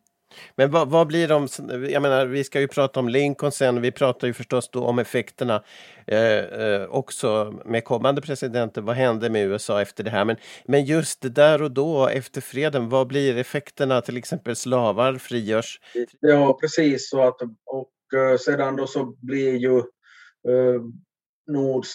Men 0.56 0.72
vad, 0.72 0.90
vad 0.90 1.08
blir 1.08 1.28
de, 1.28 1.48
jag 1.90 2.02
menar 2.02 2.26
vi 2.26 2.44
ska 2.44 2.60
ju 2.60 2.68
prata 2.68 3.00
om 3.00 3.10
Lincoln 3.10 3.52
sen, 3.52 3.82
vi 3.82 3.92
pratar 3.92 4.28
ju 4.28 4.34
förstås 4.34 4.70
då 4.72 4.84
om 4.84 5.00
effekterna 5.00 5.64
eh, 6.08 6.38
eh, 6.38 6.84
också 6.84 7.60
med 7.66 7.84
kommande 7.84 8.22
presidenter, 8.22 8.82
vad 8.82 8.96
hände 8.96 9.30
med 9.30 9.48
USA 9.48 9.82
efter 9.82 10.04
det 10.04 10.10
här? 10.10 10.26
Men, 10.26 10.36
men 10.66 10.86
just 10.86 11.36
där 11.36 11.62
och 11.62 11.72
då 11.72 12.08
efter 12.08 12.42
freden, 12.42 12.90
vad 12.90 13.08
blir 13.08 13.38
effekterna? 13.38 14.02
Till 14.02 14.18
exempel 14.18 14.56
slavar 14.56 15.16
frigörs. 15.16 15.80
Ja, 16.20 16.58
precis. 16.62 17.10
Så 17.10 17.22
att, 17.22 17.42
och 17.66 18.20
eh, 18.20 18.38
sedan 18.38 18.76
då 18.76 18.88
så 18.88 19.06
blir 19.22 19.56
ju 19.56 19.78
eh, 19.78 20.82
nord, 21.50 21.86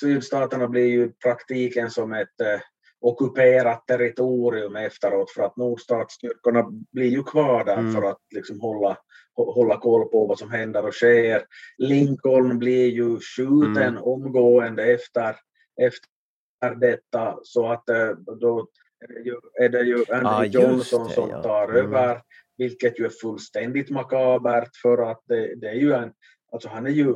sydstaterna 0.00 0.68
blir 0.68 0.86
ju 0.86 1.12
praktiken 1.12 1.90
som 1.90 2.12
ett 2.12 2.40
eh, 2.40 2.60
ockuperat 3.00 3.86
territorium 3.86 4.76
efteråt 4.76 5.30
för 5.30 5.42
att 5.42 5.56
nordstatsstyrkorna 5.56 6.66
blir 6.92 7.08
ju 7.08 7.22
kvar 7.22 7.64
där 7.64 7.78
Mm. 7.78 7.92
för 7.94 8.02
att 8.02 8.18
liksom 8.34 8.60
hålla, 8.60 8.98
hå- 9.36 9.52
hålla 9.54 9.76
koll 9.80 10.08
på 10.08 10.26
vad 10.26 10.38
som 10.38 10.50
händer 10.50 10.86
och 10.86 10.94
sker. 10.94 11.44
Lincoln 11.78 12.58
blir 12.58 12.86
ju 12.88 13.18
skjuten 13.20 13.76
Mm. 13.82 14.02
omgående 14.02 14.84
efter, 14.84 15.36
efter 15.82 16.74
detta 16.80 17.38
så 17.42 17.66
att 17.72 17.88
eh, 17.88 18.10
då 18.40 18.68
är 19.60 19.68
det 19.68 19.82
ju, 19.82 20.04
Andrew 20.12 20.44
just 20.46 20.54
Johnson 20.54 21.08
det, 21.08 21.14
som 21.14 21.30
ja. 21.30 21.42
tar 21.42 21.68
Mm. 21.68 21.76
över 21.76 22.20
vilket 22.56 23.00
ju 23.00 23.04
är 23.04 23.08
fullständigt 23.22 23.90
makabert 23.90 24.76
för 24.82 25.10
att 25.10 25.22
det, 25.24 25.54
det 25.60 25.68
är 25.68 25.74
ju 25.74 25.92
en, 25.92 26.12
alltså 26.52 26.68
han 26.68 26.86
är 26.86 26.90
ju 26.90 27.14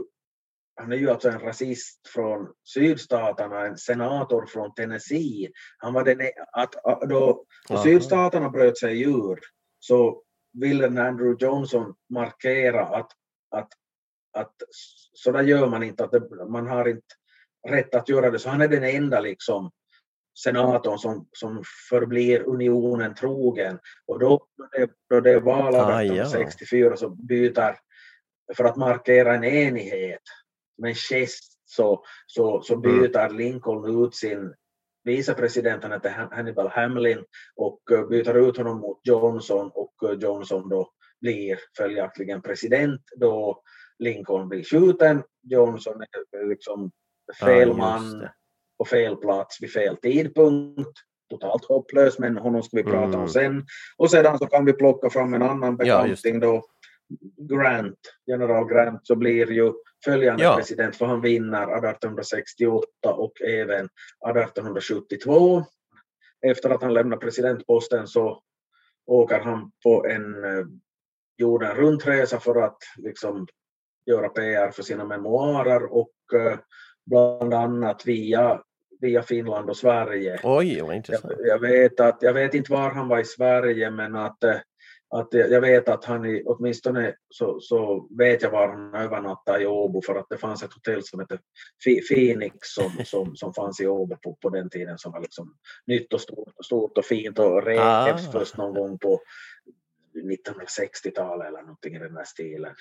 han 0.81 0.93
är 0.93 0.97
ju 0.97 1.11
alltså 1.11 1.29
en 1.29 1.41
rasist 1.41 2.09
från 2.09 2.49
sydstaterna, 2.75 3.67
en 3.67 3.79
senator 3.79 4.47
från 4.47 4.75
Tennessee. 4.75 5.51
Han 5.79 5.93
var 5.93 6.05
den, 6.05 6.21
e- 6.21 6.33
att, 6.53 6.73
då 7.09 7.45
då 7.69 7.77
sydstaterna 7.77 8.51
bröt 8.51 8.79
sig 8.79 9.03
ur 9.03 9.39
så 9.79 10.23
ville 10.53 10.87
Andrew 10.87 11.47
Johnson 11.47 11.95
markera 12.11 12.87
att, 12.87 13.11
att, 13.51 13.69
att 14.33 14.55
så 15.13 15.33
där 15.33 15.43
gör 15.43 15.69
man 15.69 15.83
inte, 15.83 16.05
att 16.05 16.13
det, 16.13 16.49
man 16.49 16.67
har 16.67 16.89
inte 16.89 17.15
rätt 17.69 17.95
att 17.95 18.09
göra 18.09 18.31
det. 18.31 18.39
Så 18.39 18.51
han 18.51 18.61
är 18.61 18.69
den 18.69 18.85
enda 18.85 19.21
liksom 19.21 19.71
senatorn 20.45 20.99
som, 20.99 21.29
som 21.33 21.63
förblir 21.91 22.43
unionen 22.49 23.15
trogen. 23.15 23.79
Och 24.07 24.19
då, 24.19 24.47
då 25.11 25.21
det, 25.21 25.31
är 25.31 25.37
Ah, 25.37 25.41
valet 25.41 26.17
ja. 26.17 26.29
64 26.29 26.97
så 26.97 27.09
byter 27.09 27.77
för 28.57 28.65
att 28.65 28.77
markera 28.77 29.35
en 29.35 29.45
enighet, 29.45 30.23
med 30.81 30.97
gest, 30.97 31.53
så, 31.65 32.05
så, 32.27 32.63
så 32.63 32.77
byter 32.77 33.31
Lincoln 33.31 34.05
ut 34.05 34.15
sin 34.15 34.55
vicepresidenten 35.05 35.93
heter 35.93 36.11
Hannibal 36.31 36.69
Hamlin 36.69 37.25
och 37.57 37.81
eh, 37.93 38.07
byter 38.09 38.49
ut 38.49 38.57
honom 38.57 38.81
mot 38.81 39.01
Johnson 39.05 39.71
och 39.75 39.95
eh, 40.11 40.19
Johnson 40.19 40.69
då 40.69 40.91
blir 41.21 41.59
följaktligen 41.77 42.43
president 42.43 43.01
då 43.17 43.63
Lincoln 43.99 44.49
blir 44.49 44.65
skjuten. 44.65 45.23
Johnson 45.43 46.03
är 46.33 46.49
liksom 46.49 46.91
fel 47.41 47.69
Ja, 47.69 47.75
man 47.77 48.29
på 48.79 48.85
fel 48.85 49.17
plats 49.17 49.63
vid 49.63 49.73
fel 49.73 49.97
tidpunkt. 49.97 50.99
Totalt 51.31 51.65
hopplös, 51.65 52.19
men 52.19 52.37
honom 52.37 52.63
ska 52.63 52.77
vi 52.77 52.83
prata 52.85 53.09
Mm. 53.09 53.21
om 53.21 53.29
sen. 53.29 53.67
Och 53.97 54.11
sedan 54.11 54.39
så 54.39 54.47
kan 54.47 54.65
vi 54.65 54.73
plocka 54.73 55.11
fram 55.11 55.35
en 55.35 55.43
annan 55.43 55.77
Ja, 55.79 56.03
bekanting 56.03 56.41
då. 56.41 56.63
Grant, 57.37 57.99
general 58.27 58.69
Grant, 58.69 59.07
så 59.07 59.17
blir 59.17 59.53
ju 59.53 59.73
följande 60.05 60.43
Ja. 60.45 60.57
president 60.57 60.97
för 60.97 61.07
han 61.07 61.21
vinner 61.21 61.63
1868 61.63 62.87
och 63.03 63.43
även 63.43 63.89
1872. 64.29 65.65
Efter 66.47 66.71
att 66.71 66.83
han 66.83 66.95
lämnar 66.95 67.17
presidentposten 67.17 68.07
så 68.07 68.43
åker 69.07 69.41
han 69.41 69.71
på 69.83 70.07
en 70.07 70.45
eh, 70.45 70.65
jorden 71.37 71.75
runt-resa 71.75 72.41
för 72.41 72.63
att 72.63 72.79
liksom 72.97 73.47
göra 74.07 74.29
PR 74.29 74.71
för 74.71 74.83
sina 74.83 75.05
memoarer 75.05 75.93
och 75.93 76.15
eh, 76.35 76.59
bland 77.07 77.55
annat 77.55 78.07
via, 78.07 78.63
via 79.01 79.23
Finland 79.23 79.71
och 79.71 79.77
Sverige. 79.77 80.41
Oj, 80.43 80.81
vad 80.81 80.97
intressant. 80.97 81.35
Jag, 81.39 81.47
jag, 81.47 81.59
vet 81.59 82.01
att, 82.01 82.19
jag 82.21 82.33
vet 82.33 82.55
inte 82.55 82.73
var 82.73 82.91
han 82.91 83.09
var 83.09 83.19
i 83.19 83.25
Sverige 83.25 83.91
men 83.91 84.17
att, 84.17 84.45
eh, 84.45 84.57
att 85.11 85.29
jag 85.33 85.61
vet 85.61 85.89
att 85.89 86.05
han 86.05 86.25
i, 86.25 86.43
åtminstone 86.47 87.15
så, 87.29 87.61
så 87.61 88.09
vet 88.19 88.43
jag 88.43 88.51
var 88.51 88.69
han 88.69 88.95
övernattade 88.95 89.63
i 89.63 89.67
Åbo 89.67 90.03
för 90.03 90.15
att 90.15 90.29
det 90.29 90.39
fanns 90.39 90.63
ett 90.63 90.73
hotell 90.73 91.03
som 91.05 91.21
hette 91.21 91.39
Phoenix 92.09 92.53
som, 92.61 92.91
som, 93.05 93.37
som 93.37 93.55
fanns 93.55 93.81
i 93.81 93.87
Åbo 93.87 94.17
på, 94.17 94.35
på 94.35 94.51
den 94.51 94.71
tiden 94.71 94.99
som 94.99 95.13
var 95.13 95.21
liksom 95.21 95.55
nytt 95.87 96.13
och 96.13 96.21
stort 96.21 96.55
och, 96.57 96.65
stort 96.65 96.99
och 96.99 97.05
fint 97.05 97.39
och 97.39 97.67
revs 97.67 97.81
Ah. 97.81 98.33
först 98.33 98.57
någon 98.57 98.75
gång 98.75 98.99
på 98.99 99.21
1960-talet 100.15 101.49
eller 101.49 101.61
någonting 101.61 101.95
i 101.95 101.99
den 101.99 102.17
här 102.17 102.25
stilen. 102.25 102.75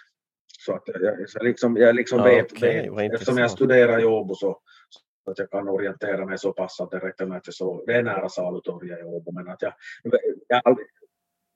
Så 0.59 0.73
att 0.73 0.83
jag, 0.85 1.29
så 1.29 1.43
liksom, 1.43 1.77
jag 1.77 1.95
liksom 1.95 2.19
Ja, 2.19 2.25
vet, 2.25 2.61
vad 2.61 2.95
vet 2.95 3.13
eftersom 3.13 3.37
jag 3.37 3.51
studerar 3.51 4.01
i 4.01 4.05
Åbo 4.05 4.35
så, 4.35 4.59
så 5.23 5.31
att 5.31 5.39
jag 5.39 5.51
kan 5.51 5.69
orientera 5.69 6.25
mig 6.25 6.37
så 6.37 6.53
pass 6.53 6.79
att 6.79 6.91
det 6.91 6.99
räcker 6.99 7.25
med 7.25 7.37
att 7.37 7.47
jag 7.47 7.53
så, 7.53 7.83
det 7.85 7.93
är 7.93 8.03
nära 8.03 8.29
Salutorget 8.29 8.99
i 8.99 9.03
Åbo 9.03 9.31
men 9.31 9.49
att 9.49 9.61
jag, 9.61 9.73
jag 10.47 10.61
aldrig, 10.65 10.87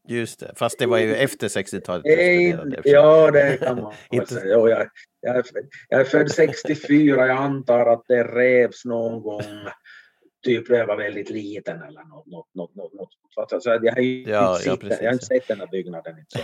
Just 0.07 0.39
det, 0.39 0.51
fast 0.55 0.79
det 0.79 0.85
var 0.85 0.97
ju 0.97 1.15
efter 1.15 1.47
60-talet. 1.47 2.03
du 2.03 2.15
Nej, 2.15 2.51
studerade, 2.53 2.69
i 2.75 2.79
och 2.79 2.83
för 2.83 2.83
sig. 2.83 2.91
ja, 2.91 3.31
det 3.31 3.57
kan 3.57 3.81
man 3.81 3.93
Inte- 4.11 4.33
säga. 4.33 4.53
Jo, 4.53 4.69
jag, 4.69 4.87
jag, 5.21 5.35
är, 5.35 5.43
jag 5.89 5.99
är 6.01 6.05
född 6.05 6.31
64, 6.31 7.27
jag 7.27 7.37
antar 7.37 7.85
att 7.85 8.03
det 8.07 8.23
revs 8.23 8.85
någon 8.85 9.21
gång 9.21 9.41
typ 10.45 10.69
när 10.69 10.77
jag 10.77 10.87
var 10.87 10.97
väldigt 10.97 11.29
liten 11.29 11.81
eller 11.81 12.03
något. 12.03 12.25
något, 12.25 12.47
något, 12.55 12.75
något, 12.75 12.93
något. 12.93 13.09
Så 13.29 13.41
att, 13.41 13.63
så 13.63 13.71
att 13.71 13.83
jag, 13.83 13.93
har 13.93 14.01
ju 14.01 14.23
Ja, 14.27 14.57
inte 14.57 14.69
ja, 14.69 14.77
sett, 14.89 15.01
jag 15.01 15.07
har 15.07 15.13
inte 15.13 15.25
sett 15.25 15.47
den 15.47 15.59
här 15.59 15.67
byggnaden. 15.67 16.17
Inte 16.19 16.37
så. 16.37 16.43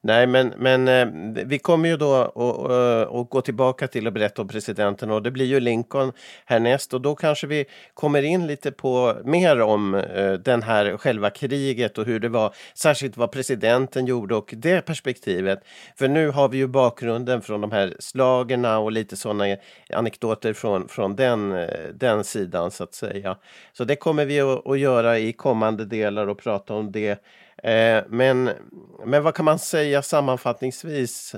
Nej, 0.00 0.26
men, 0.26 0.52
men 0.56 0.88
eh, 0.88 1.08
vi 1.46 1.58
kommer 1.58 1.88
ju 1.88 1.96
då 1.96 2.14
att 2.14 2.30
att 2.36 3.08
eh, 3.10 3.24
gå 3.24 3.40
tillbaka 3.40 3.88
till 3.88 4.06
att 4.06 4.12
berätta 4.12 4.42
om 4.42 4.48
presidenten 4.48 5.10
och 5.10 5.22
det 5.22 5.30
blir 5.30 5.46
ju 5.46 5.60
Lincoln 5.60 6.12
härnäst 6.44 6.94
och 6.94 7.00
då 7.00 7.14
kanske 7.14 7.46
vi 7.46 7.64
kommer 7.94 8.22
in 8.22 8.46
lite 8.46 8.72
på 8.72 9.16
mer 9.24 9.60
om 9.60 9.94
eh, 9.94 10.32
den 10.32 10.62
här 10.62 10.96
själva 10.96 11.30
kriget 11.30 11.98
och 11.98 12.04
hur 12.04 12.20
det 12.20 12.28
var, 12.28 12.54
särskilt 12.74 13.16
vad 13.16 13.32
presidenten 13.32 14.06
gjorde 14.06 14.34
och 14.34 14.54
det 14.56 14.80
perspektivet. 14.80 15.64
För 15.98 16.08
nu 16.08 16.30
har 16.30 16.48
vi 16.48 16.58
ju 16.58 16.66
bakgrunden 16.66 17.42
från 17.42 17.60
de 17.60 17.72
här 17.72 17.96
slagerna 17.98 18.78
och 18.78 18.92
lite 18.92 19.16
sådana 19.16 19.56
anekdoter 19.94 20.52
från, 20.52 20.88
från 20.88 21.16
den, 21.16 21.66
den 21.94 22.24
sidan 22.24 22.70
så 22.70 22.84
att 22.84 22.94
säga. 22.94 23.36
Så 23.72 23.84
det 23.84 23.96
kommer 23.96 24.24
vi 24.24 24.40
att, 24.40 24.66
att 24.66 24.78
göra 24.78 25.18
i 25.18 25.32
kommande 25.32 25.84
delar 25.84 26.26
och 26.26 26.38
prata 26.38 26.74
om 26.74 26.92
det. 26.92 27.22
Eh, 27.62 28.04
men, 28.08 28.50
men 29.06 29.22
vad 29.22 29.34
kan 29.34 29.44
man 29.44 29.58
säga 29.58 30.02
sammanfattningsvis? 30.02 31.34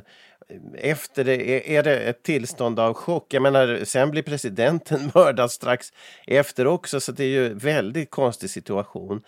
Efter 0.78 1.24
det, 1.24 1.76
är, 1.76 1.82
det 1.82 2.00
ett 2.00 2.22
tillstånd 2.22 2.80
av 2.80 2.94
chock? 2.94 3.34
Jag 3.34 3.42
menar, 3.42 3.80
sen 3.84 4.10
blir 4.10 4.22
presidenten 4.22 5.10
mördad 5.14 5.50
strax 5.50 5.86
efter 6.26 6.66
också, 6.66 7.00
så 7.00 7.12
det 7.12 7.24
är 7.24 7.28
ju 7.28 7.46
en 7.46 7.58
väldigt 7.58 8.10
konstig 8.10 8.50
situation. 8.50 9.22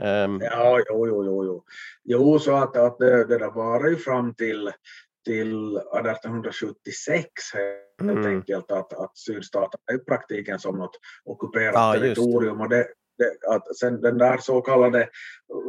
Ehm, 0.00 0.40
Ja, 0.42 0.80
jo, 0.88 1.06
jo, 1.06 1.24
jo. 1.24 1.44
Jo, 1.44 1.62
jo 2.04 2.38
så 2.38 2.56
att, 2.56 2.76
att 2.76 2.98
det, 2.98 3.24
det 3.24 3.38
där 3.38 3.50
var 3.50 3.88
ju 3.88 3.96
fram 3.96 4.34
till, 4.34 4.70
till 5.24 5.76
1876 5.76 7.26
helt 7.54 7.82
Mm. 8.00 8.26
enkelt 8.26 8.70
att, 8.70 8.92
att 8.92 9.18
sydstaterna 9.18 9.94
i 9.94 9.98
praktiken 9.98 10.58
som 10.58 10.76
något 10.78 10.98
ockuperat 11.24 11.74
Ja, 11.74 11.92
territorium. 11.92 12.60
Och 12.60 12.68
det, 12.68 12.86
att 13.48 13.76
sen 13.76 14.00
den 14.00 14.18
där 14.18 14.38
så 14.38 14.60
kallade 14.60 15.08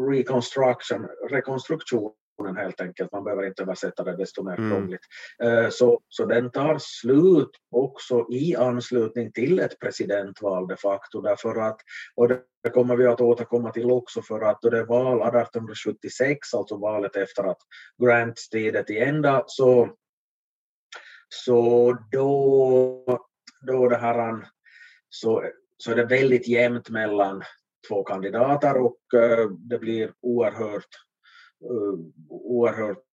reconstruction, 0.10 1.08
rekonstruktionen 1.30 2.14
helt 2.58 2.82
enkelt, 2.82 3.12
man 3.12 3.24
behöver 3.24 3.44
inte 3.48 3.62
översätta 3.64 4.04
det 4.04 4.18
desto 4.18 4.44
mer 4.44 4.58
Mm. 4.58 4.72
krångligt. 4.72 5.02
Eh, 5.44 5.70
Så, 5.70 6.02
så 6.08 6.26
den 6.26 6.52
tar 6.52 6.78
slut 6.80 7.50
också 7.72 8.28
i 8.32 8.56
anslutning 8.56 9.32
till 9.32 9.60
ett 9.60 9.80
presidentval 9.80 10.68
de 10.68 10.78
facto 10.78 11.22
därför 11.22 11.56
att, 11.56 11.78
och 12.16 12.28
det 12.28 12.70
kommer 12.74 12.96
vi 12.96 13.08
att 13.08 13.22
återkomma 13.22 13.72
till 13.72 13.91
också 13.91 14.22
för 14.22 14.41
att 14.41 14.62
då 14.62 14.70
det 14.70 14.84
val 14.84 15.22
1876, 15.22 16.54
alltså 16.54 16.78
valet 16.78 17.16
efter 17.16 17.44
att 17.44 17.60
Grants 18.04 18.50
tid 18.50 18.76
är 18.76 18.84
till 18.84 19.02
ända, 19.02 19.44
så, 19.48 19.89
så 21.30 21.91
då, 22.12 23.20
då 23.68 23.89
det 23.89 23.98
här, 23.98 24.48
så, 25.10 25.44
så 25.84 25.91
är 25.91 25.95
det 25.95 26.05
väldigt 26.05 26.47
jämnt 26.47 26.89
mellan 26.89 27.43
två 27.88 28.03
kandidater 28.03 28.77
och 28.77 29.13
eh, 29.13 29.49
det 29.49 29.79
blir 29.79 30.13
oerhört, 30.21 30.89
eh, 31.63 31.99
oerhört 32.29 33.03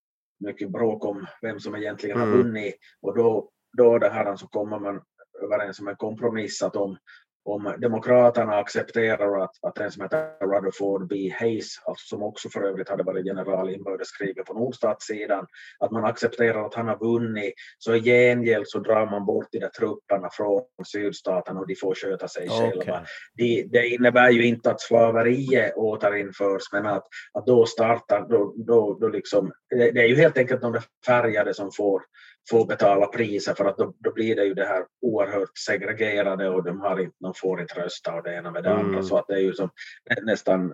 mycket 0.45 0.71
bråk 0.71 1.05
om 1.05 1.27
vem 1.43 1.61
som 1.61 1.75
egentligen 1.75 2.19
har 2.19 2.27
Mm. 2.27 2.39
vunnit 2.39 2.75
och 3.03 3.17
då, 3.17 3.51
då 3.77 3.99
det 3.99 4.09
här 4.09 4.37
så 4.37 4.47
kommer 4.47 4.79
man 4.79 5.03
överens 5.43 5.81
om 5.81 5.89
en 5.89 5.97
kompromiss 5.97 6.63
att 6.63 6.77
om, 6.77 6.97
om 7.45 7.75
Demokraterna 7.79 8.57
accepterar 8.57 9.45
att, 9.45 9.51
att 9.63 9.79
en 9.79 9.91
som 9.91 10.03
heter 10.03 10.47
Rutherford 10.47 11.09
B. 11.09 11.35
Hayes, 11.39 11.67
alltså 11.85 12.07
som 12.07 12.23
också 12.23 12.49
för 12.49 12.63
övrigt 12.63 12.89
hade 12.89 13.03
varit 13.03 13.27
general 13.27 13.71
i 13.71 13.75
inbördeskriget 13.75 14.47
på 14.47 14.55
nordstatssidan, 14.55 15.47
att 15.79 15.91
man 15.91 16.05
accepterar 16.05 16.67
att 16.67 16.75
han 16.75 16.89
har 16.89 16.99
vunnit, 16.99 17.55
så 17.79 17.95
i 17.95 18.01
gengäld 18.01 18.69
så 18.69 18.79
drar 18.79 19.11
man 19.11 19.27
bort 19.27 19.49
de 19.51 19.59
där 19.59 19.69
trupperna 19.69 20.29
från 20.33 20.63
sydstaten 20.93 21.57
och 21.57 21.67
de 21.67 21.75
får 21.75 21.95
sköta 21.95 22.29
sig 22.29 22.49
okej. 22.51 22.71
själva. 22.71 23.05
Det, 23.35 23.67
det 23.73 23.89
innebär 23.89 24.31
ju 24.31 24.47
inte 24.47 24.71
att 24.71 24.81
slaveriet 24.81 25.77
återinförs, 25.77 26.73
men 26.73 26.87
att, 26.87 27.07
att 27.33 27.47
då 27.47 27.67
startar, 27.67 28.29
då, 28.29 28.55
då, 28.57 28.99
då 29.01 29.09
liksom, 29.09 29.53
det, 29.71 29.91
det 29.91 30.01
är 30.01 30.09
ju 30.09 30.17
helt 30.17 30.39
enkelt 30.39 30.61
de 30.61 30.81
färgade 31.07 31.55
som 31.55 31.71
får, 31.73 32.03
får 32.51 32.67
betala 32.67 33.07
priset 33.07 33.57
för 33.57 33.65
att 33.65 33.77
då, 33.79 33.95
då 33.99 34.13
blir 34.13 34.37
det 34.37 34.45
ju 34.45 34.55
det 34.55 34.65
här 34.65 34.83
oerhört 35.03 35.59
segregerade 35.59 36.49
och 36.49 36.65
de, 36.65 36.81
har 36.81 37.01
inte, 37.01 37.17
de 37.21 37.35
får 37.35 37.61
inte 37.61 37.75
rösta 37.75 38.15
och 38.15 38.23
det 38.23 38.35
ena 38.35 38.51
med 38.51 38.63
det 38.63 38.71
Mm. 38.71 38.87
andra. 38.87 39.03
Så 39.03 39.17
att 39.17 39.27
det 39.29 39.35
är 39.35 39.39
ju 39.41 39.53
som 39.53 39.71
nä- 40.11 40.23
nästan 40.33 40.73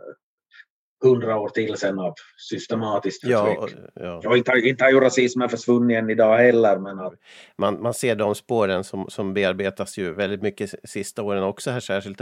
hundra 1.02 1.36
år 1.38 1.48
till 1.48 1.76
sen 1.76 1.98
av 1.98 2.14
systematiskt 2.50 3.24
ja, 3.24 3.54
förtryck. 3.60 3.84
ja. 3.94 4.22
Och 4.28 4.36
inte, 4.36 4.52
inte 4.52 4.84
har 4.84 4.90
ju 4.90 5.00
rasismen 5.00 5.48
försvunnit 5.48 5.96
än 5.98 6.10
idag 6.10 6.36
heller, 6.38 6.78
men 6.78 6.98
att, 6.98 7.12
Man, 7.58 7.82
man 7.82 7.94
ser 7.94 8.14
de 8.16 8.34
spåren 8.34 8.84
som, 8.84 9.10
som 9.10 9.34
bearbetas 9.34 9.98
ju 9.98 10.12
väldigt 10.14 10.42
mycket 10.42 10.74
sista 10.84 11.22
åren 11.22 11.42
också 11.42 11.70
här 11.70 11.80
särskilt. 11.80 12.20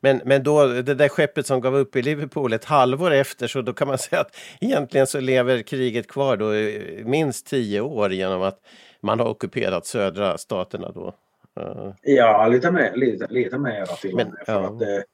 Men, 0.00 0.20
men 0.24 0.42
då, 0.42 0.66
det 0.66 0.94
där 0.94 1.08
skeppet 1.08 1.46
som 1.46 1.60
gav 1.60 1.76
upp 1.76 1.96
i 1.96 2.02
Liverpool 2.02 2.52
ett 2.52 2.64
halvår 2.64 3.10
efter, 3.10 3.46
så 3.46 3.62
då 3.62 3.72
kan 3.72 3.88
man 3.88 3.98
säga 4.08 4.20
att 4.20 4.36
egentligen 4.60 5.06
så 5.06 5.20
lever 5.20 5.62
kriget 5.62 6.08
kvar 6.08 6.36
då 6.36 6.52
minst 7.10 7.46
tio 7.46 7.80
år 7.80 8.12
genom 8.12 8.42
att 8.42 8.58
man 9.00 9.20
har 9.20 9.26
ockuperat 9.26 9.86
södra 9.86 10.38
staterna 10.38 10.92
då. 10.92 11.14
Eh, 11.60 11.92
Ja, 12.02 12.48
lite 12.48 12.70
mer, 12.70 12.96
lite, 12.96 13.26
lite 13.26 13.58
mera 13.58 13.86
till 13.86 14.10
och 14.10 14.16
Men, 14.16 14.28
med. 14.28 14.46
För 14.46 14.52
ja. 14.52 14.66
att, 14.66 14.78
det, 14.78 15.04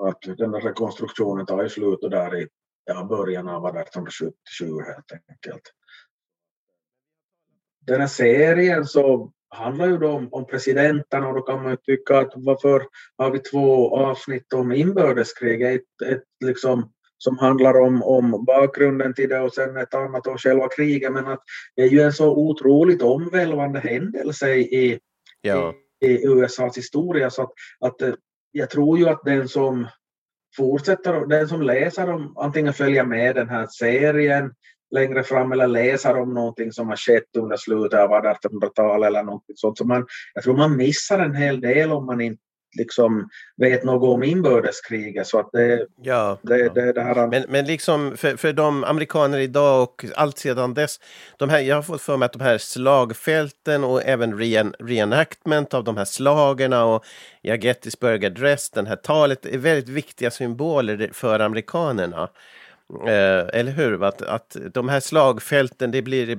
att 0.00 0.38
den 0.38 0.50
där 0.50 0.60
rekonstruktionen 0.60 1.46
tar 1.46 1.62
ju 1.62 1.68
slut 1.68 2.04
och 2.04 2.10
där 2.10 2.36
i 2.36 2.48
ja, 2.84 3.04
början 3.04 3.48
av 3.48 3.66
1877 3.66 4.66
helt 4.86 5.12
enkelt. 5.30 5.62
Den 7.80 8.00
här 8.00 8.08
serien 8.08 8.84
så 8.84 9.32
handlar 9.48 9.86
ju 9.86 9.98
då 9.98 10.10
om, 10.10 10.28
om 10.32 10.46
presidenterna 10.46 11.28
och 11.28 11.34
då 11.34 11.42
kan 11.42 11.62
man 11.62 11.70
ju 11.70 11.76
tycka 11.76 12.18
att 12.18 12.32
varför 12.34 12.86
har 13.16 13.30
vi 13.30 13.38
två 13.38 13.96
avsnitt 13.96 14.52
om 14.52 14.72
inbördeskrig? 14.72 15.62
Ett, 15.62 16.02
ett 16.06 16.24
liksom 16.44 16.92
som 17.18 17.38
handlar 17.38 17.80
om, 17.80 18.02
om 18.02 18.44
bakgrunden 18.44 19.14
till 19.14 19.28
det 19.28 19.40
och 19.40 19.54
sen 19.54 19.76
ett 19.76 19.94
annat 19.94 20.26
om 20.26 20.38
själva 20.38 20.68
kriget. 20.68 21.12
Men 21.12 21.26
att 21.26 21.42
det 21.76 21.82
är 21.82 21.88
ju 21.88 22.00
en 22.00 22.12
så 22.12 22.36
otroligt 22.36 23.02
omvälvande 23.02 23.80
händelse 23.80 24.54
i, 24.54 24.98
ja, 25.40 25.74
i 26.04 26.26
USAs 26.26 26.78
historia. 26.78 27.30
Så 27.30 27.42
att, 27.42 27.52
att 27.80 28.02
eh, 28.02 28.14
jag 28.52 28.70
tror 28.70 28.98
ju 28.98 29.08
att 29.08 29.24
den 29.24 29.48
som 29.48 29.86
fortsätter, 30.56 31.26
den 31.26 31.48
som 31.48 31.62
läser 31.62 32.10
om, 32.10 32.36
antingen 32.36 32.72
följer 32.72 33.04
med 33.04 33.34
den 33.34 33.48
här 33.48 33.66
serien 33.66 34.52
längre 34.90 35.22
fram 35.22 35.52
eller 35.52 35.66
läser 35.66 36.16
om 36.16 36.34
någonting 36.34 36.72
som 36.72 36.88
har 36.88 36.96
skett 36.96 37.36
under 37.38 37.56
slutet 37.56 38.00
av 38.00 38.10
1800-talet 38.10 39.06
eller 39.06 39.22
något 39.22 39.44
sånt. 39.54 39.78
Så 39.78 39.84
man, 39.84 40.06
jag 40.34 40.44
tror 40.44 40.56
man 40.56 40.76
missar 40.76 41.18
en 41.18 41.34
hel 41.34 41.60
del 41.60 41.92
om 41.92 42.06
man 42.06 42.20
inte 42.20 42.42
liksom 42.78 43.28
vet 43.56 43.84
något 43.84 44.14
om 44.14 44.22
inbördeskriget. 44.22 45.26
Så 45.26 45.38
att 45.38 45.52
det, 45.52 45.86
Ja, 46.02 46.38
det, 46.42 46.58
ja. 46.58 46.72
det, 46.72 46.92
det 46.92 47.02
här, 47.02 47.26
Men, 47.26 47.44
men 47.48 47.64
liksom 47.64 48.16
för, 48.16 48.36
för 48.36 48.52
de 48.52 48.84
amerikaner 48.84 49.38
idag 49.38 49.82
och 49.82 50.04
allt 50.14 50.38
sedan 50.38 50.74
dess. 50.74 51.00
De 51.38 51.48
här, 51.48 51.60
jag 51.60 51.76
har 51.76 51.82
fått 51.82 52.02
för 52.02 52.16
mig 52.16 52.26
att 52.26 52.32
de 52.32 52.40
här 52.40 52.58
slagfälten 52.58 53.84
och 53.84 54.02
även 54.04 54.38
reen, 54.38 54.74
reenactment 54.78 55.74
av 55.74 55.84
de 55.84 55.96
här 55.96 56.04
slagerna 56.04 56.84
och 56.84 57.04
ja, 57.42 57.54
Gettysburg 57.54 58.24
Address, 58.24 58.70
det 58.70 58.88
här 58.88 58.96
talet 58.96 59.46
är 59.46 59.58
väldigt 59.58 59.88
viktiga 59.88 60.30
symboler 60.30 61.10
för 61.12 61.40
amerikanerna. 61.40 62.28
Eh, 63.06 63.60
eller 63.60 63.72
hur? 63.72 64.04
Att, 64.04 64.22
att 64.22 64.56
de 64.74 64.88
här 64.88 65.00
slagfälten, 65.00 65.90
det 65.90 66.02
blir 66.02 66.36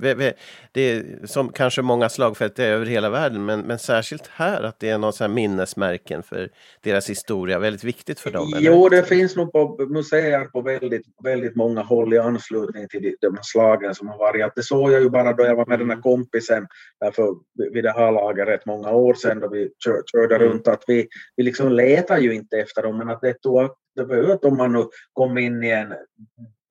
det 0.71 0.81
är 0.81 1.25
som 1.25 1.49
kanske 1.49 1.81
många 1.81 2.09
slagfält 2.09 2.59
är 2.59 2.71
över 2.71 2.85
hela 2.85 3.09
världen, 3.09 3.45
men, 3.45 3.59
men 3.59 3.79
särskilt 3.79 4.27
här 4.27 4.63
att 4.63 4.79
det 4.79 4.89
är 4.89 4.97
någon 4.97 5.13
här 5.19 5.27
minnesmärken 5.27 6.23
för 6.23 6.49
deras 6.81 7.09
historia, 7.09 7.59
väldigt 7.59 7.83
viktigt 7.83 8.19
för 8.19 8.31
dem. 8.31 8.53
eller? 8.53 8.71
Jo, 8.71 8.89
det 8.89 9.03
finns 9.03 9.35
nog 9.35 9.51
på 9.51 9.85
museer 9.89 10.45
på 10.45 10.61
väldigt, 10.61 11.05
väldigt 11.23 11.55
många 11.55 11.81
håll 11.81 12.13
i 12.13 12.17
anslutning 12.17 12.87
till 12.87 13.15
de, 13.21 13.35
här 13.35 13.43
slagen 13.43 13.95
som 13.95 14.07
har 14.07 14.17
varit. 14.17 14.45
Att 14.45 14.55
det 14.55 14.63
såg 14.63 14.91
jag 14.91 15.01
ju 15.01 15.09
bara 15.09 15.33
då 15.33 15.45
jag 15.45 15.55
var 15.55 15.65
med 15.65 15.79
den 15.79 15.89
här 15.89 16.01
kompisen 16.01 16.67
därför 16.99 17.35
vid 17.73 17.83
det 17.83 17.91
här 17.91 18.11
laget 18.11 18.47
rätt 18.47 18.65
många 18.65 18.91
år 18.91 19.13
sedan 19.13 19.39
då 19.39 19.49
vi 19.49 19.69
kör, 19.85 20.01
körde 20.11 20.35
Mm. 20.35 20.47
runt 20.47 20.67
att 20.67 20.83
vi, 20.87 21.07
vi 21.35 21.43
liksom 21.43 21.71
letar 21.71 22.17
ju 22.17 22.33
inte 22.33 22.57
efter 22.57 22.83
dem 22.83 22.97
men 22.97 23.09
att 23.09 23.21
det 23.21 23.33
tog 23.33 23.69
att 23.99 24.45
om 24.45 24.57
man 24.57 24.73
nu 24.73 24.85
kom 25.13 25.37
in 25.37 25.63
i 25.63 25.69
en 25.71 25.93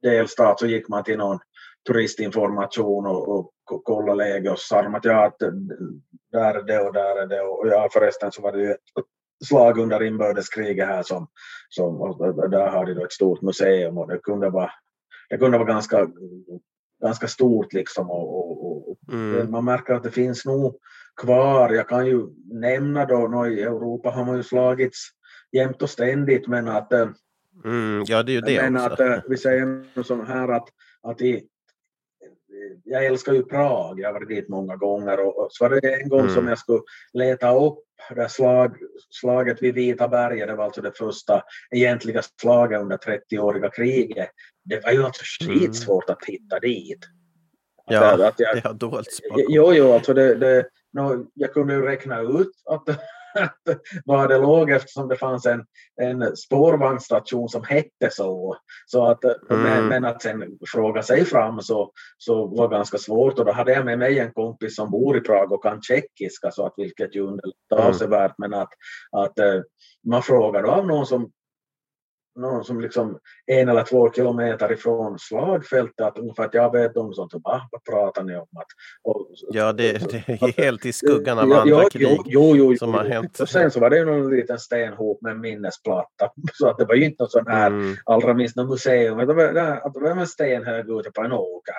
delstat 0.02 0.60
så 0.60 0.66
gick 0.66 0.88
man 0.88 1.04
till 1.04 1.18
någon 1.18 1.38
turistinformation 1.86 3.06
och, 3.06 3.28
och 3.28 3.50
ko- 3.64 3.78
kollade 3.78 4.16
läget 4.16 4.52
och 4.52 4.58
så 4.58 4.66
sa 4.66 4.82
de 4.82 4.94
att 4.94 5.04
ja, 5.04 5.26
att 5.26 5.38
där 6.32 6.54
är 6.54 6.62
det 6.62 6.80
och 6.80 6.92
där 6.92 7.22
är 7.22 7.26
det 7.26 7.40
och 7.40 7.68
ja 7.68 7.88
förresten 7.92 8.32
så 8.32 8.42
var 8.42 8.52
det 8.52 8.62
ju 8.62 8.76
slag 9.44 9.78
under 9.78 10.02
inbördeskriget 10.02 10.86
här 10.86 11.02
som, 11.02 11.26
som 11.68 11.98
där 12.50 12.68
har 12.70 12.86
de 12.86 12.94
då 12.94 13.04
ett 13.04 13.12
stort 13.12 13.42
museum 13.42 13.98
och 13.98 14.08
det 14.08 14.18
kunde 14.18 14.50
vara, 14.50 14.70
det 15.30 15.38
kunde 15.38 15.58
vara 15.58 15.68
ganska, 15.68 16.06
ganska 17.02 17.28
stort 17.28 17.72
liksom 17.72 18.10
och, 18.10 18.38
och, 18.38 18.90
och 18.90 18.98
Mm. 19.12 19.50
man 19.50 19.64
märker 19.64 19.94
att 19.94 20.02
det 20.02 20.10
finns 20.10 20.44
nog 20.44 20.76
kvar. 21.20 21.70
Jag 21.70 21.88
kan 21.88 22.06
ju 22.06 22.26
nämna 22.52 23.04
då, 23.04 23.18
nå 23.18 23.46
i 23.46 23.62
Europa 23.62 24.10
har 24.10 24.24
man 24.24 24.36
ju 24.36 24.42
slagits 24.42 25.08
jämt 25.52 25.82
och 25.82 25.90
ständigt 25.90 26.46
men 26.48 26.68
att 26.68 26.92
eh, 26.92 27.08
Mm, 27.64 28.04
ja, 28.06 28.22
det 28.22 28.32
är 28.32 28.34
ju 28.34 28.40
det 28.40 28.62
men 28.62 28.76
också. 28.76 28.92
att 28.92 29.00
eh, 29.00 29.18
vi 29.28 29.36
säger 29.36 30.02
sånt 30.02 30.28
här 30.28 30.48
att, 30.48 30.68
att 31.02 31.20
i, 31.22 31.44
jag 32.84 33.06
älskar 33.06 33.32
ju 33.32 33.42
Prag, 33.44 34.00
jag 34.00 34.08
har 34.08 34.12
varit 34.12 34.28
dit 34.28 34.48
många 34.48 34.76
gånger 34.76 35.20
och, 35.20 35.38
och 35.38 35.48
så 35.52 35.64
var 35.68 35.80
det 35.80 35.94
en 36.02 36.08
gång 36.08 36.20
Mm. 36.20 36.34
som 36.34 36.48
jag 36.48 36.58
skulle 36.58 36.80
leta 37.12 37.54
upp 37.54 37.78
det 38.14 38.28
slag, 38.28 38.76
slaget 39.10 39.62
vid 39.62 39.74
Vita 39.74 40.08
berget, 40.08 40.48
det 40.48 40.54
var 40.54 40.64
alltså 40.64 40.80
det 40.82 40.92
första 40.98 41.42
egentliga 41.70 42.22
slaget 42.40 42.80
under 42.80 42.96
30-åriga 42.96 43.70
kriget. 43.70 44.30
Det 44.64 44.84
var 44.84 44.90
ju 44.92 45.02
alltså 45.04 45.44
Mm. 45.44 45.58
skitsvårt 45.58 46.10
att 46.10 46.24
hitta 46.26 46.58
dit. 46.60 46.98
Ja, 47.86 48.14
Att- 48.14 48.20
att 48.20 48.40
jag, 48.40 48.56
det 48.56 48.64
har 48.68 48.74
dolts 48.74 49.20
bakom. 49.30 49.44
Jo, 49.48 49.72
jo, 49.74 49.92
alltså 49.92 50.14
det, 50.14 50.34
det, 50.34 50.66
no, 50.92 51.26
jag 51.34 51.52
kunde 51.52 51.74
ju 51.74 51.82
räkna 51.82 52.20
ut 52.20 52.50
att 52.70 52.88
var 54.04 54.28
det 54.28 54.38
låg 54.38 54.70
eftersom 54.70 55.08
det 55.08 55.16
fanns 55.16 55.46
en, 55.46 55.64
en 56.02 56.36
spårvagnsstation 56.36 57.48
som 57.48 57.64
hette 57.64 58.10
så. 58.10 58.56
så 58.86 59.06
att, 59.06 59.24
men, 59.48 59.66
Mm. 59.66 59.88
men 59.88 60.04
att 60.04 60.22
sen 60.22 60.58
fråga 60.72 61.02
sig 61.02 61.24
fram 61.24 61.60
så, 61.60 61.92
så 62.18 62.46
var 62.46 62.68
ganska 62.68 62.98
svårt 62.98 63.38
och 63.38 63.44
då 63.44 63.52
hade 63.52 63.72
jag 63.72 63.84
med 63.84 63.98
mig 63.98 64.18
en 64.18 64.32
kompis 64.32 64.76
som 64.76 64.90
bor 64.90 65.16
i 65.16 65.20
Prag 65.20 65.52
och 65.52 65.62
kan 65.62 65.82
tjeckiska 65.82 66.50
så 66.50 66.66
att 66.66 66.74
vilket 66.76 67.16
ju 67.16 67.20
underlättade 67.20 67.82
Mm. 67.82 67.86
avsevärt 67.86 68.34
men 68.38 68.54
att, 68.54 68.70
att 69.12 69.38
eh, 69.38 69.60
man 70.06 70.22
frågade 70.22 70.68
av 70.68 70.86
någon 70.86 71.06
som 71.06 71.30
någon 72.38 72.64
som 72.64 72.80
liksom 72.80 73.18
en 73.46 73.68
eller 73.68 73.84
två 73.84 74.12
kilometer 74.12 74.72
ifrån 74.72 75.18
slagfältet 75.18 76.00
att 76.06 76.18
ungefär 76.18 76.44
att 76.44 76.54
jag 76.54 76.72
vet 76.72 76.96
om 76.96 77.14
sånt 77.14 77.34
och 77.34 77.40
bara, 77.40 77.62
vad 77.70 77.84
pratar 77.84 78.22
ni 78.24 78.36
om? 78.36 78.46
Att, 78.56 78.66
och, 79.02 79.26
Ja, 79.50 79.72
det, 79.72 79.92
det 80.10 80.28
är 80.28 80.62
helt 80.62 80.86
i 80.86 80.92
skuggan 80.92 81.38
av 81.38 81.52
andra 81.52 81.82
ja, 81.82 81.88
krig. 81.92 82.08
Jo, 82.08 82.20
jo, 82.26 82.54
jo, 82.56 82.76
som 82.76 82.94
har 82.94 83.04
hänt. 83.04 83.40
Och 83.40 83.48
sen 83.48 83.70
så 83.70 83.80
var 83.80 83.90
det 83.90 83.98
ju 83.98 84.04
någon 84.04 84.30
liten 84.30 84.58
stenhop 84.58 85.22
med 85.22 85.32
en 85.32 85.40
minnesplatta. 85.40 86.30
Så 86.52 86.68
att 86.68 86.78
det 86.78 86.84
var 86.84 86.94
ju 86.94 87.04
inte 87.04 87.22
något 87.22 87.32
sån 87.32 87.46
här, 87.46 87.66
Mm. 87.66 87.96
allra 88.04 88.34
minst 88.34 88.56
något 88.56 88.68
museum. 88.70 89.18
Det 89.18 89.34
var, 89.34 89.52
det- 89.52 89.74
att 89.82 89.94
det 89.94 90.00
var 90.00 90.10
en 90.10 90.26
stenhög 90.26 90.90
ute 90.90 91.10
på 91.10 91.22
en 91.22 91.32
åker. 91.32 91.74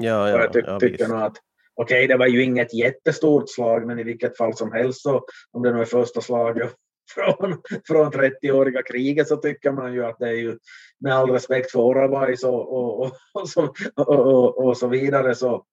Ja, 0.00 0.22
och 0.22 0.28
ja, 0.28 0.40
jag 0.42 0.52
ty 0.52 0.62
ja, 0.66 0.80
tycker 0.80 1.08
nog 1.08 1.20
att 1.20 1.36
okej, 1.74 2.06
det 2.06 2.16
var 2.16 2.26
ju 2.26 2.42
inget 2.42 2.74
jättestort 2.74 3.44
slag, 3.50 3.86
men 3.86 3.98
i 3.98 4.04
vilket 4.04 4.36
fall 4.36 4.56
som 4.56 4.72
helst 4.72 5.02
så 5.02 5.24
om 5.52 5.62
det 5.62 5.72
nu 5.72 5.80
är 5.80 5.84
första 5.84 6.20
slaget 6.20 6.72
från, 7.14 7.62
från 7.86 8.12
30-åriga 8.12 8.82
kriget 8.82 9.28
så 9.28 9.36
tycker 9.36 9.72
man 9.72 9.92
ju 9.92 10.04
att 10.04 10.18
det 10.18 10.28
är 10.28 10.34
ju 10.34 10.58
med 10.98 11.14
all 11.14 11.30
respekt 11.30 11.70
för 11.70 11.78
Orabais 11.80 12.44
och, 12.44 12.72
och, 12.72 13.00
och, 13.00 13.12
och, 13.32 13.48
så, 13.48 13.74
och, 13.96 14.08
och, 14.08 14.64
och 14.66 14.76
så 14.76 14.86
vidare 14.86 15.34
så, 15.34 15.64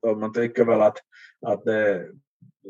så 0.00 0.14
man 0.14 0.32
tycker 0.32 0.64
väl 0.64 0.82
att, 0.82 0.98
att 1.46 1.64
det, 1.64 2.06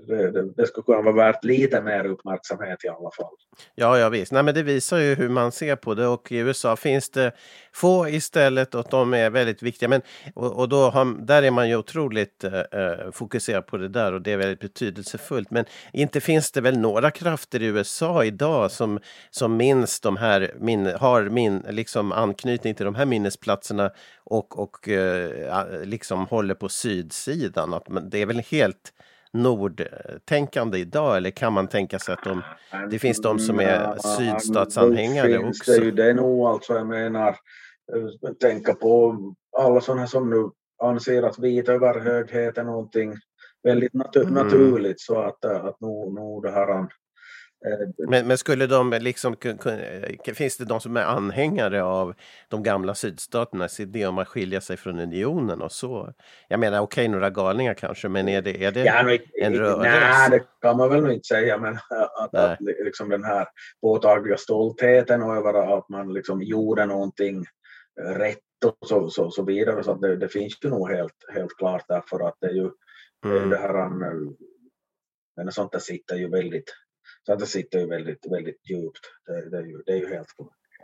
det, 0.07 0.31
det, 0.31 0.53
det 0.57 0.67
skulle 0.67 0.85
kunna 0.85 1.03
vara 1.03 1.15
värt 1.15 1.45
lite 1.45 1.83
mer 1.83 2.07
uppmärksamhet 2.07 2.85
i 2.85 2.89
alla 2.89 3.11
fall. 3.11 3.35
Ja, 3.75 3.99
ja 3.99 4.09
visst. 4.09 4.33
Nej, 4.33 4.43
men 4.43 4.55
det 4.55 4.63
visar 4.63 4.99
ju 4.99 5.15
hur 5.15 5.29
man 5.29 5.53
ser 5.53 5.77
på 5.77 5.95
det 5.95 6.07
och 6.07 6.33
i 6.33 6.37
USA 6.37 6.77
finns 6.77 7.11
det 7.11 7.33
få 7.73 8.09
istället 8.09 8.75
och 8.75 8.87
de 8.91 9.15
är 9.15 9.31
väldigt 9.31 9.63
viktiga. 9.63 9.89
Men, 9.89 10.03
och, 10.35 10.59
och 10.59 10.69
då 10.69 10.91
har, 10.91 11.27
där 11.27 11.43
är 11.43 11.51
man 11.51 11.69
ju 11.69 11.77
otroligt 11.77 12.45
eh, 12.45 12.53
eh 12.55 13.11
fokuserad 13.13 13.67
på 13.67 13.77
det 13.77 13.89
där 13.89 14.13
och 14.13 14.23
det 14.23 14.33
är 14.33 14.37
väldigt 14.37 14.61
betydelsefullt. 14.61 15.51
Men 15.51 15.65
inte 15.93 16.21
finns 16.21 16.53
det 16.53 16.61
väl 16.61 16.79
några 16.79 17.11
krafter 17.11 17.63
i 17.63 17.67
USA 17.67 18.25
idag 18.25 18.71
som, 18.71 19.01
som 19.31 19.57
minns 19.57 20.01
de 20.01 20.17
här, 20.17 20.55
min, 20.59 20.87
har 20.87 21.23
min, 21.23 21.65
liksom 21.71 22.13
anknytning 22.13 22.75
till 22.75 22.85
de 22.85 22.95
här 22.95 23.07
minnesplatserna 23.07 23.91
och, 24.25 24.59
och 24.59 24.89
eh, 24.89 25.85
liksom 25.85 26.27
håller 26.27 26.55
på 26.55 26.69
sydsidan. 26.69 27.75
Att 27.75 27.87
det 28.11 28.23
är 28.23 28.27
väl 28.27 28.43
helt 28.51 28.93
nordtänkande 29.33 30.79
idag 30.79 31.17
eller 31.17 31.31
kan 31.31 31.53
man 31.53 31.69
tänka 31.69 31.99
sig 31.99 32.15
att 32.15 32.25
de, 32.25 32.43
det 32.91 32.99
finns 32.99 33.21
de 33.21 33.39
som 33.39 33.61
är 33.61 33.97
sydstatsanhängare 33.99 35.39
också? 35.39 35.73
Det, 35.73 35.85
ju 35.85 35.91
det 35.91 36.15
nog 36.15 36.47
alltså, 36.47 36.75
jag 36.75 36.87
menar, 36.87 37.29
eh, 37.95 38.33
tänka 38.41 38.75
på 38.75 39.17
alla 39.59 39.81
sådana 39.81 40.07
som 40.07 40.31
nu 40.31 40.51
anser 40.83 41.23
att 41.23 41.39
vit 41.39 41.69
överhöghet 41.69 42.59
är 42.59 42.65
någonting 42.65 43.15
väldigt 43.63 43.95
natu 43.95 44.21
Mm. 44.23 44.35
naturligt 44.35 45.01
så 45.01 45.21
att, 45.21 45.45
eh, 45.45 45.65
att 45.65 45.81
nog, 45.81 46.15
nog 46.15 46.43
det 46.43 46.51
här 46.51 46.87
Men, 48.09 48.27
men 48.27 48.39
skulle 48.39 48.67
de 48.67 48.91
liksom, 49.01 49.37
eh, 49.45 50.35
finns 50.35 50.57
det 50.57 50.65
de 50.65 50.81
som 50.81 50.97
är 50.97 51.03
anhängare 51.03 51.83
av 51.83 52.15
de 52.49 52.63
gamla 52.63 52.95
sydstaternas 52.95 53.81
idé 53.81 54.07
om 54.07 54.19
att 54.19 54.29
skilja 54.29 54.61
sig 54.61 54.77
från 54.77 55.01
unionen 55.01 55.63
och 55.63 55.73
så? 55.73 56.13
Jag 56.49 56.61
menar 56.61 56.81
okej, 56.81 57.09
några 57.09 57.31
galningar 57.31 57.75
kanske, 57.75 58.09
men 58.09 58.29
är 58.29 58.43
det, 58.43 58.65
är 58.65 58.73
det 58.73 58.85
Ja, 58.85 59.19
en 59.43 59.55
rörelse? 59.55 59.91
Nej, 59.91 60.31
det 60.31 60.45
kan 60.63 60.77
man 60.77 60.91
väl 60.91 61.03
nog 61.03 61.13
inte 61.13 61.27
säga, 61.27 61.59
men 61.59 61.75
att, 62.21 62.35
att 62.35 62.59
liksom 62.61 63.09
den 63.09 63.25
här 63.25 63.47
påtagliga 63.81 64.37
stoltheten 64.37 65.23
över 65.23 65.79
att 65.79 65.89
man 65.89 66.13
liksom 66.13 66.43
gjorde 66.43 66.87
någonting 66.87 67.45
rätt 68.01 68.39
och 68.65 68.89
så, 68.89 69.11
så, 69.11 69.31
så 69.31 69.45
vidare. 69.45 69.85
Så 69.85 69.91
att 69.91 70.01
det, 70.01 70.17
det 70.17 70.29
finns 70.29 70.59
ju 70.63 70.71
nog 70.71 70.91
helt, 70.91 71.25
helt 71.35 71.57
klart 71.59 71.85
därför 71.89 72.29
att 72.29 72.35
det 72.41 72.47
är 72.47 72.53
ju 72.55 72.71
Mm. 73.25 73.51
det 73.51 73.57
här 73.57 73.89
men 75.37 75.53
sånt 75.53 75.73
där 75.73 75.79
sitter 75.79 76.17
ju 76.17 76.29
väldigt 76.31 76.75
sånt 77.27 77.39
där 77.39 77.47
sitter 77.47 77.79
ju 77.79 77.87
väldigt, 77.87 78.27
väldigt 78.33 78.71
djupt. 78.71 79.01
Det, 79.27 79.51
det, 79.51 79.57
är, 79.59 79.63
ju, 79.63 79.83
det 79.87 79.93
är 79.93 79.97
ju 79.97 80.15
helt 80.15 80.29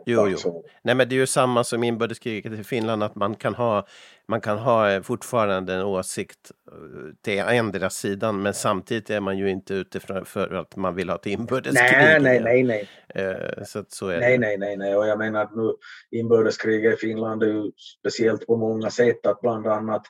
Jo, 0.07 0.28
jo. 0.28 0.36
så. 0.36 0.64
Nej, 0.82 0.95
men 0.95 1.09
det 1.09 1.14
är 1.14 1.18
ju 1.18 1.26
samma 1.26 1.64
som 1.64 1.84
inbördeskriget 1.84 2.53
i 2.53 2.64
Finland, 2.64 3.03
att 3.03 3.14
man 3.14 3.34
kan 3.34 3.55
ha, 3.55 3.86
man 4.28 4.40
kan 4.40 4.59
ha 4.59 4.90
eh, 4.90 5.03
fortfarande 5.03 5.74
en 5.74 5.82
åsikt 5.82 6.51
eh, 6.72 7.14
till 7.24 7.38
endera 7.38 7.90
sidan, 7.90 8.43
men 8.43 8.55
samtidigt 8.55 9.11
är 9.11 9.20
man 9.20 9.38
ju 9.38 9.51
inte 9.51 9.74
ute 9.74 10.01
för, 10.01 10.24
för 10.24 10.55
att 10.55 10.76
man 10.76 10.95
vill 10.95 11.09
ha 11.09 11.16
ett 11.16 11.26
inbördeskrig. 11.26 11.99
Nej, 11.99 12.20
nej, 12.20 12.40
nej, 12.40 12.62
nej. 12.62 12.88
Eh, 13.14 13.64
Så, 13.64 13.84
så 13.88 14.09
är 14.09 14.20
Nej, 14.20 14.32
det. 14.32 14.38
nej, 14.38 14.59
nej, 14.59 14.76
nej. 14.76 14.97
Och 14.97 15.07
jag 15.07 15.18
menar 15.18 15.43
att 15.43 15.57
nu 15.57 15.72
inbördeskriget 16.11 16.95
i 16.95 16.96
Finland 16.96 17.42
är 17.42 17.46
ju 17.46 17.71
speciellt 18.00 18.46
på 18.46 18.57
många 18.57 18.91
sätt. 18.91 19.26
Att 19.26 19.41
bland 19.41 19.66
annat, 19.66 20.03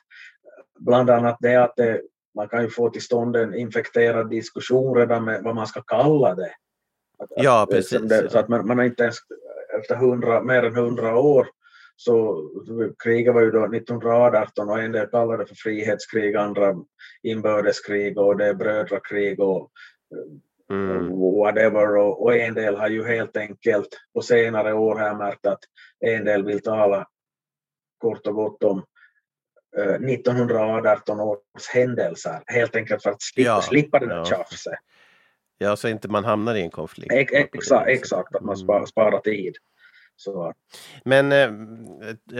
bland 0.79 1.09
annat 1.09 1.37
det 1.39 1.55
att 1.55 1.75
det, 1.75 2.01
man 2.35 2.47
kan 2.47 2.61
ju 2.61 2.69
få 2.69 2.89
till 2.89 3.01
stånd 3.01 3.35
en 3.35 3.55
infekterad 3.55 4.29
diskussion 4.29 4.95
redan 4.97 5.25
med 5.25 5.43
vad 5.43 5.55
man 5.55 5.67
ska 5.67 5.81
kalla 5.81 6.35
det. 6.35 6.51
Att, 7.19 7.29
Ja, 7.35 7.63
att, 7.63 7.69
precis, 7.69 8.01
Det. 8.01 8.29
Så 8.29 8.39
att 8.39 8.49
man, 8.49 8.67
man 8.67 8.77
har 8.77 8.85
inte 8.85 9.03
ens 9.03 9.17
efter 9.79 9.95
100, 9.95 10.43
mer 10.43 10.63
än 10.63 10.75
hundra 10.75 11.19
år 11.19 11.47
så 11.95 12.41
kriget 13.03 13.33
var 13.33 13.41
ju 13.41 13.51
då 13.51 13.65
1918 13.65 14.69
och 14.69 14.79
en 14.79 14.91
del 14.91 15.07
kallar 15.07 15.37
det 15.37 15.45
för 15.45 15.55
frihetskrig, 15.55 16.35
andra 16.35 16.75
inbördeskrig 17.23 18.17
och 18.17 18.37
det 18.37 18.45
är 18.45 18.53
brödrakrig 18.53 19.39
och 19.39 19.71
Mm. 20.69 21.09
whatever 21.19 21.95
och, 21.97 22.23
och 22.23 22.35
en 22.35 22.53
del 22.53 22.75
har 22.75 22.89
ju 22.89 23.03
helt 23.07 23.37
enkelt 23.37 23.87
på 24.13 24.21
senare 24.21 24.73
år 24.73 24.95
här 24.95 25.15
märkt 25.15 25.45
att 25.45 25.59
en 25.99 26.25
del 26.25 26.45
vill 26.45 26.61
tala 26.61 27.07
kort 27.97 28.27
och 28.27 28.35
gott 28.35 28.63
om 28.63 28.83
1918 29.77 31.19
års 31.19 31.37
händelser, 31.73 32.43
helt 32.45 32.75
enkelt 32.75 33.03
för 33.03 33.09
att 33.09 33.21
slippa, 33.21 33.47
Ja, 33.49 33.61
slippa 33.61 33.99
det 33.99 34.07
där 34.07 34.15
ja. 34.17 34.25
tjafset. 34.25 34.73
Ja, 35.57 35.75
så 35.75 35.87
inte 35.87 36.07
man 36.07 36.23
hamnar 36.25 36.55
i 36.55 36.61
en 36.61 36.69
konflikt. 36.69 37.11
Ex, 37.13 37.31
exakt, 37.33 37.87
exakt, 37.89 38.35
att 38.35 38.41
man 38.41 38.55
Mm. 38.55 38.63
sparar, 38.65 38.85
sparar 38.85 39.19
tid. 39.19 39.55
Så, 40.15 40.53
Men 41.05 41.31
eh, 41.31 41.49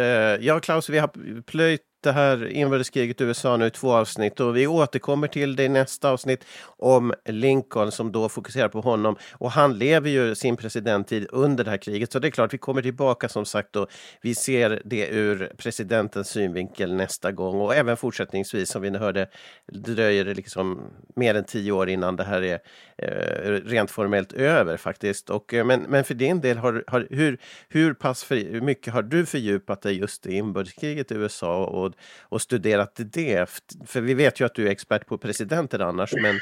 eh, 0.02 0.38
ja, 0.42 0.60
Klaus, 0.60 0.90
vi 0.90 1.00
har 1.00 1.42
plöjt 1.42 1.82
det 2.04 2.12
här 2.12 2.48
inbördeskriget 2.48 3.22
i 3.22 3.24
USA 3.24 3.58
nu 3.58 3.66
i 3.66 3.70
två 3.70 3.94
avsnitt 3.94 4.40
och 4.40 4.58
vi 4.58 4.68
återkommer 4.68 5.28
till 5.28 5.56
det 5.56 5.64
i 5.64 5.70
nästa 5.70 6.10
avsnitt 6.10 6.46
om 6.66 7.14
Lincoln 7.26 7.92
som 7.92 8.12
då 8.12 8.30
fokuserar 8.30 8.70
på 8.70 8.82
honom. 8.82 9.16
Och 9.32 9.52
han 9.52 9.78
lever 9.78 10.10
ju 10.10 10.36
sin 10.36 10.58
presidenttid 10.58 11.28
under 11.32 11.64
det 11.64 11.70
här 11.70 11.78
kriget 11.78 12.12
så 12.12 12.20
det 12.20 12.28
är 12.28 12.32
klart 12.32 12.54
vi 12.54 12.58
kommer 12.58 12.82
tillbaka 12.82 13.30
som 13.30 13.46
sagt 13.46 13.76
och 13.76 13.88
vi 14.22 14.36
ser 14.36 14.82
det 14.86 15.08
ur 15.08 15.52
presidentens 15.58 16.30
synvinkel 16.30 16.94
nästa 16.94 17.32
gång 17.32 17.62
och 17.62 17.76
även 17.76 17.98
fortsättningsvis 17.98 18.70
som 18.70 18.82
vi 18.82 18.92
nu 18.92 18.98
hörde 18.98 19.28
dröjer 19.72 20.26
det 20.26 20.34
liksom 20.34 20.82
mer 21.16 21.36
än 21.36 21.44
tio 21.44 21.72
år 21.72 21.90
innan 21.90 22.16
det 22.16 22.24
här 22.24 22.42
är 22.42 22.60
eh, 22.98 23.52
rent 23.52 23.92
formellt 23.92 24.34
över 24.34 24.78
faktiskt. 24.78 25.30
Och, 25.30 25.54
eh, 25.54 25.66
men, 25.66 25.82
men 25.82 26.04
för 26.04 26.14
din 26.14 26.42
del, 26.42 26.58
har, 26.58 26.84
har, 26.88 27.08
hur, 27.10 27.38
hur 27.70 27.94
pass 27.94 28.24
för, 28.24 28.36
hur 28.36 28.62
mycket 28.62 28.94
har 28.94 29.02
du 29.02 29.26
fördjupat 29.26 29.82
dig 29.82 29.98
just 29.98 30.26
i 30.26 30.34
inbördeskriget 30.34 31.12
i 31.12 31.16
USA 31.16 31.66
och, 31.66 31.93
och 32.22 32.42
studerat 32.42 33.00
det? 33.14 33.50
För 33.86 34.02
vi 34.02 34.14
vet 34.14 34.40
ju 34.40 34.46
att 34.46 34.56
du 34.56 34.68
är 34.68 34.72
expert 34.72 35.08
på 35.08 35.18
presidenter 35.18 35.80
annars, 35.80 36.14
men 36.22 36.36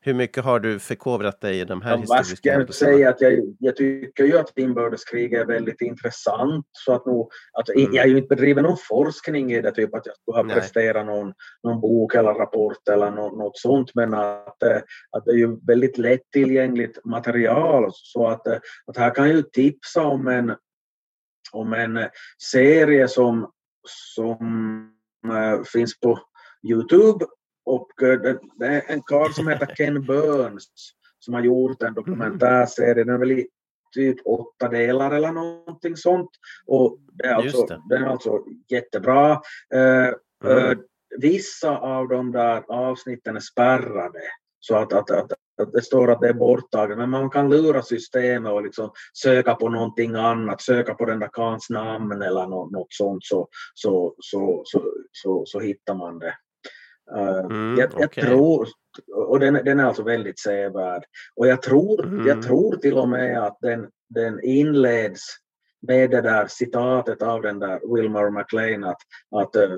hur 0.00 0.14
mycket 0.14 0.44
har 0.44 0.60
du 0.60 0.78
förkovrat 0.78 1.40
dig 1.40 1.60
i 1.60 1.64
de 1.64 1.82
här 1.82 1.90
Ja, 1.90 1.96
historiska 1.96 2.52
jag 2.52 2.74
säga 2.74 3.08
att 3.08 3.20
jag, 3.20 3.56
jag 3.58 3.76
tycker 3.76 4.24
ju 4.24 4.38
att 4.38 4.58
inbördeskrig 4.58 5.32
är 5.32 5.44
väldigt 5.44 5.80
intressant. 5.80 6.66
Så 6.72 6.92
att 6.92 7.06
nog, 7.06 7.30
att 7.52 7.68
Mm. 7.76 7.94
Jag 7.94 8.02
har 8.02 8.08
ju 8.08 8.16
inte 8.16 8.34
bedrivit 8.34 8.62
någon 8.62 8.76
forskning 8.88 9.52
i 9.52 9.60
det, 9.60 9.72
typ 9.72 9.94
att 9.94 10.06
jag 10.06 10.16
skulle 10.16 10.36
ha 10.36 10.42
Nej. 10.42 10.56
presterat 10.56 11.06
någon, 11.06 11.32
någon 11.62 11.80
bok 11.80 12.14
eller 12.14 12.34
rapport 12.34 12.88
eller 12.88 13.10
något, 13.10 13.38
något 13.38 13.58
sånt, 13.58 13.90
men 13.94 14.14
att, 14.14 14.62
eh, 14.62 14.76
att 15.10 15.24
det 15.24 15.30
är 15.30 15.36
ju 15.36 15.56
väldigt 15.66 15.98
lättillgängligt 15.98 17.04
material. 17.04 17.90
Så 17.92 18.26
att, 18.26 18.46
eh, 18.46 18.58
att 18.86 18.96
här 18.96 19.14
kan 19.14 19.26
jag 19.26 19.36
ju 19.36 19.42
tipsa 19.42 20.02
om 20.02 20.28
en, 20.28 20.54
om 21.52 21.72
en 21.72 21.96
eh, 21.96 22.06
serie 22.52 23.08
som, 23.08 23.50
som 23.86 24.95
finns 25.72 26.00
på 26.00 26.18
Youtube 26.62 27.26
och 27.64 28.02
eh, 28.02 28.20
det, 28.58 28.66
är 28.66 28.82
en 28.86 29.02
karl 29.02 29.32
som 29.32 29.48
heter 29.48 29.66
Ken 29.76 30.04
Burns 30.04 30.68
som 31.18 31.34
har 31.34 31.42
gjort 31.42 31.82
en 31.82 31.94
dokumentärserie. 31.94 33.04
Den 33.04 33.14
är 33.14 33.18
väl 33.18 33.32
i 33.32 33.48
typ 33.94 34.16
åtta 34.26 34.68
delar 34.68 35.10
eller 35.10 35.32
någonting 35.32 35.96
sånt. 35.96 36.30
Och 36.66 36.98
det 37.12 37.26
är 37.26 37.34
alltså, 37.34 37.66
det. 37.66 37.82
Den 37.88 38.04
är 38.04 38.08
alltså 38.08 38.44
jättebra. 38.68 39.32
Eh, 39.74 40.14
Mm. 40.44 40.70
eh, 40.70 40.78
vissa 41.18 41.78
av 41.78 42.08
de 42.08 42.32
där 42.32 42.64
avsnitten 42.68 43.36
är 43.36 43.40
spärrade. 43.40 44.20
Så 44.60 44.76
att, 44.76 44.92
att, 44.92 45.10
att, 45.10 45.32
att 45.62 45.72
det 45.72 45.82
står 45.82 46.10
att 46.12 46.20
det 46.20 46.28
är 46.28 46.32
borttaget. 46.34 46.98
Men 46.98 47.10
man 47.10 47.30
kan 47.30 47.50
lura 47.50 47.82
systemet 47.82 48.52
och 48.52 48.62
liksom 48.62 48.90
söka 49.22 49.54
på 49.54 49.68
någonting 49.68 50.14
annat. 50.14 50.60
Söka 50.62 50.94
på 50.94 51.04
den 51.04 51.18
där 51.18 51.30
kans 51.32 51.70
namn 51.70 52.22
eller 52.22 52.46
något, 52.46 52.70
något 52.72 52.92
sånt. 52.92 53.24
Så, 53.24 53.48
så, 53.74 54.14
så, 54.18 54.62
så, 54.64 54.92
så, 55.12 55.42
så 55.46 55.60
hittar 55.60 55.94
man 55.94 56.18
det. 56.18 56.34
Eh, 57.16 57.38
Mm, 57.44 57.76
jag, 57.78 57.90
jag 57.98 58.12
tror, 58.12 58.68
och 59.14 59.40
den, 59.40 59.54
den 59.54 59.80
är 59.80 59.84
alltså 59.84 60.02
väldigt 60.02 60.38
sevärd. 60.38 61.04
Och 61.36 61.46
jag 61.46 61.62
tror, 61.62 62.04
Mm. 62.04 62.26
jag 62.26 62.42
tror 62.42 62.76
till 62.76 62.98
och 62.98 63.08
med 63.08 63.42
att 63.42 63.58
den, 63.60 63.88
den 64.08 64.40
inleds 64.44 65.22
med 65.86 66.10
det 66.10 66.20
där 66.20 66.46
citatet 66.48 67.22
av 67.22 67.42
den 67.42 67.58
där 67.58 67.94
Wilmer 67.94 68.30
McLean 68.30 68.84
att, 68.84 68.96
att, 69.36 69.56
eh, 69.56 69.70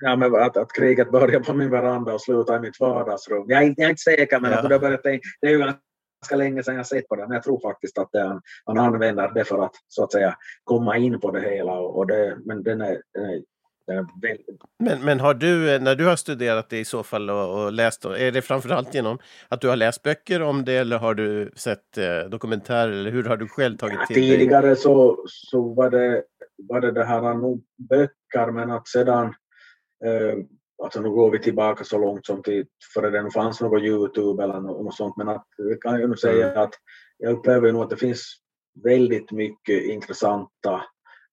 ja, 0.00 0.16
men 0.16 0.34
att, 0.34 0.56
att 0.56 0.72
kriget 0.72 1.10
börjar 1.12 1.40
på 1.40 1.52
min 1.54 1.70
veranda 1.70 2.14
och 2.14 2.20
slutar 2.20 2.56
i 2.56 2.60
mitt 2.60 2.80
vardagsrum. 2.80 3.44
Jag 3.48 3.62
är 3.62 3.66
inte, 3.66 3.80
jag 3.82 3.86
är 3.86 3.90
inte 3.90 4.02
säker, 4.02 4.40
men 4.40 4.50
Ja. 4.52 4.58
att 4.58 4.68
det, 4.68 4.78
börjat, 4.78 5.02
det 5.02 5.46
är 5.46 5.50
ju 5.50 5.58
ganska 5.58 6.36
länge 6.36 6.62
sedan 6.62 6.76
jag 6.76 6.86
sett 6.86 7.08
på 7.08 7.16
den. 7.16 7.28
Men 7.28 7.34
jag 7.34 7.42
tror 7.42 7.60
faktiskt 7.60 7.98
att 7.98 8.08
det, 8.12 8.20
han, 8.20 8.40
han 8.64 8.78
använder 8.78 9.28
det 9.34 9.44
för 9.44 9.64
att 9.64 9.74
så 9.88 10.04
att 10.04 10.12
säga 10.12 10.36
komma 10.64 10.96
in 10.96 11.20
på 11.20 11.30
det 11.30 11.40
hela. 11.40 11.72
Och, 11.72 12.06
det, 12.06 12.36
men 12.44 12.62
den 12.62 12.80
är, 12.80 13.02
den 13.14 13.24
är, 13.30 14.06
Men, 14.78 15.04
men 15.04 15.20
har 15.20 15.34
du, 15.34 15.74
eh, 15.74 15.80
när 15.82 15.94
du 15.94 16.06
har 16.06 16.16
studerat 16.16 16.68
det 16.70 16.78
i 16.78 16.84
så 16.84 17.02
fall 17.02 17.30
och, 17.30 17.64
och 17.64 17.72
läst, 17.72 18.02
då, 18.02 18.16
är 18.16 18.32
det 18.32 18.42
framförallt 18.42 18.94
genom 18.94 19.18
att 19.48 19.60
du 19.60 19.68
har 19.68 19.76
läst 19.76 20.02
böcker 20.02 20.42
om 20.42 20.64
det 20.64 20.72
eller 20.76 20.98
har 20.98 21.14
du 21.14 21.52
sett 21.56 21.98
eh, 21.98 22.30
dokumentärer 22.30 22.92
eller 22.92 23.10
hur 23.10 23.24
har 23.24 23.36
du 23.36 23.48
själv 23.48 23.76
tagit 23.76 23.96
Ja, 24.00 24.06
till 24.06 24.16
dig? 24.16 24.38
tidigare 24.38 24.76
så, 24.76 25.24
så 25.26 25.74
var, 25.74 25.90
det, 25.90 26.22
var 26.68 26.80
det 26.80 26.92
det 26.92 27.04
här 27.04 27.34
nog 27.34 27.62
böcker 27.88 28.50
men 28.52 28.70
att 28.70 28.88
sedan 28.88 29.24
eh, 29.26 29.32
alltså 30.82 31.00
nu 31.00 31.10
går 31.10 31.30
vi 31.30 31.38
tillbaka 31.38 31.84
så 31.84 31.98
långt 31.98 32.26
som 32.26 32.42
till 32.42 32.66
före 32.94 33.10
det 33.10 33.22
nu 33.22 33.30
fanns 33.30 33.60
något 33.60 33.82
Youtube 33.82 34.44
eller 34.44 34.60
något, 34.60 34.94
sånt 34.94 35.16
men 35.16 35.28
att 35.28 35.46
jag 35.56 35.82
kan 35.82 36.00
ju 36.00 36.08
nu 36.08 36.16
säga 36.16 36.60
att 36.62 36.74
jag 37.18 37.32
upplever 37.32 37.72
nog 37.72 37.82
att 37.82 37.90
det 37.90 37.96
finns 37.96 38.36
väldigt 38.84 39.32
mycket 39.32 39.82
intressanta 39.84 40.82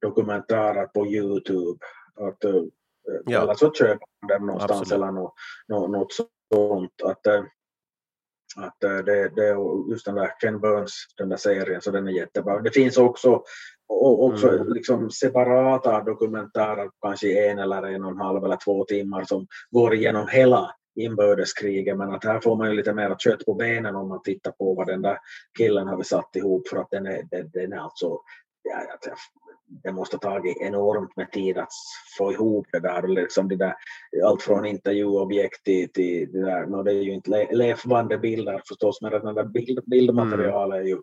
dokumentärer 0.01 0.85
på 0.85 1.07
Youtube. 1.07 1.79
Att, 2.15 2.43
eh, 2.43 2.63
Ja. 3.25 3.41
Eller 3.41 3.53
så 3.53 3.73
köper 3.73 4.07
man 4.21 4.27
dem 4.27 4.47
någonstans 4.47 4.81
Absolut. 4.81 5.03
eller 5.03 5.11
något, 5.11 5.33
något, 5.67 5.89
något 5.91 6.13
sånt. 6.53 7.01
Att, 7.03 7.27
eh, 7.27 7.43
att 8.57 8.83
eh, 8.83 8.97
det, 8.97 9.29
det 9.35 9.47
är 9.47 9.89
just 9.91 10.05
den 10.05 10.15
där 10.15 10.31
Ken 10.41 10.59
Burns, 10.59 11.05
den 11.17 11.29
där 11.29 11.37
serien, 11.37 11.81
så 11.81 11.91
den 11.91 12.07
är 12.07 12.11
jättebra. 12.11 12.59
Det 12.59 12.71
finns 12.71 12.97
också, 12.97 13.43
också 13.87 14.49
Mm. 14.49 14.73
liksom 14.73 15.11
separata 15.11 16.03
dokumentärer, 16.03 16.89
kanske 17.01 17.49
en 17.49 17.59
eller 17.59 17.83
en 17.83 18.03
och 18.03 18.11
en 18.11 18.17
halv 18.17 18.43
eller 18.45 18.57
två 18.65 18.85
timmar 18.85 19.23
som 19.23 19.47
går 19.71 19.93
igenom 19.93 20.27
hela 20.27 20.75
inbördeskriget 20.95 21.97
men 21.97 22.11
att 22.11 22.23
här 22.23 22.39
får 22.39 22.55
man 22.55 22.69
ju 22.69 22.75
lite 22.75 22.93
mer 22.93 23.15
kött 23.19 23.45
på 23.45 23.53
benen 23.53 23.95
om 23.95 24.09
man 24.09 24.21
tittar 24.21 24.51
på 24.51 24.73
vad 24.73 24.87
den 24.87 25.01
där 25.01 25.17
killen 25.57 25.87
hade 25.87 26.03
satt 26.03 26.35
ihop 26.35 26.67
för 26.67 26.77
att 26.77 26.89
den 26.91 27.05
är, 27.05 27.23
den, 27.31 27.49
den 27.53 27.73
är 27.73 27.77
alltså 27.77 28.19
ja, 28.63 28.77
jag- 29.03 29.15
det 29.83 29.91
måste 29.91 30.15
ha 30.15 30.21
tagit 30.21 30.57
enormt 30.57 31.15
med 31.15 31.31
tid 31.31 31.57
att 31.57 31.71
få 32.17 32.31
ihop 32.31 32.67
det 32.71 32.79
där. 32.79 33.07
Liksom 33.07 33.47
det 33.47 33.55
där 33.55 33.75
allt 34.25 34.41
från 34.41 34.65
intervjuobjekt 34.65 35.63
till, 35.63 35.91
till 35.91 36.31
det 36.31 36.41
där, 36.45 36.65
no, 36.65 36.83
det 36.83 36.91
är 36.91 37.01
ju 37.03 37.13
inte 37.13 37.47
levande 37.51 38.17
bilder 38.17 38.61
förstås, 38.67 39.01
men 39.01 39.11
det 39.11 39.33
där 39.33 39.43
bild, 39.43 39.79
bildmaterialet 39.85 40.79
är 40.79 40.83
ju 40.83 40.97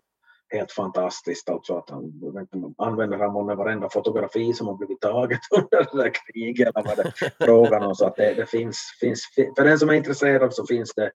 helt 0.52 0.72
fantastiskt. 0.72 1.48
Alltså 1.50 1.76
att 1.76 1.90
han 1.90 2.32
vet 2.34 2.54
inte, 2.54 2.72
använder 2.78 3.18
han 3.18 3.32
månne 3.32 3.54
varenda 3.54 3.88
fotografi 3.90 4.52
som 4.52 4.66
har 4.66 4.74
blivit 4.74 5.00
taget 5.00 5.40
under 5.50 5.86
det 5.92 6.02
där 6.02 6.12
kriget 6.32 6.68
eller 6.76 6.86
vad 6.86 6.96
det 6.96 7.02
är 7.02 7.44
frågan 7.46 7.82
om. 7.82 7.94
Så 7.94 8.06
att 8.06 8.16
det, 8.16 8.34
det 8.34 8.46
finns, 8.46 8.78
finns, 9.00 9.22
för 9.56 9.64
den 9.64 9.78
som 9.78 9.88
är 9.88 9.94
intresserad 9.94 10.54
så 10.54 10.66
finns 10.66 10.94
det, 10.94 11.10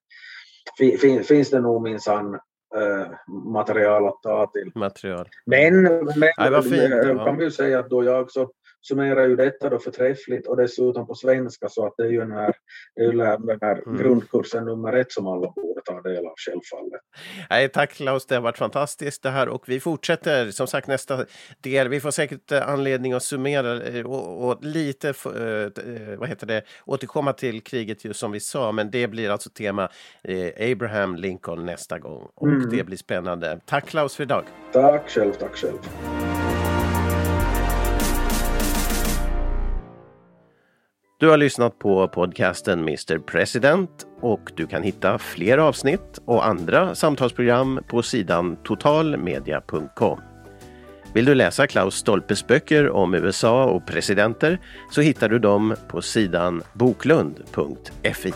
fi, 0.77 0.97
fin, 0.97 1.23
finns 1.23 1.49
det 1.49 1.59
nog 1.59 1.81
minsann 1.81 2.39
material 3.27 4.07
att 4.07 4.21
ta 4.21 4.47
till. 4.47 4.71
material. 4.75 5.29
Men, 5.45 5.83
men 5.83 6.31
Nej, 6.37 6.63
fint, 6.63 6.93
eh, 7.05 7.25
kan 7.25 7.37
vi 7.37 7.43
ju 7.43 7.51
säga 7.51 7.79
att 7.79 7.89
då 7.89 8.03
jag 8.03 8.31
så 8.31 8.49
summerar 8.87 9.27
ju 9.27 9.35
detta 9.35 9.69
då 9.69 9.79
förträffligt 9.79 10.47
och 10.47 10.57
dessutom 10.57 11.07
på 11.07 11.15
svenska 11.15 11.69
så 11.69 11.85
att 11.87 11.93
det 11.97 12.03
är 12.03 12.09
ju 12.09 12.19
den 12.19 12.31
här, 12.31 12.53
den 13.47 13.59
här 13.61 13.83
Mm. 13.87 13.97
grundkursen 14.03 14.65
nummer 14.65 14.93
ett 14.93 15.11
som 15.11 15.27
alla 15.27 15.51
borde 15.55 15.81
ta 15.85 16.01
del 16.01 16.25
av 16.25 16.33
självfallet. 16.37 17.01
Nej, 17.49 17.69
tack 17.69 17.93
Klaus, 17.93 18.25
det 18.25 18.35
har 18.35 18.41
varit 18.41 18.57
fantastiskt 18.57 19.23
det 19.23 19.29
här 19.29 19.49
och 19.49 19.63
vi 19.69 19.79
fortsätter 19.79 20.51
som 20.51 20.67
sagt 20.67 20.87
nästa 20.87 21.25
del. 21.61 21.89
Vi 21.89 21.99
får 21.99 22.11
säkert 22.11 22.51
eh, 22.51 22.69
anledning 22.69 23.13
att 23.13 23.23
summera 23.23 23.83
eh, 23.83 24.05
och, 24.05 24.47
och 24.49 24.63
lite 24.63 25.09
f- 25.09 25.25
eh, 25.25 26.17
vad 26.19 26.29
heter 26.29 26.47
det, 26.47 26.61
återkomma 26.85 27.33
till 27.33 27.61
kriget 27.61 28.05
just 28.05 28.19
som 28.19 28.31
vi 28.31 28.39
sa, 28.39 28.71
men 28.71 28.91
det 28.91 29.07
blir 29.07 29.29
alltså 29.29 29.49
tema 29.49 29.89
eh, 30.23 30.71
Abraham 30.71 31.15
Lincoln 31.15 31.65
nästa 31.65 31.99
gång 31.99 32.27
och 32.35 32.47
Mm. 32.47 32.69
det 32.69 32.83
blir 32.83 32.97
spännande. 32.97 33.59
Tack 33.65 33.85
Klaus 33.85 34.15
för 34.15 34.23
idag. 34.23 34.43
Tack 34.73 35.09
själv, 35.09 35.31
tack 35.33 35.55
själv. 35.55 35.77
Du 41.25 41.29
har 41.29 41.37
lyssnat 41.37 41.79
på 41.79 42.07
podcasten 42.07 42.79
Mr 42.79 43.19
President 43.19 43.89
och 44.21 44.51
du 44.55 44.67
kan 44.67 44.83
hitta 44.83 45.17
fler 45.17 45.57
avsnitt 45.57 46.21
och 46.25 46.45
andra 46.45 46.95
samtalsprogram 46.95 47.79
på 47.87 48.03
sidan 48.03 48.57
totalmedia.com. 48.63 50.19
Vill 51.13 51.25
du 51.25 51.35
läsa 51.35 51.67
Klaus 51.67 51.95
Stolpes 51.95 52.47
böcker 52.47 52.89
om 52.89 53.13
USA 53.13 53.65
och 53.65 53.87
presidenter 53.87 54.59
så 54.91 55.01
hittar 55.01 55.29
du 55.29 55.39
dem 55.39 55.75
på 55.87 56.01
sidan 56.01 56.63
boklund.fi. 56.73 58.33